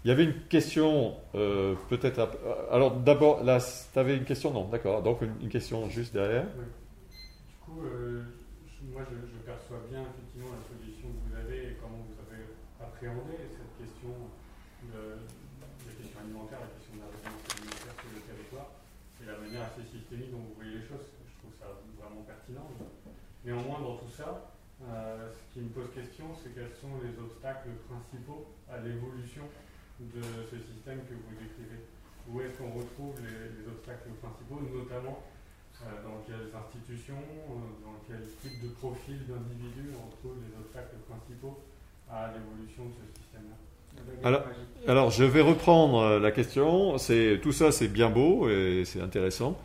Il 0.05 0.09
y 0.09 0.11
avait 0.11 0.23
une 0.23 0.39
question, 0.47 1.15
euh, 1.35 1.75
peut-être. 1.89 2.19
à- 2.19 2.31
Alors 2.71 2.95
d'abord, 2.95 3.43
là, 3.43 3.59
tu 3.59 3.99
avais 3.99 4.15
une 4.15 4.23
question? 4.23 4.53
Non, 4.53 4.69
d'accord. 4.69 5.01
Donc 5.03 5.19
une, 5.21 5.49
question 5.49 5.89
juste 5.89 6.13
derrière. 6.13 6.45
Du 6.45 7.57
coup, 7.65 7.81
euh, 7.83 8.23
moi 8.93 9.01
je, 9.03 9.15
je 9.15 9.37
perçois 9.43 9.83
bien 9.89 9.99
effectivement 9.99 10.55
la 10.55 10.63
solution 10.63 11.09
que 11.11 11.19
vous 11.27 11.35
avez 11.35 11.71
et 11.71 11.77
comment 11.81 11.99
vous 12.07 12.15
avez 12.23 12.45
appréhendé 12.79 13.35
cette 13.51 13.73
question, 13.83 14.15
de, 14.93 15.19
la 15.19 15.93
question 15.97 16.19
alimentaire, 16.23 16.61
la 16.61 16.71
question 16.77 16.93
de 16.95 17.01
la 17.03 17.09
résilience 17.11 17.43
alimentaire 17.51 17.95
sur 17.99 18.11
le 18.13 18.21
territoire 18.23 18.69
et 19.19 19.25
la 19.27 19.37
manière 19.43 19.63
assez 19.67 19.83
systémique 19.91 20.31
dont 20.31 20.45
vous 20.45 20.55
voyez 20.55 20.79
les 20.79 20.85
choses. 20.87 21.03
Je 21.03 21.35
trouve 21.41 21.55
ça 21.59 21.67
vraiment 21.99 22.23
pertinent. 22.23 22.69
Néanmoins, 23.47 23.79
dans 23.79 23.95
tout 23.95 24.11
ça, 24.11 24.51
euh, 24.83 25.31
ce 25.31 25.39
qui 25.55 25.63
me 25.63 25.71
pose 25.71 25.87
question, 25.95 26.35
c'est 26.35 26.51
quels 26.51 26.75
sont 26.75 26.99
les 26.99 27.15
obstacles 27.15 27.71
principaux 27.87 28.51
à 28.67 28.75
l'évolution 28.83 29.47
de 30.03 30.19
ce 30.51 30.59
système 30.59 30.99
que 31.07 31.15
vous 31.15 31.31
décrivez. 31.39 31.79
Où 32.27 32.43
est-ce 32.43 32.59
qu'on 32.59 32.75
retrouve 32.75 33.15
les, 33.23 33.55
les 33.55 33.63
obstacles 33.71 34.11
principaux, 34.19 34.59
notamment 34.67 35.23
euh, 35.79 35.87
dans 36.03 36.19
quelles 36.27 36.51
institutions, 36.51 37.23
euh, 37.23 37.87
dans 37.87 37.95
quel 38.03 38.19
type 38.43 38.59
de 38.67 38.67
profil 38.75 39.23
d'individu 39.31 39.95
on 39.95 40.11
retrouve 40.11 40.43
les 40.43 40.51
obstacles 40.59 40.99
principaux 41.07 41.63
à 42.11 42.35
l'évolution 42.35 42.83
de 42.83 42.99
ce 42.99 43.07
système-là? 43.15 43.55
Alors-. 44.27 44.43
Alors 44.87 45.09
je 45.09 45.23
vais 45.23 45.41
reprendre 45.41 46.19
la 46.19 46.31
question. 46.31 46.97
Tout 47.41 47.53
ça, 47.53 47.71
c'est 47.71 47.87
bien 47.87 48.09
beau 48.09 48.49
et 48.49 48.83
c'est 48.83 48.99
intéressant. 48.99 49.57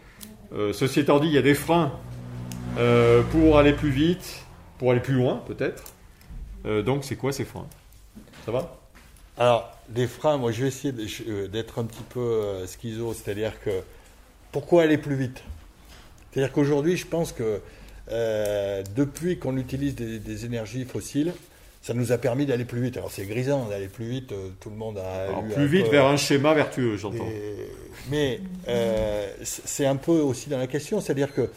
Ceci 0.53 1.01
étant 1.01 1.19
dit, 1.19 1.27
il 1.27 1.35
y 1.35 1.39
a 1.39 1.43
des 1.43 1.55
freins 1.55 1.99
euh, 2.79 3.23
pour 3.23 3.59
aller 3.59 3.73
plus 3.73 3.91
vite, 3.91 4.45
pour 4.79 4.91
aller 4.91 5.01
plus 5.01 5.15
loin 5.15 5.43
peut-être. 5.47 5.85
Euh, 6.67 6.83
donc 6.83 7.05
c'est 7.05 7.17
quoi 7.17 7.33
ces 7.33 7.45
freins? 7.45 7.67
Ça 8.47 8.53
va? 8.53 8.79
Alors, 9.39 9.73
des 9.89 10.07
freins, 10.07 10.37
moi 10.37 10.53
je 10.53 10.63
vais 10.63 10.69
essayer 10.69 10.95
euh, 11.29 11.49
d'être 11.49 11.79
un 11.79 11.85
petit 11.85 12.03
peu 12.11 12.67
schizo, 12.67 13.15
c'est-à-dire 13.15 13.61
que 13.65 13.71
pourquoi 14.53 14.83
aller 14.83 14.99
plus 14.99 15.17
vite? 15.17 15.43
C'est-à-dire 16.33 16.53
qu'aujourd'hui, 16.53 16.97
je 16.97 17.07
pense 17.07 17.33
que 17.33 17.61
euh, 18.11 18.83
depuis 18.95 19.39
qu'on 19.39 19.57
utilise 19.57 19.95
des, 19.95 20.19
des 20.19 20.45
énergies 20.45 20.85
fossiles, 20.85 21.33
ça 21.83 21.95
nous 21.95 22.13
a 22.13 22.19
permis 22.19 22.47
d'aller 22.47 22.65
plus 22.65 22.81
vite. 22.81 22.97
Alors 22.97 23.11
c'est 23.11 23.27
grisant 23.27 23.67
d'aller 23.69 23.89
plus 23.89 24.07
vite, 24.09 24.33
tout 24.61 24.71
le 24.71 24.77
monde 24.77 24.99
a 24.99 25.25
Alors, 25.25 25.45
Plus 25.53 25.67
vite 25.67 25.89
vers 25.89 26.07
un 26.07 26.17
schéma 26.17 26.55
vertueux, 26.55 26.97
j'entends. 26.97 27.25
des- 27.25 27.69
Mais 28.11 28.41
c'est 29.43 29.87
un 29.87 29.97
peu 29.97 30.13
aussi 30.13 30.49
dans 30.49 30.59
la 30.59 30.67
question, 30.69 31.01
c'est-à-dire 31.01 31.35
que 31.35 31.51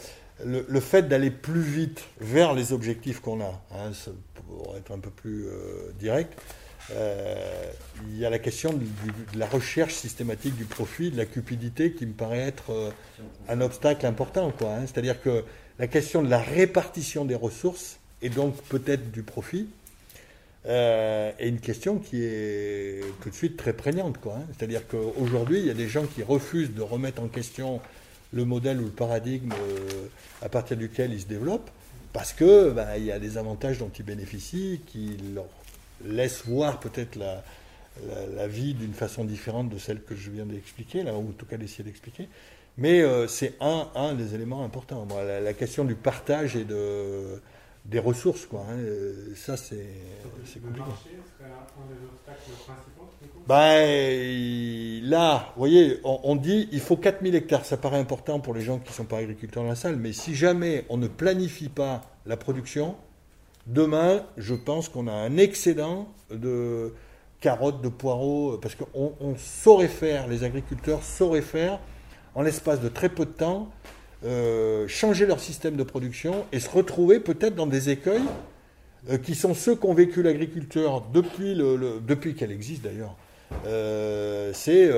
le, 0.44 0.80
fait 0.80 1.04
d'aller 1.04 1.32
plus 1.32 1.62
vite 1.62 2.04
vers 2.20 2.54
les 2.54 2.74
objectifs 2.74 3.20
qu'on 3.20 3.42
a, 3.42 3.62
hein, 3.72 3.92
pour 4.48 4.76
être 4.76 4.92
un 4.92 5.00
peu 5.00 5.10
plus 5.10 5.46
euh, 5.48 5.92
direct, 6.00 6.38
euh, 6.92 7.72
il 8.08 8.18
y 8.20 8.26
a 8.26 8.30
la 8.30 8.38
question 8.38 8.74
de 8.74 9.40
la 9.40 9.48
recherche 9.48 9.94
systématique 9.94 10.56
du 10.56 10.66
profit, 10.66 11.10
de 11.10 11.18
la 11.18 11.26
cupidité 11.26 11.94
qui 11.94 12.06
me 12.06 12.14
paraît 12.14 12.40
être 12.40 12.72
euh, 12.72 12.92
un 13.50 13.62
obstacle 13.62 14.06
important. 14.06 14.54
hein. 14.62 14.82
C'est-à-dire 14.82 15.22
que 15.22 15.44
la 15.80 15.88
question 15.88 16.22
de 16.22 16.30
la 16.30 16.40
répartition 16.40 17.26
des 17.26 17.36
ressources 17.36 17.98
et 18.22 18.30
donc 18.30 18.56
peut-être 18.64 19.12
du 19.12 19.24
profit 19.24 19.68
est 20.68 21.48
une 21.48 21.60
question 21.60 22.00
qui 22.00 22.24
est 22.24 23.02
tout 23.22 23.30
de 23.30 23.36
suite 23.36 23.56
très 23.56 23.74
prégnante. 23.74 24.18
hein. 24.26 24.42
C'est-à-dire 24.58 24.88
qu'aujourd'hui, 24.88 25.60
il 25.60 25.66
y 25.68 25.70
a 25.70 25.76
des 25.76 25.88
gens 25.88 26.06
qui 26.06 26.24
refusent 26.24 26.74
de 26.74 26.82
remettre 26.82 27.22
en 27.22 27.28
question 27.28 27.82
le 28.36 28.46
modèle 28.46 28.80
ou 28.80 28.86
le 28.86 28.92
paradigme 28.92 29.54
euh, 29.54 30.08
à 30.42 30.50
partir 30.50 30.78
duquel 30.78 31.14
ils 31.14 31.22
se 31.22 31.26
développent 31.26 31.72
parce 32.14 32.34
que 32.34 32.72
bah, 32.72 32.98
il 32.98 33.06
y 33.06 33.12
a 33.12 33.20
des 33.20 33.38
avantages 33.38 33.80
dont 33.80 33.90
ils 33.98 34.06
bénéficient 34.06 34.82
qui 34.86 35.18
leur 35.34 35.48
laissent 36.06 36.46
voir 36.46 36.80
peut-être 36.80 37.16
la, 37.16 37.44
la, 38.36 38.48
vie 38.48 38.74
d'une 38.74 38.94
façon 38.94 39.26
différente 39.26 39.70
de 39.70 39.78
celle 39.78 40.02
que 40.02 40.16
je 40.16 40.30
viens 40.30 40.46
d'expliquer, 40.46 41.04
là, 41.04 41.14
ou 41.14 41.30
en 41.30 41.32
tout 41.32 41.46
cas 41.46 41.58
d'essayer 41.58 41.84
d'expliquer. 41.84 42.28
Mais 42.78 43.02
euh, 43.02 43.28
c'est 43.28 43.54
un, 43.62 43.88
un 43.96 44.14
des 44.14 44.36
éléments 44.36 44.64
importants. 44.64 45.08
La 45.26 45.54
question 45.54 45.86
du 45.86 45.96
partage 45.96 46.56
et 46.56 46.66
de, 46.66 47.42
des 47.86 48.00
ressources, 48.00 48.46
quoi. 48.46 48.62
hein, 48.70 48.78
euh, 48.78 49.34
ça, 49.36 49.58
c'est 49.58 49.86
c'est 50.46 50.56
Le 50.62 50.68
compliqué. 50.68 50.88
marché 50.90 51.10
serait 51.38 51.50
un, 51.52 51.84
un 51.84 51.88
des 51.88 52.04
obstacles 52.06 52.52
principaux 52.66 53.08
du 53.22 53.28
coup? 53.30 53.40
Ben, 53.48 55.02
là, 55.10 55.52
vous 55.56 55.60
voyez, 55.60 56.00
on, 56.04 56.20
on 56.24 56.36
dit 56.36 56.68
il 56.72 56.80
faut 56.80 56.98
4000 56.98 57.36
hectares. 57.36 57.66
Ça 57.66 57.78
paraît 57.78 58.00
important 58.00 58.40
pour 58.40 58.54
les 58.54 58.62
gens 58.62 58.80
qui 58.80 58.90
ne 58.90 58.96
sont 58.96 59.06
pas 59.06 59.18
agriculteurs 59.20 59.64
dans 59.64 59.70
la 59.70 59.76
salle, 59.76 59.96
mais 59.98 60.14
si 60.14 60.36
jamais 60.36 60.86
on 60.90 60.98
ne 60.98 61.08
planifie 61.08 61.70
pas 61.70 62.02
la 62.26 62.38
production, 62.38 62.96
demain, 63.68 64.24
je 64.38 64.56
pense 64.56 64.90
qu'on 64.90 65.08
a 65.08 65.14
un 65.14 65.38
excédent 65.38 66.08
de 66.32 66.94
carottes, 67.42 67.82
de 67.82 67.90
poireaux, 67.90 68.58
parce 68.60 68.74
qu'on 68.76 69.14
on 69.20 69.36
saurait 69.38 69.88
faire, 69.88 70.28
les 70.28 70.44
agriculteurs 70.44 71.04
sauraient 71.04 71.42
faire, 71.44 71.80
en 72.34 72.42
l'espace 72.42 72.82
de 72.82 72.90
très 72.90 73.10
peu 73.10 73.26
de 73.26 73.32
temps, 73.32 73.70
euh, 74.26 74.88
changer 74.88 75.28
leur 75.28 75.40
système 75.40 75.76
de 75.76 75.84
production 75.84 76.46
et 76.52 76.60
se 76.60 76.68
retrouver 76.68 77.20
peut-être 77.20 77.54
dans 77.54 77.68
des 77.68 77.92
écueils 77.92 78.24
euh, 79.12 79.20
qui 79.20 79.36
sont 79.36 79.54
ceux 79.54 79.76
qu'ont 79.76 79.94
vécu 79.94 80.24
l'agriculteur 80.24 81.02
depuis, 81.14 81.54
depuis 81.54 82.34
qu'elle 82.34 82.52
existe 82.52 82.82
d'ailleurs. 82.82 83.16
Euh, 83.68 84.52
c'est 84.52 84.90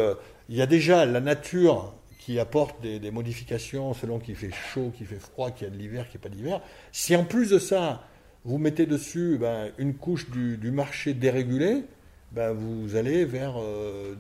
il 0.48 0.56
y 0.56 0.62
a 0.62 0.66
déjà 0.66 1.06
la 1.06 1.20
nature 1.20 1.94
qui 2.20 2.40
apporte 2.40 2.82
des, 2.82 3.12
modifications 3.12 3.94
selon 3.94 4.20
qu'il 4.20 4.36
fait 4.36 4.52
chaud, 4.72 4.94
qu'il 4.96 5.08
fait 5.08 5.20
froid, 5.20 5.52
qu'il 5.52 5.68
y 5.68 5.70
a 5.70 5.74
de 5.74 5.78
l'hiver, 5.78 6.08
qu'il 6.10 6.22
n'y 6.22 6.26
a 6.26 6.30
pas 6.30 6.36
d'hiver. 6.36 6.62
Si 6.94 7.14
en 7.14 7.26
plus 7.26 7.50
de 7.50 7.60
ça, 7.60 8.04
vous 8.46 8.58
mettez 8.58 8.86
dessus 8.86 9.38
ben, 9.38 9.72
une 9.78 9.96
couche 9.96 10.30
du, 10.30 10.72
marché 10.72 11.14
dérégulé, 11.14 11.84
ben, 12.32 12.54
vous 12.54 12.96
allez 12.96 13.26
vers 13.26 13.56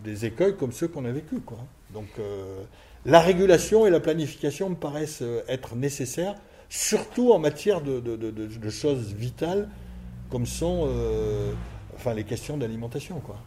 des 0.03 0.25
écueils 0.25 0.57
comme 0.57 0.73
ceux 0.73 0.89
qu'on 0.89 1.05
a 1.05 1.11
vécu. 1.11 1.39
Quoi. 1.39 1.59
Donc 1.93 2.09
la 3.07 3.19
régulation 3.21 3.87
et 3.87 3.89
la 3.89 3.99
planification 3.99 4.69
me 4.69 4.75
paraissent 4.75 5.21
euh, 5.23 5.41
être 5.47 5.75
nécessaires, 5.75 6.35
surtout 6.69 7.31
en 7.31 7.39
matière 7.39 7.81
de, 7.81 7.99
de- 7.99 8.15
de- 8.17 8.29
de- 8.31 8.45
de 8.47 8.69
choses 8.69 9.13
vitales 9.13 9.67
comme 10.29 10.45
sont 10.45 10.85
euh, 10.91 11.53
enfin, 11.95 12.13
les 12.13 12.25
questions 12.25 12.57
d'alimentation. 12.57 13.19
Quoi. 13.21 13.37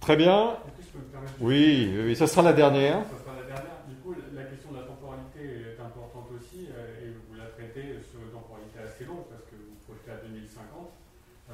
Très 0.00 0.16
bien. 0.16 0.52
Est-ce 0.68 0.76
que 0.76 0.82
je 0.84 0.92
peux 0.92 0.98
me 0.98 1.04
permettre 1.10 1.32
Oui, 1.40 1.90
oui, 2.04 2.14
ça 2.14 2.26
sera 2.26 2.42
la 2.42 2.52
dernière. 2.52 3.00
Ça 3.08 3.24
sera 3.24 3.34
la 3.40 3.46
dernière. 3.48 3.80
Du 3.88 3.96
coup, 4.04 4.12
la, 4.36 4.44
question 4.44 4.70
de 4.72 4.76
la 4.76 4.84
temporalité 4.84 5.72
est 5.72 5.80
importante 5.80 6.28
aussi, 6.36 6.68
euh, 6.68 7.00
et 7.00 7.08
vous 7.08 7.40
la 7.40 7.48
traitez 7.56 7.96
sur 8.04 8.20
une 8.20 8.28
temporalité 8.36 8.84
assez 8.84 9.08
longue, 9.08 9.24
parce 9.32 9.48
que 9.48 9.56
vous 9.56 9.80
projetez 9.88 10.12
à 10.12 10.20
2050. 10.28 10.92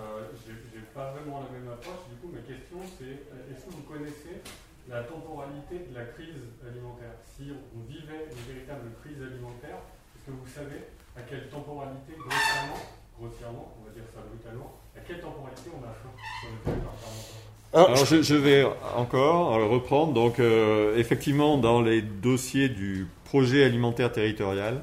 Euh, 0.02 0.34
je 0.46 0.50
n'ai 0.50 0.82
pas 0.90 1.14
vraiment 1.14 1.46
la 1.46 1.50
même 1.54 1.70
approche. 1.70 2.10
Du 2.10 2.18
coup, 2.18 2.34
ma 2.34 2.42
question, 2.42 2.82
c'est 2.98 3.22
est-ce 3.54 3.62
que 3.66 3.70
vous 3.70 3.86
connaissez 3.86 4.42
la 4.90 5.02
temporalité 5.02 5.86
de 5.86 5.94
la 5.94 6.04
crise 6.10 6.42
alimentaire 6.66 7.14
Si 7.22 7.46
on 7.54 7.80
vivait 7.86 8.26
une 8.26 8.42
véritable 8.52 8.90
crise 9.02 9.22
alimentaire, 9.22 9.78
est-ce 10.18 10.26
que 10.26 10.34
vous 10.34 10.50
savez 10.50 10.82
à 11.16 11.22
quelle 11.22 11.48
temporalité, 11.48 12.18
grossièrement, 12.18 12.82
grossièrement, 13.18 13.74
on 13.78 13.86
va 13.86 13.94
dire 13.94 14.04
ça 14.12 14.20
brutalement, 14.26 14.74
à 14.96 15.00
quelle 15.06 15.20
temporalité 15.20 15.70
on 15.70 15.82
a 15.86 15.94
faim 15.94 16.10
sur 16.42 16.50
le 16.50 16.58
territoire 16.64 16.94
parlementaire 16.98 17.40
alors, 17.72 18.04
je, 18.04 18.20
je, 18.20 18.34
vais 18.34 18.66
encore 18.96 19.52
reprendre. 19.70 20.12
Donc, 20.12 20.40
euh, 20.40 20.96
effectivement, 20.96 21.56
dans 21.56 21.80
les 21.80 22.02
dossiers 22.02 22.68
du 22.68 23.06
projet 23.24 23.62
alimentaire 23.62 24.10
territorial, 24.10 24.82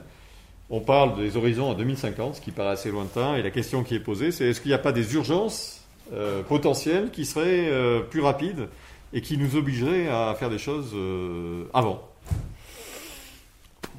on 0.69 0.79
parle 0.79 1.17
des 1.17 1.35
horizons 1.35 1.69
à 1.69 1.75
2050, 1.75 2.35
ce 2.35 2.41
qui 2.41 2.51
paraît 2.51 2.69
assez 2.69 2.89
lointain. 2.89 3.35
Et 3.35 3.41
la 3.43 3.51
question 3.51 3.84
qui 3.84 3.95
est 3.95 3.99
posée, 3.99 4.31
c'est 4.31 4.45
est-ce 4.45 4.61
qu'il 4.61 4.69
n'y 4.69 4.75
a 4.75 4.79
pas 4.79 4.93
des 4.93 5.15
urgences 5.15 5.85
euh, 6.13 6.43
potentielles 6.43 7.11
qui 7.11 7.25
seraient 7.25 7.69
euh, 7.69 7.99
plus 7.99 8.21
rapides 8.21 8.69
et 9.13 9.21
qui 9.21 9.38
nous 9.38 9.55
obligeraient 9.55 10.07
à 10.07 10.35
faire 10.35 10.49
des 10.49 10.57
choses 10.57 10.91
euh, 10.93 11.65
avant 11.73 12.01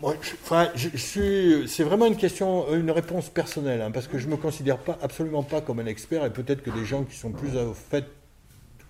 Moi, 0.00 0.14
je, 0.20 0.32
enfin, 0.42 0.68
je, 0.74 0.88
suis. 0.96 1.68
C'est 1.68 1.84
vraiment 1.84 2.06
une 2.06 2.16
question, 2.16 2.74
une 2.74 2.90
réponse 2.90 3.28
personnelle, 3.30 3.80
hein, 3.80 3.90
parce 3.90 4.06
que 4.06 4.18
je 4.18 4.28
me 4.28 4.36
considère 4.36 4.78
pas 4.78 4.98
absolument 5.02 5.42
pas 5.42 5.60
comme 5.60 5.80
un 5.80 5.86
expert, 5.86 6.24
et 6.24 6.30
peut-être 6.30 6.62
que 6.62 6.70
des 6.70 6.84
gens 6.84 7.04
qui 7.04 7.16
sont 7.16 7.32
plus 7.32 7.56
au 7.56 7.74
fait 7.74 8.06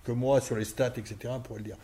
que 0.03 0.11
moi 0.11 0.41
sur 0.41 0.55
les 0.55 0.65
stats, 0.65 0.93
etc., 0.97 1.33
pourraient 1.43 1.59
le 1.59 1.65
dire. 1.65 1.77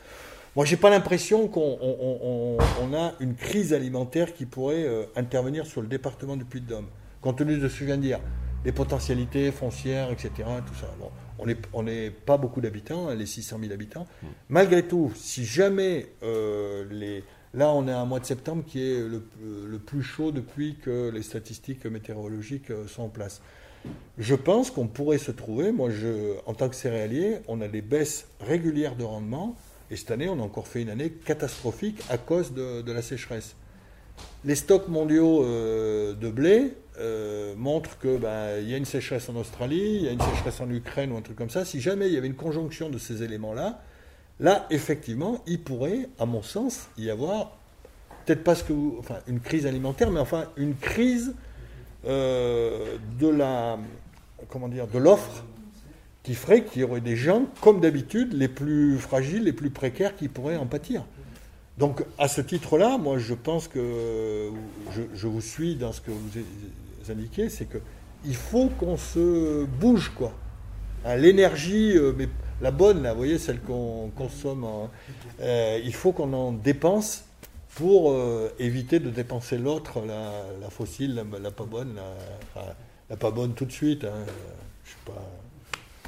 Moi, 0.56 0.64
j'ai 0.64 0.78
pas 0.78 0.90
l'impression 0.90 1.49
qu'on 1.49 1.78
on, 1.82 2.57
on, 2.82 2.94
a 2.94 3.12
une 3.20 3.36
crise 3.36 3.74
alimentaire 3.74 4.34
qui 4.34 4.45
pourrait 4.45 4.86
euh, 4.86 5.03
intervenir 5.18 5.66
sur 5.66 5.82
le 5.82 5.88
département 5.88 6.38
du 6.38 6.45
Puy-de-Dôme, 6.45 6.88
compte 7.20 7.38
tenu 7.40 7.57
de 7.57 7.68
ce 7.68 7.74
que 7.74 7.80
je 7.82 7.86
viens 7.86 7.98
de 7.98 8.02
dire, 8.02 8.20
les 8.64 8.72
potentialités 8.72 9.52
foncières, 9.52 10.12
etc., 10.12 10.32
tout 10.66 10.76
ça. 10.80 10.88
Bon, 10.98 11.10
on 11.74 11.84
n'est 11.84 12.10
pas 12.12 12.38
beaucoup 12.38 12.62
d'habitants, 12.62 13.10
hein, 13.10 13.16
les 13.16 13.26
600 13.26 13.60
000 13.62 13.74
habitants. 13.74 14.07
Malgré 14.49 14.84
tout, 14.84 15.12
si 15.16 15.45
jamais 15.45 16.07
euh, 16.24 16.86
les 16.90 17.24
Là, 17.56 17.72
on 17.72 17.88
est 17.88 17.91
à 17.91 18.02
un 18.02 18.06
mois 18.06 18.20
de 18.20 18.26
septembre 18.26 18.66
qui 18.68 18.82
est 18.82 18.99
le, 18.99 19.24
le, 19.41 19.80
plus 19.80 20.03
chaud 20.03 20.34
depuis 20.34 20.76
que 20.76 21.10
les 21.10 21.24
statistiques 21.24 21.86
météorologiques 21.86 22.70
euh, 22.70 22.86
sont 22.86 23.03
en 23.03 23.07
place. 23.07 23.41
Je 24.18 24.36
pense 24.36 24.72
qu'on 24.72 24.88
pourrait 24.88 25.20
se 25.20 25.32
trouver, 25.32 25.72
moi, 25.72 25.90
en 26.48 26.53
tant 26.53 26.68
que 26.68 26.76
céréalier, 26.76 27.38
on 27.48 27.62
a 27.62 27.70
des 27.70 27.82
baisses 27.82 28.28
régulières 28.41 28.98
de 28.98 29.06
rendement, 29.06 29.56
et 29.90 29.95
cette 29.95 30.12
année, 30.12 30.28
on 30.28 30.40
a 30.40 30.44
encore 30.44 30.68
fait 30.68 30.82
une 30.82 30.90
année 30.90 31.12
catastrophique 31.12 32.02
à 32.10 32.18
cause 32.18 32.53
de, 32.53 32.91
la 32.91 33.02
sécheresse. 33.02 33.56
Les 34.44 34.56
stocks 34.56 34.88
mondiaux 34.88 35.44
euh, 35.44 36.14
de 36.14 36.30
blé 36.30 36.74
euh, 37.00 37.54
montrent 37.58 37.98
qu'il 38.00 38.18
ben, 38.18 38.60
y 38.62 38.74
a 38.74 38.78
une 38.78 38.86
sécheresse 38.86 39.30
en 39.30 39.36
Australie, 39.36 39.98
il 39.98 40.04
y 40.04 40.08
a 40.08 40.12
une 40.12 40.22
sécheresse 40.22 40.62
en 40.62 40.70
Ukraine 40.70 41.12
ou 41.12 41.18
un 41.18 41.22
truc 41.22 41.38
comme 41.38 41.50
ça. 41.50 41.66
Si 41.66 41.82
jamais 41.82 42.08
il 42.08 42.14
y 42.14 42.18
avait 42.18 42.28
une 42.28 42.36
conjonction 42.36 42.90
de 42.90 42.98
ces 42.98 43.24
éléments-là, 43.24 43.82
Là, 44.40 44.68
effectivement, 44.70 45.42
il 45.48 45.62
pourrait, 45.62 46.10
à 46.20 46.26
mon 46.26 46.42
sens, 46.42 46.90
y 46.98 47.10
avoir, 47.10 47.58
peut-être 48.26 48.44
pas 48.44 48.56
ce 48.56 48.64
que 48.64 48.74
vous, 48.74 48.98
enfin, 49.00 49.16
une 49.28 49.40
crise 49.40 49.66
alimentaire, 49.66 50.12
mais 50.12 50.20
enfin 50.20 50.46
une 50.58 50.76
crise 50.76 51.34
euh, 52.06 52.98
de 53.18 53.28
la, 53.28 53.80
comment 54.50 54.68
dire, 54.68 54.88
de 54.88 54.98
l'offre, 54.98 55.46
qui 56.24 56.34
ferait 56.34 56.66
qu'il 56.66 56.82
y 56.82 56.84
aurait 56.84 57.02
des 57.02 57.16
gens, 57.16 57.46
comme 57.62 57.80
d'habitude, 57.80 58.34
les 58.34 58.50
plus 58.50 58.98
fragiles, 58.98 59.44
les 59.44 59.54
plus 59.54 59.70
précaires, 59.70 60.16
qui 60.18 60.28
pourraient 60.28 60.58
en 60.58 60.66
pâtir. 60.66 61.06
Donc, 61.78 62.04
à 62.18 62.28
ce 62.28 62.42
titre-là, 62.42 62.98
moi, 62.98 63.18
je 63.18 63.34
pense 63.34 63.68
que 63.68 64.50
je, 64.92 65.02
je, 65.14 65.28
vous 65.28 65.42
suis 65.42 65.76
dans 65.76 65.94
ce 65.94 66.02
que 66.02 66.12
vous 66.12 66.40
indiquez, 67.11 67.49
c'est 67.49 67.65
que 67.65 67.80
il 68.26 68.36
faut 68.36 68.69
qu'on 68.69 68.98
se 68.98 69.65
bouge, 69.65 70.11
quoi. 70.15 70.34
Hein, 71.06 71.15
L'énergie, 71.18 71.95
euh, 71.95 72.14
mais 72.18 72.27
la 72.61 72.72
bonne, 72.72 73.03
là, 73.03 73.11
vous 73.11 73.18
voyez, 73.18 73.38
celle 73.38 73.60
qu'on 73.60 74.11
consomme, 74.15 74.64
en, 74.64 74.90
euh, 75.41 75.80
il 75.84 75.94
faut 75.94 76.11
qu'on 76.11 76.34
en 76.34 76.52
dépense 76.52 77.26
pour 77.76 78.11
euh, 78.11 78.49
éviter 78.57 78.99
de 78.99 79.10
dépenser 79.10 79.57
l'autre, 79.57 80.02
la, 80.06 80.69
fossile, 80.69 81.23
la, 81.41 81.52
pas 81.52 81.65
bonne, 81.65 81.99
la, 83.10 83.18
pas 83.18 83.32
bonne 83.32 83.53
tout 83.53 83.65
de 83.65 83.72
suite. 83.72 84.06
Hein. 84.06 84.26
Je 84.84 84.90
suis 84.91 84.99
pas, 85.06 85.22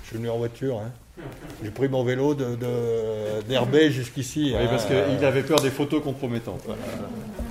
je 0.07 0.11
suis 0.11 0.17
venu 0.19 0.29
en 0.29 0.37
voiture. 0.37 0.79
Hein. 0.79 1.21
J'ai 1.61 1.69
pris 1.69 1.89
mon 1.89 2.01
vélo 2.01 2.33
d'Herbe 2.33 3.71
de, 3.71 3.77
de, 3.77 3.89
jusqu'ici. 3.89 4.53
Oui, 4.53 4.63
hein. 4.63 4.67
parce 4.69 4.85
qu'il 4.85 5.25
avait 5.25 5.41
peur 5.41 5.59
des 5.59 5.69
photos 5.69 6.01
compromettantes. 6.01 6.61
Voilà. 6.65 6.81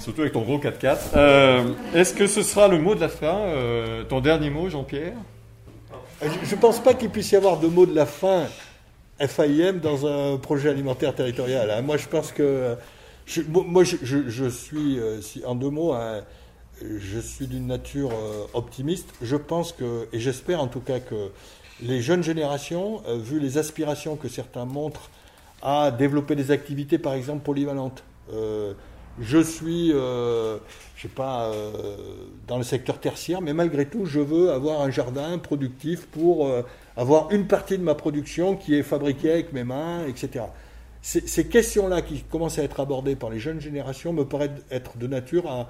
Surtout 0.00 0.22
avec 0.22 0.32
ton 0.32 0.40
gros 0.40 0.58
4x4. 0.58 0.96
Euh, 1.16 1.64
Est-ce 1.94 2.14
que 2.14 2.26
ce 2.26 2.42
sera 2.42 2.68
le 2.68 2.78
mot 2.78 2.94
de 2.94 3.00
la 3.00 3.10
fin 3.10 3.40
euh, 3.40 4.04
Ton 4.04 4.22
dernier 4.22 4.48
mot, 4.48 4.70
Jean-Pierre? 4.70 5.12
Je 6.22 6.54
ne 6.54 6.60
pense 6.60 6.78
pas 6.82 6.94
qu'il 6.94 7.10
puisse 7.10 7.30
y 7.32 7.36
avoir 7.36 7.60
de 7.60 7.66
mot 7.66 7.84
de 7.84 7.94
la 7.94 8.06
fin 8.06 8.46
FAIM 9.18 9.74
dans 9.74 10.06
un 10.06 10.38
projet 10.38 10.70
alimentaire 10.70 11.14
territorial. 11.14 11.70
Hein. 11.70 11.82
Moi, 11.82 11.98
je 11.98 12.08
pense 12.08 12.32
que. 12.32 12.74
Je, 13.26 13.42
moi, 13.42 13.84
je, 13.84 13.96
je, 14.02 14.28
je 14.28 14.46
suis, 14.46 14.98
euh, 14.98 15.20
si, 15.20 15.44
en 15.44 15.56
deux 15.56 15.68
mots, 15.68 15.92
hein, 15.92 16.22
je 16.80 17.18
suis 17.18 17.48
d'une 17.48 17.66
nature 17.66 18.12
euh, 18.12 18.46
optimiste. 18.54 19.08
Je 19.20 19.36
pense 19.36 19.72
que, 19.72 20.08
et 20.12 20.20
j'espère 20.20 20.62
en 20.62 20.68
tout 20.68 20.80
cas 20.80 21.00
que 21.00 21.30
les 21.82 22.00
jeunes 22.00 22.22
générations, 22.22 23.02
euh, 23.06 23.16
vu 23.18 23.38
les 23.40 23.58
aspirations 23.58 24.16
que 24.16 24.28
certains 24.28 24.64
montrent 24.64 25.10
à 25.62 25.90
développer 25.90 26.36
des 26.36 26.50
activités, 26.50 26.98
par 26.98 27.14
exemple, 27.14 27.42
polyvalentes, 27.42 28.02
euh, 28.32 28.74
je 29.20 29.38
suis, 29.38 29.92
euh, 29.92 30.58
je 30.96 31.02
sais 31.02 31.08
pas, 31.08 31.46
euh, 31.46 31.96
dans 32.46 32.58
le 32.58 32.64
secteur 32.64 33.00
tertiaire, 33.00 33.40
mais 33.40 33.54
malgré 33.54 33.86
tout, 33.86 34.04
je 34.04 34.20
veux 34.20 34.50
avoir 34.50 34.82
un 34.82 34.90
jardin 34.90 35.38
productif 35.38 36.06
pour 36.06 36.50
avoir 36.96 37.30
une 37.32 37.46
partie 37.46 37.78
de 37.78 37.82
ma 37.82 37.94
production 37.94 38.56
qui 38.56 38.74
est 38.74 38.82
fabriquée 38.82 39.32
avec 39.32 39.52
mes 39.52 39.64
mains, 39.64 40.06
etc. 40.06 40.44
Ces, 41.02 41.46
questions-là 41.46 42.02
qui 42.02 42.22
commencent 42.24 42.58
à 42.58 42.64
être 42.64 42.80
abordées 42.80 43.14
par 43.14 43.30
les 43.30 43.38
jeunes 43.38 43.60
générations 43.60 44.12
me 44.12 44.24
paraissent 44.24 44.50
être 44.72 44.98
de 44.98 45.06
nature 45.06 45.48
à 45.48 45.68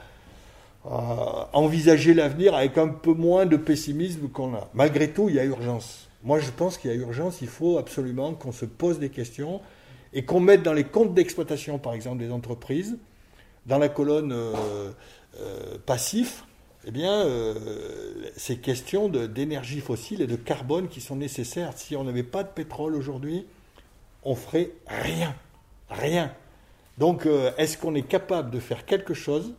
envisager 1.52 2.14
l'avenir 2.14 2.54
avec 2.54 2.78
un 2.78 2.88
peu 2.88 3.12
moins 3.12 3.46
de 3.46 3.56
pessimisme 3.56 4.28
qu'on 4.28 4.54
a. 4.54 4.68
Malgré 4.74 5.10
tout, 5.10 5.28
il 5.28 5.34
y 5.34 5.40
a 5.40 5.44
urgence. 5.44 6.08
Moi, 6.22 6.38
je 6.38 6.50
pense 6.50 6.78
qu'il 6.78 6.90
y 6.90 6.94
a 6.94 6.96
urgence. 6.96 7.40
Il 7.40 7.48
faut 7.48 7.78
absolument 7.78 8.34
qu'on 8.34 8.52
se 8.52 8.64
pose 8.64 8.98
des 8.98 9.10
questions 9.10 9.60
et 10.12 10.24
qu'on 10.24 10.40
mette 10.40 10.62
dans 10.62 10.72
les 10.72 10.84
comptes 10.84 11.14
d'exploitation, 11.14 11.78
par 11.78 11.94
exemple, 11.94 12.18
des 12.18 12.30
entreprises, 12.30 12.96
dans 13.66 13.78
la 13.78 13.88
colonne 13.88 14.32
euh, 14.32 14.90
euh, 15.40 15.76
passif, 15.84 16.44
eh 16.86 16.92
bien, 16.92 17.12
euh, 17.12 17.54
ces 18.36 18.58
questions 18.58 19.08
d'énergie 19.08 19.80
fossile 19.80 20.22
et 20.22 20.26
de 20.28 20.36
carbone 20.36 20.88
qui 20.88 21.00
sont 21.00 21.16
nécessaires. 21.16 21.72
Si 21.76 21.96
on 21.96 22.04
n'avait 22.04 22.22
pas 22.22 22.44
de 22.44 22.48
pétrole 22.48 22.94
aujourd'hui, 22.94 23.44
on 24.22 24.36
ferait 24.36 24.70
rien. 24.86 25.34
Rien. 25.90 26.32
Donc, 26.96 27.26
euh, 27.26 27.50
est-ce 27.58 27.76
qu'on 27.76 27.94
est 27.96 28.06
capable 28.06 28.50
de 28.50 28.60
faire 28.60 28.86
quelque 28.86 29.14
chose 29.14 29.54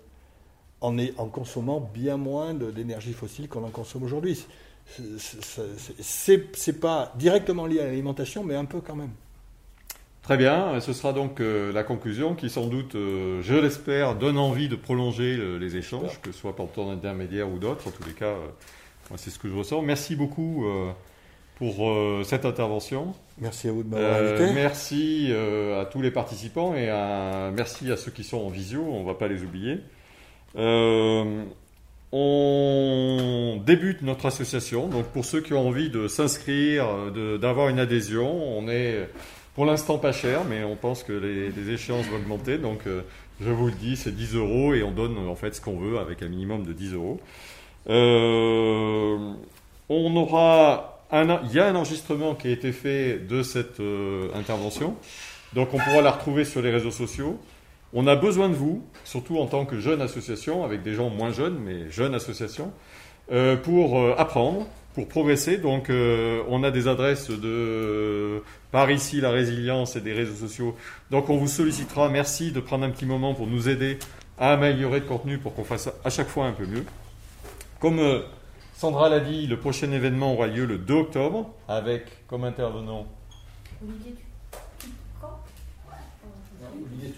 en, 0.82 0.98
est, 0.98 1.14
en 1.18 1.28
consommant 1.28 1.80
bien 1.80 2.18
moins 2.18 2.54
d'énergie 2.54 3.14
fossile 3.14 3.48
qu'on 3.48 3.64
en 3.64 3.70
consomme 3.70 4.04
aujourd'hui 4.04 4.46
C'est 6.00 6.80
pas 6.80 7.14
directement 7.18 7.66
lié 7.66 7.80
à 7.80 7.86
l'alimentation, 7.86 8.44
mais 8.44 8.56
un 8.56 8.66
peu 8.66 8.82
quand 8.82 8.96
même. 8.96 9.12
Très 10.28 10.36
bien, 10.36 10.78
ce 10.82 10.92
sera 10.92 11.14
donc 11.14 11.40
euh, 11.40 11.72
la 11.72 11.84
conclusion 11.84 12.36
qui 12.36 12.50
sans 12.50 12.68
doute, 12.68 12.96
euh, 12.96 13.42
je 13.42 13.54
l'espère, 13.54 14.14
donne 14.14 14.38
envie 14.38 14.68
de 14.68 14.76
prolonger 14.76 15.38
euh, 15.40 15.56
les 15.56 15.78
échanges, 15.78 16.20
que 16.22 16.34
ce 16.34 16.38
soit 16.38 16.54
par 16.54 16.68
ton 16.68 16.92
intermédiaire 16.92 17.50
ou 17.50 17.60
d'autres. 17.60 17.88
En 17.88 17.92
tous 17.92 18.04
les 18.06 18.12
cas, 18.12 18.34
moi 19.10 19.18
c'est 19.18 19.30
ce 19.30 19.40
que 19.40 19.48
je 19.48 19.56
ressens. 19.56 19.82
Merci 19.84 20.18
beaucoup 20.18 20.66
pour 21.56 21.90
cette 22.26 22.44
intervention. 22.44 23.14
Merci 23.38 23.70
à 23.70 23.72
vous 23.72 23.84
de 23.84 23.88
m'avoir 23.88 24.16
invité. 24.16 24.52
Merci 24.54 25.32
à 25.32 25.86
tous 25.86 26.02
les 26.02 26.12
participants 26.12 26.76
et 26.76 26.90
à, 26.90 27.50
merci 27.56 27.90
à 27.90 27.96
ceux 27.96 28.12
qui 28.12 28.26
sont 28.26 28.40
en 28.40 28.50
visio, 28.50 28.84
on 28.84 29.04
ne 29.04 29.06
va 29.06 29.14
pas 29.14 29.30
les 29.30 29.44
oublier. 29.44 29.80
On 30.56 31.38
débute 33.66 34.02
notre 34.02 34.26
association, 34.28 34.88
donc 34.88 35.08
pour 35.08 35.26
ceux 35.26 35.42
qui 35.42 35.54
ont 35.54 35.68
envie 35.68 35.90
de 35.90 36.08
s'inscrire, 36.08 36.88
d'avoir 37.40 37.70
une 37.70 37.80
adhésion, 37.80 38.58
on 38.58 38.68
est 38.70 39.08
pour 39.58 39.66
l'instant 39.66 39.98
pas 39.98 40.12
cher, 40.12 40.46
mais 40.48 40.64
on 40.64 40.76
pense 40.76 41.02
que 41.02 41.14
les, 41.14 41.72
échéances 41.72 42.06
vont 42.06 42.18
augmenter. 42.18 42.60
Donc 42.60 42.82
euh, 42.86 43.02
je 43.42 43.50
vous 43.50 43.66
le 43.66 43.72
dis, 43.72 43.98
c'est 43.98 44.16
10 44.16 44.36
euros 44.36 44.76
et 44.76 44.84
on 44.84 44.92
donne 44.92 45.18
en 45.18 45.34
fait 45.34 45.56
ce 45.56 45.62
qu'on 45.62 45.78
veut 45.78 45.98
avec 45.98 46.22
un 46.22 46.28
minimum 46.28 46.64
de 46.64 46.74
10 46.74 46.94
euros. 46.94 47.20
Euh, 47.90 49.34
on 49.90 50.16
aura 50.16 51.02
un, 51.12 51.42
il 51.46 51.54
y 51.54 51.60
a 51.60 51.66
un 51.66 51.74
enregistrement 51.74 52.36
qui 52.36 52.50
a 52.50 52.52
été 52.52 52.72
fait 52.72 53.18
de 53.18 53.42
cette 53.42 53.80
euh, 53.80 54.30
intervention, 54.36 54.96
donc 55.54 55.74
on 55.74 55.80
pourra 55.80 56.02
la 56.02 56.12
retrouver 56.12 56.46
sur 56.46 56.62
les 56.62 56.70
réseaux 56.70 56.92
sociaux. 56.92 57.40
On 57.94 58.08
a 58.08 58.16
besoin 58.16 58.50
de 58.50 58.54
vous, 58.54 58.84
surtout 59.04 59.38
en 59.38 59.48
tant 59.48 59.66
que 59.66 59.80
jeune 59.80 60.02
association, 60.02 60.64
avec 60.64 60.84
des 60.84 60.94
gens 60.94 61.10
moins 61.10 61.32
jeunes, 61.32 61.58
mais 61.60 61.90
jeune 61.90 62.14
association, 62.14 62.72
euh, 63.32 63.56
pour 63.56 63.98
apprendre, 64.20 64.68
pour 64.98 65.08
progresser. 65.08 65.58
Donc, 65.58 65.92
euh, 65.92 66.44
on 66.50 66.64
a 66.64 66.72
des 66.72 66.88
adresses 66.88 67.30
de 67.30 68.42
par 68.72 68.90
ici 68.90 69.22
la 69.22 69.30
résilience 69.30 69.96
et 69.96 70.02
des 70.02 70.12
réseaux 70.12 70.48
sociaux. 70.48 70.76
Donc, 71.12 71.30
on 71.30 71.38
vous 71.38 71.48
sollicitera. 71.48 72.10
Merci 72.10 72.52
de 72.52 72.60
prendre 72.60 72.84
un 72.84 72.90
petit 72.90 73.06
moment 73.06 73.36
pour 73.36 73.46
nous 73.46 73.70
aider 73.70 74.00
à 74.40 74.54
améliorer 74.54 75.00
le 75.00 75.06
contenu 75.06 75.38
pour 75.38 75.54
qu'on 75.54 75.64
fasse 75.64 75.92
à 76.04 76.10
chaque 76.10 76.28
fois 76.28 76.46
un 76.46 76.52
peu 76.52 76.66
mieux. 76.66 76.84
Comme 77.80 78.00
euh, 78.00 78.22
Sandra 78.74 79.08
l'a 79.08 79.20
dit, 79.20 79.46
le 79.46 79.60
prochain 79.60 79.92
événement 79.92 80.34
aura 80.34 80.48
lieu 80.48 80.66
le 80.66 80.80
2 80.80 80.94
octobre 80.96 81.54
avec 81.68 82.26
comme 82.28 82.44
intervenant 82.44 83.06
Olivier 83.84 84.16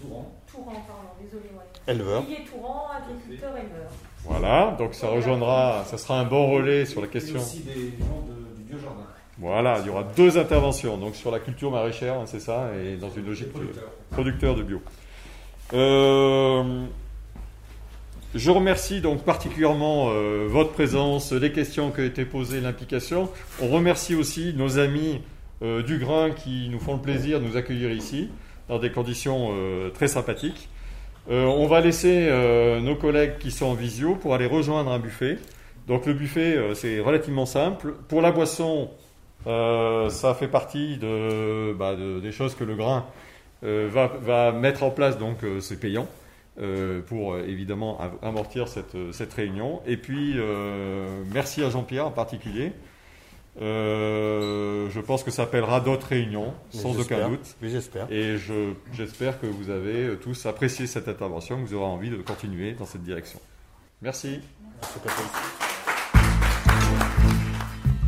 Touran 0.02 0.32
Touran. 0.64 0.84
Pardon, 0.88 1.10
désolé. 1.22 1.50
ouais. 1.54 1.94
Éleveur. 1.94 2.24
Olivier 2.26 2.46
Touran, 2.46 2.86
agriculteur 2.96 3.52
éleveur. 3.58 3.90
Voilà, 4.26 4.76
donc 4.78 4.94
ça 4.94 5.08
rejoindra, 5.08 5.84
ça 5.86 5.98
sera 5.98 6.20
un 6.20 6.26
bon 6.26 6.52
relais 6.52 6.86
sur 6.86 7.02
la 7.02 7.08
Et 7.08 7.10
question. 7.10 7.40
aussi 7.40 7.60
des 7.62 7.74
gens 8.00 8.26
de- 8.28 8.58
du 8.58 8.64
biojardin. 8.70 9.04
Voilà, 9.38 9.80
il 9.80 9.88
y 9.88 9.90
aura 9.90 10.04
deux 10.04 10.38
interventions, 10.38 10.98
donc 10.98 11.16
sur 11.16 11.32
la 11.32 11.40
culture 11.40 11.72
maraîchère, 11.72 12.16
hein, 12.16 12.24
c'est 12.26 12.42
ça, 12.42 12.70
et 12.84 12.98
dans 12.98 13.10
une 13.10 13.26
logique 13.26 13.52
Producteur. 13.54 13.90
producteur 14.12 14.56
de 14.56 14.64
bio. 14.64 14.82
Euh, 15.74 16.86
je 18.36 18.52
remercie 18.52 19.02
donc 19.02 19.24
particulièrement 19.24 20.10
euh, 20.10 20.46
votre 20.50 20.72
présence, 20.72 21.32
les 21.32 21.52
questions 21.52 21.92
qui 21.92 22.02
ont 22.02 22.06
été 22.06 22.26
posées, 22.26 22.60
l'implication. 22.62 23.30
On 23.62 23.68
remercie 23.70 24.16
aussi 24.16 24.54
nos 24.56 24.78
amis 24.78 25.22
euh, 25.62 25.82
du 25.84 25.98
Grain 26.00 26.32
qui 26.32 26.70
nous 26.70 26.80
font 26.80 26.96
le 26.96 27.02
plaisir 27.02 27.40
de 27.40 27.46
nous 27.46 27.56
accueillir 27.58 27.92
ici 27.92 28.30
dans 28.70 28.80
des 28.80 28.92
conditions 28.92 29.50
euh, 29.52 29.90
très 29.90 30.08
sympathiques. 30.08 30.70
Euh, 31.30 31.44
on 31.46 31.68
va 31.68 31.82
laisser 31.82 32.28
euh, 32.30 32.80
nos 32.80 32.96
collègues 32.96 33.38
qui 33.40 33.52
sont 33.52 33.66
en 33.66 33.74
visio 33.74 34.16
pour 34.16 34.34
aller 34.34 34.46
rejoindre 34.46 34.92
un 34.92 35.00
buffet. 35.00 35.38
Donc 35.88 36.06
le 36.06 36.14
buffet, 36.14 36.58
c'est 36.76 37.00
relativement 37.00 37.46
simple. 37.48 37.94
Pour 38.08 38.22
la 38.22 38.32
boisson, 38.32 38.92
ça 39.46 40.36
fait 40.38 40.48
partie 40.48 40.98
bah, 41.02 41.96
de- 41.96 42.20
des 42.20 42.32
choses 42.32 42.54
que 42.54 42.64
le 42.64 42.76
grain 42.76 43.06
va, 43.64 44.08
va 44.22 44.52
mettre 44.52 44.84
en 44.84 44.92
place, 44.92 45.18
donc 45.18 45.38
c'est 45.62 45.80
payant. 45.80 46.08
pour 47.08 47.38
évidemment 47.40 48.00
am- 48.00 48.12
amortir 48.22 48.68
cette, 48.68 48.96
cette 49.14 49.34
réunion. 49.34 49.82
Et 49.88 49.98
puis, 49.98 50.36
merci 51.34 51.64
à 51.64 51.72
Jean-Pierre 51.72 52.06
en 52.06 52.12
particulier. 52.12 52.72
Euh, 53.62 54.90
je 54.90 55.00
pense 55.02 55.24
que 55.24 55.32
ça 55.32 55.44
appellera 55.44 55.82
d'autres 55.82 56.08
réunions, 56.08 56.54
Mais 56.74 56.80
sans 56.80 56.98
aucun 57.00 57.30
doute. 57.30 57.56
Oui, 57.62 57.70
j'espère. 57.72 58.08
Et 58.12 58.38
je- 58.38 58.74
j'espère 58.94 59.40
que 59.40 59.48
vous 59.48 59.70
avez 59.70 60.06
euh, 60.06 60.16
tous 60.16 60.46
apprécié 60.46 60.88
cette 60.88 61.08
intervention, 61.08 61.62
que 61.62 61.68
vous 61.68 61.74
aurez 61.76 61.86
envie 61.86 62.10
de 62.10 62.18
continuer 62.18 62.74
dans 62.74 62.86
cette 62.86 63.04
direction. 63.04 63.40
Merci. 64.02 64.40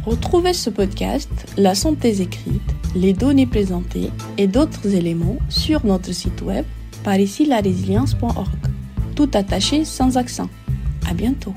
Retrouvez 0.06 0.54
ce 0.54 0.70
podcast, 0.70 1.30
la 1.58 1.76
synthèse 1.76 2.22
écrite, 2.22 2.62
les 2.96 3.14
données 3.14 3.46
présentées 3.46 4.10
et 4.38 4.48
d'autres 4.48 4.88
éléments 4.96 5.38
sur 5.50 5.86
notre 5.86 6.12
site 6.12 6.42
web 6.42 6.66
par 7.04 7.20
ici 7.20 7.46
la 7.46 7.60
résilience.org. 7.62 8.50
Tout 9.16 9.30
attaché 9.34 9.86
sans 9.86 10.18
accent. 10.18 10.50
À 11.10 11.14
bientôt. 11.14 11.54